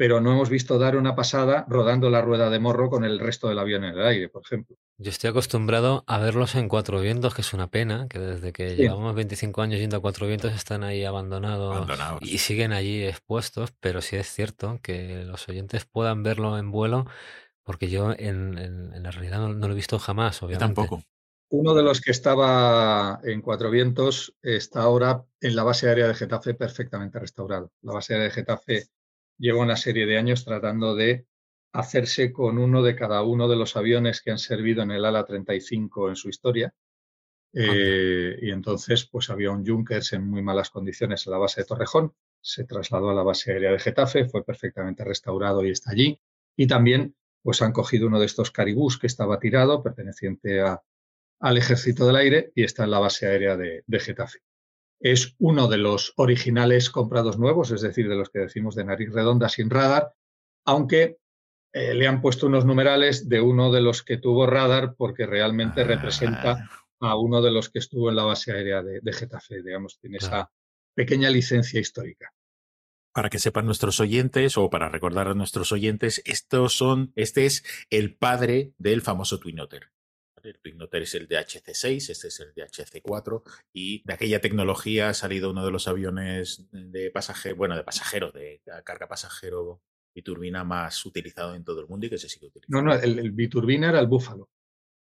pero 0.00 0.18
no 0.18 0.32
hemos 0.32 0.48
visto 0.48 0.78
dar 0.78 0.96
una 0.96 1.14
pasada 1.14 1.66
rodando 1.68 2.08
la 2.08 2.22
rueda 2.22 2.48
de 2.48 2.58
morro 2.58 2.88
con 2.88 3.04
el 3.04 3.18
resto 3.18 3.50
del 3.50 3.58
avión 3.58 3.84
en 3.84 3.98
el 3.98 4.06
aire, 4.06 4.30
por 4.30 4.40
ejemplo. 4.40 4.74
Yo 4.96 5.10
estoy 5.10 5.28
acostumbrado 5.28 6.04
a 6.06 6.16
verlos 6.16 6.54
en 6.54 6.68
cuatro 6.68 7.02
vientos, 7.02 7.34
que 7.34 7.42
es 7.42 7.52
una 7.52 7.66
pena, 7.66 8.08
que 8.08 8.18
desde 8.18 8.54
que 8.54 8.76
llevamos 8.76 9.14
25 9.14 9.60
años 9.60 9.78
yendo 9.78 9.98
a 9.98 10.00
cuatro 10.00 10.26
vientos 10.26 10.54
están 10.54 10.84
ahí 10.84 11.04
abandonados, 11.04 11.86
y 12.22 12.38
siguen 12.38 12.72
allí 12.72 13.04
expuestos, 13.04 13.74
pero 13.78 14.00
sí 14.00 14.16
es 14.16 14.32
cierto 14.32 14.80
que 14.82 15.22
los 15.26 15.46
oyentes 15.50 15.84
puedan 15.84 16.22
verlo 16.22 16.56
en 16.56 16.70
vuelo, 16.70 17.04
porque 17.70 17.88
yo 17.88 18.12
en, 18.18 18.90
la 19.00 19.12
realidad 19.12 19.38
no, 19.38 19.68
lo 19.68 19.72
he 19.72 19.76
visto 19.76 19.96
jamás, 20.00 20.42
obviamente. 20.42 20.74
tampoco. 20.74 21.04
Uno 21.50 21.72
de 21.72 21.84
los 21.84 22.00
que 22.00 22.10
estaba 22.10 23.20
en 23.22 23.40
Cuatro 23.42 23.70
Vientos 23.70 24.34
está 24.42 24.82
ahora 24.82 25.24
en 25.40 25.54
la 25.54 25.62
base 25.62 25.88
aérea 25.88 26.08
de 26.08 26.14
Getafe 26.14 26.54
perfectamente 26.54 27.20
restaurado. 27.20 27.70
La 27.82 27.92
base 27.92 28.14
aérea 28.14 28.24
de 28.24 28.34
Getafe 28.34 28.88
lleva 29.38 29.62
una 29.62 29.76
serie 29.76 30.04
de 30.04 30.18
años 30.18 30.44
tratando 30.44 30.96
de 30.96 31.28
hacerse 31.72 32.32
con 32.32 32.58
uno 32.58 32.82
de 32.82 32.96
cada 32.96 33.22
uno 33.22 33.46
de 33.46 33.54
los 33.54 33.76
aviones 33.76 34.20
que 34.20 34.32
han 34.32 34.40
servido 34.40 34.82
en 34.82 34.90
el 34.90 35.04
ala 35.04 35.24
35 35.24 36.08
en 36.08 36.16
su 36.16 36.28
historia. 36.28 36.74
Eh, 37.52 38.36
y 38.42 38.50
entonces, 38.50 39.08
pues 39.08 39.30
había 39.30 39.52
un 39.52 39.64
Junkers 39.64 40.12
en 40.14 40.28
muy 40.28 40.42
malas 40.42 40.70
condiciones 40.70 41.24
en 41.24 41.30
la 41.30 41.38
base 41.38 41.60
de 41.60 41.68
Torrejón, 41.68 42.16
se 42.40 42.64
trasladó 42.64 43.10
a 43.10 43.14
la 43.14 43.22
base 43.22 43.52
aérea 43.52 43.70
de 43.70 43.78
Getafe, 43.78 44.28
fue 44.28 44.44
perfectamente 44.44 45.04
restaurado 45.04 45.64
y 45.64 45.70
está 45.70 45.92
allí. 45.92 46.20
Y 46.56 46.66
también, 46.66 47.14
pues 47.42 47.62
han 47.62 47.72
cogido 47.72 48.06
uno 48.06 48.20
de 48.20 48.26
estos 48.26 48.50
caribús 48.50 48.98
que 48.98 49.06
estaba 49.06 49.38
tirado, 49.38 49.82
perteneciente 49.82 50.60
al 50.60 51.56
Ejército 51.56 52.06
del 52.06 52.16
Aire, 52.16 52.52
y 52.54 52.64
está 52.64 52.84
en 52.84 52.90
la 52.90 52.98
base 52.98 53.26
aérea 53.26 53.56
de 53.56 54.00
Getafe 54.00 54.40
es 55.00 55.34
uno 55.38 55.66
de 55.66 55.78
los 55.78 56.12
originales 56.16 56.90
comprados 56.90 57.38
nuevos, 57.38 57.70
es 57.70 57.80
decir, 57.80 58.08
de 58.08 58.16
los 58.16 58.28
que 58.28 58.40
decimos 58.40 58.74
de 58.74 58.84
nariz 58.84 59.10
redonda 59.12 59.48
sin 59.48 59.70
radar, 59.70 60.12
aunque 60.66 61.16
eh, 61.72 61.94
le 61.94 62.06
han 62.06 62.20
puesto 62.20 62.46
unos 62.46 62.66
numerales 62.66 63.28
de 63.28 63.40
uno 63.40 63.72
de 63.72 63.80
los 63.80 64.02
que 64.02 64.18
tuvo 64.18 64.46
radar 64.46 64.94
porque 64.96 65.24
realmente 65.24 65.84
representa 65.84 66.68
ah. 67.00 67.10
a 67.10 67.16
uno 67.16 67.40
de 67.40 67.50
los 67.50 67.70
que 67.70 67.78
estuvo 67.78 68.10
en 68.10 68.16
la 68.16 68.24
base 68.24 68.52
aérea 68.52 68.82
de, 68.82 69.12
Getafe, 69.12 69.62
digamos, 69.62 69.98
tiene 69.98 70.18
esa 70.18 70.50
pequeña 70.94 71.30
licencia 71.30 71.80
histórica. 71.80 72.30
Para 73.12 73.28
que 73.28 73.38
sepan 73.38 73.66
nuestros 73.66 73.98
oyentes 74.00 74.56
o 74.56 74.70
para 74.70 74.88
recordar 74.88 75.28
a 75.28 75.34
nuestros 75.34 75.72
oyentes, 75.72 76.22
estos 76.24 76.76
son, 76.76 77.12
este 77.16 77.46
es 77.46 77.64
el 77.90 78.14
padre 78.14 78.72
del 78.78 79.02
famoso 79.02 79.40
Twin 79.40 79.60
Otter. 79.60 79.90
El 80.42 80.58
Pignoter 80.58 81.02
es 81.02 81.14
el 81.14 81.28
DHC-6, 81.28 82.10
este 82.10 82.28
es 82.28 82.40
el 82.40 82.54
DHC-4 82.54 83.42
y 83.72 84.02
de 84.04 84.14
aquella 84.14 84.40
tecnología 84.40 85.10
ha 85.10 85.14
salido 85.14 85.50
uno 85.50 85.64
de 85.64 85.70
los 85.70 85.88
aviones 85.88 86.66
de 86.72 87.10
pasajero, 87.10 87.56
bueno, 87.56 87.76
de 87.76 87.84
pasajero, 87.84 88.32
de 88.32 88.62
carga 88.84 89.06
pasajero 89.06 89.82
y 90.14 90.22
turbina 90.22 90.64
más 90.64 91.04
utilizado 91.06 91.54
en 91.54 91.64
todo 91.64 91.80
el 91.80 91.88
mundo 91.88 92.06
y 92.06 92.10
que 92.10 92.18
se 92.18 92.28
sigue 92.28 92.46
utilizando. 92.46 92.82
No, 92.82 92.94
no, 92.94 93.00
el, 93.00 93.32
biturbina 93.32 93.90
era 93.90 94.00
el 94.00 94.06
Búfalo. 94.06 94.48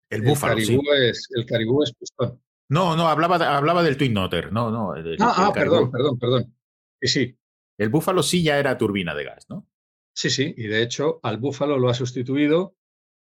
El, 0.10 0.22
Búfalo, 0.22 0.60
sí. 0.62 0.80
Es, 1.01 1.28
el 1.36 1.45
Caribú 1.45 1.84
es 1.84 1.93
pistón. 1.93 2.41
No, 2.70 2.95
no, 2.95 3.08
hablaba, 3.08 3.36
hablaba 3.58 3.84
del 3.84 3.97
Twin 3.97 4.18
Otter, 4.18 4.51
no, 4.51 4.72
no. 4.72 4.93
ah, 5.20 5.36
ah 5.38 5.51
perdón, 5.53 5.91
perdón, 5.91 6.18
perdón. 6.18 6.56
Sí, 7.01 7.08
sí. 7.08 7.38
El 7.78 7.89
Búfalo 7.89 8.23
sí 8.23 8.43
ya 8.43 8.57
era 8.57 8.78
turbina 8.78 9.13
de 9.13 9.23
gas, 9.23 9.49
¿no? 9.49 9.67
Sí, 10.13 10.30
sí, 10.30 10.53
y 10.55 10.67
de 10.67 10.82
hecho 10.82 11.19
al 11.23 11.38
Búfalo 11.38 11.78
lo 11.78 11.89
ha 11.89 11.93
sustituido 11.93 12.76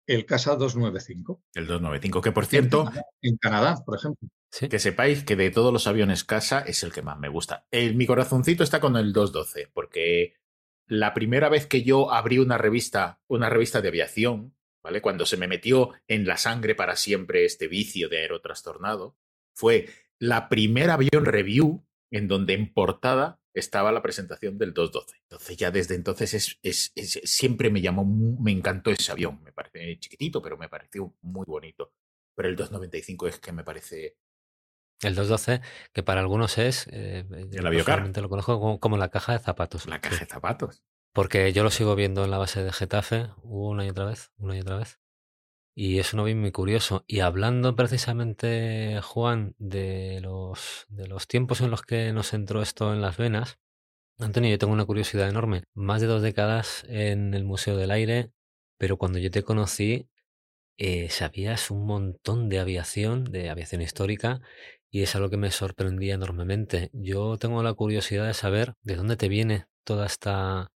el 0.06 0.24
Casa 0.24 0.54
295. 0.54 1.42
El 1.54 1.66
295, 1.66 2.20
que 2.20 2.32
por 2.32 2.46
cierto... 2.46 2.90
En 3.22 3.36
Canadá, 3.38 3.82
por 3.84 3.96
ejemplo. 3.98 4.28
Que 4.70 4.78
sepáis 4.78 5.24
que 5.24 5.36
de 5.36 5.50
todos 5.50 5.72
los 5.72 5.86
aviones 5.86 6.24
Casa 6.24 6.60
es 6.60 6.82
el 6.84 6.92
que 6.92 7.02
más 7.02 7.18
me 7.18 7.28
gusta. 7.28 7.66
El, 7.70 7.96
mi 7.96 8.06
corazoncito 8.06 8.62
está 8.62 8.80
con 8.80 8.96
el 8.96 9.12
212, 9.12 9.70
porque 9.74 10.34
la 10.86 11.12
primera 11.12 11.48
vez 11.48 11.66
que 11.66 11.82
yo 11.82 12.12
abrí 12.12 12.38
una 12.38 12.56
revista, 12.56 13.20
una 13.26 13.50
revista 13.50 13.80
de 13.80 13.88
aviación, 13.88 14.54
¿vale? 14.82 15.02
Cuando 15.02 15.26
se 15.26 15.36
me 15.36 15.48
metió 15.48 15.90
en 16.06 16.26
la 16.26 16.36
sangre 16.36 16.76
para 16.76 16.94
siempre 16.94 17.44
este 17.44 17.66
vicio 17.66 18.08
de 18.08 18.18
aerotrastornado, 18.18 19.16
fue 19.52 19.88
la 20.18 20.48
primera 20.48 20.94
avión 20.94 21.24
review 21.24 21.84
en 22.10 22.28
donde 22.28 22.54
en 22.54 22.72
portada 22.72 23.40
estaba 23.56 23.90
la 23.90 24.02
presentación 24.02 24.58
del 24.58 24.74
212. 24.74 25.16
Entonces 25.22 25.56
ya 25.56 25.70
desde 25.70 25.94
entonces 25.94 26.58
es, 26.62 26.92
siempre 27.24 27.70
me 27.70 27.80
llamó, 27.80 28.04
me 28.04 28.52
encantó 28.52 28.90
ese 28.90 29.10
avión. 29.10 29.42
Me 29.42 29.52
parece 29.52 29.98
chiquitito, 29.98 30.42
pero 30.42 30.58
me 30.58 30.68
pareció 30.68 31.14
muy 31.22 31.44
bonito. 31.46 31.92
Pero 32.34 32.48
el 32.50 32.56
295 32.56 33.28
es 33.28 33.40
que 33.40 33.52
me 33.52 33.64
parece... 33.64 34.18
El 35.00 35.14
212, 35.14 35.62
que 35.92 36.02
para 36.02 36.20
algunos 36.20 36.58
es... 36.58 36.86
Eh, 36.90 37.24
el 37.52 37.66
aviocar. 37.66 38.06
lo 38.16 38.28
conozco 38.28 38.78
como, 38.78 38.96
la 38.98 39.10
caja 39.10 39.32
de 39.32 39.38
zapatos. 39.38 39.86
La 39.86 40.00
caja 40.00 40.20
de 40.20 40.26
zapatos. 40.26 40.84
Porque 41.14 41.52
yo 41.54 41.62
lo 41.62 41.70
sigo 41.70 41.96
viendo 41.96 42.24
en 42.24 42.30
la 42.30 42.38
base 42.38 42.62
de 42.62 42.72
Getafe 42.72 43.30
una 43.42 43.86
y 43.86 43.88
otra 43.88 44.04
vez, 44.04 44.32
una 44.36 44.54
y 44.56 44.60
otra 44.60 44.76
vez. 44.76 45.00
Y 45.78 45.98
es 45.98 46.14
un 46.14 46.40
muy 46.40 46.52
curioso. 46.52 47.04
Y 47.06 47.20
hablando 47.20 47.76
precisamente, 47.76 48.98
Juan, 49.02 49.54
de 49.58 50.20
los, 50.22 50.86
de 50.88 51.06
los 51.06 51.28
tiempos 51.28 51.60
en 51.60 51.70
los 51.70 51.82
que 51.82 52.14
nos 52.14 52.32
entró 52.32 52.62
esto 52.62 52.94
en 52.94 53.02
las 53.02 53.18
venas, 53.18 53.58
Antonio, 54.18 54.48
yo 54.48 54.56
tengo 54.56 54.72
una 54.72 54.86
curiosidad 54.86 55.28
enorme. 55.28 55.64
Más 55.74 56.00
de 56.00 56.06
dos 56.06 56.22
décadas 56.22 56.86
en 56.88 57.34
el 57.34 57.44
Museo 57.44 57.76
del 57.76 57.90
Aire, 57.90 58.32
pero 58.78 58.96
cuando 58.96 59.18
yo 59.18 59.30
te 59.30 59.42
conocí, 59.42 60.08
eh, 60.78 61.10
sabías 61.10 61.70
un 61.70 61.84
montón 61.84 62.48
de 62.48 62.58
aviación, 62.58 63.24
de 63.24 63.50
aviación 63.50 63.82
histórica, 63.82 64.40
y 64.90 65.02
es 65.02 65.14
algo 65.14 65.28
que 65.28 65.36
me 65.36 65.50
sorprendía 65.50 66.14
enormemente. 66.14 66.88
Yo 66.94 67.36
tengo 67.36 67.62
la 67.62 67.74
curiosidad 67.74 68.26
de 68.26 68.32
saber 68.32 68.76
de 68.80 68.96
dónde 68.96 69.18
te 69.18 69.28
viene 69.28 69.66
toda 69.84 70.06
esta, 70.06 70.72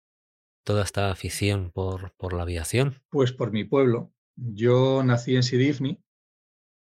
toda 0.62 0.84
esta 0.84 1.10
afición 1.10 1.70
por, 1.70 2.12
por 2.18 2.34
la 2.34 2.42
aviación. 2.42 3.02
Pues 3.08 3.32
por 3.32 3.50
mi 3.50 3.64
pueblo. 3.64 4.12
Yo 4.42 5.02
nací 5.02 5.36
en 5.36 5.42
Sidifni 5.42 6.02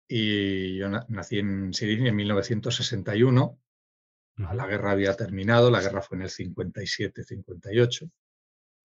y 0.07 0.77
yo 0.77 0.89
nací 0.89 1.39
en 1.39 1.73
Sidifni 1.73 2.07
en 2.07 2.15
1961. 2.15 3.59
La 4.37 4.65
guerra 4.65 4.91
había 4.91 5.15
terminado, 5.17 5.69
la 5.69 5.81
guerra 5.81 6.01
fue 6.01 6.17
en 6.17 6.21
el 6.23 6.29
57-58. 6.29 8.09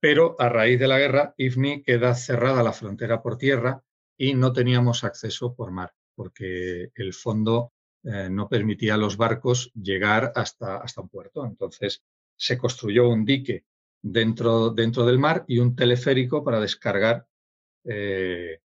Pero 0.01 0.35
a 0.41 0.49
raíz 0.49 0.81
de 0.81 0.89
la 0.89 0.99
guerra, 0.99 1.35
Ifni 1.39 1.85
queda 1.85 2.14
cerrada 2.16 2.64
la 2.64 2.72
frontera 2.72 3.22
por 3.22 3.39
tierra 3.39 3.83
y 4.18 4.35
no 4.35 4.53
teníamos 4.53 5.05
acceso 5.05 5.55
por 5.55 5.70
mar, 5.70 5.95
porque 6.16 6.91
el 6.97 7.14
fondo 7.14 7.72
eh, 8.03 8.29
no 8.29 8.49
permitía 8.49 8.95
a 8.95 8.99
los 8.99 9.16
barcos 9.16 9.70
llegar 9.75 10.33
hasta, 10.35 10.79
hasta 10.79 11.01
un 11.01 11.09
puerto. 11.09 11.47
Entonces 11.47 12.03
se 12.37 12.59
construyó 12.59 13.09
un 13.09 13.25
dique 13.25 13.64
dentro, 14.03 14.70
dentro 14.70 15.07
del 15.07 15.20
mar 15.20 15.45
y 15.47 15.61
un 15.61 15.77
teleférico 15.77 16.43
para 16.43 16.59
descargar 16.59 17.29
eh, 17.85 18.61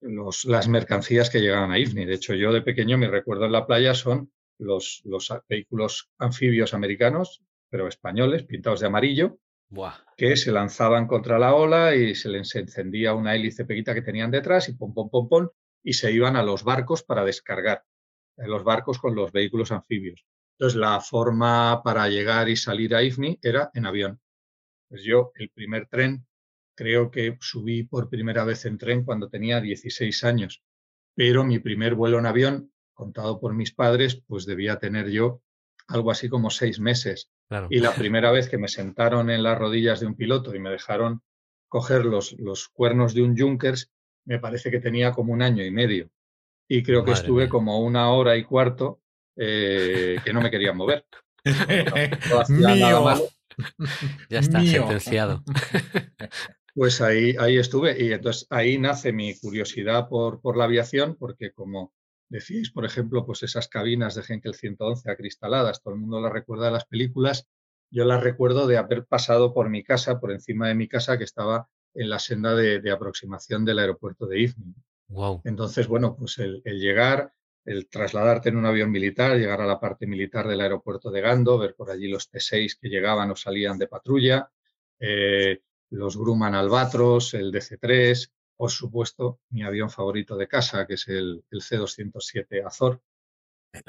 las 0.00 0.68
mercancías 0.68 1.30
que 1.30 1.40
llegaban 1.40 1.70
a 1.70 1.78
IFNI. 1.78 2.04
De 2.04 2.14
hecho, 2.14 2.34
yo 2.34 2.52
de 2.52 2.62
pequeño 2.62 2.98
mi 2.98 3.06
recuerdo 3.06 3.46
en 3.46 3.52
la 3.52 3.66
playa 3.66 3.94
son 3.94 4.32
los, 4.58 5.02
los 5.04 5.32
vehículos 5.48 6.10
anfibios 6.18 6.74
americanos, 6.74 7.42
pero 7.70 7.88
españoles, 7.88 8.44
pintados 8.44 8.80
de 8.80 8.86
amarillo, 8.86 9.38
que 10.16 10.36
se 10.36 10.50
lanzaban 10.50 11.06
contra 11.06 11.38
la 11.38 11.54
ola 11.54 11.94
y 11.94 12.14
se 12.14 12.28
les 12.28 12.54
encendía 12.54 13.14
una 13.14 13.34
hélice 13.34 13.64
pequita 13.64 13.94
que 13.94 14.02
tenían 14.02 14.30
detrás 14.30 14.68
y 14.68 14.74
pom, 14.74 14.94
pom, 14.94 15.10
pom, 15.10 15.28
pom, 15.28 15.48
y 15.82 15.92
se 15.92 16.10
iban 16.10 16.36
a 16.36 16.42
los 16.42 16.64
barcos 16.64 17.02
para 17.02 17.24
descargar, 17.24 17.84
eh, 18.36 18.46
los 18.46 18.64
barcos 18.64 18.98
con 18.98 19.14
los 19.14 19.30
vehículos 19.30 19.70
anfibios. 19.70 20.24
Entonces, 20.58 20.78
la 20.78 21.00
forma 21.00 21.82
para 21.84 22.08
llegar 22.08 22.48
y 22.48 22.56
salir 22.56 22.94
a 22.94 23.02
IFNI 23.02 23.38
era 23.42 23.70
en 23.74 23.86
avión. 23.86 24.20
Pues 24.88 25.02
yo, 25.04 25.32
el 25.36 25.50
primer 25.50 25.86
tren 25.86 26.26
Creo 26.78 27.10
que 27.10 27.36
subí 27.40 27.82
por 27.82 28.08
primera 28.08 28.44
vez 28.44 28.64
en 28.64 28.78
tren 28.78 29.02
cuando 29.02 29.28
tenía 29.28 29.60
16 29.60 30.22
años, 30.22 30.62
pero 31.12 31.42
mi 31.42 31.58
primer 31.58 31.96
vuelo 31.96 32.20
en 32.20 32.26
avión, 32.26 32.72
contado 32.94 33.40
por 33.40 33.52
mis 33.52 33.74
padres, 33.74 34.22
pues 34.28 34.46
debía 34.46 34.78
tener 34.78 35.10
yo 35.10 35.42
algo 35.88 36.12
así 36.12 36.28
como 36.28 36.50
seis 36.50 36.78
meses. 36.78 37.32
Y 37.68 37.80
la 37.80 37.96
primera 37.96 38.30
vez 38.30 38.48
que 38.48 38.58
me 38.58 38.68
sentaron 38.68 39.28
en 39.28 39.42
las 39.42 39.58
rodillas 39.58 39.98
de 39.98 40.06
un 40.06 40.14
piloto 40.14 40.54
y 40.54 40.60
me 40.60 40.70
dejaron 40.70 41.20
coger 41.66 42.04
los, 42.04 42.38
los 42.38 42.68
cuernos 42.68 43.12
de 43.12 43.22
un 43.22 43.36
Junkers, 43.36 43.90
me 44.24 44.38
parece 44.38 44.70
que 44.70 44.78
tenía 44.78 45.10
como 45.10 45.32
un 45.32 45.42
año 45.42 45.64
y 45.64 45.72
medio. 45.72 46.12
Y 46.68 46.84
creo 46.84 47.04
que 47.04 47.10
estuve 47.10 47.48
como 47.48 47.80
una 47.80 48.12
hora 48.12 48.36
y 48.36 48.44
cuarto 48.44 49.00
eh, 49.34 50.18
que 50.24 50.32
no 50.32 50.40
me 50.40 50.52
quería 50.52 50.72
mover. 50.72 51.04
Ya 54.30 54.38
está 54.38 54.64
sentenciado. 54.64 55.42
Pues 56.78 57.00
ahí, 57.00 57.34
ahí 57.40 57.58
estuve 57.58 58.00
y 58.00 58.12
entonces 58.12 58.46
ahí 58.50 58.78
nace 58.78 59.12
mi 59.12 59.36
curiosidad 59.36 60.08
por, 60.08 60.40
por 60.40 60.56
la 60.56 60.62
aviación, 60.62 61.16
porque 61.16 61.50
como 61.50 61.92
decís, 62.28 62.70
por 62.70 62.84
ejemplo, 62.84 63.26
pues 63.26 63.42
esas 63.42 63.66
cabinas 63.66 64.14
de 64.14 64.22
Henkel 64.28 64.54
111 64.54 65.10
acristaladas, 65.10 65.82
todo 65.82 65.94
el 65.94 66.00
mundo 66.00 66.20
las 66.20 66.32
recuerda 66.32 66.66
de 66.66 66.70
las 66.70 66.84
películas, 66.84 67.48
yo 67.90 68.04
las 68.04 68.22
recuerdo 68.22 68.68
de 68.68 68.76
haber 68.76 69.06
pasado 69.06 69.52
por 69.52 69.68
mi 69.70 69.82
casa, 69.82 70.20
por 70.20 70.30
encima 70.30 70.68
de 70.68 70.76
mi 70.76 70.86
casa, 70.86 71.18
que 71.18 71.24
estaba 71.24 71.68
en 71.94 72.10
la 72.10 72.20
senda 72.20 72.54
de, 72.54 72.90
aproximación 72.92 73.64
del 73.64 73.80
aeropuerto 73.80 74.26
de 74.26 74.38
Izmir. 74.38 74.76
Wow. 75.08 75.42
Entonces, 75.46 75.88
bueno, 75.88 76.14
pues 76.14 76.38
el, 76.38 76.62
llegar, 76.62 77.32
el 77.64 77.88
trasladarte 77.88 78.50
en 78.50 78.56
un 78.56 78.66
avión 78.66 78.92
militar, 78.92 79.36
llegar 79.36 79.62
a 79.62 79.66
la 79.66 79.80
parte 79.80 80.06
militar 80.06 80.46
del 80.46 80.60
aeropuerto 80.60 81.10
de 81.10 81.22
Gando, 81.22 81.58
ver 81.58 81.74
por 81.74 81.90
allí 81.90 82.06
los 82.06 82.30
T6 82.30 82.78
que 82.80 82.88
llegaban 82.88 83.32
o 83.32 83.34
salían 83.34 83.78
de 83.78 83.88
patrulla, 83.88 84.48
eh, 85.00 85.60
los 85.90 86.16
Grumman 86.16 86.54
Albatros, 86.54 87.34
el 87.34 87.52
DC-3, 87.52 88.30
por 88.56 88.70
supuesto, 88.70 89.40
mi 89.50 89.62
avión 89.62 89.88
favorito 89.90 90.36
de 90.36 90.48
casa, 90.48 90.86
que 90.86 90.94
es 90.94 91.06
el, 91.08 91.44
C-207 91.50 92.66
Azor. 92.66 93.00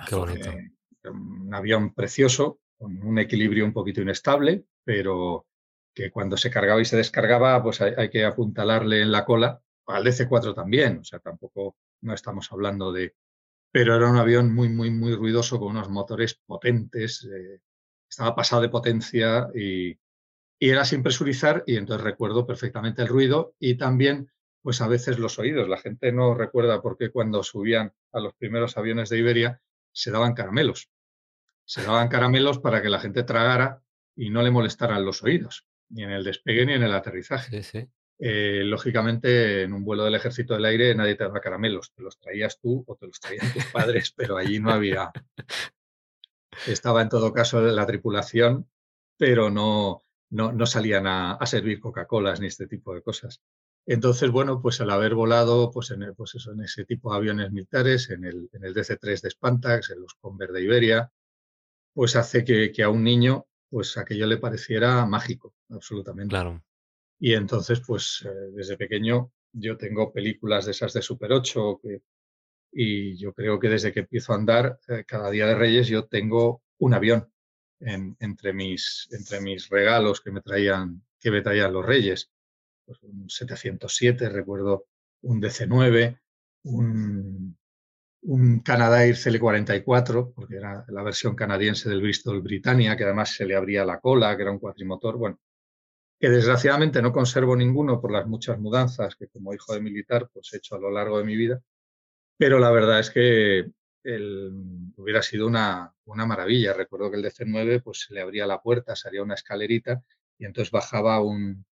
Qué 0.08 0.16
bonito. 0.16 0.50
Eh, 0.50 0.72
un 1.06 1.54
avión 1.54 1.93
precioso, 1.93 2.60
con 2.78 3.02
un 3.02 3.18
equilibrio 3.20 3.66
un 3.66 3.74
poquito 3.74 4.02
inestable, 4.02 4.66
pero 4.84 5.47
que 5.93 6.12
cuando 6.12 6.38
se 6.38 6.52
cargaba 6.52 6.80
y 6.82 6.86
se 6.86 6.97
descargaba, 6.97 7.62
pues 7.64 7.82
hay, 7.82 8.10
que 8.10 8.24
apuntalarle 8.24 9.02
en 9.02 9.12
la 9.12 9.26
cola. 9.26 9.62
Al 9.88 10.04
DC-4 10.04 10.54
también, 10.54 11.00
o 11.00 11.04
sea, 11.04 11.20
tampoco 11.20 11.76
no 12.02 12.14
estamos 12.14 12.52
hablando 12.52 12.91
de... 12.91 13.16
Pero 13.72 13.95
era 13.95 14.10
un 14.10 14.18
avión 14.18 14.54
muy, 14.54 14.70
muy, 14.70 14.91
muy 14.91 15.16
ruidoso, 15.16 15.60
con 15.60 15.70
unos 15.72 15.89
motores 15.89 16.36
potentes, 16.45 17.24
eh, 17.26 17.60
estaba 18.08 18.36
pasado 18.36 18.62
de 18.62 18.70
potencia 18.70 19.50
y, 19.54 19.97
y 20.60 20.70
era 20.70 20.84
sin 20.84 21.01
presurizar 21.01 21.64
y 21.66 21.78
entonces 21.78 22.03
recuerdo 22.03 22.45
perfectamente 22.45 23.01
el 23.01 23.07
ruido 23.07 23.55
y 23.60 23.76
también 23.76 24.30
pues 24.62 24.82
a 24.82 24.88
veces 24.88 25.18
los 25.18 25.39
oídos. 25.39 25.70
La 25.70 25.78
gente 25.78 26.12
no 26.12 26.36
recuerda 26.36 26.82
por 26.82 26.97
qué 26.97 27.10
cuando 27.10 27.43
subían 27.43 27.93
a 28.12 28.20
los 28.20 28.34
primeros 28.34 28.78
aviones 28.78 29.10
de 29.10 29.20
Iberia 29.20 29.62
se 29.93 30.12
daban 30.12 30.34
caramelos. 30.34 30.89
Se 31.64 31.84
daban 31.84 32.10
caramelos 32.10 32.60
para 32.60 32.82
que 32.82 32.89
la 32.89 32.99
gente 32.99 33.24
tragara 33.24 33.82
y 34.16 34.30
no 34.30 34.41
le 34.41 34.51
molestaran 34.51 35.05
los 35.05 35.24
oídos, 35.24 35.66
ni 35.89 36.03
en 36.03 36.12
el 36.12 36.26
despegue 36.26 36.66
ni 36.66 36.74
en 36.74 36.84
el 36.84 36.93
aterrizaje. 36.93 37.89
Eh, 38.22 38.64
lógicamente, 38.66 39.64
en 39.64 39.72
un 39.72 39.86
vuelo 39.86 40.03
del 40.03 40.16
ejército 40.16 40.53
del 40.55 40.66
aire 40.66 40.93
nadie 40.93 41.16
te 41.16 41.24
daba 41.24 41.39
caramelos, 41.39 41.93
te 41.93 42.01
los 42.01 42.20
traías 42.20 42.60
tú 42.60 42.84
o 42.86 42.95
te 42.97 43.07
los 43.07 43.18
traían 43.22 43.53
tus 43.53 43.64
padres, 43.68 44.12
pero 44.16 44.36
allí 44.36 44.60
no 44.60 44.72
había. 44.72 45.10
Estaba 46.68 47.01
en 47.01 47.07
todo 47.07 47.32
caso 47.32 47.62
la 47.62 47.86
tripulación, 47.86 48.70
pero 49.18 49.49
no, 49.49 50.03
no, 50.30 50.65
salían 50.65 51.07
a, 51.07 51.38
servir 51.45 51.80
Coca-Colas 51.80 52.39
ni 52.39 52.47
este 52.47 52.67
tipo 52.67 52.93
de 52.93 53.01
cosas. 53.01 53.41
Entonces, 53.86 54.30
bueno, 54.30 54.61
pues 54.61 54.80
al 54.82 54.91
haber 54.91 55.15
volado 55.15 55.71
pues 55.71 55.91
en, 55.91 56.13
pues 56.15 56.36
eso, 56.36 56.51
en 56.51 56.61
ese 56.61 56.86
tipo 56.86 57.11
de 57.11 57.17
aviones 57.17 57.51
militares, 57.51 58.09
en 58.11 58.25
el, 58.25 58.49
en 58.53 58.63
el 58.63 58.73
DC-3 58.73 59.21
de 59.21 59.30
Spantax, 59.32 59.89
en 59.89 60.01
los 60.01 60.13
Conver 60.15 60.51
de 60.51 60.63
Iberia, 60.63 61.11
pues 61.93 62.15
hace 62.15 62.43
que, 62.43 62.84
a 62.84 62.89
un 62.89 63.03
niño 63.03 63.45
pues 63.69 63.97
aquello 63.97 64.25
le 64.25 64.38
pareciera 64.38 65.05
mágico, 65.05 65.53
absolutamente. 65.69 66.30
Claro. 66.30 66.63
Y 67.19 67.34
entonces, 67.34 67.82
pues 67.86 68.25
eh, 68.25 68.51
desde 68.53 68.77
pequeño 68.77 69.32
yo 69.51 69.77
tengo 69.77 70.11
películas 70.11 70.65
de 70.65 70.71
esas 70.71 70.93
de 70.93 71.01
Super 71.01 71.34
8 71.34 71.82
y 72.71 73.17
yo 73.17 73.34
creo 73.34 73.59
que 73.59 73.69
desde 73.69 73.91
que 73.91 74.01
empiezo 74.01 74.34
a 74.34 74.38
andar, 74.38 74.80
eh, 74.88 75.03
cada 75.05 75.30
día 75.32 75.47
de 75.47 75.55
Reyes 75.55 75.88
yo 75.88 76.05
tengo 76.05 76.61
un 76.77 76.93
avión 76.93 77.32
entre, 77.80 78.53
mis, 78.53 79.07
entre 79.11 79.41
mis 79.41 79.69
regalos 79.69 80.21
que 80.21 80.32
me 80.32 80.41
traían, 80.41 81.01
que 81.19 81.32
me 81.32 81.41
los 81.41 81.86
reyes. 81.86 82.32
Pues 82.86 83.01
un 83.03 83.30
707, 83.30 84.30
recuerdo 84.30 84.88
un 85.21 85.41
DC-9, 85.41 86.19
un, 86.63 87.57
un 88.21 88.59
Canadair 88.59 89.15
CL-44, 89.15 90.34
porque 90.34 90.57
era 90.57 90.86
la 90.88 91.03
versión 91.03 91.36
canadiense 91.36 91.89
del 91.89 92.01
Bristol 92.01 92.41
Britannia, 92.41 92.97
que 92.97 93.03
además 93.03 93.32
se 93.32 93.45
le 93.45 93.55
abría 93.55 93.86
la 93.86 93.99
cola, 93.99 94.36
que 94.36 94.41
era 94.43 94.51
un 94.51 94.59
cuatrimotor. 94.59 95.17
Bueno, 95.17 95.39
que 96.19 96.30
desgraciadamente 96.30 97.01
no 97.01 97.13
conservo 97.13 97.55
ninguno 97.55 98.01
por 98.01 98.11
las 98.11 98.27
muchas 98.27 98.59
mudanzas 98.59 99.15
que 99.15 99.27
como 99.27 99.53
hijo 99.53 99.73
de 99.73 99.82
militar 99.82 100.30
pues 100.34 100.53
he 100.53 100.57
hecho 100.57 100.75
a 100.75 100.80
lo 100.80 100.91
largo 100.91 101.17
de 101.17 101.23
mi 101.23 101.36
vida. 101.36 101.61
Pero 102.38 102.59
la 102.59 102.71
verdad 102.71 102.99
es 102.99 103.09
que 103.09 103.71
hubiera 104.04 105.22
sido 105.22 105.47
una, 105.47 105.93
maravilla. 106.06 106.74
Recuerdo 106.74 107.12
que 107.12 107.18
el 107.18 107.24
DC-9 107.24 107.82
pues, 107.84 108.06
se 108.08 108.14
le 108.14 108.22
abría 108.22 108.47
la 108.47 108.62
puerta, 108.62 108.95
salía 108.95 109.24
una 109.24 109.36
escalerita 109.36 110.04
y 110.38 110.45
entonces 110.45 110.72
bajaba 110.72 111.22
un, 111.22 111.66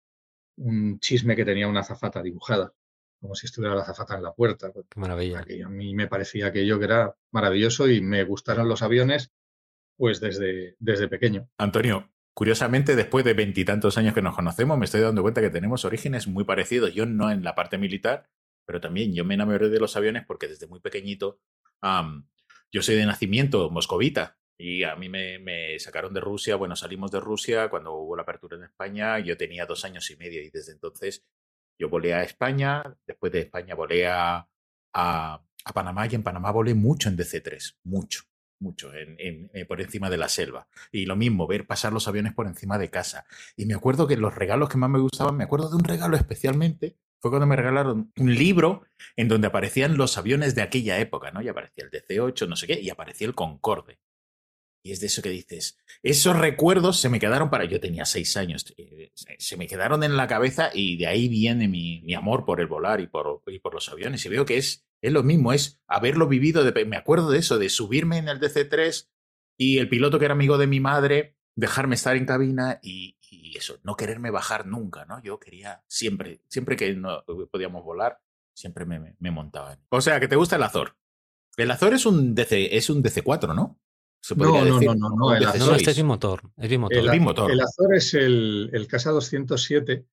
chisme 1.00 1.36
que 1.36 1.46
tenía 1.46 1.68
una 1.68 1.82
azafata 1.82 2.22
dibujada, 2.22 2.74
como 3.20 3.36
si 3.36 3.46
estuviera 3.46 3.76
la 3.76 3.82
azafata 3.82 4.16
en 4.16 4.24
la 4.24 4.34
puerta. 4.34 4.72
Qué 4.72 5.00
maravilla. 5.00 5.44
a 5.66 5.70
mí 5.70 5.94
me 5.94 6.08
parecía 6.08 6.48
aquello 6.48 6.80
que 6.80 6.86
era 6.86 7.16
maravilloso 7.32 7.90
y 7.90 8.02
me 8.02 8.24
gustaron 8.24 8.70
los 8.70 8.82
aviones 8.82 9.32
pues 9.98 10.20
desde, 10.20 10.76
desde 10.80 11.08
pequeño. 11.08 11.50
Antonio, 11.58 12.10
Curiosamente, 12.36 12.98
después 12.98 13.24
de 13.24 13.34
veintitantos 13.34 13.98
años 13.98 14.14
que 14.14 14.22
nos 14.22 14.36
conocemos, 14.36 14.78
me 14.78 14.84
estoy 14.84 15.00
dando 15.00 15.22
cuenta 15.22 15.40
que 15.40 15.50
tenemos 15.50 15.86
orígenes 15.86 16.28
muy 16.28 16.44
parecidos. 16.44 16.94
Yo 16.94 17.06
no 17.06 17.32
en 17.32 17.46
la 17.46 17.56
parte 17.56 17.78
militar, 17.78 18.30
pero 18.66 18.82
también 18.82 19.14
yo 19.14 19.24
me 19.24 19.36
enamoré 19.36 19.70
de 19.70 19.80
los 19.80 19.96
aviones 19.96 20.26
porque 20.28 20.50
desde 20.50 20.68
muy 20.68 20.82
pequeñito 20.82 21.40
yo 21.82 22.82
soy 22.82 22.96
de 22.96 23.06
nacimiento 23.06 23.70
moscovita 23.70 24.38
y 24.58 24.84
a 24.84 24.96
mí 24.96 25.10
me, 25.10 25.78
sacaron 25.80 26.14
de 26.14 26.22
Rusia. 26.22 26.56
Bueno, 26.56 26.76
salimos 26.76 27.12
de 27.12 27.20
Rusia 27.20 27.70
cuando 27.70 27.94
hubo 27.94 28.16
la 28.16 28.24
apertura 28.24 28.58
en 28.58 28.64
España. 28.64 29.20
Yo 29.20 29.38
tenía 29.38 29.66
dos 29.66 29.86
años 29.86 30.10
y 30.12 30.16
medio 30.16 30.42
y 30.42 30.50
desde 30.50 30.72
entonces 30.72 31.26
yo 31.78 31.90
volé 31.90 32.14
a 32.14 32.24
España. 32.24 32.84
Después 33.06 33.32
de 33.32 33.42
España 33.42 33.76
volé 33.76 34.08
a, 34.08 34.48
a, 34.94 35.44
Panamá 35.74 36.08
y 36.08 36.16
en 36.16 36.24
Panamá 36.24 36.52
volé 36.52 36.74
mucho 36.74 37.10
en 37.10 37.18
DC-3, 37.18 37.78
mucho 37.84 38.24
mucho 38.60 38.94
en, 38.94 39.50
eh, 39.54 39.66
por 39.66 39.82
encima 39.82 40.10
de 40.10 40.18
la 40.18 40.30
selva. 40.30 40.68
Y 40.92 41.06
lo 41.06 41.16
mismo, 41.16 41.48
ver 41.48 41.68
pasar 41.68 41.94
los 41.94 42.08
aviones 42.08 42.34
por 42.34 42.48
encima 42.48 42.78
de 42.78 42.90
casa. 42.90 43.26
Y 43.56 43.66
me 43.66 43.74
acuerdo 43.74 44.08
que 44.08 44.18
los 44.18 44.36
regalos 44.36 44.70
que 44.70 44.78
más 44.78 44.90
me 44.90 45.00
gustaban, 45.00 45.38
me 45.38 45.44
acuerdo 45.44 45.70
de 45.70 45.76
un 45.76 45.84
regalo 45.84 46.18
especialmente 46.18 46.98
fue 47.20 47.32
cuando 47.32 47.48
me 47.48 47.56
regalaron 47.56 48.12
un 48.18 48.36
libro 48.36 48.84
en 49.16 49.28
donde 49.28 49.48
aparecían 49.48 49.98
los 49.98 50.18
aviones 50.18 50.54
de 50.54 50.62
aquella 50.62 51.00
época, 51.00 51.32
¿no? 51.32 51.42
Y 51.42 51.48
aparecía 51.48 51.84
el 51.86 51.90
DC-8, 51.90 52.48
no 52.48 52.56
sé 52.56 52.68
qué, 52.68 52.80
y 52.80 52.90
aparecía 52.90 53.26
el 53.28 53.34
Concorde. 53.34 54.00
Y 54.84 54.92
es 54.92 55.00
de 55.00 55.08
eso 55.08 55.24
que 55.24 55.30
dices, 55.30 55.80
esos 56.04 56.38
recuerdos 56.38 57.00
se 57.00 57.10
me 57.10 57.20
quedaron 57.20 57.50
para, 57.50 57.66
yo 57.66 57.80
tenía 57.80 58.06
seis 58.06 58.38
años, 58.38 58.72
eh, 58.78 59.12
se 59.16 59.58
me 59.58 59.66
quedaron 59.66 60.04
en 60.04 60.16
la 60.16 60.28
cabeza 60.28 60.70
y 60.72 60.98
de 60.98 61.08
ahí 61.08 61.28
viene 61.28 61.68
mi, 61.68 62.14
amor 62.14 62.46
por 62.46 62.62
el 62.62 62.68
volar 62.68 63.02
y 63.02 63.08
por, 63.08 63.42
y 63.48 63.58
por, 63.58 63.74
los 63.74 63.90
aviones. 63.90 64.24
Y 64.24 64.30
veo 64.30 64.46
que 64.46 64.58
es, 64.58 64.85
es 65.02 65.12
lo 65.12 65.24
mismo, 65.24 65.54
es 65.54 65.82
haberlo 65.88 66.28
vivido, 66.28 66.64
de, 66.64 66.86
me 66.86 66.98
acuerdo 66.98 67.30
de 67.30 67.40
eso, 67.40 67.58
de 67.58 67.70
subirme 67.70 68.18
en 68.18 68.28
el 68.28 68.40
DC-3 68.40 69.08
y 69.58 69.78
el 69.78 69.90
piloto 69.90 70.20
que 70.20 70.26
era 70.26 70.34
amigo 70.34 70.58
de 70.58 70.68
mi 70.68 70.80
madre, 70.80 71.36
dejarme 71.56 71.96
estar 71.96 72.16
en 72.16 72.26
cabina 72.26 72.80
y, 72.82 73.18
y 73.30 73.58
eso, 73.58 73.80
no 73.84 73.96
quererme 73.96 74.32
bajar 74.32 74.66
nunca, 74.66 75.06
¿no? 75.06 75.22
Yo 75.22 75.40
quería 75.40 75.84
siempre, 75.88 76.42
siempre 76.48 76.76
que 76.76 76.94
no 76.94 77.24
podíamos 77.52 77.84
volar, 77.84 78.20
siempre 78.54 78.86
me, 78.86 79.16
me 79.20 79.32
montaba. 79.32 79.78
O 79.90 80.02
sea, 80.02 80.20
que 80.20 80.28
te 80.28 80.36
gusta 80.36 80.56
el 80.56 80.64
Azor. 80.64 80.96
El 81.58 81.72
Azor 81.72 81.94
es 81.94 82.06
un 82.06 82.36
DC, 82.36 82.76
es 82.76 82.90
un 82.90 83.04
DC4, 83.04 83.56
¿no? 83.56 83.80
no, 84.36 84.66
no, 84.66 84.96
no, 84.96 85.10
no, 85.10 85.36
el 85.36 85.46
Azor 85.46 85.80
es 85.80 85.96
bimotor. 85.96 86.42
Es 86.58 86.70
bimotor. 86.70 86.98
El, 86.98 87.12
bimotor. 87.12 87.52
el 87.52 87.62
Azor 87.62 87.96
es 87.96 88.14
el, 88.14 88.70
el 88.74 88.88
Casa 88.88 89.12
207, 89.12 90.06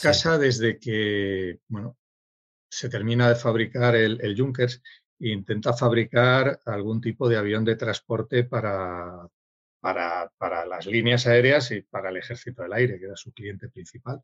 casa 0.00 0.38
desde 0.38 0.78
que, 0.78 1.58
bueno, 1.68 1.96
se 2.68 2.88
termina 2.88 3.28
de 3.28 3.36
fabricar 3.36 3.96
el, 3.96 4.20
el 4.22 4.36
Junkers 4.36 4.82
e 5.18 5.28
intenta 5.30 5.72
fabricar 5.72 6.60
algún 6.66 7.00
tipo 7.00 7.28
de 7.28 7.36
avión 7.36 7.64
de 7.64 7.76
transporte 7.76 8.44
para, 8.44 9.28
para, 9.80 10.66
las 10.66 10.86
líneas 10.86 11.26
aéreas 11.26 11.70
y 11.70 11.82
para 11.82 12.10
el 12.10 12.16
ejército 12.18 12.62
del 12.62 12.72
aire, 12.72 12.98
que 12.98 13.06
era 13.06 13.16
su 13.16 13.32
cliente 13.32 13.68
principal. 13.68 14.20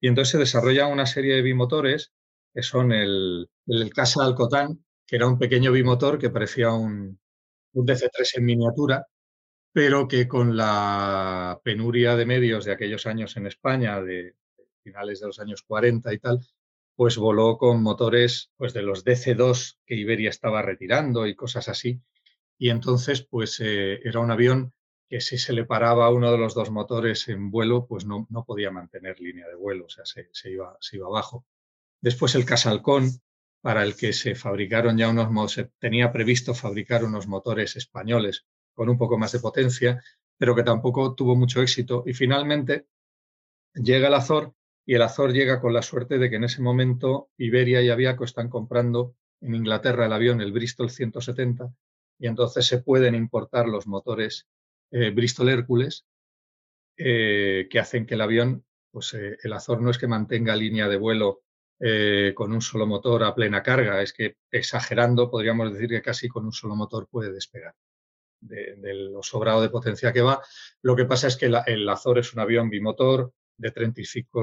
Y 0.00 0.08
entonces 0.08 0.32
se 0.32 0.38
desarrolla 0.38 0.86
una 0.86 1.06
serie 1.06 1.34
de 1.34 1.42
bimotores, 1.42 2.12
que 2.54 2.62
son 2.62 2.92
el, 2.92 3.48
el 3.66 3.92
Casa 3.92 4.24
Alcotán, 4.24 4.84
que 5.06 5.16
era 5.16 5.26
un 5.26 5.38
pequeño 5.38 5.72
bimotor 5.72 6.18
que 6.18 6.30
parecía 6.30 6.72
un, 6.72 7.18
un 7.72 7.86
DC-3 7.86 8.38
en 8.38 8.44
miniatura, 8.44 9.06
pero 9.72 10.08
que 10.08 10.28
con 10.28 10.56
la 10.56 11.60
penuria 11.62 12.16
de 12.16 12.26
medios 12.26 12.64
de 12.64 12.72
aquellos 12.72 13.06
años 13.06 13.36
en 13.36 13.46
España, 13.46 14.00
de, 14.02 14.34
finales 14.82 15.20
de 15.20 15.26
los 15.26 15.38
años 15.38 15.62
40 15.62 16.12
y 16.12 16.18
tal, 16.18 16.40
pues 16.98 17.16
voló 17.16 17.58
con 17.58 17.80
motores 17.80 18.50
pues, 18.56 18.74
de 18.74 18.82
los 18.82 19.04
DC-2 19.04 19.78
que 19.86 19.94
Iberia 19.94 20.30
estaba 20.30 20.62
retirando 20.62 21.28
y 21.28 21.36
cosas 21.36 21.68
así. 21.68 22.02
Y 22.58 22.70
entonces, 22.70 23.22
pues 23.22 23.60
eh, 23.60 24.00
era 24.02 24.18
un 24.18 24.32
avión 24.32 24.74
que 25.08 25.20
si 25.20 25.38
se 25.38 25.52
le 25.52 25.64
paraba 25.64 26.10
uno 26.10 26.32
de 26.32 26.38
los 26.38 26.56
dos 26.56 26.72
motores 26.72 27.28
en 27.28 27.52
vuelo, 27.52 27.86
pues 27.86 28.04
no, 28.04 28.26
no 28.30 28.44
podía 28.44 28.72
mantener 28.72 29.20
línea 29.20 29.46
de 29.46 29.54
vuelo, 29.54 29.84
o 29.84 29.88
sea, 29.88 30.04
se, 30.04 30.28
se, 30.32 30.50
iba, 30.50 30.76
se 30.80 30.96
iba 30.96 31.06
abajo. 31.06 31.46
Después 32.00 32.34
el 32.34 32.44
Casalcón, 32.44 33.08
para 33.60 33.84
el 33.84 33.94
que 33.94 34.12
se 34.12 34.34
fabricaron 34.34 34.98
ya 34.98 35.08
unos, 35.08 35.52
se 35.52 35.70
tenía 35.78 36.10
previsto 36.10 36.52
fabricar 36.52 37.04
unos 37.04 37.28
motores 37.28 37.76
españoles 37.76 38.44
con 38.74 38.88
un 38.88 38.98
poco 38.98 39.16
más 39.18 39.30
de 39.30 39.38
potencia, 39.38 40.02
pero 40.36 40.56
que 40.56 40.64
tampoco 40.64 41.14
tuvo 41.14 41.36
mucho 41.36 41.62
éxito. 41.62 42.02
Y 42.06 42.12
finalmente 42.12 42.88
llega 43.72 44.08
el 44.08 44.14
Azor 44.14 44.52
y 44.88 44.94
el 44.94 45.02
Azor 45.02 45.34
llega 45.34 45.60
con 45.60 45.74
la 45.74 45.82
suerte 45.82 46.16
de 46.16 46.30
que 46.30 46.36
en 46.36 46.44
ese 46.44 46.62
momento 46.62 47.28
Iberia 47.36 47.82
y 47.82 47.90
Aviaco 47.90 48.24
están 48.24 48.48
comprando 48.48 49.16
en 49.42 49.54
Inglaterra 49.54 50.06
el 50.06 50.14
avión, 50.14 50.40
el 50.40 50.50
Bristol 50.50 50.88
170, 50.88 51.70
y 52.18 52.26
entonces 52.26 52.64
se 52.64 52.80
pueden 52.80 53.14
importar 53.14 53.68
los 53.68 53.86
motores 53.86 54.48
eh, 54.90 55.10
Bristol 55.10 55.50
Hércules 55.50 56.06
eh, 56.96 57.68
que 57.70 57.78
hacen 57.78 58.06
que 58.06 58.14
el 58.14 58.22
avión, 58.22 58.64
pues 58.90 59.12
eh, 59.12 59.36
el 59.42 59.52
Azor 59.52 59.82
no 59.82 59.90
es 59.90 59.98
que 59.98 60.06
mantenga 60.06 60.56
línea 60.56 60.88
de 60.88 60.96
vuelo 60.96 61.42
con 62.34 62.52
un 62.52 62.60
solo 62.60 62.86
motor 62.86 63.22
a 63.22 63.34
plena 63.34 63.62
carga, 63.62 64.02
es 64.02 64.12
que 64.12 64.36
exagerando 64.50 65.30
podríamos 65.30 65.72
decir 65.72 65.90
que 65.90 66.02
casi 66.02 66.28
con 66.28 66.44
un 66.46 66.52
solo 66.52 66.74
motor 66.74 67.06
puede 67.08 67.30
despegar 67.30 67.74
de, 68.40 68.74
lo 68.94 69.22
sobrado 69.22 69.60
de 69.62 69.68
potencia 69.68 70.12
que 70.12 70.22
va. 70.22 70.42
Lo 70.82 70.96
que 70.96 71.04
pasa 71.04 71.28
es 71.28 71.36
que 71.36 71.46
el 71.46 71.88
Azor 71.88 72.18
es 72.18 72.32
un 72.32 72.40
avión 72.40 72.68
bimotor 72.68 73.32
de 73.58 73.70
35 73.70 74.42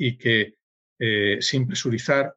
y 0.00 0.16
que 0.16 0.54
sin 1.40 1.66
presurizar 1.66 2.34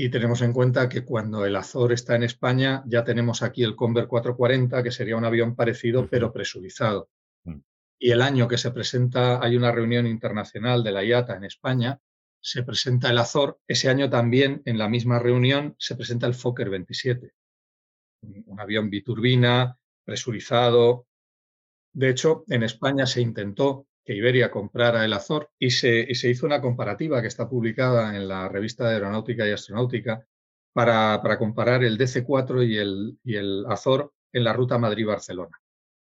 y 0.00 0.10
tenemos 0.10 0.42
en 0.42 0.52
cuenta 0.52 0.88
que 0.88 1.04
cuando 1.04 1.44
el 1.44 1.56
Azor 1.56 1.92
está 1.92 2.14
en 2.14 2.22
España, 2.22 2.84
ya 2.86 3.02
tenemos 3.02 3.42
aquí 3.42 3.64
el 3.64 3.74
Conver 3.74 4.06
440, 4.06 4.80
que 4.84 4.92
sería 4.92 5.16
un 5.16 5.24
avión 5.24 5.56
parecido, 5.56 6.06
pero 6.08 6.32
presurizado. 6.32 7.10
Mm. 7.42 7.58
Y 7.98 8.12
el 8.12 8.22
año 8.22 8.46
que 8.46 8.58
se 8.58 8.70
presenta, 8.70 9.42
hay 9.42 9.56
una 9.56 9.72
reunión 9.72 10.06
internacional 10.06 10.84
de 10.84 10.92
la 10.92 11.02
IATA 11.02 11.34
en 11.34 11.42
España, 11.42 11.98
se 12.40 12.62
presenta 12.62 13.10
el 13.10 13.18
Azor. 13.18 13.58
Ese 13.66 13.88
año 13.88 14.08
también, 14.08 14.62
en 14.66 14.78
la 14.78 14.88
misma 14.88 15.18
reunión, 15.18 15.74
se 15.80 15.96
presenta 15.96 16.28
el 16.28 16.34
Fokker 16.34 16.70
27, 16.70 17.32
un 18.22 18.60
avión 18.60 18.90
biturbina, 18.90 19.76
presurizado. 20.04 21.08
De 21.92 22.10
hecho, 22.10 22.44
en 22.46 22.62
España 22.62 23.04
se 23.04 23.20
intentó 23.20 23.87
que 24.08 24.14
Iberia 24.14 24.50
comprara 24.50 25.04
el 25.04 25.12
Azor 25.12 25.50
y 25.58 25.68
se, 25.68 26.06
hizo 26.08 26.46
una 26.46 26.62
comparativa 26.62 27.20
que 27.20 27.26
está 27.28 27.46
publicada 27.46 28.16
en 28.16 28.26
la 28.26 28.48
revista 28.48 28.88
de 28.88 28.94
Aeronáutica 28.94 29.46
y 29.46 29.50
Astronáutica 29.50 30.26
para, 30.72 31.20
comparar 31.36 31.84
el 31.84 31.98
DC-4 31.98 32.66
y 32.66 32.78
el, 32.78 33.18
y 33.22 33.36
el 33.36 33.66
Azor 33.68 34.14
en 34.32 34.44
la 34.44 34.54
ruta 34.54 34.78
Madrid-Barcelona. 34.78 35.60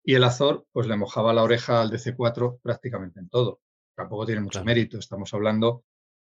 Y 0.04 0.14
el 0.14 0.22
Azor 0.22 0.68
pues 0.70 0.86
le 0.86 0.96
mojaba 0.96 1.32
la 1.32 1.42
oreja 1.42 1.80
al 1.80 1.90
DC-4 1.90 2.60
prácticamente 2.62 3.18
en 3.18 3.28
todo. 3.28 3.60
Tampoco 3.96 4.24
tiene 4.24 4.42
mucho 4.42 4.64
mérito. 4.64 4.96
Estamos 4.96 5.34
hablando 5.34 5.82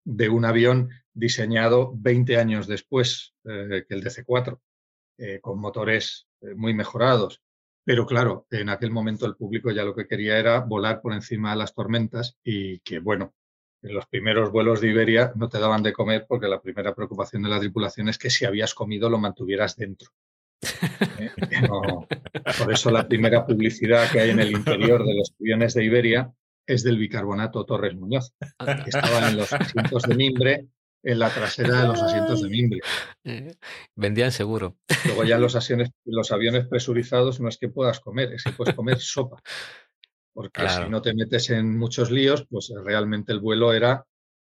de 0.04 0.28
un 0.28 0.44
avión 0.44 0.90
diseñado 1.14 1.94
20 1.96 2.36
años 2.36 2.68
después 2.68 3.34
eh, 3.46 3.86
que 3.88 3.96
el 3.96 4.04
DC-4, 4.04 4.60
eh, 5.20 5.40
con 5.40 5.62
motores 5.62 6.28
eh, 6.42 6.54
muy 6.54 6.74
mejorados 6.74 7.45
pero 7.86 8.06
claro, 8.08 8.48
en 8.50 8.70
aquel 8.70 8.90
momento 8.90 9.28
el 9.28 9.36
público 9.36 9.72
ya 9.72 9.84
lo 9.84 9.96
que 9.96 10.08
quería 10.08 10.40
era 10.40 10.60
volar 10.60 11.02
por 11.02 11.14
encima 11.14 11.52
de 11.52 11.58
las 11.58 11.74
tormentas 11.74 12.36
y 12.44 12.80
que, 12.80 12.98
bueno, 12.98 13.36
en 13.84 13.94
los 13.94 14.08
primeros 14.08 14.52
vuelos 14.52 14.82
de 14.82 14.90
Iberia 14.90 15.32
no 15.36 15.48
te 15.48 15.60
daban 15.60 15.84
de 15.84 15.94
comer 15.94 16.26
porque 16.28 16.48
la 16.48 16.60
primera 16.60 16.96
preocupación 16.96 17.44
de 17.44 17.50
la 17.50 17.60
tripulación 17.60 18.10
es 18.10 18.18
que 18.18 18.32
si 18.32 18.44
habías 18.44 18.74
comido 18.74 19.08
lo 19.10 19.20
mantuvieras 19.20 19.76
dentro. 19.76 20.10
¿Eh? 21.20 21.30
por 22.58 22.74
eso 22.74 22.90
la 22.90 23.08
primera 23.08 23.46
publicidad 23.46 24.10
que 24.12 24.20
hay 24.20 24.32
en 24.32 24.40
el 24.40 24.52
interior 24.52 25.06
de 25.06 25.14
los 25.14 25.34
aviones 25.40 25.76
de 25.76 25.86
Iberia 25.86 26.34
es 26.66 26.84
del 26.84 26.98
bicarbonato 26.98 27.66
Torres 27.66 27.96
Muñoz, 27.96 28.34
que 28.84 28.90
estaba 28.90 29.30
en 29.30 29.38
los 29.38 29.54
asientos 29.54 30.02
de 30.04 30.16
mimbre 30.16 30.68
en 31.06 31.20
la 31.20 31.30
trasera 31.30 31.82
de 31.82 31.88
los 31.88 32.02
asientos 32.02 32.42
de 32.42 32.50
mimbre. 32.50 32.80
Eh, 33.28 33.56
vendían 33.96 34.32
seguro. 34.32 34.78
Luego 35.06 35.24
ya 35.24 35.40
los, 35.40 35.56
los 36.06 36.32
aviones 36.32 36.68
presurizados 36.68 37.40
no 37.40 37.50
es 37.50 37.58
que 37.58 37.70
puedas 37.70 38.00
comer, 38.00 38.34
es 38.34 38.44
que 38.44 38.52
puedes 38.52 38.76
comer 38.76 39.00
sopa. 39.00 39.42
Porque 40.32 40.70
si 40.70 40.88
no 40.90 41.02
te 41.02 41.16
metes 41.16 41.50
en 41.50 41.76
muchos 41.76 42.12
líos, 42.12 42.46
pues 42.48 42.72
realmente 42.84 43.32
el 43.32 43.40
vuelo 43.40 43.74
era, 43.74 44.06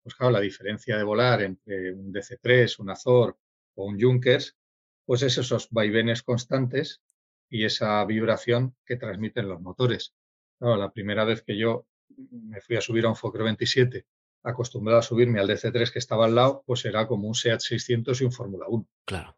pues 0.04 0.14
claro, 0.14 0.34
la 0.34 0.40
diferencia 0.40 0.98
de 0.98 1.04
volar 1.04 1.42
entre 1.42 1.94
un 1.94 2.14
DC-3, 2.14 2.80
un 2.80 2.92
Azor 2.92 3.38
o 3.74 3.86
un 3.86 4.00
Junkers, 4.00 4.56
pues 5.04 5.24
es 5.24 5.40
esos 5.40 5.70
vaivenes 5.72 6.22
constantes 6.22 7.02
y 7.50 7.66
esa 7.66 8.06
vibración 8.06 8.76
que 8.86 8.98
transmiten 8.98 9.48
los 9.48 9.62
motores. 9.62 10.14
Claro, 10.60 10.76
la 10.76 10.92
primera 10.92 11.24
vez 11.24 11.42
que 11.42 11.58
yo 11.58 11.88
me 12.32 12.62
fui 12.62 12.76
a 12.76 12.82
subir 12.82 13.06
a 13.06 13.10
un 13.10 13.16
Fokker 13.16 13.42
27 13.42 14.06
acostumbrado 14.44 15.00
a 15.00 15.04
subirme 15.04 15.40
al 15.40 15.48
DC3 15.48 15.92
que 15.92 16.00
estaba 16.00 16.26
al 16.26 16.36
lado, 16.36 16.64
pues 16.66 16.86
era 16.86 17.08
como 17.08 17.28
un 17.28 17.36
SEAT 17.36 17.60
600 17.60 18.22
y 18.22 18.26
un 18.26 18.32
Fórmula 18.32 18.66
1. 18.68 18.88
Claro. 19.06 19.38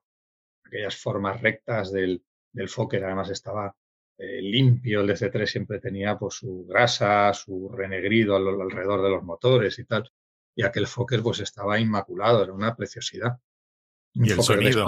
Aquellas 0.66 0.96
formas 0.96 1.42
rectas 1.42 1.92
del, 1.92 2.24
del 2.52 2.70
Fokker, 2.70 3.04
además 3.04 3.30
estaba 3.30 3.76
eh, 4.18 4.42
limpio, 4.42 5.02
el 5.02 5.10
DC3 5.10 5.46
siempre 5.48 5.80
tenía 5.80 6.18
pues, 6.18 6.36
su 6.36 6.66
grasa, 6.68 7.34
su 7.34 7.70
renegrido 7.70 8.36
alrededor 8.36 9.02
de 9.02 9.10
los 9.10 9.24
motores 9.24 9.80
y 9.80 9.86
tal. 9.86 10.12
Y 10.56 10.64
aquel 10.64 10.86
Fokker 10.86 11.24
pues 11.24 11.40
estaba 11.40 11.80
inmaculado, 11.80 12.44
era 12.44 12.54
una 12.54 12.76
preciosidad. 12.76 13.40
y 14.14 14.32
el 14.32 14.44
sonido. 14.44 14.86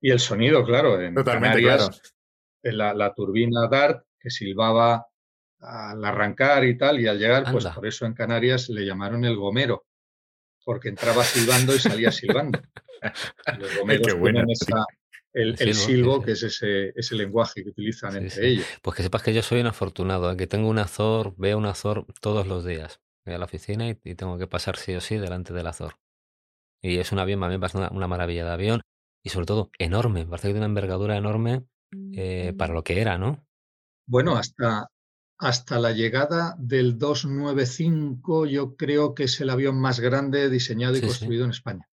y 0.00 0.10
el 0.10 0.20
sonido, 0.20 0.64
claro. 0.64 1.00
En 1.00 1.14
Totalmente 1.14 1.60
claro. 1.60 1.88
La, 2.62 2.94
la 2.94 3.12
turbina 3.14 3.66
Dart 3.68 4.04
que 4.18 4.30
silbaba 4.30 5.06
al 5.60 6.04
arrancar 6.04 6.64
y 6.64 6.76
tal, 6.76 7.00
y 7.00 7.06
al 7.06 7.18
llegar, 7.18 7.50
pues 7.50 7.66
por 7.66 7.86
eso 7.86 8.06
en 8.06 8.14
Canarias 8.14 8.68
le 8.68 8.84
llamaron 8.84 9.24
el 9.24 9.36
gomero, 9.36 9.86
porque 10.64 10.88
entraba 10.88 11.24
silbando 11.24 11.74
y 11.74 11.78
salía 11.78 12.10
silbando. 12.10 12.60
Los 13.58 13.78
gomeros 13.78 14.06
tienen 14.06 14.46
el, 15.32 15.74
silbo, 15.74 16.22
que 16.22 16.32
es 16.32 16.42
ese, 16.42 16.92
ese, 16.96 17.14
lenguaje 17.14 17.62
que 17.62 17.70
utilizan 17.70 18.16
entre 18.16 18.48
ellos. 18.48 18.66
Pues 18.82 18.96
que 18.96 19.02
sepas 19.02 19.22
que 19.22 19.32
yo 19.32 19.42
soy 19.42 19.60
un 19.60 19.68
afortunado, 19.68 20.32
¿eh? 20.32 20.36
que 20.36 20.46
tengo 20.46 20.68
un 20.68 20.78
Azor, 20.78 21.34
veo 21.36 21.56
un 21.56 21.66
Azor 21.66 22.06
todos 22.20 22.46
los 22.46 22.64
días. 22.64 23.00
Voy 23.24 23.34
a 23.34 23.38
la 23.38 23.44
oficina 23.44 23.88
y, 23.88 23.94
tengo 23.94 24.38
que 24.38 24.46
pasar 24.46 24.76
sí 24.76 24.94
o 24.94 25.00
sí 25.00 25.18
delante 25.18 25.52
del 25.52 25.66
Azor. 25.66 25.98
Y 26.82 26.98
es 26.98 27.12
un 27.12 27.18
avión, 27.18 27.42
a 27.44 27.48
mí 27.48 27.54
me 27.54 27.60
parece 27.60 27.78
una, 27.78 28.08
maravilla 28.08 28.44
de 28.44 28.50
avión 28.50 28.80
y 29.22 29.28
sobre 29.28 29.46
todo 29.46 29.70
enorme, 29.78 30.24
parece 30.26 30.48
que 30.48 30.54
tiene 30.54 30.60
una 30.60 30.66
envergadura 30.66 31.16
enorme 31.16 31.64
eh, 32.14 32.54
para 32.56 32.72
lo 32.72 32.82
que 32.82 33.00
era, 33.00 33.18
¿no? 33.18 33.46
Bueno, 34.06 34.36
hasta, 34.36 34.88
hasta 35.40 35.78
la 35.80 35.92
llegada 35.92 36.54
del 36.58 36.98
295, 36.98 38.44
yo 38.46 38.76
creo 38.76 39.14
que 39.14 39.24
es 39.24 39.40
el 39.40 39.48
avión 39.48 39.80
más 39.80 39.98
grande 39.98 40.50
diseñado 40.50 40.96
y 40.96 41.00
construido 41.00 41.46
en 41.46 41.50
España. 41.50 41.88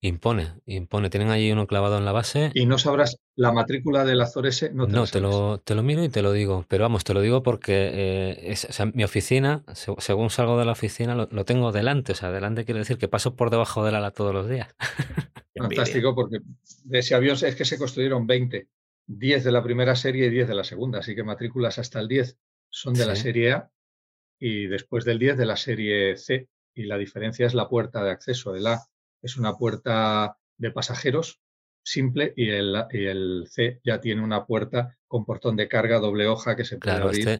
Impone, 0.00 0.52
impone. 0.66 1.10
Tienen 1.10 1.30
allí 1.30 1.50
uno 1.50 1.66
clavado 1.66 1.98
en 1.98 2.04
la 2.04 2.12
base. 2.12 2.52
Y 2.54 2.66
no 2.66 2.78
sabrás 2.78 3.16
la 3.36 3.52
matrícula 3.52 4.04
del 4.04 4.20
Azor 4.20 4.46
S. 4.46 4.70
No, 4.72 4.86
te, 4.86 4.92
no 4.92 5.06
te, 5.06 5.20
lo, 5.20 5.58
te, 5.58 5.74
lo, 5.74 5.82
miro 5.82 6.04
y 6.04 6.08
te 6.10 6.22
lo 6.22 6.30
digo. 6.32 6.66
Pero 6.68 6.84
vamos, 6.84 7.04
te 7.04 7.14
lo 7.14 7.22
digo 7.22 7.42
porque 7.42 7.90
eh, 7.92 8.52
es, 8.52 8.68
mi 8.92 9.02
oficina, 9.02 9.64
según 9.74 10.28
salgo 10.28 10.58
de 10.58 10.66
la 10.66 10.72
oficina, 10.72 11.14
lo, 11.14 11.44
tengo 11.44 11.72
delante. 11.72 12.12
O 12.12 12.14
sea, 12.14 12.30
delante 12.30 12.66
quiere 12.66 12.80
decir 12.80 12.98
que 12.98 13.08
paso 13.08 13.34
por 13.34 13.50
debajo 13.50 13.82
del 13.84 13.94
ala 13.94 14.10
todos 14.10 14.34
los 14.34 14.48
días. 14.48 14.68
Fantástico, 15.56 16.14
porque 16.14 16.40
de 16.84 16.98
ese 16.98 17.14
avión 17.14 17.38
es 17.42 17.56
que 17.56 17.64
se 17.64 17.78
construyeron 17.78 18.26
20. 18.26 18.68
10 19.06 19.44
de 19.44 19.52
la 19.52 19.62
primera 19.62 19.96
serie 19.96 20.26
y 20.26 20.30
10 20.30 20.48
de 20.48 20.54
la 20.54 20.64
segunda. 20.64 20.98
Así 20.98 21.14
que 21.14 21.24
matrículas 21.24 21.78
hasta 21.78 21.98
el 21.98 22.08
10 22.08 22.38
son 22.74 22.92
de 22.94 23.06
la 23.06 23.14
serie 23.14 23.52
A 23.52 23.70
y 24.36 24.66
después 24.66 25.04
del 25.04 25.20
10 25.20 25.36
de 25.38 25.46
la 25.46 25.56
serie 25.56 26.16
C. 26.16 26.48
Y 26.74 26.84
la 26.84 26.98
diferencia 26.98 27.46
es 27.46 27.54
la 27.54 27.68
puerta 27.68 28.02
de 28.02 28.10
acceso. 28.10 28.56
El 28.56 28.66
A 28.66 28.84
es 29.22 29.36
una 29.36 29.56
puerta 29.56 30.36
de 30.58 30.72
pasajeros 30.72 31.40
simple 31.84 32.32
y 32.36 32.50
el, 32.50 32.74
y 32.90 33.04
el 33.04 33.46
C 33.48 33.80
ya 33.84 34.00
tiene 34.00 34.22
una 34.22 34.44
puerta 34.44 34.98
con 35.06 35.24
portón 35.24 35.54
de 35.54 35.68
carga 35.68 36.00
doble 36.00 36.26
hoja 36.26 36.56
que 36.56 36.64
se 36.64 36.78
puede 36.78 36.96
abrir. 36.96 37.28
Este, 37.28 37.38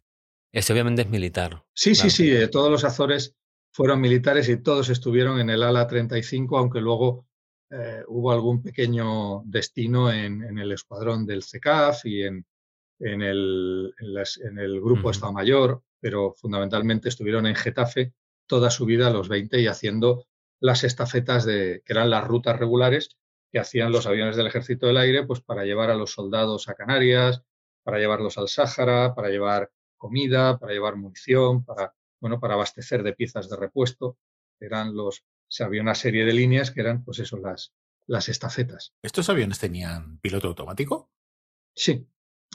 este, 0.53 0.73
obviamente 0.73 1.01
es 1.01 1.09
militar. 1.09 1.65
Sí, 1.73 1.95
sí, 1.95 2.09
sí. 2.09 2.31
Eh, 2.31 2.47
todos 2.47 2.71
los 2.71 2.85
Azores 2.85 3.35
fueron 3.73 3.99
militares 3.99 4.47
y 4.47 4.63
todos 4.63 4.87
estuvieron 4.87 5.41
en 5.41 5.49
el 5.49 5.63
ala 5.63 5.85
35, 5.85 6.57
aunque 6.57 6.79
luego 6.79 7.27
eh, 7.71 8.03
hubo 8.07 8.31
algún 8.31 8.63
pequeño 8.63 9.41
destino 9.43 10.09
en, 10.13 10.43
en, 10.43 10.59
el 10.59 10.71
escuadrón 10.71 11.25
del 11.25 11.43
CECAF 11.43 12.05
y 12.05 12.23
en, 12.23 12.45
en 12.99 13.21
el, 13.21 13.93
en, 13.99 14.59
el 14.59 14.81
grupo 14.81 15.11
Estado 15.11 15.33
Mayor, 15.33 15.83
pero 15.99 16.33
fundamentalmente 16.33 17.09
estuvieron 17.09 17.45
en 17.45 17.55
Getafe 17.55 18.13
toda 18.47 18.69
su 18.69 18.85
vida 18.85 19.07
a 19.07 19.11
los 19.11 19.27
20 19.27 19.59
y 19.59 19.67
haciendo 19.67 20.25
las 20.59 20.83
estafetas 20.83 21.45
de, 21.45 21.81
que 21.85 21.93
eran 21.93 22.09
las 22.09 22.25
rutas 22.25 22.57
regulares 22.57 23.17
que 23.51 23.59
hacían 23.59 23.91
los 23.91 24.05
aviones 24.05 24.35
del 24.35 24.47
Ejército 24.47 24.87
del 24.87 24.97
Aire, 24.97 25.25
pues 25.25 25.41
para 25.41 25.63
llevar 25.63 25.89
a 25.89 25.95
los 25.95 26.11
soldados 26.11 26.67
a 26.67 26.75
Canarias, 26.75 27.41
para 27.83 27.99
llevarlos 27.99 28.37
al 28.37 28.47
Sáhara, 28.47 29.13
para 29.15 29.29
llevar 29.29 29.71
comida, 29.97 30.57
para 30.57 30.73
llevar 30.73 30.95
munición, 30.95 31.63
para, 31.63 31.93
bueno, 32.19 32.39
para 32.39 32.55
abastecer 32.55 33.03
de 33.03 33.13
piezas 33.13 33.49
de 33.49 33.55
repuesto. 33.55 34.17
Eran 34.59 34.95
los, 34.95 35.23
se 35.47 35.63
había 35.63 35.81
una 35.81 35.95
serie 35.95 36.25
de 36.25 36.33
líneas 36.33 36.71
que 36.71 36.81
eran, 36.81 37.03
pues 37.03 37.19
eso, 37.19 37.37
las, 37.37 37.73
las 38.07 38.29
estafetas. 38.29 38.93
¿Estos 39.01 39.29
aviones 39.29 39.59
tenían 39.59 40.19
piloto 40.19 40.47
automático? 40.47 41.11
Sí, 41.73 42.07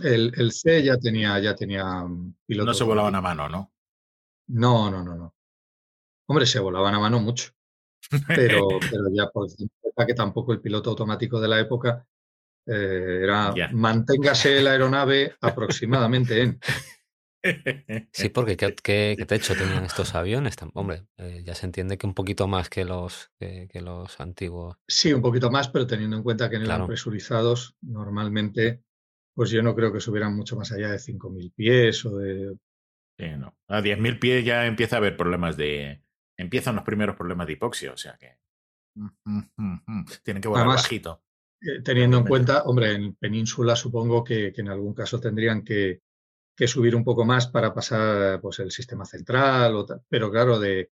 El, 0.03 0.33
el 0.37 0.53
C 0.53 0.83
ya 0.83 0.97
tenía, 0.97 1.39
ya 1.39 1.55
tenía 1.55 2.05
piloto. 2.47 2.67
No 2.67 2.75
se 2.75 2.85
volaban 2.85 3.15
a 3.15 3.21
mano, 3.21 3.49
¿no? 3.49 3.73
No, 4.49 4.91
no, 4.91 5.03
no, 5.03 5.17
no. 5.17 5.35
Hombre, 6.27 6.47
se 6.47 6.61
volaban 6.61 6.95
a 6.95 7.01
mano 7.01 7.21
mucho. 7.21 7.51
Pero, 8.29 8.67
pero 8.91 9.05
ya 9.13 9.29
por 9.29 9.49
que 10.07 10.15
tampoco 10.15 10.53
el 10.53 10.61
piloto 10.61 10.91
automático 10.91 11.41
de 11.41 11.49
la 11.49 11.61
época 11.61 12.07
eh, 12.67 13.21
era 13.23 13.55
manténgase 13.73 14.63
la 14.63 14.73
aeronave 14.73 15.37
aproximadamente 15.41 16.43
en. 16.43 16.61
Sí, 18.13 18.29
porque 18.29 18.57
¿qué, 18.57 18.75
qué, 18.75 19.25
techo 19.27 19.55
tenían 19.55 19.85
estos 19.85 20.15
aviones? 20.15 20.57
Hombre, 20.75 21.07
eh, 21.17 21.43
ya 21.43 21.55
se 21.55 21.65
entiende 21.67 21.97
que 21.97 22.07
un 22.07 22.13
poquito 22.13 22.47
más 22.49 22.69
que 22.69 22.85
los, 22.85 23.31
que, 23.39 23.69
los 23.81 24.21
antiguos. 24.21 24.77
Sí, 24.87 25.13
un 25.15 25.23
poquito 25.23 25.51
más, 25.51 25.71
pero 25.71 25.87
teniendo 25.87 26.17
en 26.17 26.23
cuenta 26.23 26.51
que 26.51 26.59
no 26.59 26.67
eran 26.67 26.87
presurizados, 26.87 27.77
normalmente, 27.81 28.83
pues 29.35 29.51
yo 29.51 29.63
no 29.63 29.75
creo 29.75 29.93
que 29.93 30.01
subieran 30.01 30.37
mucho 30.37 30.57
más 30.57 30.73
allá 30.73 30.91
de 30.91 30.99
5.000 30.99 31.53
pies 31.55 32.05
o 32.05 32.17
de... 32.19 32.57
Sí, 33.19 33.27
no. 33.37 33.57
A 33.69 33.81
10.000 33.81 34.19
pies 34.19 34.45
ya 34.45 34.67
empieza 34.67 34.97
a 34.97 34.99
haber 34.99 35.17
problemas 35.17 35.57
de... 35.57 36.03
Empiezan 36.37 36.77
los 36.77 36.85
primeros 36.85 37.17
problemas 37.17 37.47
de 37.47 37.53
hipoxia, 37.55 37.93
o 37.93 37.97
sea 37.97 38.17
que... 38.17 38.39
Tienen 40.25 40.43
que 40.43 40.49
volar 40.49 40.67
bajito. 40.67 41.23
Eh, 41.61 41.83
teniendo 41.83 42.19
en 42.19 42.25
cuenta, 42.25 42.63
hombre, 42.65 42.93
en 42.93 43.15
península 43.15 43.77
supongo 43.77 44.25
que, 44.25 44.53
en 44.57 44.69
algún 44.69 44.95
caso 44.95 45.21
tendrían 45.21 45.63
que, 45.63 46.01
subir 46.67 46.95
un 46.95 47.05
poco 47.05 47.25
más 47.25 47.47
para 47.47 47.73
pasar 47.73 48.39
pues, 48.43 48.59
el 48.59 48.71
sistema 48.71 49.07
central, 49.07 49.77
o 49.77 49.87
pero 50.09 50.31
claro, 50.31 50.59
de, 50.59 50.91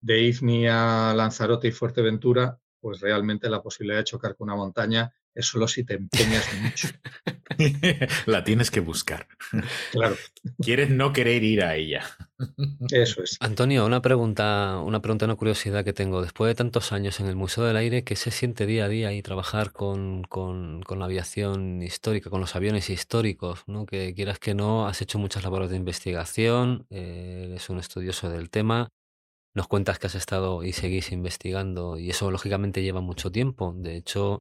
de 0.00 0.22
Ifni 0.22 0.66
a 0.66 1.12
Lanzarote 1.14 1.68
y 1.68 1.72
Fuerteventura, 1.72 2.58
pues 2.80 3.00
realmente 3.00 3.50
la 3.50 3.62
posibilidad 3.62 3.98
de 3.98 4.04
chocar 4.04 4.34
con 4.34 4.48
una 4.48 4.56
montaña 4.56 5.12
es 5.34 5.46
solo 5.46 5.68
si 5.68 5.84
te 5.84 5.94
empeñas 5.94 6.46
mucho. 6.62 6.88
La 8.26 8.44
tienes 8.44 8.70
que 8.70 8.80
buscar. 8.80 9.26
Claro. 9.92 10.16
Quieres 10.62 10.90
no 10.90 11.12
querer 11.12 11.42
ir 11.44 11.62
a 11.62 11.76
ella. 11.76 12.04
Eso 12.90 13.22
es. 13.22 13.36
Antonio, 13.40 13.84
una 13.86 14.02
pregunta, 14.02 14.80
una 14.84 15.00
pregunta, 15.00 15.26
una 15.26 15.36
curiosidad 15.36 15.84
que 15.84 15.92
tengo. 15.92 16.22
Después 16.22 16.48
de 16.48 16.54
tantos 16.54 16.92
años 16.92 17.20
en 17.20 17.26
el 17.26 17.36
Museo 17.36 17.64
del 17.64 17.76
Aire, 17.76 18.04
¿qué 18.04 18.16
se 18.16 18.30
siente 18.30 18.66
día 18.66 18.86
a 18.86 18.88
día 18.88 19.12
y 19.12 19.22
trabajar 19.22 19.72
con, 19.72 20.22
con, 20.24 20.82
la 20.98 21.04
aviación 21.04 21.82
histórica, 21.82 22.30
con 22.30 22.40
los 22.40 22.56
aviones 22.56 22.90
históricos? 22.90 23.64
¿no? 23.66 23.86
Que 23.86 24.14
quieras 24.14 24.38
que 24.38 24.54
no, 24.54 24.86
has 24.86 25.02
hecho 25.02 25.18
muchas 25.18 25.42
labores 25.44 25.70
de 25.70 25.76
investigación, 25.76 26.86
eh, 26.90 27.46
eres 27.50 27.70
un 27.70 27.78
estudioso 27.78 28.30
del 28.30 28.50
tema. 28.50 28.88
Nos 29.52 29.66
cuentas 29.66 29.98
que 29.98 30.06
has 30.06 30.14
estado 30.14 30.62
y 30.62 30.72
seguís 30.72 31.10
investigando 31.10 31.98
y 31.98 32.10
eso 32.10 32.30
lógicamente 32.30 32.82
lleva 32.82 33.00
mucho 33.00 33.32
tiempo. 33.32 33.74
De 33.76 33.96
hecho, 33.96 34.38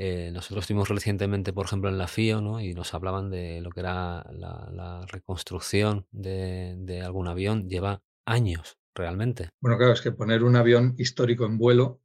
eh, 0.00 0.30
nosotros 0.32 0.62
estuvimos 0.62 0.88
recientemente, 0.88 1.52
por 1.52 1.66
ejemplo, 1.66 1.90
en 1.90 1.98
la 1.98 2.06
FIO, 2.06 2.40
¿no? 2.40 2.60
Y 2.60 2.72
nos 2.72 2.94
hablaban 2.94 3.30
de 3.30 3.60
lo 3.60 3.70
que 3.70 3.80
era 3.80 4.24
la, 4.30 5.04
reconstrucción 5.08 6.06
de, 6.12 7.02
algún 7.04 7.26
avión. 7.26 7.68
Lleva 7.68 8.00
años, 8.24 8.78
realmente. 8.94 9.48
Bueno, 9.60 9.76
claro, 9.76 9.92
es 9.92 10.00
que 10.00 10.12
poner 10.12 10.44
un 10.44 10.54
avión 10.54 10.94
histórico 10.98 11.46
en 11.46 11.58
vuelo 11.58 12.00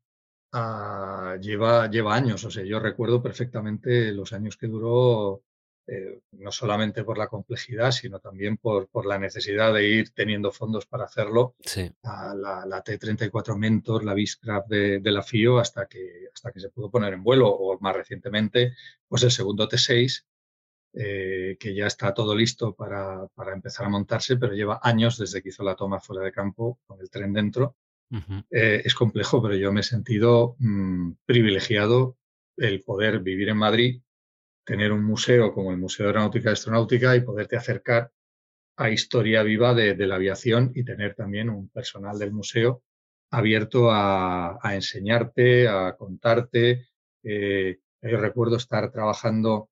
ah, 0.52 1.38
lleva, 1.39 1.88
lleva 1.88 2.16
años. 2.16 2.44
O 2.46 2.50
sea, 2.50 2.64
yo 2.64 2.80
recuerdo 2.80 3.22
perfectamente 3.22 4.12
los 4.12 4.34
años 4.34 4.58
que 4.58 4.68
duró 4.68 5.44
eh, 5.86 6.22
no 6.32 6.52
solamente 6.52 7.04
por 7.04 7.18
la 7.18 7.28
complejidad, 7.28 7.92
sino 7.92 8.20
también 8.20 8.56
por, 8.58 8.88
por, 8.88 9.06
la 9.06 9.20
necesidad 9.20 9.74
de 9.74 9.88
ir 9.88 10.12
teniendo 10.12 10.52
fondos 10.52 10.86
para 10.86 11.04
hacerlo. 11.04 11.56
Sí. 11.60 11.92
la, 12.04 12.82
T-34 12.86 13.58
Mentor, 13.58 14.06
la 14.06 14.14
Beechcraft 14.14 14.70
de, 14.70 15.00
de, 15.00 15.12
la 15.12 15.24
FIO, 15.24 15.60
hasta 15.60 15.86
que, 15.88 16.30
hasta 16.34 16.52
que 16.52 16.62
se 16.62 16.70
pudo 16.70 16.90
poner 16.90 17.14
en 17.14 17.24
vuelo, 17.24 17.50
o 17.50 17.78
más 17.80 17.96
recientemente, 17.96 18.76
pues 19.10 19.24
el 19.24 19.32
segundo 19.32 19.68
T-6, 19.68 20.24
eh, 20.96 21.58
que 21.60 21.74
ya 21.74 21.88
está 21.88 22.14
todo 22.14 22.36
listo 22.36 22.76
para, 22.76 23.28
para, 23.34 23.52
empezar 23.52 23.88
a 23.88 23.90
montarse, 23.90 24.38
pero 24.38 24.54
lleva 24.54 24.80
años 24.84 25.18
desde 25.18 25.42
que 25.42 25.50
hizo 25.50 25.64
la 25.64 25.76
toma 25.76 26.00
fuera 26.00 26.24
de 26.24 26.32
campo 26.32 26.80
con 26.86 27.02
el 27.02 27.10
tren 27.10 27.34
dentro. 27.34 27.76
Eh, 28.52 28.84
es 28.86 28.94
complejo, 28.94 29.42
pero 29.42 29.56
yo 29.56 29.74
me 29.74 29.80
he 29.80 29.84
sentido 29.84 30.56
mm, 30.60 31.14
privilegiado 31.26 32.16
el 32.58 32.84
poder 32.84 33.22
vivir 33.22 33.50
en 33.50 33.58
Madrid 33.58 34.04
tener 34.64 34.91
un 34.91 35.03
museo 35.03 35.53
como 35.53 35.72
el 35.72 35.78
Museo 35.78 36.05
de 36.05 36.09
Aeronáutica 36.11 36.49
y 36.49 36.53
Astronáutica 36.53 37.16
y 37.16 37.22
poderte 37.22 37.57
acercar 37.57 38.11
a 38.78 38.89
historia 38.89 39.43
viva 39.43 39.74
de, 39.74 39.95
la 39.95 40.16
aviación 40.16 40.72
y 40.74 40.84
tener 40.84 41.16
también 41.16 41.49
un 41.49 41.70
personal 41.70 42.18
del 42.18 42.32
museo 42.32 42.84
abierto 43.32 43.89
a, 43.91 44.59
enseñarte, 44.74 45.68
a 45.68 45.95
contarte. 45.95 46.88
Eh, 47.24 47.80
yo 48.01 48.18
recuerdo 48.18 48.57
estar 48.57 48.91
trabajando 48.91 49.70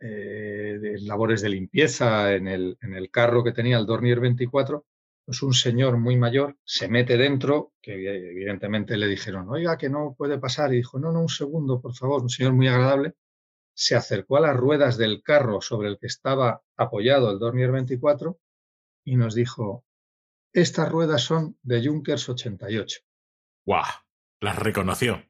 eh, 0.00 0.96
labores 1.00 1.42
de 1.42 1.48
limpieza 1.48 2.34
en 2.34 2.48
el, 2.48 2.78
en 2.82 2.94
el, 2.94 3.10
carro 3.10 3.42
que 3.42 3.52
tenía 3.52 3.78
el 3.78 3.86
Dornier 3.86 4.20
24, 4.20 4.84
pues 5.24 5.42
un 5.42 5.54
señor 5.54 5.96
muy 5.98 6.16
mayor 6.16 6.56
se 6.64 6.88
mete 6.88 7.16
dentro, 7.16 7.72
que 7.80 7.94
evidentemente 7.94 8.96
le 8.96 9.08
dijeron, 9.08 9.48
oiga, 9.48 9.76
que 9.76 9.88
no 9.88 10.14
puede 10.16 10.38
pasar, 10.38 10.72
y 10.72 10.76
dijo, 10.76 10.98
no, 10.98 11.12
no, 11.12 11.22
un 11.22 11.28
segundo, 11.28 11.80
por 11.80 11.94
favor, 11.94 12.22
un 12.22 12.28
señor 12.28 12.52
muy 12.52 12.68
agradable, 12.68 13.14
se 13.76 13.94
acercó 13.94 14.38
a 14.38 14.40
las 14.40 14.56
ruedas 14.56 14.96
del 14.96 15.22
carro 15.22 15.60
sobre 15.60 15.88
el 15.88 15.98
que 15.98 16.06
estaba 16.06 16.62
apoyado 16.76 17.30
el 17.30 17.38
Dornier 17.38 17.70
24 17.70 18.40
y 19.04 19.16
nos 19.16 19.34
dijo, 19.34 19.84
estas 20.54 20.90
ruedas 20.90 21.22
son 21.22 21.58
de 21.62 21.86
Junkers 21.86 22.26
88. 22.30 23.00
¡Guau! 23.66 23.84
Las 24.40 24.58
reconoció. 24.58 25.22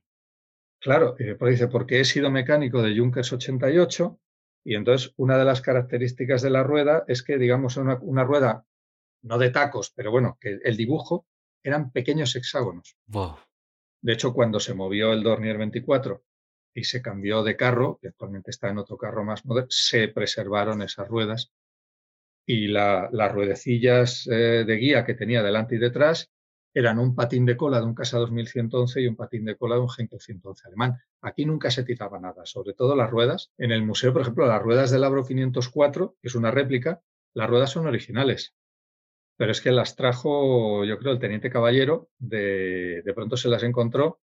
Claro, 0.80 1.16
y 1.18 1.24
después 1.24 1.52
dice, 1.52 1.66
porque 1.66 1.98
he 1.98 2.04
sido 2.04 2.30
mecánico 2.30 2.82
de 2.82 2.96
Junkers 2.96 3.32
88 3.32 4.20
y 4.64 4.76
entonces 4.76 5.12
una 5.16 5.38
de 5.38 5.44
las 5.44 5.60
características 5.60 6.40
de 6.42 6.50
la 6.50 6.62
rueda 6.62 7.04
es 7.08 7.24
que, 7.24 7.38
digamos, 7.38 7.76
una, 7.76 7.98
una 8.00 8.22
rueda, 8.22 8.64
no 9.22 9.38
de 9.38 9.50
tacos, 9.50 9.90
pero 9.90 10.12
bueno, 10.12 10.38
que 10.40 10.60
el 10.62 10.76
dibujo 10.76 11.26
eran 11.64 11.90
pequeños 11.90 12.36
hexágonos. 12.36 12.96
De 14.02 14.12
hecho, 14.12 14.32
cuando 14.32 14.60
se 14.60 14.74
movió 14.74 15.12
el 15.12 15.24
Dornier 15.24 15.58
24 15.58 16.22
y 16.76 16.84
se 16.84 17.00
cambió 17.00 17.42
de 17.42 17.56
carro, 17.56 17.98
que 18.00 18.08
actualmente 18.08 18.50
está 18.50 18.68
en 18.68 18.78
otro 18.78 18.98
carro 18.98 19.24
más 19.24 19.46
moderno, 19.46 19.68
se 19.70 20.08
preservaron 20.08 20.82
esas 20.82 21.08
ruedas 21.08 21.50
y 22.44 22.68
las 22.68 23.32
ruedecillas 23.32 24.28
eh, 24.30 24.64
de 24.66 24.76
guía 24.76 25.04
que 25.04 25.14
tenía 25.14 25.42
delante 25.42 25.76
y 25.76 25.78
detrás 25.78 26.30
eran 26.74 26.98
un 26.98 27.14
patín 27.14 27.46
de 27.46 27.56
cola 27.56 27.80
de 27.80 27.86
un 27.86 27.94
Casa 27.94 28.18
2111 28.18 29.00
y 29.00 29.06
un 29.06 29.16
patín 29.16 29.46
de 29.46 29.56
cola 29.56 29.76
de 29.76 29.80
un 29.80 29.88
Henkel 29.96 30.20
111 30.20 30.68
alemán. 30.68 30.98
Aquí 31.22 31.46
nunca 31.46 31.70
se 31.70 31.82
tiraba 31.82 32.20
nada, 32.20 32.44
sobre 32.44 32.74
todo 32.74 32.94
las 32.94 33.10
ruedas. 33.10 33.50
En 33.56 33.72
el 33.72 33.82
museo, 33.82 34.12
por 34.12 34.20
ejemplo, 34.20 34.46
las 34.46 34.60
ruedas 34.60 34.90
del 34.90 35.02
Abro 35.02 35.24
504, 35.24 36.16
que 36.20 36.28
es 36.28 36.34
una 36.34 36.50
réplica, 36.50 37.00
las 37.32 37.48
ruedas 37.48 37.70
son 37.70 37.86
originales. 37.86 38.54
Pero 39.38 39.52
es 39.52 39.62
que 39.62 39.72
las 39.72 39.96
trajo, 39.96 40.84
yo 40.84 40.98
creo, 40.98 41.12
el 41.12 41.18
teniente 41.18 41.48
caballero, 41.48 42.10
de, 42.18 43.00
de 43.02 43.14
pronto 43.14 43.38
se 43.38 43.48
las 43.48 43.62
encontró 43.62 44.20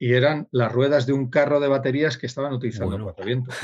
y 0.00 0.14
eran 0.14 0.48
las 0.50 0.72
ruedas 0.72 1.06
de 1.06 1.12
un 1.12 1.28
carro 1.28 1.60
de 1.60 1.68
baterías 1.68 2.16
que 2.16 2.26
estaban 2.26 2.54
utilizando 2.54 2.98
cuatro 3.04 3.26
vientos. 3.26 3.54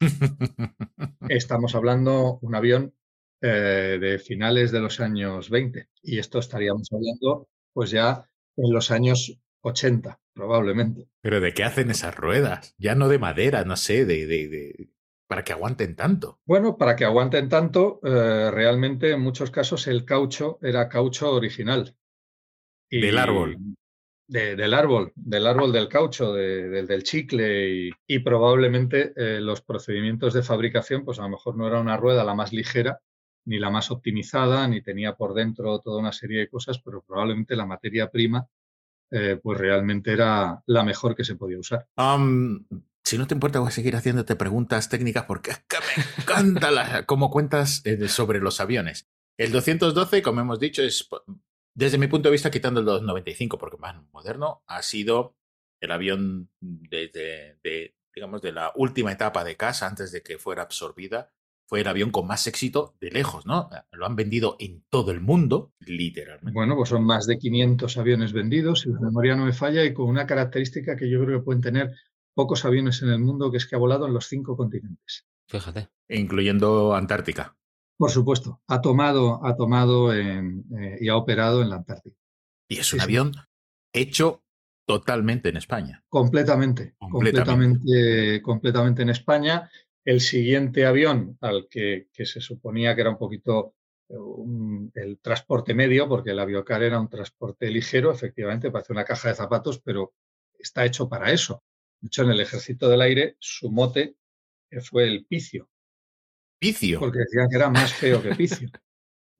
Estamos 1.28 1.76
hablando 1.76 2.40
un 2.42 2.54
avión 2.56 2.94
eh, 3.40 3.96
de 4.00 4.18
finales 4.18 4.72
de 4.72 4.80
los 4.80 4.98
años 4.98 5.50
20 5.50 5.88
y 6.02 6.18
esto 6.18 6.40
estaríamos 6.40 6.88
hablando 6.92 7.48
pues 7.72 7.92
ya 7.92 8.28
en 8.56 8.72
los 8.72 8.90
años 8.90 9.40
80 9.60 10.20
probablemente. 10.34 11.08
Pero 11.20 11.40
¿de 11.40 11.54
qué 11.54 11.62
hacen 11.62 11.92
esas 11.92 12.16
ruedas? 12.16 12.74
Ya 12.76 12.96
no 12.96 13.08
de 13.08 13.20
madera, 13.20 13.64
no 13.64 13.76
sé, 13.76 14.04
de, 14.04 14.26
de, 14.26 14.90
para 15.28 15.44
que 15.44 15.52
aguanten 15.52 15.94
tanto. 15.94 16.40
Bueno, 16.44 16.76
para 16.76 16.96
que 16.96 17.04
aguanten 17.04 17.48
tanto, 17.48 18.00
eh, 18.02 18.50
realmente 18.50 19.12
en 19.12 19.20
muchos 19.20 19.52
casos 19.52 19.86
el 19.86 20.04
caucho 20.04 20.58
era 20.60 20.88
caucho 20.88 21.32
original. 21.32 21.96
del 22.90 23.16
árbol 23.16 23.76
del 24.32 24.72
árbol, 24.72 25.12
del 25.14 25.46
árbol 25.46 25.72
del 25.72 25.88
caucho, 25.88 26.32
del 26.32 27.02
chicle 27.02 27.90
y, 28.06 28.18
probablemente 28.20 29.12
eh, 29.14 29.40
los 29.40 29.60
procedimientos 29.60 30.32
de 30.32 30.42
fabricación, 30.42 31.04
pues 31.04 31.18
a 31.18 31.22
lo 31.22 31.28
mejor 31.28 31.56
no 31.56 31.66
era 31.66 31.80
una 31.80 31.98
rueda 31.98 32.24
la 32.24 32.34
más 32.34 32.52
ligera, 32.52 33.00
ni 33.44 33.58
la 33.58 33.70
más 33.70 33.90
optimizada, 33.90 34.66
ni 34.68 34.80
tenía 34.80 35.14
por 35.14 35.34
dentro 35.34 35.78
toda 35.80 36.00
una 36.00 36.12
serie 36.12 36.40
de 36.40 36.48
cosas, 36.48 36.80
pero 36.82 37.02
probablemente 37.02 37.56
la 37.56 37.66
materia 37.66 38.08
prima, 38.10 38.46
eh, 39.10 39.38
pues 39.42 39.58
realmente 39.58 40.12
era 40.12 40.62
la 40.66 40.82
mejor 40.82 41.14
que 41.14 41.24
se 41.24 41.34
podía 41.34 41.58
usar. 41.58 41.86
si 43.04 43.18
no 43.18 43.26
te 43.26 43.34
importa, 43.34 43.58
voy 43.58 43.68
a 43.68 43.72
seguir 43.72 43.96
haciéndote 43.96 44.36
preguntas 44.36 44.88
técnicas 44.88 45.24
porque 45.24 45.50
es 45.50 45.58
que 45.68 45.76
me 45.78 46.22
encanta 46.22 46.70
la, 46.70 47.04
cómo 47.04 47.30
cuentas 47.30 47.82
eh, 47.84 48.08
sobre 48.08 48.40
los 48.40 48.60
aviones. 48.60 49.08
El 49.36 49.52
212, 49.52 50.22
como 50.22 50.40
hemos 50.40 50.58
dicho, 50.58 50.82
es 50.82 51.06
desde 51.74 51.98
mi 51.98 52.06
punto 52.06 52.28
de 52.28 52.32
vista, 52.32 52.50
quitando 52.50 52.80
el 52.80 52.86
295, 52.86 53.58
porque 53.58 53.78
más 53.78 53.96
moderno, 54.12 54.62
ha 54.66 54.82
sido 54.82 55.36
el 55.80 55.90
avión 55.90 56.50
desde, 56.60 57.58
de, 57.62 57.94
digamos, 58.14 58.42
de 58.42 58.52
la 58.52 58.72
última 58.76 59.12
etapa 59.12 59.44
de 59.44 59.56
casa, 59.56 59.86
antes 59.86 60.12
de 60.12 60.22
que 60.22 60.38
fuera 60.38 60.62
absorbida, 60.62 61.32
fue 61.66 61.80
el 61.80 61.88
avión 61.88 62.10
con 62.10 62.26
más 62.26 62.46
éxito 62.46 62.94
de 63.00 63.10
lejos, 63.10 63.46
¿no? 63.46 63.70
Lo 63.92 64.04
han 64.04 64.14
vendido 64.14 64.56
en 64.58 64.84
todo 64.90 65.10
el 65.10 65.20
mundo, 65.20 65.72
literalmente. 65.80 66.52
Bueno, 66.52 66.76
pues 66.76 66.90
son 66.90 67.04
más 67.04 67.26
de 67.26 67.38
500 67.38 67.96
aviones 67.96 68.32
vendidos, 68.34 68.80
si 68.80 68.90
la 68.90 69.00
memoria 69.00 69.36
no 69.36 69.46
me 69.46 69.54
falla, 69.54 69.84
y 69.84 69.94
con 69.94 70.06
una 70.06 70.26
característica 70.26 70.96
que 70.96 71.10
yo 71.10 71.24
creo 71.24 71.38
que 71.38 71.44
pueden 71.44 71.62
tener 71.62 71.94
pocos 72.34 72.64
aviones 72.64 73.02
en 73.02 73.08
el 73.08 73.20
mundo, 73.20 73.50
que 73.50 73.56
es 73.56 73.66
que 73.66 73.76
ha 73.76 73.78
volado 73.78 74.06
en 74.06 74.12
los 74.12 74.26
cinco 74.26 74.56
continentes. 74.56 75.26
Fíjate. 75.48 75.88
Incluyendo 76.08 76.94
Antártica. 76.94 77.56
Por 77.96 78.10
supuesto, 78.10 78.60
ha 78.66 78.80
tomado, 78.80 79.44
ha 79.44 79.56
tomado 79.56 80.14
en, 80.14 80.64
eh, 80.76 80.98
y 81.00 81.08
ha 81.08 81.16
operado 81.16 81.62
en 81.62 81.70
la 81.70 81.76
Antártica. 81.76 82.16
Y 82.68 82.78
es 82.78 82.92
un 82.92 83.00
avión 83.00 83.32
hecho 83.92 84.42
totalmente 84.86 85.50
en 85.50 85.56
España. 85.56 86.02
Completamente, 86.08 86.94
completamente, 86.98 88.42
completamente, 88.42 89.02
en 89.02 89.10
España. 89.10 89.70
El 90.04 90.20
siguiente 90.20 90.84
avión 90.84 91.36
al 91.40 91.68
que, 91.70 92.08
que 92.12 92.26
se 92.26 92.40
suponía 92.40 92.94
que 92.94 93.02
era 93.02 93.10
un 93.10 93.18
poquito 93.18 93.74
eh, 94.08 94.14
el 94.94 95.18
transporte 95.20 95.74
medio, 95.74 96.08
porque 96.08 96.30
el 96.30 96.38
aviocar 96.38 96.82
era 96.82 97.00
un 97.00 97.08
transporte 97.08 97.70
ligero, 97.70 98.10
efectivamente, 98.10 98.70
parece 98.70 98.92
una 98.92 99.04
caja 99.04 99.28
de 99.28 99.34
zapatos, 99.34 99.80
pero 99.80 100.14
está 100.58 100.84
hecho 100.84 101.08
para 101.08 101.30
eso. 101.30 101.62
De 102.00 102.08
hecho, 102.08 102.22
en 102.24 102.30
el 102.30 102.40
ejército 102.40 102.88
del 102.88 103.02
aire, 103.02 103.36
su 103.38 103.70
mote 103.70 104.16
fue 104.80 105.04
el 105.04 105.24
picio. 105.26 105.68
¿Picio? 106.62 107.00
Porque 107.00 107.18
decían 107.18 107.48
que 107.50 107.56
era 107.56 107.68
más 107.68 107.92
feo 107.92 108.22
que 108.22 108.36
picio. 108.36 108.70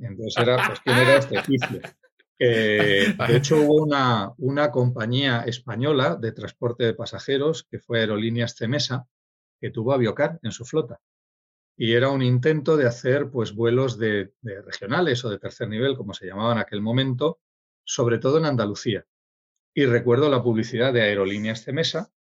entonces 0.00 0.42
era, 0.42 0.66
pues, 0.66 0.80
¿quién 0.80 0.98
era 0.98 1.18
este 1.18 1.40
picio? 1.40 1.80
de 2.36 3.36
hecho, 3.36 3.60
hubo 3.60 3.84
una, 3.84 4.32
una 4.38 4.72
compañía 4.72 5.42
española 5.42 6.16
de 6.16 6.32
transporte 6.32 6.82
de 6.84 6.94
pasajeros, 6.94 7.62
que 7.62 7.78
fue 7.78 8.00
Aerolíneas 8.00 8.56
Cemesa, 8.56 9.06
que 9.60 9.70
tuvo 9.70 9.92
Aviocar 9.92 10.40
en 10.42 10.50
su 10.50 10.64
flota. 10.64 11.00
Y 11.76 11.92
era 11.92 12.10
un 12.10 12.20
intento 12.20 12.76
de 12.76 12.88
hacer 12.88 13.30
pues, 13.30 13.54
vuelos 13.54 13.96
de, 13.96 14.32
regionales 14.42 15.24
o 15.24 15.30
de 15.30 15.38
tercer 15.38 15.68
nivel, 15.68 15.96
como 15.96 16.14
se 16.14 16.26
llamaba 16.26 16.50
en 16.50 16.58
aquel 16.58 16.82
momento, 16.82 17.38
sobre 17.84 18.18
todo 18.18 18.38
en 18.38 18.46
Andalucía. 18.46 19.06
Y 19.72 19.86
recuerdo 19.86 20.28
la 20.28 20.42
publicidad 20.42 20.92
de 20.92 21.02
Aerolíneas 21.02 21.62
Cemesa, 21.62 22.12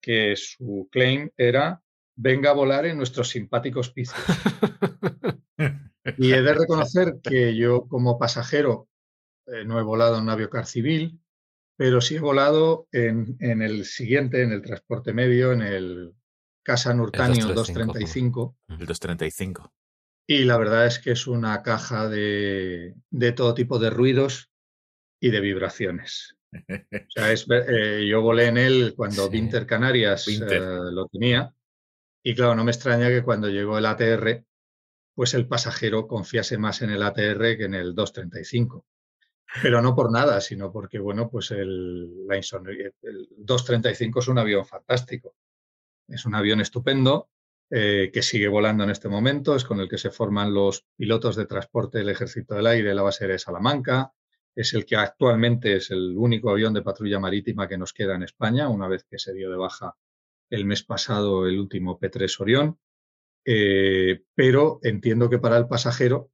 que 0.00 0.36
su 0.36 0.88
claim 0.92 1.30
era 1.36 1.82
venga 2.16 2.50
a 2.50 2.54
volar 2.54 2.86
en 2.86 2.96
nuestros 2.96 3.28
simpáticos 3.28 3.90
pisos. 3.90 4.18
y 6.18 6.32
he 6.32 6.42
de 6.42 6.54
reconocer 6.54 7.16
que 7.22 7.56
yo 7.56 7.86
como 7.86 8.18
pasajero 8.18 8.88
eh, 9.46 9.64
no 9.64 9.78
he 9.78 9.82
volado 9.82 10.16
en 10.16 10.24
un 10.24 10.30
aviocar 10.30 10.66
civil, 10.66 11.20
pero 11.76 12.00
sí 12.00 12.16
he 12.16 12.20
volado 12.20 12.88
en, 12.90 13.36
el 13.40 13.84
siguiente, 13.84 14.42
en 14.42 14.52
el 14.52 14.62
transporte 14.62 15.12
medio, 15.12 15.52
en 15.52 15.62
el 15.62 16.14
Casa 16.64 16.92
Nurtanio 16.94 17.46
235. 17.48 18.56
El 18.68 18.86
235. 18.86 19.72
Y 20.26 20.44
la 20.44 20.58
verdad 20.58 20.86
es 20.86 20.98
que 20.98 21.12
es 21.12 21.26
una 21.26 21.62
caja 21.62 22.08
de, 22.08 22.94
todo 23.36 23.54
tipo 23.54 23.78
de 23.78 23.90
ruidos 23.90 24.50
y 25.20 25.30
de 25.30 25.40
vibraciones. 25.40 26.36
O 26.52 27.10
sea, 27.10 27.32
eh, 27.32 28.06
yo 28.08 28.22
volé 28.22 28.46
en 28.46 28.56
él 28.56 28.94
cuando 28.96 29.28
Winter 29.28 29.66
Canarias 29.66 30.26
eh, 30.28 30.40
lo 30.90 31.06
tenía. 31.06 31.54
Y 32.28 32.34
claro, 32.34 32.56
no 32.56 32.64
me 32.64 32.72
extraña 32.72 33.06
que 33.06 33.22
cuando 33.22 33.48
llegó 33.48 33.78
el 33.78 33.86
ATR, 33.86 34.44
pues 35.14 35.34
el 35.34 35.46
pasajero 35.46 36.08
confiase 36.08 36.58
más 36.58 36.82
en 36.82 36.90
el 36.90 37.04
ATR 37.04 37.56
que 37.56 37.66
en 37.66 37.74
el 37.74 37.94
235. 37.94 38.84
Pero 39.62 39.80
no 39.80 39.94
por 39.94 40.10
nada, 40.10 40.40
sino 40.40 40.72
porque, 40.72 40.98
bueno, 40.98 41.30
pues 41.30 41.52
el, 41.52 42.26
la 42.26 42.34
el 42.34 43.28
235 43.36 44.18
es 44.18 44.26
un 44.26 44.38
avión 44.40 44.66
fantástico. 44.66 45.36
Es 46.08 46.26
un 46.26 46.34
avión 46.34 46.60
estupendo 46.60 47.28
eh, 47.70 48.10
que 48.12 48.22
sigue 48.22 48.48
volando 48.48 48.82
en 48.82 48.90
este 48.90 49.08
momento, 49.08 49.54
es 49.54 49.64
con 49.64 49.78
el 49.78 49.88
que 49.88 49.96
se 49.96 50.10
forman 50.10 50.52
los 50.52 50.84
pilotos 50.96 51.36
de 51.36 51.46
transporte 51.46 51.98
del 51.98 52.08
Ejército 52.08 52.56
del 52.56 52.66
Aire 52.66 52.92
la 52.92 53.02
base 53.02 53.28
de 53.28 53.38
Salamanca. 53.38 54.12
Es 54.52 54.74
el 54.74 54.84
que 54.84 54.96
actualmente 54.96 55.76
es 55.76 55.92
el 55.92 56.16
único 56.16 56.50
avión 56.50 56.74
de 56.74 56.82
patrulla 56.82 57.20
marítima 57.20 57.68
que 57.68 57.78
nos 57.78 57.92
queda 57.92 58.16
en 58.16 58.24
España, 58.24 58.68
una 58.68 58.88
vez 58.88 59.04
que 59.04 59.20
se 59.20 59.32
dio 59.32 59.48
de 59.48 59.56
baja 59.56 59.94
el 60.50 60.64
mes 60.64 60.82
pasado 60.82 61.46
el 61.46 61.58
último 61.58 61.98
P3 61.98 62.40
Orión. 62.40 62.78
Eh, 63.44 64.24
pero 64.34 64.80
entiendo 64.82 65.30
que 65.30 65.38
para 65.38 65.56
el 65.56 65.68
pasajero 65.68 66.30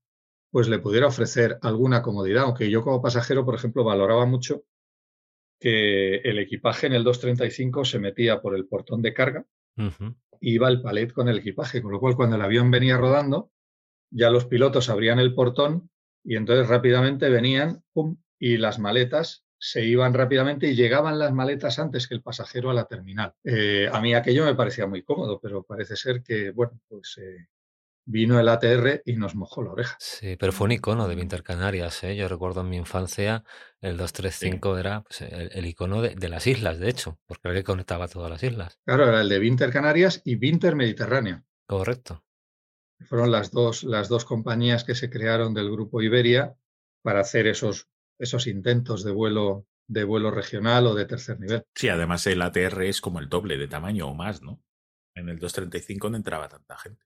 pues 0.53 0.69
le 0.69 0.79
pudiera 0.79 1.07
ofrecer 1.07 1.59
alguna 1.63 2.03
comodidad, 2.03 2.45
aunque 2.45 2.71
yo 2.71 2.83
como 2.83 3.01
pasajero, 3.01 3.45
por 3.45 3.55
ejemplo, 3.55 3.85
valoraba 3.85 4.27
mucho 4.27 4.65
que 5.59 6.17
el 6.17 6.39
equipaje 6.39 6.89
en 6.89 6.93
el 6.93 7.05
235 7.05 7.87
se 7.87 7.99
metía 7.99 8.43
por 8.43 8.55
el 8.55 8.67
portón 8.67 9.01
de 9.01 9.15
carga 9.15 9.47
y 10.41 10.55
iba 10.55 10.69
el 10.69 10.83
palet 10.83 11.13
con 11.13 11.29
el 11.29 11.39
equipaje, 11.39 11.81
con 11.81 11.93
lo 11.93 12.01
cual 12.01 12.17
cuando 12.17 12.37
el 12.37 12.43
avión 12.43 12.71
venía 12.71 12.99
rodando, 12.99 13.51
ya 14.11 14.29
los 14.29 14.45
pilotos 14.45 14.91
abrían 14.91 15.19
el 15.21 15.35
portón 15.35 15.89
y 16.23 16.37
entonces 16.37 16.69
rápidamente 16.69 17.31
venían 17.31 17.83
pum, 17.95 18.19
y 18.39 18.59
las 18.59 18.79
maletas 18.79 19.42
se 19.65 19.85
iban 19.85 20.13
rápidamente 20.13 20.67
y 20.67 20.75
llegaban 20.75 21.21
las 21.21 21.33
maletas 21.33 21.79
antes 21.79 22.09
que 22.09 22.15
el 22.15 22.21
pasajero 22.21 22.71
a 22.71 22.75
la 22.75 22.87
terminal. 22.87 23.33
Eh, 23.45 23.89
a 23.93 24.01
mí 24.01 24.13
aquello 24.13 24.45
me 24.45 24.57
parecía 24.57 24.89
muy 24.89 25.05
cómodo, 25.05 25.39
pero 25.41 25.63
parece 25.63 25.95
ser 25.95 26.21
que, 26.21 26.51
bueno, 26.51 26.81
pues 26.89 27.17
eh, 27.23 27.47
vino 28.05 28.41
el 28.41 28.49
ATR 28.49 29.03
y 29.05 29.13
nos 29.13 29.37
mojó 29.37 29.63
la 29.63 29.71
oreja. 29.71 29.97
Sí, 30.01 30.35
pero 30.37 30.51
fue 30.51 30.65
un 30.65 30.73
icono 30.73 31.07
de 31.07 31.15
Winter 31.15 31.45
Canarias. 31.45 32.03
¿eh? 32.03 32.17
Yo 32.17 32.27
recuerdo 32.27 32.63
en 32.63 32.71
mi 32.71 32.77
infancia 32.77 33.45
el 33.81 33.97
235 33.99 34.79
era 34.79 35.03
pues, 35.03 35.21
el, 35.23 35.65
icono 35.65 36.03
de, 36.03 36.29
las 36.29 36.49
islas, 36.49 36.81
de 36.81 36.89
hecho, 36.89 37.21
porque 37.27 37.47
era 37.47 37.57
el 37.57 37.63
que 37.63 37.67
conectaba 37.67 38.09
todas 38.09 38.33
las 38.33 38.43
islas. 38.43 38.81
Claro, 38.85 39.09
era 39.09 39.21
el 39.21 39.29
de 39.29 39.39
Winter 39.39 39.71
Canarias 39.71 40.23
y 40.25 40.35
Winter 40.35 40.75
Mediterráneo. 40.75 41.45
Correcto. 41.69 42.25
Fueron 42.99 43.31
las 43.31 43.53
dos, 43.53 43.85
las 43.85 44.09
dos 44.09 44.25
compañías 44.25 44.83
que 44.83 44.97
se 44.97 45.09
crearon 45.09 45.55
del 45.55 45.71
grupo 45.71 46.03
Iberia 46.03 46.57
para 47.03 47.21
hacer 47.21 47.47
esos, 47.47 47.92
esos 48.23 48.47
intentos 48.47 49.05
de 49.05 49.11
vuelo, 49.11 49.67
de 49.89 50.05
vuelo 50.05 50.31
regional 50.31 50.87
o 50.87 50.95
de 50.95 51.07
tercer 51.07 51.41
nivel. 51.41 51.65
Sí, 51.75 51.89
además 51.89 52.27
el 52.27 52.41
ATR 52.41 52.83
es 52.85 53.01
como 53.01 53.19
el 53.19 53.29
doble 53.29 53.59
de 53.59 53.69
tamaño 53.69 54.09
o 54.09 54.15
más, 54.15 54.43
¿no? 54.43 54.63
En 55.15 55.29
el 55.29 55.39
235 55.39 56.09
no 56.09 56.17
entraba 56.17 56.49
tanta 56.49 56.79
gente. 56.79 57.05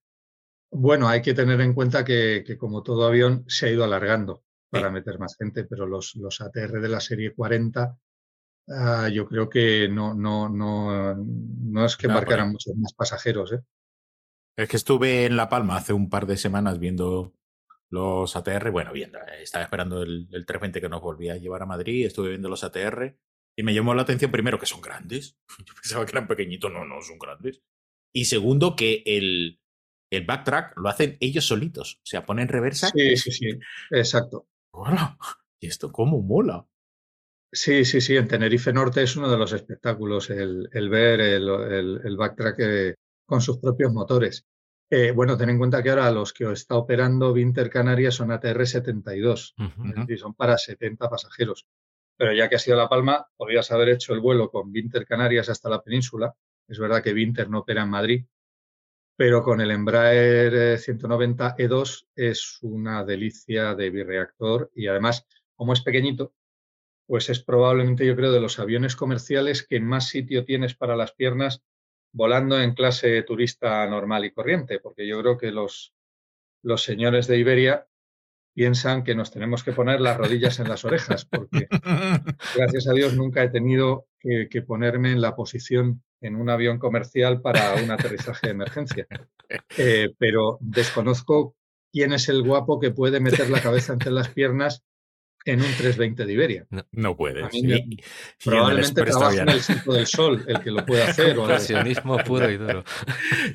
Bueno, 0.71 1.09
hay 1.09 1.23
que 1.23 1.33
tener 1.33 1.61
en 1.61 1.73
cuenta 1.73 2.05
que, 2.05 2.57
como 2.59 2.83
todo 2.83 3.07
avión 3.07 3.45
se 3.49 3.67
ha 3.67 3.71
ido 3.71 3.85
alargando 3.85 4.45
para 4.69 4.91
meter 4.91 5.19
más 5.19 5.37
gente, 5.39 5.65
pero 5.65 5.87
los, 5.87 6.17
los 6.17 6.41
ATR 6.41 6.81
de 6.81 6.89
la 6.89 7.01
serie 7.01 7.35
40 7.35 7.97
ah, 8.69 9.09
yo 9.09 9.27
creo 9.27 9.49
que 9.49 9.89
no, 9.89 10.13
no, 10.13 10.49
no, 10.51 11.15
no 11.17 11.85
es 11.85 11.97
que 11.97 12.09
marcaran 12.09 12.51
muchos 12.53 12.75
más 12.77 12.93
pasajeros. 12.93 13.53
¿eh? 13.53 13.63
Es 14.57 14.69
que 14.69 14.77
estuve 14.77 15.25
en 15.25 15.37
La 15.37 15.49
Palma 15.49 15.77
hace 15.77 15.95
un 15.95 16.11
par 16.11 16.27
de 16.27 16.37
semanas 16.37 16.79
viendo 16.79 17.33
los 17.91 18.35
ATR, 18.37 18.71
bueno, 18.71 18.93
viendo, 18.93 19.19
eh, 19.19 19.43
estaba 19.43 19.65
esperando 19.65 20.03
el, 20.03 20.29
el 20.33 20.47
320 20.47 20.81
que 20.81 20.89
nos 20.89 21.01
volvía 21.01 21.35
a 21.35 21.37
llevar 21.37 21.63
a 21.63 21.67
Madrid, 21.67 22.07
estuve 22.07 22.31
viendo 22.31 22.49
los 22.49 22.65
ATR 22.65 23.17
y 23.57 23.63
me 23.63 23.75
llamó 23.75 23.95
la 23.95 24.03
atención 24.03 24.31
primero 24.31 24.59
que 24.59 24.67
son 24.67 24.83
grandes. 24.83 25.39
Yo 25.65 25.75
pensaba 25.75 26.05
que 26.05 26.13
eran 26.13 26.29
pequeñitos, 26.29 26.71
no, 26.71 26.85
no, 26.85 27.01
son 27.01 27.19
grandes. 27.19 27.63
Y 28.13 28.27
segundo 28.27 28.77
que 28.77 29.03
el, 29.07 29.61
el 30.11 30.27
backtrack 30.27 30.79
lo 30.79 30.89
hacen 30.89 31.17
ellos 31.21 31.47
solitos. 31.47 31.97
O 32.03 32.07
sea, 32.07 32.27
ponen 32.27 32.49
reversa. 32.49 32.91
Sí, 32.91 33.17
sí, 33.17 33.31
sí. 33.31 33.59
Exacto. 33.91 34.47
Hola. 34.73 35.17
¿Y 35.61 35.69
esto 35.69 35.91
cómo 35.91 36.21
mola? 36.21 36.67
Sí, 37.51 37.85
sí, 37.87 38.03
sí. 38.03 38.17
En 38.17 38.29
Tenerife 38.29 38.73
Norte 38.73 39.03
es 39.03 39.17
uno 39.17 39.31
de 39.31 39.39
los 39.39 39.53
espectáculos 39.53 40.29
el, 40.29 40.69
ver 40.91 41.21
el, 41.21 42.17
backtrack 42.17 42.57
eh, 42.59 42.95
con 43.25 43.41
sus 43.41 43.59
propios 43.59 43.93
motores. 43.93 44.45
Eh, 44.89 45.11
bueno, 45.11 45.37
ten 45.37 45.51
en 45.51 45.59
cuenta 45.59 45.83
que 45.83 45.91
ahora 45.91 46.11
los 46.13 46.33
que 46.33 46.51
está 46.53 46.77
operando 46.77 47.33
Winter 47.33 47.69
Canarias 47.69 48.15
son 48.15 48.31
ATR-72, 48.31 49.55
son 50.17 50.35
para 50.35 50.57
70 50.57 51.11
pasajeros. 51.11 51.67
Pero 52.17 52.33
ya 52.33 52.49
que 52.49 52.55
ha 52.55 52.59
sido 52.59 52.77
La 52.77 52.89
Palma, 52.89 53.27
podrías 53.37 53.71
haber 53.73 53.91
hecho 53.91 54.15
el 54.15 54.21
vuelo 54.21 54.51
con 54.51 54.71
Winter 54.71 55.05
Canarias 55.05 55.49
hasta 55.49 55.69
la 55.69 55.83
península. 55.83 56.35
Es 56.69 56.79
verdad 56.79 57.03
que 57.03 57.13
Winter 57.13 57.51
no 57.51 57.61
opera 57.61 57.83
en 57.83 57.91
Madrid, 57.91 58.25
pero 59.17 59.43
con 59.43 59.61
el 59.61 59.71
Embraer 59.71 60.79
190 60.79 61.57
E2 61.57 62.07
es 62.15 62.59
una 62.63 63.05
delicia 63.05 63.75
de 63.75 63.91
bireactor 63.91 64.71
y 64.75 64.87
además, 64.87 65.27
como 65.55 65.73
es 65.73 65.81
pequeñito, 65.81 66.33
pues 67.07 67.29
es 67.29 67.43
probablemente, 67.43 68.07
yo 68.07 68.15
creo, 68.15 68.33
de 68.33 68.41
los 68.41 68.59
aviones 68.59 68.95
comerciales 68.95 69.67
que 69.67 69.81
más 69.81 70.09
sitio 70.09 70.45
tienes 70.45 70.75
para 70.75 70.97
las 70.97 71.13
piernas 71.13 71.63
volando 72.13 72.61
en 72.61 72.75
clase 72.75 73.23
turista 73.23 73.87
normal 73.87 74.25
y 74.25 74.33
corriente, 74.33 74.79
porque 74.81 75.07
yo 75.07 75.21
creo 75.21 75.39
que 75.39 75.51
los, 75.53 75.93
señores 76.77 77.27
de 77.27 77.39
Iberia 77.39 77.87
piensan 78.55 79.05
que 79.05 79.15
nos 79.15 79.31
tenemos 79.31 79.63
que 79.63 79.73
poner 79.73 80.01
las 80.01 80.17
rodillas 80.17 80.59
en 80.61 80.69
las 80.69 80.85
orejas, 80.85 81.27
porque 81.27 81.69
gracias 82.57 82.89
a 82.89 82.93
Dios 82.93 83.15
nunca 83.15 83.43
he 83.43 83.51
tenido 83.51 84.07
que, 84.19 84.63
ponerme 84.63 85.13
en 85.13 85.21
la 85.21 85.37
posición 85.37 86.03
en 86.21 86.37
un 86.37 86.49
avión 86.49 86.79
comercial 86.79 87.43
para 87.43 87.75
un 87.75 87.91
aterrizaje 87.91 88.47
de 88.47 88.53
emergencia. 88.53 89.07
Eh, 89.77 90.15
pero 90.19 90.59
desconozco 90.61 91.55
quién 91.93 92.13
es 92.13 92.29
el 92.29 92.43
guapo 92.43 92.81
que 92.81 92.91
puede 92.91 93.21
meter 93.21 93.51
la 93.51 93.61
cabeza 93.61 93.93
entre 93.93 94.11
las 94.11 94.29
piernas 94.31 94.83
en 95.47 95.61
un 95.61 95.67
320 95.67 96.27
de 96.27 96.33
Iberia. 96.33 96.67
No, 96.93 97.17
puede. 97.17 97.49
probablemente 98.45 99.03
trabaja 99.03 99.43
en 99.43 99.49
el 99.49 99.61
del 99.87 100.07
Sol 100.07 100.45
el 100.47 100.61
que 100.61 100.71
lo 100.71 100.85
puede 100.85 101.05
hacer. 101.05 101.39
Ocasionismo 101.39 102.19
puro 102.27 102.51
y 102.51 102.57
duro. 102.57 102.85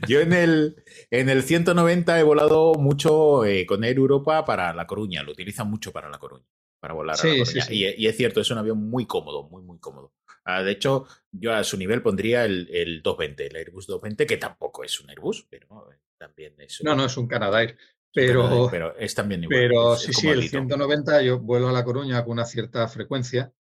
Yo 0.08 0.22
en 0.22 0.34
el, 0.34 0.84
en 1.10 1.30
el 1.30 1.44
190 1.44 2.20
he 2.20 2.24
volado 2.24 2.74
mucho 2.76 3.46
eh, 3.46 3.66
con 3.66 3.84
Air 3.84 3.98
Europa 3.98 4.46
para 4.46 4.74
La 4.74 4.88
Coruña. 4.88 5.22
Lo 5.22 5.34
utilizan 5.34 5.70
mucho 5.70 5.92
para 5.92 6.10
La 6.10 6.18
Coruña, 6.18 6.46
para 6.80 6.94
volar 6.94 7.18
a 7.20 7.24
La 7.24 7.38
Coruña. 7.38 7.66
Y, 7.70 8.08
es 8.08 8.18
cierto, 8.18 8.40
es 8.40 8.50
un 8.50 8.58
avión 8.58 8.90
muy 8.90 9.06
cómodo, 9.06 9.50
muy, 9.50 9.62
muy 9.62 9.80
cómodo. 9.80 10.14
Ah, 10.46 10.64
de 10.64 10.72
hecho, 10.72 11.06
yo 11.32 11.54
a 11.54 11.64
su 11.64 11.78
nivel 11.78 12.02
pondría 12.02 12.46
el, 12.46 12.68
el 12.72 13.02
220, 13.04 13.48
el 13.48 13.56
Airbus 13.58 13.86
220, 13.86 14.26
que 14.26 14.38
tampoco 14.38 14.84
es 14.84 15.00
un 15.00 15.10
Airbus, 15.10 15.46
pero 15.50 15.68
también 16.18 16.54
es 16.60 16.80
un... 16.80 16.86
No, 16.86 16.96
no, 16.96 17.06
es 17.06 17.18
un 17.18 17.28
Canadair. 17.28 17.78
Pero, 18.14 18.68
pero 18.70 18.96
es 18.98 19.16
también 19.16 19.44
igual. 19.44 19.60
Pero 19.60 19.96
sí, 19.96 20.12
sí, 20.14 20.28
el 20.28 20.48
190 20.48 21.22
yo 21.22 21.40
vuelo 21.40 21.70
a 21.70 21.72
La 21.72 21.84
Coruña 21.84 22.24
con 22.24 22.34
una 22.34 22.46
cierta 22.46 22.88
frecuencia, 22.88 23.54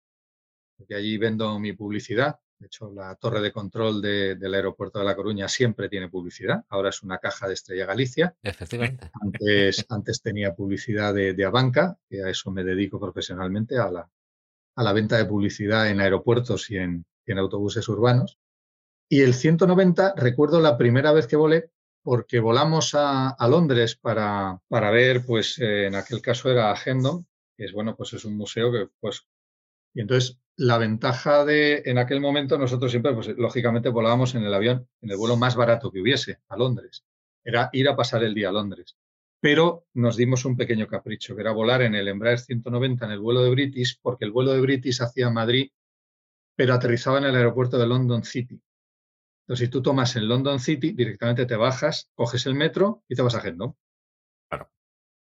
porque 0.76 0.94
allí 0.94 1.18
vendo 1.18 1.58
mi 1.60 1.72
publicidad. 1.72 2.40
De 2.58 2.66
hecho, 2.66 2.92
la 2.92 3.14
torre 3.14 3.40
de 3.40 3.52
control 3.52 4.02
del 4.02 4.54
aeropuerto 4.54 4.98
de 4.98 5.06
La 5.06 5.16
Coruña 5.16 5.48
siempre 5.48 5.88
tiene 5.88 6.10
publicidad. 6.10 6.62
Ahora 6.68 6.90
es 6.90 7.02
una 7.02 7.18
caja 7.18 7.48
de 7.48 7.54
Estrella 7.54 7.86
Galicia. 7.86 8.36
Efectivamente. 8.42 9.10
Antes, 9.22 9.86
antes 9.88 10.20
tenía 10.20 10.54
publicidad 10.54 11.14
de, 11.14 11.32
de 11.32 11.44
Abanca, 11.44 11.96
que 12.06 12.22
a 12.22 12.28
eso 12.28 12.50
me 12.50 12.62
dedico 12.62 13.00
profesionalmente, 13.00 13.78
a 13.78 13.90
la, 13.90 14.10
a 14.76 14.82
la 14.82 14.92
venta 14.92 15.16
de 15.16 15.24
publicidad 15.24 15.88
en 15.88 16.00
aeropuertos 16.00 16.70
y 16.70 16.76
en, 16.76 17.06
en 17.24 17.38
autobuses 17.38 17.88
urbanos. 17.88 18.38
Y 19.08 19.22
el 19.22 19.32
190, 19.32 20.14
recuerdo 20.16 20.60
la 20.60 20.76
primera 20.76 21.12
vez 21.12 21.26
que 21.26 21.36
volé, 21.36 21.70
porque 22.02 22.40
volamos 22.40 22.94
a, 22.94 23.36
Londres 23.48 23.96
para, 23.96 24.60
para, 24.68 24.90
ver, 24.90 25.24
pues 25.26 25.58
en 25.58 25.94
aquel 25.94 26.22
caso 26.22 26.50
era 26.50 26.74
Hendon, 26.74 27.26
que 27.56 27.64
es 27.66 27.72
bueno, 27.72 27.96
pues 27.96 28.12
es 28.12 28.24
un 28.24 28.36
museo 28.36 28.72
que 28.72 28.88
pues 29.00 29.26
y 29.94 30.00
entonces 30.00 30.38
la 30.56 30.78
ventaja 30.78 31.44
de 31.44 31.82
en 31.84 31.98
aquel 31.98 32.20
momento 32.20 32.58
nosotros 32.58 32.90
siempre 32.90 33.12
pues 33.14 33.28
lógicamente 33.28 33.88
volábamos 33.88 34.34
en 34.34 34.44
el 34.44 34.54
avión 34.54 34.88
en 35.00 35.10
el 35.10 35.16
vuelo 35.16 35.36
más 35.36 35.56
barato 35.56 35.90
que 35.90 36.00
hubiese 36.00 36.38
a 36.48 36.56
Londres, 36.56 37.04
era 37.44 37.70
ir 37.72 37.88
a 37.88 37.96
pasar 37.96 38.22
el 38.24 38.34
día 38.34 38.50
a 38.50 38.52
Londres. 38.52 38.96
Pero 39.40 39.86
nos 39.94 40.16
dimos 40.16 40.44
un 40.44 40.56
pequeño 40.56 40.86
capricho, 40.86 41.34
que 41.34 41.40
era 41.40 41.52
volar 41.52 41.80
en 41.80 41.94
el 41.94 42.08
Embraer 42.08 42.38
190 42.38 43.06
en 43.06 43.12
el 43.12 43.20
vuelo 43.20 43.42
de 43.42 43.50
British, 43.50 43.98
porque 44.02 44.26
el 44.26 44.32
vuelo 44.32 44.52
de 44.52 44.60
British 44.60 45.00
hacía 45.00 45.30
Madrid, 45.30 45.70
pero 46.54 46.74
aterrizaba 46.74 47.18
en 47.18 47.24
el 47.24 47.36
aeropuerto 47.36 47.78
de 47.78 47.86
London 47.86 48.22
City. 48.22 48.60
Entonces, 49.50 49.66
si 49.66 49.70
tú 49.72 49.82
tomas 49.82 50.14
en 50.14 50.28
London 50.28 50.60
City, 50.60 50.92
directamente 50.92 51.44
te 51.44 51.56
bajas, 51.56 52.08
coges 52.14 52.46
el 52.46 52.54
metro 52.54 53.02
y 53.08 53.16
te 53.16 53.22
vas 53.22 53.34
a 53.34 53.44
Hendon. 53.44 53.74
Claro. 54.48 54.70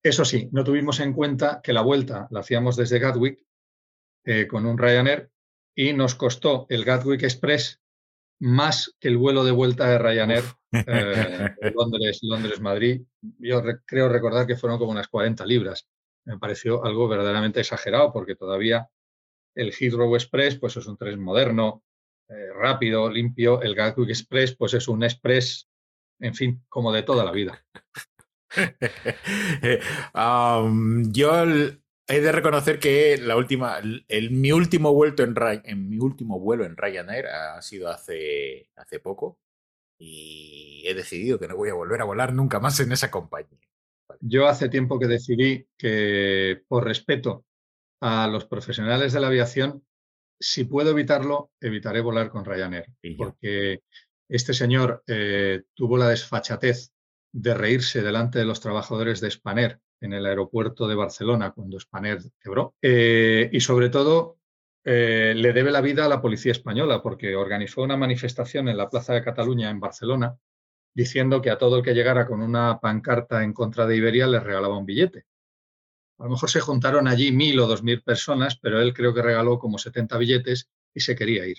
Eso 0.04 0.26
sí, 0.26 0.50
no 0.52 0.66
tuvimos 0.66 1.00
en 1.00 1.14
cuenta 1.14 1.62
que 1.64 1.72
la 1.72 1.80
vuelta 1.80 2.28
la 2.30 2.42
hacíamos 2.42 2.76
desde 2.76 3.00
Gatwick 3.00 3.40
eh, 4.26 4.46
con 4.46 4.66
un 4.66 4.78
Ryanair 4.78 5.32
y 5.74 5.94
nos 5.94 6.16
costó 6.16 6.66
el 6.68 6.84
Gatwick 6.84 7.24
Express 7.24 7.80
más 8.42 8.98
que 9.00 9.08
el 9.08 9.16
vuelo 9.16 9.46
de 9.46 9.52
vuelta 9.52 9.88
de 9.90 9.98
Ryanair 9.98 10.44
eh, 10.74 11.56
Londres, 11.74 12.20
Londres, 12.22 12.60
Madrid. 12.60 13.04
Yo 13.40 13.64
creo 13.86 14.10
recordar 14.10 14.46
que 14.46 14.58
fueron 14.58 14.78
como 14.78 14.92
unas 14.92 15.08
40 15.08 15.46
libras. 15.46 15.88
Me 16.26 16.38
pareció 16.38 16.84
algo 16.84 17.08
verdaderamente 17.08 17.62
exagerado 17.62 18.12
porque 18.12 18.36
todavía 18.36 18.90
el 19.56 19.72
Heathrow 19.72 20.14
Express 20.16 20.60
pues 20.60 20.76
es 20.76 20.86
un 20.86 20.98
tren 20.98 21.18
moderno, 21.18 21.86
eh, 22.30 22.50
rápido, 22.54 23.10
limpio. 23.10 23.62
El 23.62 23.76
Gatwick 23.76 24.10
Express, 24.10 24.56
pues 24.56 24.74
es 24.74 24.88
un 24.88 25.04
express, 25.04 25.70
en 26.20 26.36
fin, 26.36 26.64
como 26.70 26.92
de 26.92 27.04
toda 27.04 27.24
la 27.24 27.32
vida. 27.32 27.64
yo 31.12 31.44
he 32.08 32.22
de 32.22 32.32
reconocer 32.32 32.80
que 32.80 33.18
la 33.18 33.36
última, 33.36 33.80
el, 34.08 34.32
mi 34.32 34.52
último 34.52 34.94
vuelo 34.94 35.24
en, 35.24 35.36
en, 35.66 35.90
mi 35.90 36.00
último 36.00 36.40
vuelo 36.40 36.66
en 36.66 36.78
Ryanair 36.78 37.28
ha 37.28 37.62
sido 37.62 37.90
hace, 37.90 38.70
hace 38.76 39.00
poco 39.00 39.40
y 40.00 40.84
he 40.86 40.94
decidido 40.94 41.40
que 41.40 41.48
no 41.48 41.58
voy 41.58 41.70
a 41.70 41.74
volver 41.74 42.02
a 42.02 42.06
volar 42.06 42.34
nunca 42.34 42.60
más 42.60 42.80
en 42.80 42.92
esa 42.92 43.12
compañía. 43.12 43.60
Yo 44.22 44.48
hace 44.48 44.70
tiempo 44.70 45.00
que 45.00 45.08
decidí 45.08 45.68
que 45.78 46.64
por 46.68 46.86
respeto 46.86 47.46
a 48.02 48.28
los 48.28 48.46
profesionales 48.46 49.14
de 49.14 49.20
la 49.20 49.28
aviación 49.28 49.84
si 50.40 50.66
puedo 50.66 50.92
evitarlo, 50.92 51.52
evitaré 51.60 52.02
volar 52.02 52.30
con 52.30 52.46
Ryanair, 52.46 52.86
porque 53.18 53.82
este 54.30 54.54
señor 54.54 55.04
eh, 55.08 55.64
tuvo 55.74 55.98
la 55.98 56.10
desfachatez 56.10 56.92
de 57.32 57.54
reírse 57.54 58.02
delante 58.02 58.40
de 58.40 58.46
los 58.46 58.60
trabajadores 58.60 59.22
de 59.22 59.32
Spanair 59.32 59.80
en 60.02 60.14
el 60.14 60.26
aeropuerto 60.26 60.88
de 60.88 60.96
Barcelona 60.96 61.52
cuando 61.52 61.80
Spanair 61.80 62.20
quebró. 62.40 62.76
Eh, 62.82 63.50
y 63.52 63.60
sobre 63.60 63.90
todo, 63.90 64.38
eh, 64.84 65.34
le 65.36 65.54
debe 65.54 65.72
la 65.72 65.82
vida 65.82 66.06
a 66.06 66.10
la 66.10 66.22
policía 66.22 66.52
española 66.52 67.02
porque 67.02 67.36
organizó 67.36 67.82
una 67.82 67.98
manifestación 67.98 68.70
en 68.70 68.78
la 68.78 68.90
Plaza 68.90 69.14
de 69.14 69.24
Cataluña 69.24 69.70
en 69.70 69.80
Barcelona 69.80 70.38
diciendo 70.94 71.42
que 71.42 71.52
a 71.52 71.58
todo 71.58 71.78
el 71.78 71.84
que 71.84 71.94
llegara 71.94 72.26
con 72.26 72.42
una 72.42 72.80
pancarta 72.80 73.44
en 73.44 73.54
contra 73.54 73.86
de 73.86 73.98
Iberia 73.98 74.28
le 74.28 74.40
regalaba 74.40 74.78
un 74.78 74.86
billete. 74.86 75.26
A 76.20 76.24
lo 76.24 76.32
mejor 76.32 76.50
se 76.50 76.60
juntaron 76.60 77.08
allí 77.08 77.32
mil 77.32 77.60
o 77.60 77.68
dos 77.68 77.84
mil 77.84 78.02
personas, 78.02 78.58
pero 78.58 78.82
él 78.82 78.94
creo 78.94 79.14
que 79.14 79.22
regaló 79.22 79.60
como 79.60 79.78
70 79.78 80.18
billetes 80.18 80.70
y 80.94 81.00
se 81.00 81.16
quería 81.16 81.46
ir. 81.46 81.58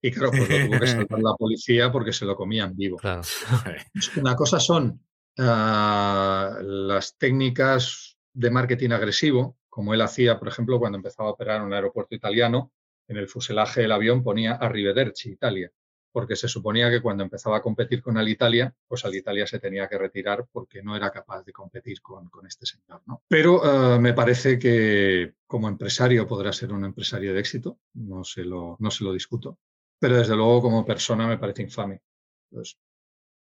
Y 0.00 0.10
claro, 0.10 0.30
pues 0.30 0.48
lo 0.48 0.66
tuvo 0.66 0.80
que 0.80 0.86
salvar 0.86 1.22
la 1.22 1.34
policía 1.34 1.92
porque 1.92 2.12
se 2.12 2.24
lo 2.24 2.34
comían 2.34 2.74
vivo. 2.74 2.98
Una 4.16 4.34
cosa 4.34 4.58
son 4.58 5.00
ah, 5.38 6.58
las 6.60 7.16
técnicas 7.16 8.18
de 8.32 8.50
marketing 8.50 8.90
agresivo, 8.90 9.58
como 9.68 9.94
él 9.94 10.00
hacía, 10.00 10.38
por 10.38 10.48
ejemplo, 10.48 10.80
cuando 10.80 10.96
empezaba 10.96 11.28
a 11.28 11.32
operar 11.32 11.60
en 11.60 11.66
un 11.66 11.72
aeropuerto 11.72 12.16
italiano, 12.16 12.72
en 13.06 13.16
el 13.16 13.28
fuselaje 13.28 13.82
del 13.82 13.92
avión 13.92 14.24
ponía 14.24 14.54
Arrivederci, 14.54 15.30
Italia 15.30 15.70
porque 16.12 16.36
se 16.36 16.46
suponía 16.46 16.90
que 16.90 17.00
cuando 17.00 17.24
empezaba 17.24 17.56
a 17.56 17.62
competir 17.62 18.02
con 18.02 18.18
Alitalia, 18.18 18.74
pues 18.86 19.04
Alitalia 19.04 19.46
se 19.46 19.58
tenía 19.58 19.88
que 19.88 19.98
retirar 19.98 20.46
porque 20.52 20.82
no 20.82 20.94
era 20.94 21.10
capaz 21.10 21.42
de 21.44 21.52
competir 21.52 22.02
con, 22.02 22.28
este 22.46 22.66
señor. 22.66 23.02
¿no? 23.06 23.22
Pero 23.26 23.94
eh, 23.94 23.98
me 23.98 24.12
parece 24.12 24.58
que 24.58 25.34
como 25.46 25.68
empresario 25.68 26.26
podrá 26.26 26.52
ser 26.52 26.72
un 26.72 26.84
empresario 26.84 27.32
de 27.32 27.40
éxito, 27.40 27.78
no 27.94 28.24
se 28.24 28.44
lo, 28.44 28.76
no 28.78 28.90
se 28.90 29.04
lo 29.04 29.12
discuto, 29.12 29.58
pero 29.98 30.18
desde 30.18 30.36
luego 30.36 30.62
como 30.62 30.84
persona 30.84 31.26
me 31.26 31.38
parece 31.38 31.62
infame. 31.62 32.02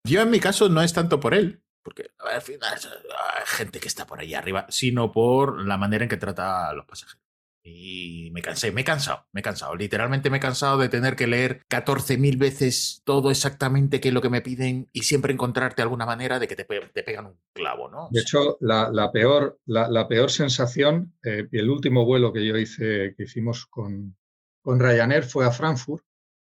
Yo 0.03 0.21
en 0.21 0.29
mi 0.29 0.39
caso 0.39 0.69
no 0.69 0.81
es 0.81 0.93
tanto 0.93 1.19
por 1.19 1.33
él, 1.33 1.61
porque 1.83 2.11
al 2.19 2.41
final 2.41 2.73
hay 2.73 3.43
gente 3.45 3.79
que 3.79 3.87
está 3.87 4.07
por 4.07 4.19
ahí 4.19 4.33
arriba, 4.33 4.65
sino 4.69 5.11
por 5.11 5.65
la 5.65 5.77
manera 5.77 6.03
en 6.03 6.09
que 6.09 6.17
trata 6.17 6.69
a 6.69 6.73
los 6.73 6.85
pasajeros. 6.85 7.26
Y 7.69 8.31
me 8.31 8.41
cansé, 8.41 8.71
me 8.71 8.81
he 8.81 8.83
cansado, 8.83 9.25
me 9.33 9.41
he 9.41 9.43
cansado. 9.43 9.75
Literalmente 9.75 10.29
me 10.29 10.37
he 10.37 10.39
cansado 10.39 10.77
de 10.77 10.87
tener 10.87 11.15
que 11.15 11.27
leer 11.27 11.65
14.000 11.69 12.37
veces 12.37 13.01
todo 13.03 13.29
exactamente 13.29 13.99
qué 13.99 14.07
es 14.07 14.13
lo 14.13 14.21
que 14.21 14.29
me 14.29 14.41
piden 14.41 14.89
y 14.93 15.03
siempre 15.03 15.33
encontrarte 15.33 15.81
alguna 15.81 16.05
manera 16.05 16.39
de 16.39 16.47
que 16.47 16.55
te, 16.55 16.63
te 16.65 17.03
pegan 17.03 17.25
un 17.25 17.39
clavo, 17.53 17.89
¿no? 17.89 18.07
De 18.11 18.21
hecho, 18.21 18.57
la, 18.61 19.11
peor, 19.11 19.59
la, 19.65 20.07
peor 20.07 20.31
sensación, 20.31 21.13
eh, 21.23 21.47
el 21.51 21.69
último 21.69 22.05
vuelo 22.05 22.31
que 22.31 22.45
yo 22.45 22.55
hice, 22.57 23.13
que 23.17 23.23
hicimos 23.23 23.65
con, 23.65 24.15
con 24.61 24.79
Ryanair 24.79 25.23
fue 25.23 25.45
a 25.45 25.51
Frankfurt, 25.51 26.03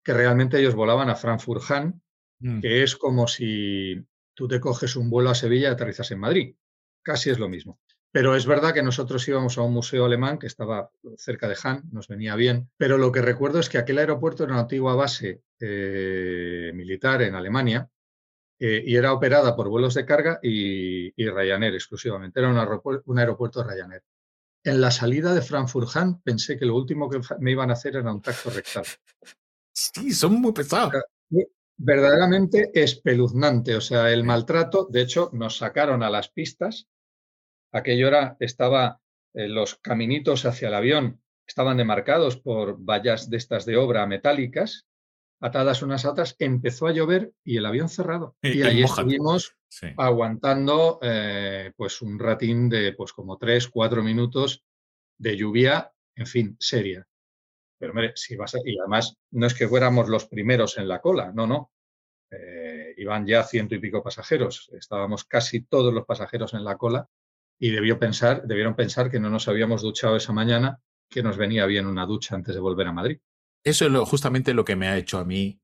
que 0.04 0.14
realmente 0.14 0.60
ellos 0.60 0.76
volaban 0.76 1.10
a 1.10 1.16
Frankfurt-Hahn, 1.16 2.02
mm. 2.40 2.62
que 2.62 2.84
es 2.84 2.96
como 2.96 3.28
si 3.28 4.04
tú 4.34 4.48
te 4.48 4.60
coges 4.60 4.96
un 4.96 5.10
vuelo 5.10 5.30
a 5.30 5.36
Sevilla 5.36 5.70
y 5.70 5.72
aterrizas 5.72 6.12
en 6.12 6.20
Madrid. 6.20 6.56
Casi 7.04 7.30
es 7.30 7.40
lo 7.40 7.50
mismo. 7.50 7.80
Pero 8.14 8.36
es 8.36 8.46
verdad 8.46 8.76
que 8.76 8.84
nosotros 8.84 9.28
íbamos 9.28 9.58
a 9.58 9.64
un 9.64 9.74
museo 9.74 10.06
alemán 10.06 10.38
que 10.38 10.46
estaba 10.46 10.92
cerca 11.18 11.48
de 11.48 11.58
Han, 11.64 11.82
nos 11.92 12.08
venía 12.08 12.36
bien, 12.36 12.70
pero 12.78 13.00
lo 13.00 13.12
que 13.12 13.24
recuerdo 13.24 13.60
es 13.60 13.70
que 13.70 13.80
aquel 13.80 13.98
aeropuerto 13.98 14.44
era 14.44 14.54
una 14.54 14.62
antigua 14.62 14.94
base 14.94 15.42
eh, 15.60 16.72
militar 16.76 17.24
en 17.24 17.34
Alemania 17.34 17.90
eh, 18.60 18.84
y 18.86 18.96
era 18.96 19.14
operada 19.14 19.56
por 19.56 19.68
vuelos 19.68 19.96
de 19.96 20.06
carga 20.06 20.40
y, 20.44 21.12
Ryanair 21.18 21.74
exclusivamente, 21.74 22.40
era 22.40 22.50
un 22.50 22.58
aeropuerto, 22.60 23.04
un 23.08 23.18
aeropuerto 23.18 23.64
Ryanair. 23.64 24.04
En 24.64 24.80
la 24.80 24.92
salida 24.92 25.34
de 25.34 25.42
Frankfurt-Hahn 25.42 26.22
pensé 26.22 26.56
que 26.56 26.68
lo 26.68 26.76
último 26.76 27.10
que 27.10 27.20
me 27.40 27.50
iban 27.50 27.72
a 27.72 27.74
hacer 27.74 27.96
era 27.96 28.14
un 28.14 28.22
tacto 28.22 28.52
rectal. 28.52 28.86
Sí, 29.74 30.12
son 30.12 30.40
muy 30.40 30.54
pesados. 30.54 30.94
Verdaderamente 31.78 32.70
espeluznante, 32.76 33.76
o 33.76 33.82
sea, 33.82 34.12
el 34.14 34.24
maltrato, 34.24 34.88
de 34.92 35.02
hecho, 35.02 35.32
nos 35.34 35.58
sacaron 35.58 36.04
a 36.04 36.12
las 36.12 36.30
pistas 36.30 36.88
aquello 37.74 38.08
era, 38.08 38.38
estaba, 38.40 39.02
eh, 39.34 39.48
los 39.48 39.76
caminitos 39.76 40.46
hacia 40.46 40.70
el 40.70 40.76
avión 40.76 41.22
estaban 41.46 41.78
demarcados 41.78 42.38
por 42.38 42.78
vallas 42.78 43.30
de 43.30 43.38
estas 43.38 43.66
de 43.66 43.76
obra 43.76 44.06
metálicas, 44.08 44.88
atadas 45.42 45.82
unas 45.82 46.06
a 46.06 46.12
otras, 46.12 46.36
empezó 46.40 46.88
a 46.88 46.94
llover 46.94 47.34
y 47.44 47.58
el 47.58 47.66
avión 47.66 47.90
cerrado. 47.90 48.38
Y, 48.42 48.62
ahí 48.62 48.84
estuvimos 48.84 49.58
aguantando 49.98 51.00
eh, 51.02 51.74
pues 51.76 52.02
un 52.02 52.18
ratín 52.18 52.70
de 52.70 52.94
pues 52.94 53.12
como 53.12 53.38
tres, 53.38 53.68
cuatro 53.68 54.04
minutos 54.04 54.64
de 55.18 55.36
lluvia, 55.36 55.92
en 56.16 56.28
fin, 56.28 56.56
seria. 56.60 57.06
Pero 57.78 57.92
hombre, 57.92 58.14
si 58.16 58.38
vas 58.38 58.56
a, 58.56 58.60
y 58.64 58.80
además 58.80 59.18
no 59.32 59.46
es 59.46 59.54
que 59.54 59.68
fuéramos 59.68 60.08
los 60.08 60.28
primeros 60.28 60.78
en 60.78 60.88
la 60.88 61.02
cola, 61.02 61.32
no, 61.34 61.46
no. 61.46 61.72
Eh, 62.32 62.94
iban 62.98 63.28
ya 63.28 63.44
ciento 63.44 63.76
y 63.76 63.80
pico 63.80 64.02
pasajeros. 64.02 64.72
Estábamos 64.74 65.26
casi 65.26 65.66
todos 65.66 65.94
los 65.94 66.06
pasajeros 66.06 66.54
en 66.54 66.64
la 66.64 66.78
cola 66.78 67.10
y 67.60 67.72
debió 67.72 68.00
pensar, 68.00 68.44
debieron 68.46 68.76
pensar 68.76 69.10
que 69.10 69.20
no 69.20 69.30
nos 69.30 69.48
habíamos 69.48 69.82
duchado 69.82 70.16
esa 70.16 70.34
mañana, 70.34 70.82
que 71.10 71.24
nos 71.24 71.38
venía 71.38 71.66
bien 71.66 71.86
una 71.86 72.06
ducha 72.06 72.36
antes 72.36 72.56
de 72.56 72.62
volver 72.62 72.88
a 72.88 72.92
Madrid. 72.92 73.20
Eso 73.64 73.86
es 73.86 74.10
justamente 74.10 74.54
lo 74.54 74.66
que 74.66 74.76
me 74.76 74.88
ha 74.88 74.98
hecho 74.98 75.18
a 75.20 75.26
mí 75.26 75.62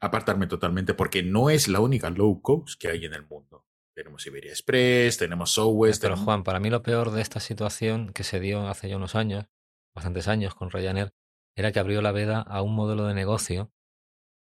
apartarme 0.00 0.46
totalmente, 0.46 0.94
porque 0.94 1.22
no 1.22 1.50
es 1.50 1.68
la 1.68 1.80
única 1.80 2.10
low 2.10 2.40
cost 2.42 2.80
que 2.80 2.88
hay 2.88 3.04
en 3.04 3.14
el 3.14 3.26
mundo. 3.26 3.64
Tenemos 3.94 4.26
Iberia 4.26 4.50
Express, 4.50 5.16
tenemos 5.16 5.52
Southwest. 5.52 6.02
Pero 6.02 6.16
Juan, 6.16 6.42
para 6.42 6.60
mí 6.60 6.68
lo 6.68 6.82
peor 6.82 7.12
de 7.12 7.22
esta 7.22 7.40
situación 7.40 8.12
que 8.12 8.24
se 8.24 8.40
dio 8.40 8.68
hace 8.68 8.88
ya 8.88 8.96
unos 8.96 9.14
años, 9.14 9.46
bastantes 9.94 10.28
años 10.28 10.54
con 10.54 10.70
Ryanair, 10.70 11.14
era 11.54 11.72
que 11.72 11.78
abrió 11.78 12.02
la 12.02 12.12
veda 12.12 12.40
a 12.40 12.62
un 12.62 12.74
modelo 12.74 13.06
de 13.06 13.14
negocio 13.14 13.72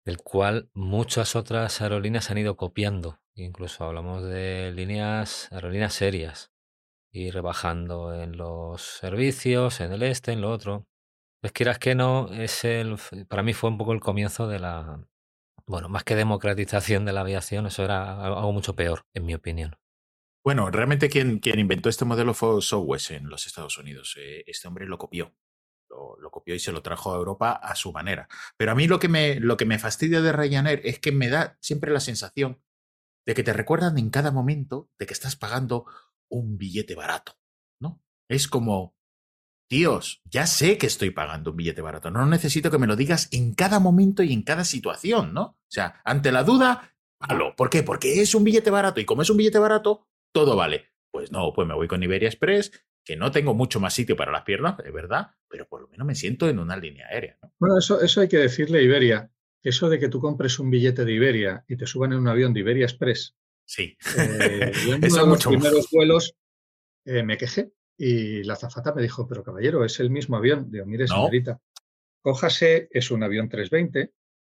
del 0.05 0.17
cual 0.17 0.69
muchas 0.73 1.35
otras 1.35 1.81
aerolíneas 1.81 2.31
han 2.31 2.37
ido 2.37 2.57
copiando. 2.57 3.19
Incluso 3.35 3.85
hablamos 3.85 4.23
de 4.23 4.71
líneas, 4.71 5.47
aerolíneas 5.51 5.93
serias, 5.93 6.51
y 7.11 7.31
rebajando 7.31 8.13
en 8.13 8.37
los 8.37 8.81
servicios, 8.81 9.81
en 9.81 9.91
el 9.91 10.03
este, 10.03 10.31
en 10.31 10.41
lo 10.41 10.51
otro. 10.51 10.85
Pues 11.41 11.53
quieras 11.53 11.79
que 11.79 11.95
no, 11.95 12.27
es 12.33 12.65
el, 12.65 12.97
para 13.27 13.43
mí 13.43 13.53
fue 13.53 13.69
un 13.69 13.77
poco 13.77 13.93
el 13.93 14.01
comienzo 14.01 14.47
de 14.47 14.59
la, 14.59 15.07
bueno, 15.69 15.87
más 15.87 16.03
que 16.03 16.15
democratización 16.15 17.05
de 17.05 17.13
la 17.13 17.21
aviación, 17.21 17.67
eso 17.67 17.83
era 17.83 18.23
algo 18.25 18.51
mucho 18.51 18.75
peor, 18.75 19.05
en 19.13 19.25
mi 19.25 19.35
opinión. 19.35 19.77
Bueno, 20.43 20.71
realmente 20.71 21.09
quien, 21.09 21.37
quien 21.37 21.59
inventó 21.59 21.89
este 21.89 22.05
modelo 22.05 22.33
fue 22.33 22.61
Southwest 22.61 23.11
en 23.11 23.29
los 23.29 23.45
Estados 23.45 23.77
Unidos. 23.77 24.15
Eh, 24.17 24.43
este 24.47 24.67
hombre 24.67 24.87
lo 24.87 24.97
copió. 24.97 25.35
Lo, 25.89 26.31
copió 26.31 26.55
y 26.55 26.59
se 26.59 26.71
lo 26.71 26.81
trajo 26.81 27.13
a 27.13 27.17
Europa 27.17 27.51
a 27.51 27.75
su 27.75 27.91
manera. 27.91 28.27
Pero 28.57 28.71
a 28.71 28.75
mí 28.75 28.87
lo 28.87 28.99
que, 28.99 29.09
me, 29.09 29.39
lo 29.39 29.57
que 29.57 29.65
me 29.65 29.79
fastidia 29.79 30.21
de 30.21 30.31
Ryanair 30.31 30.81
es 30.83 30.99
que 30.99 31.11
me 31.11 31.29
da 31.29 31.57
siempre 31.61 31.91
la 31.91 31.99
sensación 31.99 32.61
de 33.27 33.35
que 33.35 33.43
te 33.43 33.53
recuerdan 33.53 33.97
en 33.97 34.09
cada 34.09 34.31
momento 34.31 34.89
de 34.97 35.05
que 35.05 35.13
estás 35.13 35.35
pagando 35.35 35.85
un 36.29 36.57
billete 36.57 36.95
barato, 36.95 37.37
¿no? 37.81 38.01
Es 38.29 38.47
como, 38.47 38.95
tíos, 39.69 40.21
ya 40.25 40.47
sé 40.47 40.77
que 40.77 40.87
estoy 40.87 41.11
pagando 41.11 41.51
un 41.51 41.57
billete 41.57 41.81
barato, 41.81 42.11
no 42.11 42.25
necesito 42.25 42.71
que 42.71 42.77
me 42.77 42.87
lo 42.87 42.95
digas 42.95 43.29
en 43.31 43.53
cada 43.53 43.79
momento 43.79 44.23
y 44.23 44.33
en 44.33 44.43
cada 44.43 44.63
situación, 44.63 45.33
¿no? 45.33 45.43
O 45.43 45.71
sea, 45.71 46.01
ante 46.03 46.31
la 46.31 46.43
duda, 46.43 46.95
palo. 47.19 47.55
¿Por 47.55 47.69
qué? 47.69 47.83
Porque 47.83 48.21
es 48.21 48.33
un 48.35 48.43
billete 48.43 48.71
barato 48.71 48.99
y 48.99 49.05
como 49.05 49.21
es 49.21 49.29
un 49.29 49.37
billete 49.37 49.59
barato, 49.59 50.07
todo 50.33 50.55
vale. 50.55 50.85
Pues 51.11 51.31
no, 51.31 51.53
pues 51.53 51.67
me 51.67 51.73
voy 51.73 51.87
con 51.87 52.03
Iberia 52.03 52.29
Express, 52.29 52.71
que 53.03 53.15
no 53.15 53.31
tengo 53.31 53.53
mucho 53.53 53.79
más 53.79 53.93
sitio 53.93 54.15
para 54.15 54.31
las 54.31 54.43
piernas, 54.43 54.75
es 54.85 54.93
verdad, 54.93 55.31
pero 55.47 55.67
por 55.67 55.81
lo 55.81 55.87
menos 55.87 56.05
me 56.05 56.15
siento 56.15 56.47
en 56.47 56.59
una 56.59 56.77
línea 56.77 57.07
aérea. 57.07 57.37
¿no? 57.41 57.51
Bueno, 57.59 57.77
eso, 57.79 58.01
eso 58.01 58.21
hay 58.21 58.27
que 58.27 58.37
decirle 58.37 58.79
a 58.79 58.83
Iberia. 58.83 59.31
Eso 59.61 59.89
de 59.89 59.99
que 59.99 60.07
tú 60.07 60.21
compres 60.21 60.57
un 60.59 60.69
billete 60.69 61.03
de 61.03 61.11
Iberia 61.11 61.65
y 61.67 61.75
te 61.75 61.85
suban 61.85 62.13
en 62.13 62.19
un 62.19 62.27
avión 62.27 62.53
de 62.53 62.61
Iberia 62.61 62.85
Express. 62.85 63.35
Sí. 63.69 63.95
Eh, 64.17 64.71
en 64.87 65.03
uno 65.13 65.25
de 65.25 65.27
los 65.27 65.45
primeros 65.45 65.89
vuelos 65.91 66.35
eh, 67.05 67.21
me 67.21 67.37
quejé 67.37 67.71
y 67.95 68.41
la 68.43 68.55
zafata 68.55 68.95
me 68.95 69.03
dijo, 69.03 69.27
pero 69.27 69.43
caballero, 69.43 69.85
es 69.85 69.99
el 69.99 70.09
mismo 70.09 70.37
avión. 70.37 70.71
Digo, 70.71 70.87
mire, 70.87 71.07
señorita, 71.07 71.61
cójase, 72.19 72.87
es 72.89 73.11
un 73.11 73.21
avión 73.21 73.47
320, 73.47 74.11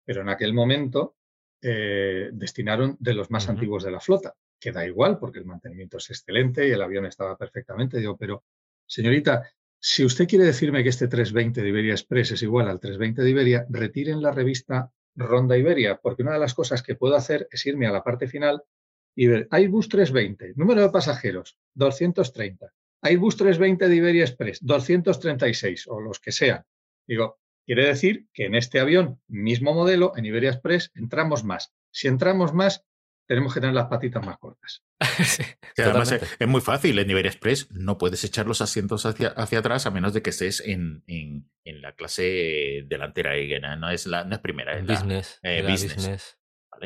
pero 0.07 0.23
en 0.23 0.31
aquel 0.31 0.55
momento 0.55 1.17
eh, 1.61 2.31
destinaron 2.33 2.97
de 3.01 3.13
los 3.13 3.31
más 3.31 3.51
antiguos 3.51 3.85
de 3.85 3.91
la 3.91 4.01
flota 4.01 4.35
que 4.59 4.73
da 4.73 4.87
igual 4.87 5.19
porque 5.19 5.41
el 5.41 5.45
mantenimiento 5.45 5.99
es 5.99 6.09
excelente 6.09 6.67
y 6.67 6.71
el 6.71 6.81
avión 6.81 7.05
estaba 7.05 7.37
perfectamente. 7.37 7.99
Digo, 7.99 8.17
pero 8.17 8.45
señorita, 8.87 9.47
si 9.79 10.07
usted 10.07 10.27
quiere 10.27 10.47
decirme 10.47 10.83
que 10.83 10.89
este 10.89 11.09
320 11.09 11.61
de 11.61 11.69
Iberia 11.69 11.93
Express 11.93 12.31
es 12.31 12.43
igual 12.43 12.69
al 12.69 12.81
320 12.81 13.21
de 13.21 13.31
Iberia, 13.31 13.67
retiren 13.69 14.23
la 14.23 14.31
revista 14.31 14.91
Ronda 15.17 15.59
Iberia, 15.59 15.99
porque 16.03 16.23
una 16.23 16.33
de 16.33 16.39
las 16.39 16.55
cosas 16.55 16.83
que 16.83 16.95
puedo 16.95 17.15
hacer 17.15 17.47
es 17.51 17.67
irme 17.67 17.87
a 17.87 17.93
la 17.93 18.03
parte 18.03 18.27
final 18.27 18.63
y 19.15 19.27
ver 19.27 19.49
Airbus 19.51 19.89
320, 19.89 20.55
número 20.57 20.83
de 20.83 20.91
pasajeros, 20.91 21.59
230. 21.75 22.73
Airbus 23.03 23.37
320 23.37 23.89
de 23.89 23.97
Iberia 23.97 24.25
Express, 24.25 24.59
236 24.63 25.87
o 25.89 26.01
los 26.01 26.21
que 26.21 26.33
sean. 26.33 26.65
Digo, 27.07 27.41
quiere 27.67 27.87
decir 27.87 28.27
que 28.33 28.47
en 28.47 28.55
este 28.55 28.79
avión, 28.81 29.21
mismo 29.27 29.75
modelo, 29.75 30.13
en 30.17 30.25
Iberia 30.25 30.51
Express, 30.51 30.93
entramos 30.95 31.45
más. 31.45 31.75
Si 31.91 32.09
entramos 32.09 32.55
más, 32.55 32.85
tenemos 33.27 33.55
que 33.55 33.61
tener 33.61 33.75
las 33.75 33.87
patitas 33.87 34.25
más 34.25 34.39
cortas. 34.39 34.85
además 35.79 36.13
es, 36.13 36.49
muy 36.49 36.61
fácil. 36.61 36.99
En 36.99 37.11
Iberia 37.11 37.31
Express 37.31 37.71
no 37.73 37.99
puedes 37.99 38.23
echar 38.25 38.47
los 38.47 38.61
asientos 38.61 39.05
hacia, 39.05 39.29
hacia 39.29 39.59
atrás 39.59 39.87
a 39.87 39.91
menos 39.91 40.13
de 40.13 40.23
que 40.23 40.31
estés 40.31 40.61
en, 40.61 41.03
en, 41.07 41.83
la 41.83 41.93
clase 41.95 42.85
delantera. 42.87 43.33
No 43.77 43.91
es, 43.91 44.07
la, 44.07 44.25
no 44.25 44.35
es 44.35 44.41
primera. 44.41 44.79
En 44.79 44.87
business. 44.87 45.41
Eh, 45.43 45.63
business. 45.69 46.39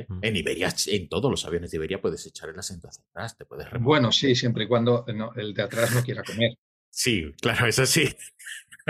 Mm. 0.09 0.18
En 0.23 0.36
Iberia, 0.36 0.74
en 0.86 1.09
todos 1.09 1.31
los 1.31 1.44
aviones 1.44 1.70
de 1.70 1.77
Iberia 1.78 2.01
puedes 2.01 2.27
echar 2.27 2.51
el 2.51 2.59
asiento 2.59 2.89
hacia 2.89 3.05
atrás. 3.10 3.36
Te 3.36 3.44
puedes 3.44 3.66
bueno, 3.81 4.12
sí, 4.12 4.35
siempre 4.35 4.64
y 4.64 4.68
cuando 4.68 5.05
el 5.36 5.55
de 5.55 5.62
atrás 5.62 5.94
no 5.94 6.02
quiera 6.02 6.23
comer. 6.23 6.56
Sí, 6.90 7.32
claro, 7.40 7.66
eso 7.66 7.86
sí. 7.86 8.09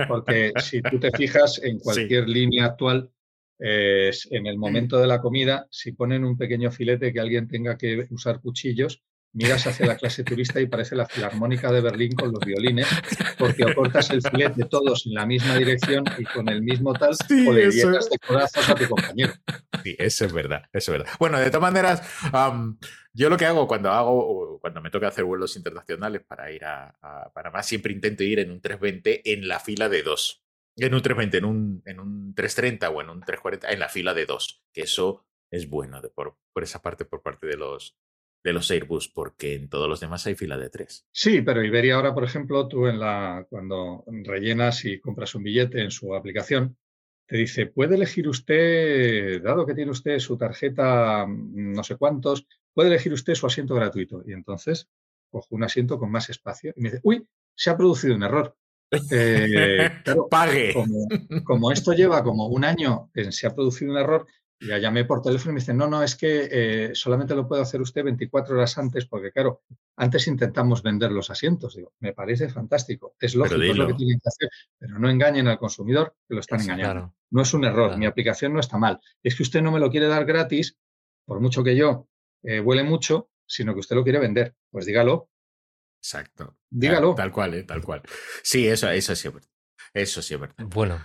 Porque 0.08 0.52
si 0.62 0.82
tú 0.82 0.98
te 0.98 1.10
fijas 1.10 1.60
en 1.62 1.78
cualquier 1.78 2.28
línea 2.28 2.66
actual, 2.66 3.10
en 3.58 4.46
el 4.46 4.58
momento 4.58 4.98
de 4.98 5.06
la 5.06 5.20
comida, 5.20 5.66
si 5.70 5.92
ponen 5.92 6.24
un 6.24 6.36
pequeño 6.36 6.70
filete 6.70 7.12
que 7.12 7.20
alguien 7.20 7.48
tenga 7.48 7.78
que 7.78 8.06
usar 8.10 8.40
cuchillos, 8.40 9.02
miras 9.36 9.66
hacia 9.66 9.86
la 9.86 9.96
clase 9.96 10.24
turista 10.24 10.60
y 10.60 10.66
parece 10.66 10.96
la 10.96 11.06
filarmónica 11.06 11.70
de 11.70 11.82
Berlín 11.82 12.12
con 12.12 12.32
los 12.32 12.40
violines, 12.40 12.88
porque 13.38 13.64
o 13.64 13.74
cortas 13.74 14.10
el 14.10 14.22
filete 14.22 14.64
todos 14.64 15.06
en 15.06 15.14
la 15.14 15.26
misma 15.26 15.56
dirección 15.56 16.04
y 16.18 16.24
con 16.24 16.48
el 16.48 16.62
mismo 16.62 16.94
tal, 16.94 17.10
o 17.46 17.52
le 17.52 17.68
de 17.68 18.18
corazón 18.26 18.64
a 18.68 18.74
tu 18.74 18.88
compañero. 18.88 19.34
Sí, 19.84 19.94
eso 19.98 20.24
es 20.24 20.32
verdad, 20.32 20.62
eso 20.72 20.92
es 20.92 20.98
verdad. 20.98 21.14
Bueno, 21.20 21.38
de 21.38 21.50
todas 21.50 21.62
maneras, 21.62 22.02
yo 23.12 23.28
lo 23.28 23.36
que 23.36 23.46
hago 23.46 23.68
cuando 23.68 23.92
hago, 23.92 24.58
cuando 24.60 24.80
me 24.80 24.90
toca 24.90 25.08
hacer 25.08 25.24
vuelos 25.24 25.54
internacionales 25.56 26.22
para 26.26 26.50
ir 26.50 26.64
a, 26.64 26.96
a 27.00 27.30
Panamá, 27.32 27.62
siempre 27.62 27.92
intento 27.92 28.24
ir 28.24 28.40
en 28.40 28.50
un 28.50 28.60
320 28.60 29.32
en 29.32 29.46
la 29.46 29.60
fila 29.60 29.88
de 29.88 30.02
dos 30.02 30.42
en 30.78 30.94
un 30.94 31.00
320, 31.00 31.38
en 31.38 31.44
un, 31.44 31.82
en 31.86 32.00
un 32.00 32.34
330 32.34 32.90
o 32.90 33.00
en 33.00 33.08
un 33.08 33.20
340, 33.20 33.70
en 33.72 33.78
la 33.78 33.88
fila 33.88 34.12
de 34.12 34.26
dos, 34.26 34.62
que 34.72 34.82
eso 34.82 35.24
es 35.50 35.68
bueno 35.70 36.02
de 36.02 36.10
por, 36.10 36.36
por, 36.52 36.62
esa 36.62 36.82
parte, 36.82 37.04
por 37.04 37.22
parte 37.22 37.46
de 37.46 37.56
los, 37.56 37.96
de 38.42 38.52
los 38.52 38.70
Airbus, 38.70 39.08
porque 39.08 39.54
en 39.54 39.68
todos 39.68 39.88
los 39.88 40.00
demás 40.00 40.26
hay 40.26 40.34
fila 40.34 40.56
de 40.56 40.70
tres. 40.70 41.06
Sí, 41.10 41.42
pero 41.42 41.64
Iberia 41.64 41.96
ahora, 41.96 42.14
por 42.14 42.24
ejemplo, 42.24 42.68
tú 42.68 42.86
en 42.86 43.00
la, 43.00 43.46
cuando 43.48 44.04
rellenas 44.06 44.84
y 44.84 45.00
compras 45.00 45.34
un 45.34 45.42
billete 45.42 45.82
en 45.82 45.90
su 45.90 46.14
aplicación, 46.14 46.76
te 47.26 47.36
dice, 47.36 47.66
puede 47.66 47.96
elegir 47.96 48.28
usted, 48.28 49.42
dado 49.42 49.66
que 49.66 49.74
tiene 49.74 49.90
usted 49.90 50.18
su 50.20 50.38
tarjeta 50.38 51.26
mm, 51.26 51.72
no 51.72 51.82
sé 51.82 51.96
cuántos, 51.96 52.46
puede 52.72 52.88
elegir 52.88 53.12
usted 53.12 53.34
su 53.34 53.46
asiento 53.46 53.74
gratuito. 53.74 54.22
Y 54.24 54.32
entonces 54.32 54.88
cojo 55.28 55.48
un 55.50 55.64
asiento 55.64 55.98
con 55.98 56.10
más 56.10 56.30
espacio 56.30 56.72
y 56.76 56.80
me 56.80 56.90
dice, 56.90 57.00
uy, 57.02 57.26
se 57.54 57.70
ha 57.70 57.76
producido 57.76 58.14
un 58.14 58.22
error. 58.22 58.56
Eh, 59.10 59.90
Pague. 60.30 60.74
Como, 61.44 61.72
esto 61.72 61.92
lleva 61.92 62.22
como 62.22 62.46
un 62.46 62.64
año, 62.64 63.10
se 63.30 63.46
ha 63.46 63.54
producido 63.54 63.92
un 63.92 63.98
error, 63.98 64.26
ya 64.60 64.78
llamé 64.78 65.04
por 65.04 65.22
teléfono 65.22 65.52
y 65.52 65.54
me 65.54 65.60
dicen, 65.60 65.76
no, 65.76 65.86
no, 65.86 66.02
es 66.02 66.16
que 66.16 66.48
eh, 66.50 66.90
solamente 66.94 67.34
lo 67.34 67.46
puede 67.46 67.62
hacer 67.62 67.80
usted 67.80 68.04
24 68.04 68.56
horas 68.56 68.78
antes, 68.78 69.06
porque 69.06 69.32
claro, 69.32 69.62
antes 69.96 70.26
intentamos 70.26 70.82
vender 70.82 71.12
los 71.12 71.30
asientos. 71.30 71.74
Digo, 71.74 71.92
me 72.00 72.12
parece 72.12 72.48
fantástico, 72.48 73.14
es 73.20 73.34
lógico, 73.34 73.62
es 73.62 73.76
lo 73.76 73.86
que 73.86 73.94
tienen 73.94 74.18
que 74.18 74.28
hacer, 74.28 74.48
pero 74.78 74.98
no 74.98 75.10
engañen 75.10 75.48
al 75.48 75.58
consumidor, 75.58 76.14
que 76.28 76.34
lo 76.34 76.40
están 76.40 76.60
engañando. 76.60 77.14
no 77.30 77.42
es 77.42 77.54
un 77.54 77.64
error, 77.64 77.96
mi 77.98 78.06
aplicación 78.06 78.52
no 78.52 78.60
está 78.60 78.78
mal. 78.78 79.00
Es 79.22 79.36
que 79.36 79.42
usted 79.42 79.62
no 79.62 79.72
me 79.72 79.80
lo 79.80 79.90
quiere 79.90 80.06
dar 80.06 80.24
gratis, 80.24 80.76
por 81.24 81.40
mucho 81.40 81.62
que 81.62 81.76
yo 81.76 82.08
eh, 82.42 82.60
huele 82.60 82.84
mucho, 82.84 83.30
sino 83.46 83.74
que 83.74 83.80
usted 83.80 83.96
lo 83.96 84.04
quiere 84.04 84.18
vender. 84.18 84.54
Pues 84.70 84.86
dígalo, 84.86 85.28
Exacto. 85.98 86.56
Dígalo. 86.70 87.16
Tal, 87.16 87.32
cual, 87.32 87.54
¿eh? 87.54 87.64
tal 87.64 87.82
cual. 87.82 88.02
Sí, 88.44 88.68
eso, 88.68 88.88
eso 88.90 89.16
sí 89.16 89.26
es 89.26 89.34
verdad. 89.34 89.50
Eso 89.92 90.22
sí 90.22 90.34
es 90.34 90.40
verdad. 90.40 90.54
Bueno, 90.58 91.04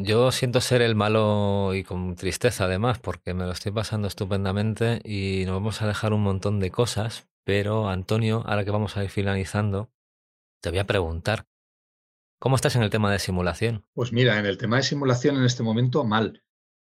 yo 0.00 0.32
siento 0.32 0.60
ser 0.60 0.82
el 0.82 0.94
malo 0.94 1.74
y 1.74 1.84
con 1.84 2.14
tristeza 2.16 2.64
además, 2.64 2.98
porque 2.98 3.34
me 3.34 3.44
lo 3.44 3.52
estoy 3.52 3.72
pasando 3.72 4.08
estupendamente 4.08 5.00
y 5.04 5.44
nos 5.46 5.54
vamos 5.54 5.82
a 5.82 5.86
dejar 5.86 6.12
un 6.12 6.22
montón 6.22 6.60
de 6.60 6.70
cosas, 6.70 7.28
pero 7.44 7.88
Antonio, 7.88 8.42
ahora 8.46 8.64
que 8.64 8.70
vamos 8.70 8.96
a 8.96 9.04
ir 9.04 9.10
finalizando, 9.10 9.90
te 10.60 10.70
voy 10.70 10.78
a 10.78 10.86
preguntar, 10.86 11.46
¿cómo 12.38 12.56
estás 12.56 12.76
en 12.76 12.82
el 12.82 12.90
tema 12.90 13.12
de 13.12 13.18
simulación? 13.18 13.84
Pues 13.94 14.12
mira, 14.12 14.38
en 14.38 14.46
el 14.46 14.58
tema 14.58 14.76
de 14.76 14.82
simulación 14.82 15.36
en 15.36 15.44
este 15.44 15.62
momento 15.62 16.04
mal, 16.04 16.42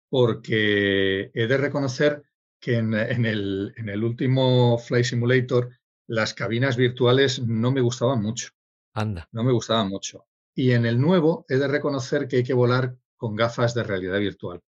porque 0.09 1.31
he 1.35 1.47
de 1.47 1.57
reconocer 1.57 2.25
que 2.61 2.77
en, 2.77 2.95
en, 2.95 3.25
el, 3.25 3.73
en 3.77 3.89
el 3.89 4.05
último 4.05 4.79
Flight 4.79 5.07
Simulator 5.07 5.71
las 6.07 6.35
cabinas 6.35 6.77
virtuales 6.77 7.41
no 7.41 7.71
me 7.73 7.81
gustaban 7.81 8.21
mucho. 8.21 8.51
Anda. 8.93 9.29
No 9.33 9.45
me 9.45 9.53
gustaban 9.53 9.89
mucho. 9.89 10.27
Y 10.55 10.73
en 10.73 10.85
el 10.85 11.01
nuevo 11.01 11.47
he 11.49 11.57
de 11.57 11.69
reconocer 11.69 12.29
que 12.29 12.39
hay 12.39 12.45
que 12.45 12.53
volar 12.53 12.97
con 13.21 13.37
gafas 13.37 13.75
de 13.75 13.83
realidad 13.83 14.19
virtual. 14.19 14.63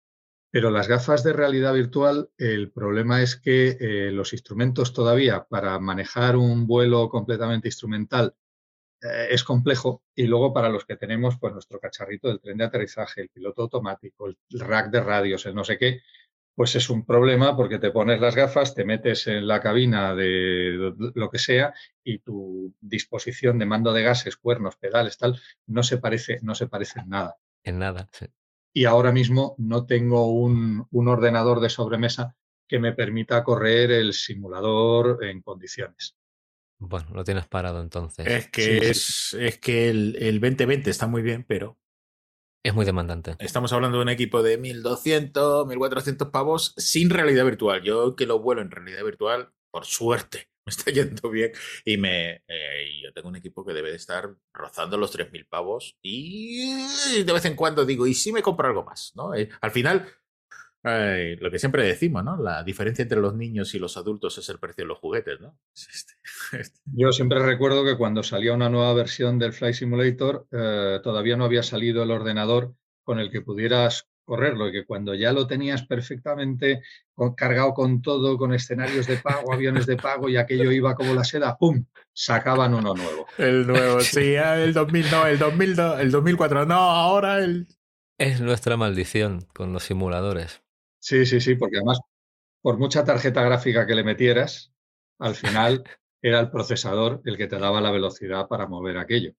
Pero 0.50 0.70
las 0.70 0.88
gafas 0.88 1.22
de 1.22 1.34
realidad 1.34 1.74
virtual, 1.74 2.30
el 2.38 2.72
problema 2.72 3.20
es 3.20 3.36
que 3.36 3.76
eh, 3.78 4.10
los 4.10 4.32
instrumentos 4.32 4.94
todavía 4.94 5.44
para 5.44 5.78
manejar 5.78 6.36
un 6.36 6.66
vuelo 6.66 7.10
completamente 7.10 7.68
instrumental 7.68 8.34
eh, 9.02 9.28
es 9.30 9.44
complejo 9.44 10.02
y 10.14 10.26
luego 10.26 10.54
para 10.54 10.70
los 10.70 10.86
que 10.86 10.96
tenemos 10.96 11.36
pues 11.38 11.52
nuestro 11.52 11.78
cacharrito 11.78 12.28
del 12.28 12.40
tren 12.40 12.56
de 12.56 12.64
aterrizaje, 12.64 13.20
el 13.20 13.28
piloto 13.28 13.62
automático, 13.62 14.26
el 14.26 14.38
rack 14.50 14.90
de 14.90 15.00
radios, 15.02 15.44
el 15.44 15.54
no 15.54 15.64
sé 15.64 15.76
qué, 15.76 16.00
pues 16.54 16.74
es 16.74 16.88
un 16.88 17.04
problema 17.04 17.54
porque 17.54 17.78
te 17.78 17.90
pones 17.90 18.18
las 18.18 18.34
gafas, 18.34 18.74
te 18.74 18.86
metes 18.86 19.26
en 19.26 19.46
la 19.46 19.60
cabina 19.60 20.14
de 20.14 20.94
lo 21.14 21.28
que 21.28 21.38
sea 21.38 21.74
y 22.02 22.20
tu 22.20 22.74
disposición 22.80 23.58
de 23.58 23.66
mando 23.66 23.92
de 23.92 24.02
gases, 24.02 24.38
cuernos, 24.38 24.76
pedales, 24.76 25.18
tal, 25.18 25.38
no 25.66 25.82
se 25.82 25.98
parece, 25.98 26.38
no 26.40 26.54
se 26.54 26.66
parece 26.66 27.00
en 27.00 27.10
nada. 27.10 27.36
En 27.62 27.78
nada, 27.78 28.08
sí. 28.12 28.26
Y 28.72 28.84
ahora 28.84 29.12
mismo 29.12 29.54
no 29.58 29.86
tengo 29.86 30.30
un, 30.32 30.86
ordenador 30.92 31.60
de 31.60 31.70
sobremesa 31.70 32.36
que 32.68 32.78
me 32.78 32.92
permita 32.92 33.42
correr 33.44 33.90
el 33.90 34.12
simulador 34.12 35.24
en 35.24 35.40
condiciones. 35.42 36.16
Bueno, 36.78 37.08
lo 37.12 37.24
tienes 37.24 37.46
parado 37.46 37.80
entonces. 37.80 38.26
Es 38.26 38.50
que, 38.50 38.90
es, 38.90 39.36
es 39.38 39.58
que 39.58 39.88
el, 39.90 40.16
el 40.20 40.40
2020 40.40 40.90
está 40.90 41.06
muy 41.06 41.22
bien, 41.22 41.44
pero 41.48 41.78
Es 42.62 42.74
muy 42.74 42.84
demandante. 42.84 43.36
Estamos 43.38 43.72
hablando 43.72 43.98
de 43.98 44.02
un 44.02 44.08
equipo 44.10 44.42
de 44.42 44.58
1200, 44.58 45.66
1400 45.66 46.28
pavos 46.28 46.74
sin 46.76 47.10
realidad 47.10 47.44
virtual. 47.44 47.82
Yo 47.82 48.14
que 48.14 48.26
lo 48.26 48.38
vuelo 48.38 48.62
en 48.62 48.70
realidad 48.70 49.04
virtual, 49.04 49.52
por 49.70 49.86
suerte, 49.86 50.50
me 50.68 50.70
está 50.70 50.90
yendo 50.92 51.30
bien 51.30 51.52
y 51.84 51.96
me 51.96 52.42
eh, 52.46 53.00
yo 53.02 53.12
tengo 53.12 53.28
un 53.28 53.36
equipo 53.36 53.64
que 53.64 53.72
debe 53.72 53.90
de 53.90 53.96
estar 53.96 54.34
rozando 54.52 54.98
los 54.98 55.10
3000 55.10 55.46
pavos 55.46 55.96
y 56.02 57.22
de 57.24 57.32
vez 57.32 57.44
en 57.46 57.56
cuando 57.56 57.86
digo, 57.86 58.06
¿y 58.06 58.14
si 58.14 58.32
me 58.32 58.42
compro 58.42 58.68
algo 58.68 58.84
más? 58.84 59.12
¿no? 59.16 59.34
Eh, 59.34 59.48
al 59.60 59.70
final 59.70 60.06
lo 60.84 61.50
que 61.50 61.58
siempre 61.58 61.82
decimos, 61.82 62.24
¿no? 62.24 62.40
La 62.40 62.62
diferencia 62.62 63.02
entre 63.02 63.20
los 63.20 63.34
niños 63.34 63.74
y 63.74 63.78
los 63.78 63.98
adultos 63.98 64.38
es 64.38 64.48
el 64.48 64.58
precio 64.58 64.84
de 64.84 64.88
los 64.88 64.98
juguetes, 64.98 65.40
¿no? 65.40 65.58
Este, 65.74 66.14
este. 66.58 66.80
Yo 66.86 67.12
siempre 67.12 67.40
recuerdo 67.40 67.84
que 67.84 67.98
cuando 67.98 68.22
salía 68.22 68.54
una 68.54 68.70
nueva 68.70 68.94
versión 68.94 69.38
del 69.38 69.52
Flight 69.52 69.74
Simulator, 69.74 70.46
eh, 70.50 71.00
todavía 71.02 71.36
no 71.36 71.44
había 71.44 71.62
salido 71.62 72.02
el 72.02 72.10
ordenador 72.10 72.74
con 73.02 73.18
el 73.18 73.30
que 73.30 73.42
pudieras 73.42 74.08
correrlo 74.28 74.68
y 74.68 74.72
que 74.72 74.84
cuando 74.84 75.14
ya 75.14 75.32
lo 75.32 75.46
tenías 75.46 75.86
perfectamente 75.86 76.82
cargado 77.34 77.72
con 77.72 78.02
todo, 78.02 78.36
con 78.36 78.52
escenarios 78.52 79.06
de 79.06 79.16
pago, 79.16 79.55
aviones 79.55 79.86
de 79.86 79.96
pago 79.96 80.28
y 80.28 80.36
aquello 80.36 80.70
iba 80.70 80.94
como 80.94 81.14
la 81.14 81.24
seda, 81.24 81.56
¡pum! 81.56 81.86
Sacaban 82.12 82.74
uno 82.74 82.92
nuevo. 82.92 83.26
El 83.38 83.66
nuevo, 83.66 84.00
sí, 84.02 84.36
ah, 84.36 84.62
el 84.62 84.74
2000 84.74 85.10
no, 85.10 85.26
el 85.26 85.38
2000, 85.38 85.80
el 86.00 86.10
2004 86.10 86.66
no, 86.66 86.74
ahora 86.74 87.38
el... 87.38 87.68
Es 88.18 88.42
nuestra 88.42 88.76
maldición 88.76 89.46
con 89.55 89.72
los 89.72 89.84
simuladores. 89.84 90.62
Sí, 90.98 91.24
sí, 91.24 91.40
sí, 91.40 91.55
porque 91.55 91.78
además, 91.78 91.98
por 92.60 92.76
mucha 92.78 93.05
tarjeta 93.05 93.42
gráfica 93.42 93.86
que 93.86 93.94
le 93.94 94.05
metieras, 94.05 94.74
al 95.18 95.36
final 95.36 95.84
era 96.22 96.40
el 96.40 96.50
procesador 96.50 97.22
el 97.24 97.38
que 97.38 97.46
te 97.46 97.59
daba 97.59 97.80
la 97.80 97.90
velocidad 97.90 98.46
para 98.46 98.66
mover 98.66 98.98
aquello. 98.98 99.32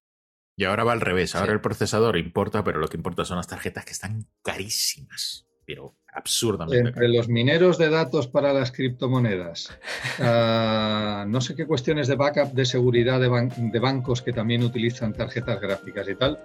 Y 0.59 0.65
ahora 0.65 0.83
va 0.83 0.91
al 0.91 0.99
revés, 0.99 1.35
ahora 1.35 1.53
el 1.53 1.61
procesador 1.61 2.17
importa, 2.17 2.65
pero 2.65 2.79
lo 2.79 2.89
que 2.89 2.97
importa 2.97 3.23
son 3.23 3.37
las 3.37 3.47
tarjetas 3.47 3.85
que 3.85 3.93
están 3.93 4.25
carísimas, 4.43 5.47
pero 5.65 5.95
absurdamente. 6.11 6.89
Entre 6.89 7.07
los 7.07 7.29
mineros 7.29 7.77
de 7.77 7.89
datos 7.89 8.27
para 8.27 8.51
las 8.51 8.73
criptomonedas, 8.73 9.69
ah, 10.19 11.23
no 11.29 11.39
sé 11.39 11.55
qué 11.55 11.65
cuestiones 11.65 12.09
de 12.09 12.15
backup 12.15 12.51
de 12.51 12.65
seguridad 12.65 13.21
de, 13.21 13.29
de 13.71 13.79
bancos 13.79 14.21
que 14.21 14.33
también 14.33 14.61
utilizan 14.61 15.13
tarjetas 15.13 15.61
gráficas 15.61 16.09
y 16.09 16.15
tal, 16.15 16.37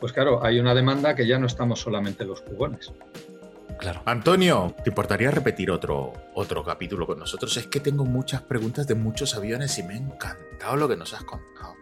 pues 0.00 0.14
claro, 0.14 0.42
hay 0.42 0.60
una 0.60 0.74
demanda 0.74 1.14
que 1.14 1.26
ya 1.26 1.38
no 1.38 1.46
estamos 1.46 1.78
solamente 1.78 2.24
los 2.24 2.40
jugones. 2.40 2.90
Claro. 3.78 4.00
Antonio, 4.06 4.74
¿te 4.82 4.88
importaría 4.88 5.30
repetir 5.30 5.70
otro, 5.70 6.14
otro 6.32 6.64
capítulo 6.64 7.06
con 7.06 7.18
nosotros? 7.18 7.54
Es 7.58 7.66
que 7.66 7.80
tengo 7.80 8.06
muchas 8.06 8.40
preguntas 8.40 8.86
de 8.86 8.94
muchos 8.94 9.34
aviones 9.36 9.78
y 9.78 9.82
me 9.82 9.92
ha 9.92 9.98
encantado 9.98 10.76
lo 10.76 10.88
que 10.88 10.96
nos 10.96 11.12
has 11.12 11.24
contado. 11.24 11.74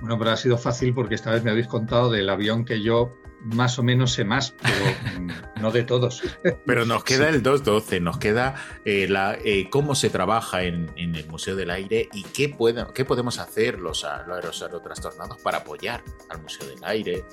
Bueno, 0.00 0.18
pero 0.18 0.30
ha 0.30 0.36
sido 0.36 0.58
fácil 0.58 0.94
porque 0.94 1.14
esta 1.14 1.30
vez 1.30 1.42
me 1.42 1.50
habéis 1.50 1.68
contado 1.68 2.10
del 2.10 2.28
avión 2.28 2.64
que 2.64 2.82
yo 2.82 3.16
más 3.42 3.78
o 3.78 3.82
menos 3.82 4.12
sé 4.12 4.24
más, 4.24 4.54
pero 4.62 5.20
mm, 5.20 5.30
no 5.62 5.70
de 5.70 5.84
todos. 5.84 6.22
Pero 6.64 6.84
nos 6.84 7.04
queda 7.04 7.28
el 7.28 7.42
212, 7.42 8.00
nos 8.00 8.18
queda 8.18 8.54
eh, 8.84 9.06
la, 9.08 9.38
eh, 9.44 9.68
cómo 9.70 9.94
se 9.94 10.10
trabaja 10.10 10.64
en, 10.64 10.90
el 10.96 11.26
Museo 11.28 11.56
del 11.56 11.70
Aire 11.70 12.08
y 12.12 12.24
qué, 12.24 12.54
qué 12.94 13.04
podemos 13.04 13.38
hacer 13.38 13.78
los, 13.78 14.06
los 14.26 14.62
aerotrastornados 14.62 15.40
para 15.40 15.58
apoyar 15.58 16.02
al 16.28 16.42
Museo 16.42 16.66
del 16.66 16.82
Aire, 16.84 17.24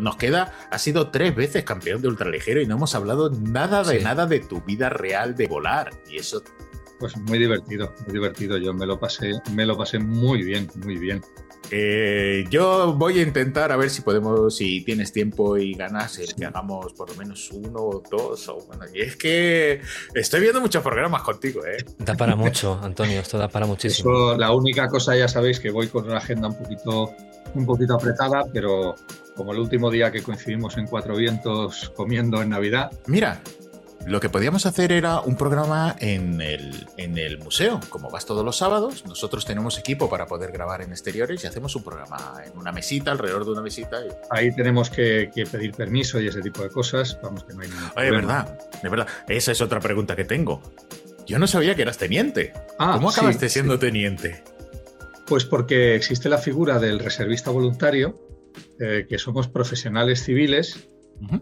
nos 0.00 0.16
queda, 0.16 0.54
has 0.70 0.82
sido 0.82 1.10
tres 1.10 1.34
veces 1.34 1.64
campeón 1.64 2.00
de 2.00 2.08
ultraligero 2.08 2.60
y 2.60 2.66
no 2.66 2.76
hemos 2.76 2.94
hablado 2.94 3.30
nada 3.30 3.84
de 3.84 4.00
nada 4.00 4.26
de 4.26 4.40
tu 4.40 4.62
vida 4.62 4.88
real 4.88 5.34
de 5.34 5.46
volar. 5.46 5.90
Y 6.08 6.16
eso. 6.16 6.42
Pues 6.98 7.16
muy 7.16 7.38
divertido, 7.38 7.94
muy 8.06 8.14
divertido. 8.14 8.58
Yo 8.58 8.74
me 8.74 8.86
lo 8.86 8.98
pasé, 8.98 9.32
me 9.52 9.64
lo 9.64 9.76
pasé 9.76 9.98
muy 9.98 10.42
bien, 10.42 10.70
muy 10.84 10.96
bien. 10.96 11.22
Eh, 11.70 12.44
yo 12.50 12.94
voy 12.94 13.20
a 13.20 13.22
intentar 13.22 13.70
a 13.70 13.76
ver 13.76 13.90
si 13.90 14.02
podemos, 14.02 14.56
si 14.56 14.82
tienes 14.82 15.12
tiempo 15.12 15.56
y 15.56 15.74
ganas, 15.74 16.18
el 16.18 16.34
que 16.34 16.44
hagamos 16.44 16.92
por 16.94 17.10
lo 17.10 17.16
menos 17.16 17.50
uno 17.52 17.78
o 17.80 18.02
dos. 18.10 18.48
O, 18.48 18.58
bueno, 18.66 18.84
y 18.92 19.00
es 19.02 19.16
que 19.16 19.80
estoy 20.14 20.40
viendo 20.40 20.60
muchos 20.60 20.82
programas 20.82 21.22
contigo, 21.22 21.64
¿eh? 21.64 21.84
Da 21.98 22.14
para 22.16 22.34
mucho, 22.36 22.78
Antonio, 22.82 23.20
esto 23.20 23.38
da 23.38 23.48
para 23.48 23.66
muchísimo. 23.66 24.34
la 24.34 24.52
única 24.52 24.88
cosa, 24.88 25.16
ya 25.16 25.28
sabéis, 25.28 25.60
que 25.60 25.70
voy 25.70 25.88
con 25.88 26.06
una 26.06 26.18
agenda 26.18 26.48
un 26.48 26.58
poquito, 26.58 27.12
un 27.54 27.66
poquito 27.66 27.94
apretada, 27.94 28.44
pero 28.52 28.96
como 29.36 29.52
el 29.52 29.58
último 29.58 29.90
día 29.90 30.10
que 30.10 30.22
coincidimos 30.22 30.76
en 30.76 30.86
Cuatro 30.86 31.16
Vientos 31.16 31.92
comiendo 31.96 32.42
en 32.42 32.50
Navidad. 32.50 32.90
Mira, 33.06 33.40
lo 34.06 34.20
que 34.20 34.30
podíamos 34.30 34.66
hacer 34.66 34.92
era 34.92 35.20
un 35.20 35.36
programa 35.36 35.94
en 36.00 36.40
el, 36.40 36.86
en 36.96 37.18
el 37.18 37.38
museo. 37.38 37.80
Como 37.90 38.10
vas 38.10 38.24
todos 38.24 38.44
los 38.44 38.56
sábados, 38.56 39.04
nosotros 39.06 39.44
tenemos 39.44 39.78
equipo 39.78 40.08
para 40.08 40.26
poder 40.26 40.52
grabar 40.52 40.82
en 40.82 40.90
exteriores 40.90 41.44
y 41.44 41.46
hacemos 41.46 41.76
un 41.76 41.84
programa 41.84 42.34
en 42.44 42.56
una 42.56 42.72
mesita, 42.72 43.12
alrededor 43.12 43.44
de 43.44 43.52
una 43.52 43.62
mesita. 43.62 43.98
Ahí 44.30 44.54
tenemos 44.54 44.90
que, 44.90 45.30
pedir 45.50 45.72
permiso 45.72 46.20
y 46.20 46.28
ese 46.28 46.40
tipo 46.40 46.62
de 46.62 46.70
cosas. 46.70 47.18
Vamos, 47.22 47.44
que 47.44 47.54
no 47.54 47.60
hay 47.60 47.68
ningún 47.68 47.90
Oye, 47.96 48.10
verdad, 48.10 48.58
de 48.82 48.88
verdad. 48.88 49.06
Esa 49.28 49.52
es 49.52 49.60
otra 49.60 49.80
pregunta 49.80 50.16
que 50.16 50.24
tengo. 50.24 50.62
Yo 51.26 51.38
no 51.38 51.46
sabía 51.46 51.74
que 51.74 51.82
eras 51.82 51.98
teniente. 51.98 52.52
Ah, 52.78 52.94
¿Cómo 52.94 53.10
acabaste 53.10 53.48
siendo 53.48 53.78
teniente? 53.78 54.42
Pues 55.26 55.44
porque 55.44 55.94
existe 55.94 56.28
la 56.28 56.38
figura 56.38 56.78
del 56.78 56.98
reservista 56.98 57.50
voluntario 57.50 58.18
eh, 58.80 59.06
que 59.08 59.18
somos 59.18 59.46
profesionales 59.46 60.24
civiles 60.24 60.89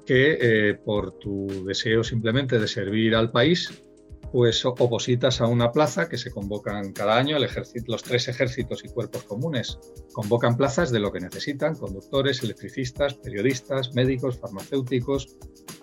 que 0.04 0.38
eh, 0.40 0.74
por 0.74 1.18
tu 1.18 1.64
deseo 1.64 2.02
simplemente 2.02 2.58
de 2.58 2.68
servir 2.68 3.14
al 3.14 3.30
país, 3.30 3.84
pues 4.32 4.64
opositas 4.64 5.40
a 5.40 5.46
una 5.46 5.72
plaza 5.72 6.08
que 6.08 6.18
se 6.18 6.30
convocan 6.30 6.92
cada 6.92 7.16
año, 7.16 7.36
el 7.36 7.48
los 7.86 8.02
tres 8.02 8.28
ejércitos 8.28 8.84
y 8.84 8.88
cuerpos 8.88 9.24
comunes 9.24 9.78
convocan 10.12 10.56
plazas 10.56 10.90
de 10.90 10.98
lo 10.98 11.12
que 11.12 11.20
necesitan, 11.20 11.74
conductores, 11.74 12.42
electricistas, 12.42 13.14
periodistas, 13.14 13.94
médicos, 13.94 14.38
farmacéuticos, 14.38 15.36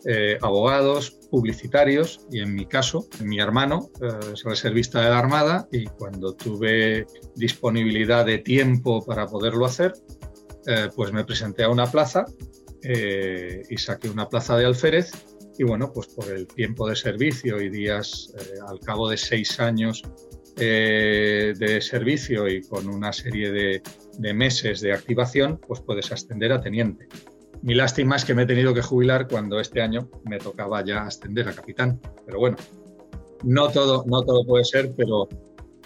eh, 0.05 0.37
abogados, 0.41 1.17
publicitarios 1.31 2.21
y 2.31 2.39
en 2.39 2.53
mi 2.53 2.65
caso, 2.67 3.07
mi 3.23 3.39
hermano 3.39 3.89
es 4.31 4.43
reservista 4.43 5.01
de 5.01 5.09
la 5.09 5.19
Armada 5.19 5.67
y 5.71 5.85
cuando 5.85 6.35
tuve 6.35 7.07
disponibilidad 7.35 8.25
de 8.25 8.37
tiempo 8.37 9.03
para 9.03 9.25
poderlo 9.25 9.65
hacer, 9.65 9.93
eh, 10.67 10.89
pues 10.95 11.11
me 11.11 11.23
presenté 11.25 11.63
a 11.63 11.69
una 11.69 11.87
plaza 11.87 12.25
eh, 12.85 13.63
y 13.69 13.77
saqué 13.77 14.09
una 14.09 14.29
plaza 14.29 14.57
de 14.57 14.65
alférez 14.65 15.11
y 15.57 15.63
bueno, 15.63 15.91
pues 15.93 16.07
por 16.07 16.29
el 16.29 16.47
tiempo 16.47 16.87
de 16.87 16.95
servicio 16.95 17.61
y 17.61 17.69
días 17.69 18.33
eh, 18.37 18.59
al 18.67 18.79
cabo 18.79 19.09
de 19.09 19.17
seis 19.17 19.59
años 19.59 20.03
de 20.57 21.79
servicio 21.81 22.47
y 22.47 22.61
con 22.61 22.87
una 22.87 23.11
serie 23.11 23.51
de, 23.51 23.81
de, 24.19 24.33
meses 24.33 24.79
de 24.79 24.93
activación, 24.93 25.59
pues 25.67 25.81
puedes 25.81 26.13
ascender 26.13 26.53
a 26.53 26.61
teniente. 26.61 27.09
Mi 27.61 27.73
lástima 27.73 28.15
es 28.15 28.23
que 28.23 28.33
me 28.33 28.43
he 28.43 28.45
tenido 28.45 28.73
que 28.73 28.81
jubilar 28.81 29.27
cuando 29.27 29.59
este 29.59 29.81
año 29.81 30.09
me 30.23 30.37
tocaba 30.37 30.81
ya 30.85 31.01
ascender 31.01 31.49
a 31.49 31.53
capitán. 31.53 31.99
Pero 32.25 32.39
bueno, 32.39 32.55
no 33.43 33.69
todo, 33.69 34.03
no 34.07 34.23
todo 34.23 34.45
puede 34.45 34.63
ser, 34.63 34.93
pero 34.95 35.27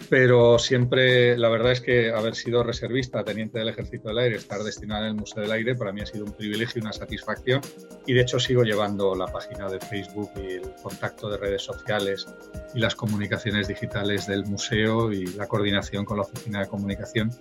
pero 0.08 0.58
siempre 0.60 1.38
la 1.38 1.50
verdad 1.50 1.72
es 1.72 1.82
que 1.82 2.12
haber 2.12 2.36
sido 2.36 2.64
reservista, 2.64 3.24
teniente 3.24 3.60
del 3.60 3.70
Ejército 3.70 4.10
del 4.10 4.20
Aire, 4.20 4.38
estar 4.38 4.62
destinado 4.64 5.04
en 5.04 5.10
el 5.10 5.16
Museo 5.16 5.44
del 5.44 5.52
Aire, 5.52 5.76
para 5.76 5.92
mí 5.92 6.02
ha 6.02 6.06
sido 6.06 6.26
un 6.26 6.34
privilegio 6.34 6.80
y 6.80 6.82
una 6.82 6.94
satisfacción. 6.94 7.62
Y 8.06 8.14
de 8.14 8.22
hecho 8.22 8.40
sigo 8.40 8.64
llevando 8.64 9.16
la 9.16 9.28
página 9.28 9.70
de 9.70 9.80
Facebook 9.80 10.32
y 10.38 10.54
el 10.54 10.72
contacto 10.82 11.30
de 11.30 11.38
redes 11.38 11.64
sociales 11.64 12.28
y 12.74 12.80
las 12.80 12.96
comunicaciones 12.96 13.68
digitales 13.68 14.28
del 14.28 14.46
museo 14.46 15.12
y 15.12 15.26
la 15.28 15.48
coordinación 15.48 16.06
con 16.06 16.18
la 16.18 16.24
Oficina 16.24 16.62
de 16.62 16.68
Comunicación 16.68 17.32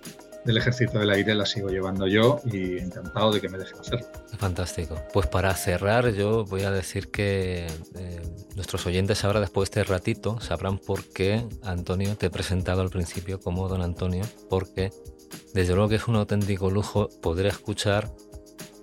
del 0.45 0.57
Ejército 0.57 0.99
del 0.99 1.09
Aire 1.09 1.35
la 1.35 1.45
sigo 1.45 1.69
llevando 1.69 2.07
yo 2.07 2.39
y 2.45 2.77
encantado 2.77 3.31
de 3.31 3.41
que 3.41 3.49
me 3.49 3.57
dejen 3.57 3.79
hacerlo. 3.79 4.07
Fantástico. 4.37 5.01
Pues 5.13 5.27
para 5.27 5.53
cerrar 5.53 6.11
yo 6.13 6.45
voy 6.45 6.63
a 6.63 6.71
decir 6.71 7.09
que 7.09 7.67
eh, 7.95 8.21
nuestros 8.55 8.85
oyentes 8.85 9.23
ahora 9.25 9.39
después 9.39 9.69
de 9.69 9.81
este 9.81 9.91
ratito 9.91 10.39
sabrán 10.39 10.77
por 10.77 11.05
qué 11.05 11.45
Antonio 11.63 12.15
te 12.15 12.27
he 12.27 12.29
presentado 12.29 12.81
al 12.81 12.89
principio 12.89 13.39
como 13.39 13.67
don 13.67 13.81
Antonio, 13.81 14.23
porque 14.49 14.91
desde 15.53 15.73
luego 15.73 15.89
que 15.89 15.95
es 15.95 16.07
un 16.07 16.15
auténtico 16.15 16.69
lujo 16.69 17.09
poder 17.21 17.47
escuchar 17.47 18.11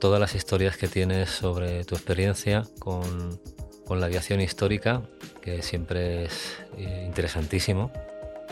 todas 0.00 0.20
las 0.20 0.34
historias 0.34 0.76
que 0.76 0.88
tienes 0.88 1.30
sobre 1.30 1.84
tu 1.84 1.94
experiencia 1.94 2.64
con, 2.78 3.40
con 3.86 3.98
la 3.98 4.06
aviación 4.06 4.40
histórica, 4.40 5.02
que 5.40 5.62
siempre 5.62 6.24
es 6.24 6.58
eh, 6.76 7.04
interesantísimo 7.06 7.90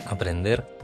aprender 0.07 0.74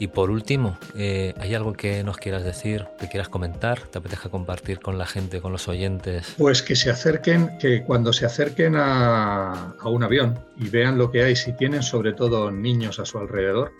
y 0.00 0.08
por 0.08 0.30
último, 0.30 0.78
eh, 0.96 1.34
¿hay 1.38 1.54
algo 1.54 1.74
que 1.74 2.02
nos 2.02 2.16
quieras 2.16 2.42
decir, 2.42 2.86
que 2.98 3.06
quieras 3.08 3.28
comentar, 3.28 3.82
te 3.82 3.98
apetezca 3.98 4.30
compartir 4.30 4.80
con 4.80 4.96
la 4.96 5.04
gente, 5.04 5.42
con 5.42 5.52
los 5.52 5.68
oyentes? 5.68 6.36
Pues 6.38 6.62
que 6.62 6.74
se 6.74 6.90
acerquen, 6.90 7.58
que 7.58 7.84
cuando 7.84 8.14
se 8.14 8.24
acerquen 8.24 8.76
a, 8.76 9.76
un 9.84 10.02
avión 10.02 10.40
y 10.56 10.70
vean 10.70 10.96
lo 10.96 11.10
que 11.10 11.22
hay, 11.22 11.36
si 11.36 11.52
tienen 11.52 11.82
sobre 11.82 12.14
todo 12.14 12.50
niños 12.50 12.98
a 12.98 13.04
su 13.04 13.18
alrededor, 13.18 13.72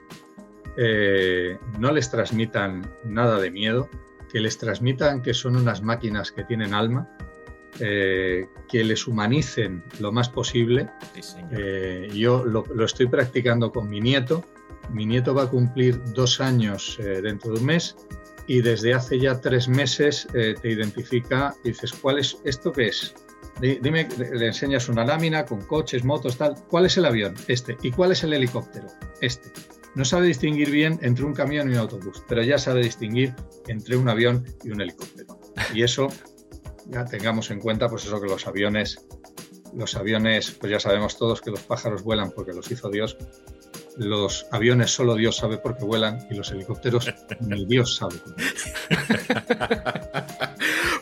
eh, 0.77 1.59
no 1.79 1.91
les 1.91 2.11
transmitan 2.11 2.95
nada 3.03 3.41
de 3.41 3.51
miedo, 3.51 3.89
que 4.31 4.41
les 4.41 4.59
transmitan 4.59 5.23
que 5.23 5.33
son 5.33 5.57
unas 5.57 5.81
máquinas 5.81 6.33
que 6.33 6.45
tienen 6.45 6.75
alma, 6.75 7.09
eh, 7.79 8.47
que 8.71 8.85
les 8.85 9.07
humanicen 9.07 9.83
lo 10.01 10.13
más 10.13 10.29
posible. 10.29 10.91
yo 12.13 12.45
lo, 12.45 12.85
estoy 12.85 13.07
practicando 13.07 13.73
con 13.73 13.89
mi 13.89 14.01
nieto 14.01 14.45
mi 14.93 15.07
nieto 15.07 15.35
va 15.35 15.45
a 15.45 15.47
cumplir 15.49 16.03
dos 16.13 16.41
años 16.41 16.99
eh, 17.01 17.21
dentro 17.23 17.53
de 17.53 17.61
un 17.61 17.67
mes 17.67 17.97
y 18.47 18.61
desde 18.63 18.95
hace 18.95 19.19
ya 19.19 19.41
tres 19.41 19.69
meses 19.69 20.27
eh, 20.35 20.55
te 20.61 20.71
identifica 20.71 21.55
y 21.65 21.69
dices, 21.69 21.93
¿cuál 21.93 22.19
es 22.19 22.37
esto 22.45 22.73
qué 22.73 22.89
es? 22.89 23.15
Dime, 23.61 24.09
le 24.33 24.47
enseñas 24.47 24.89
una 24.89 25.05
lámina 25.05 25.45
con 25.45 25.61
coches, 25.63 26.03
motos, 26.03 26.39
tal. 26.39 26.55
¿Cuál 26.69 26.87
es 26.87 26.97
el 26.97 27.05
avión? 27.05 27.35
Este. 27.47 27.77
¿Y 27.83 27.91
cuál 27.91 28.13
es 28.13 28.25
el 28.25 28.33
helicóptero? 28.33 28.87
Este. 29.21 29.53
No 29.95 30.05
sabe 30.05 30.29
distinguir 30.29 30.71
bien 30.71 30.99
entre 31.03 31.25
un 31.25 31.35
camión 31.35 31.69
y 31.69 31.75
un 31.75 31.79
autobús, 31.79 32.23
pero 32.27 32.43
ya 32.43 32.59
sabe 32.59 32.83
distinguir 32.83 33.35
entre 33.67 33.97
un 33.97 34.09
avión 34.09 34.47
y 34.65 34.71
un 34.71 34.81
helicóptero. 34.81 35.39
Y 35.75 35.83
eso, 35.83 36.09
ya 36.87 37.05
tengamos 37.05 37.51
en 37.51 37.61
cuenta, 37.61 37.89
pues 37.89 38.05
eso 38.05 38.21
que 38.21 38.29
los 38.29 38.47
aviones, 38.47 39.05
los 39.75 39.95
aviones, 39.97 40.53
pues 40.53 40.73
ya 40.73 40.81
sabemos 40.81 41.19
todos 41.19 41.41
que 41.41 41.51
los 41.51 41.63
pájaros 41.63 42.03
vuelan 42.03 42.31
porque 42.31 42.53
los 42.53 42.71
hizo 42.71 42.89
Dios, 42.89 43.17
los 43.97 44.47
aviones 44.51 44.91
solo 44.91 45.15
Dios 45.15 45.37
sabe 45.37 45.59
por 45.59 45.77
qué 45.77 45.85
vuelan 45.85 46.27
y 46.31 46.35
los 46.35 46.51
helicópteros 46.51 47.13
ni 47.41 47.65
Dios 47.67 47.97
sabe. 47.97 48.17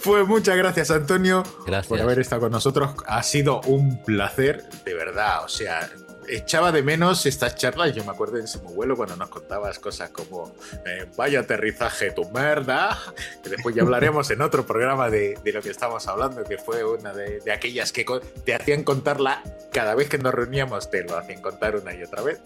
pues 0.05 0.27
muchas 0.27 0.57
gracias 0.57 0.91
Antonio 0.91 1.43
por 1.89 2.01
haber 2.01 2.21
estado 2.21 2.43
con 2.43 2.53
nosotros. 2.53 2.91
Ha 3.07 3.23
sido 3.23 3.61
un 3.63 4.03
placer, 4.03 4.65
de 4.85 4.95
verdad. 4.95 5.45
O 5.45 5.49
sea, 5.49 5.89
echaba 6.29 6.73
de 6.73 6.83
menos 6.83 7.27
estas 7.27 7.57
charlas. 7.57 7.95
Yo 7.95 8.05
me 8.05 8.11
acuerdo 8.11 8.39
en 8.39 8.45
ese 8.45 8.59
vuelo 8.59 8.97
cuando 8.97 9.17
nos 9.17 9.29
contabas 9.29 9.79
cosas 9.79 10.11
como 10.11 10.55
eh, 10.87 11.07
vaya 11.17 11.41
aterrizaje 11.41 12.13
tu 12.13 12.29
merda, 12.31 12.99
que 13.43 13.51
después 13.51 13.75
ya 13.75 13.83
hablaremos 13.83 14.31
en 14.31 14.43
otro 14.43 14.67
programa 14.67 15.11
de, 15.11 15.39
lo 15.45 15.63
que 15.63 15.71
estamos 15.71 16.07
hablando, 16.07 16.45
que 16.45 16.59
fue 16.59 16.85
una 16.85 17.13
de, 17.13 17.41
de, 17.41 17.53
aquellas 17.53 17.93
que 17.93 18.05
te 18.45 18.55
hacían 18.55 18.85
contarla 18.85 19.43
cada 19.73 19.95
vez 19.95 20.09
que 20.09 20.19
nos 20.19 20.35
reuníamos, 20.35 20.91
te 20.91 21.05
lo 21.05 21.17
hacían 21.17 21.41
contar 21.41 21.77
una 21.77 21.95
y 21.95 22.03
otra 22.03 22.23
vez. 22.23 22.41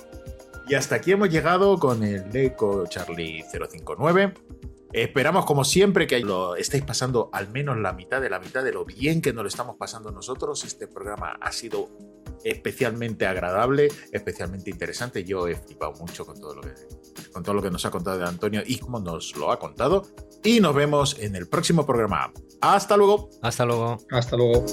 Y 0.73 0.75
hasta 0.75 0.95
aquí 0.95 1.13
hemos 1.13 1.29
llegado 1.29 1.79
con 1.79 2.03
el 2.03 2.35
Eco 2.35 2.87
Charlie 2.87 3.45
059. 3.53 4.33
Esperamos, 4.95 5.45
como 5.45 5.65
siempre, 5.65 6.07
que 6.07 6.21
lo 6.21 6.57
estéis 6.57 6.83
pasando 6.83 7.29
al 7.35 7.51
menos 7.51 7.77
la 7.77 7.93
mitad 7.93 8.23
de 8.23 8.31
la 8.31 8.39
mitad 8.39 8.65
de 8.65 8.73
lo 8.73 8.87
bien 8.87 9.21
que 9.21 9.35
nos 9.35 9.43
lo 9.43 9.49
estamos 9.49 9.77
pasando 9.77 10.11
nosotros. 10.11 10.65
Este 10.65 10.89
programa 10.89 11.37
ha 11.43 11.53
sido 11.53 11.91
especialmente 12.43 13.27
agradable, 13.27 13.89
especialmente 14.13 14.71
interesante. 14.71 15.25
Yo 15.25 15.47
he 15.47 15.57
flipado 15.57 15.93
mucho 15.93 16.25
con 16.25 16.41
todo 16.41 16.55
lo 16.55 16.63
que, 16.63 16.73
con 17.35 17.43
todo 17.43 17.55
lo 17.55 17.61
que 17.61 17.71
nos 17.71 17.85
ha 17.85 17.91
contado 17.91 18.21
de 18.21 18.25
Antonio 18.25 18.63
y 18.65 18.79
cómo 18.79 18.99
nos 18.99 19.37
lo 19.37 19.53
ha 19.53 19.59
contado. 19.59 20.07
Y 20.43 20.61
nos 20.61 20.75
vemos 20.75 21.19
en 21.19 21.37
el 21.37 21.49
próximo 21.49 21.85
programa. 21.85 22.33
Hasta 22.63 22.97
luego. 22.97 23.29
Hasta 23.43 23.67
luego. 23.67 23.99
Hasta 24.11 24.39
luego. 24.39 24.65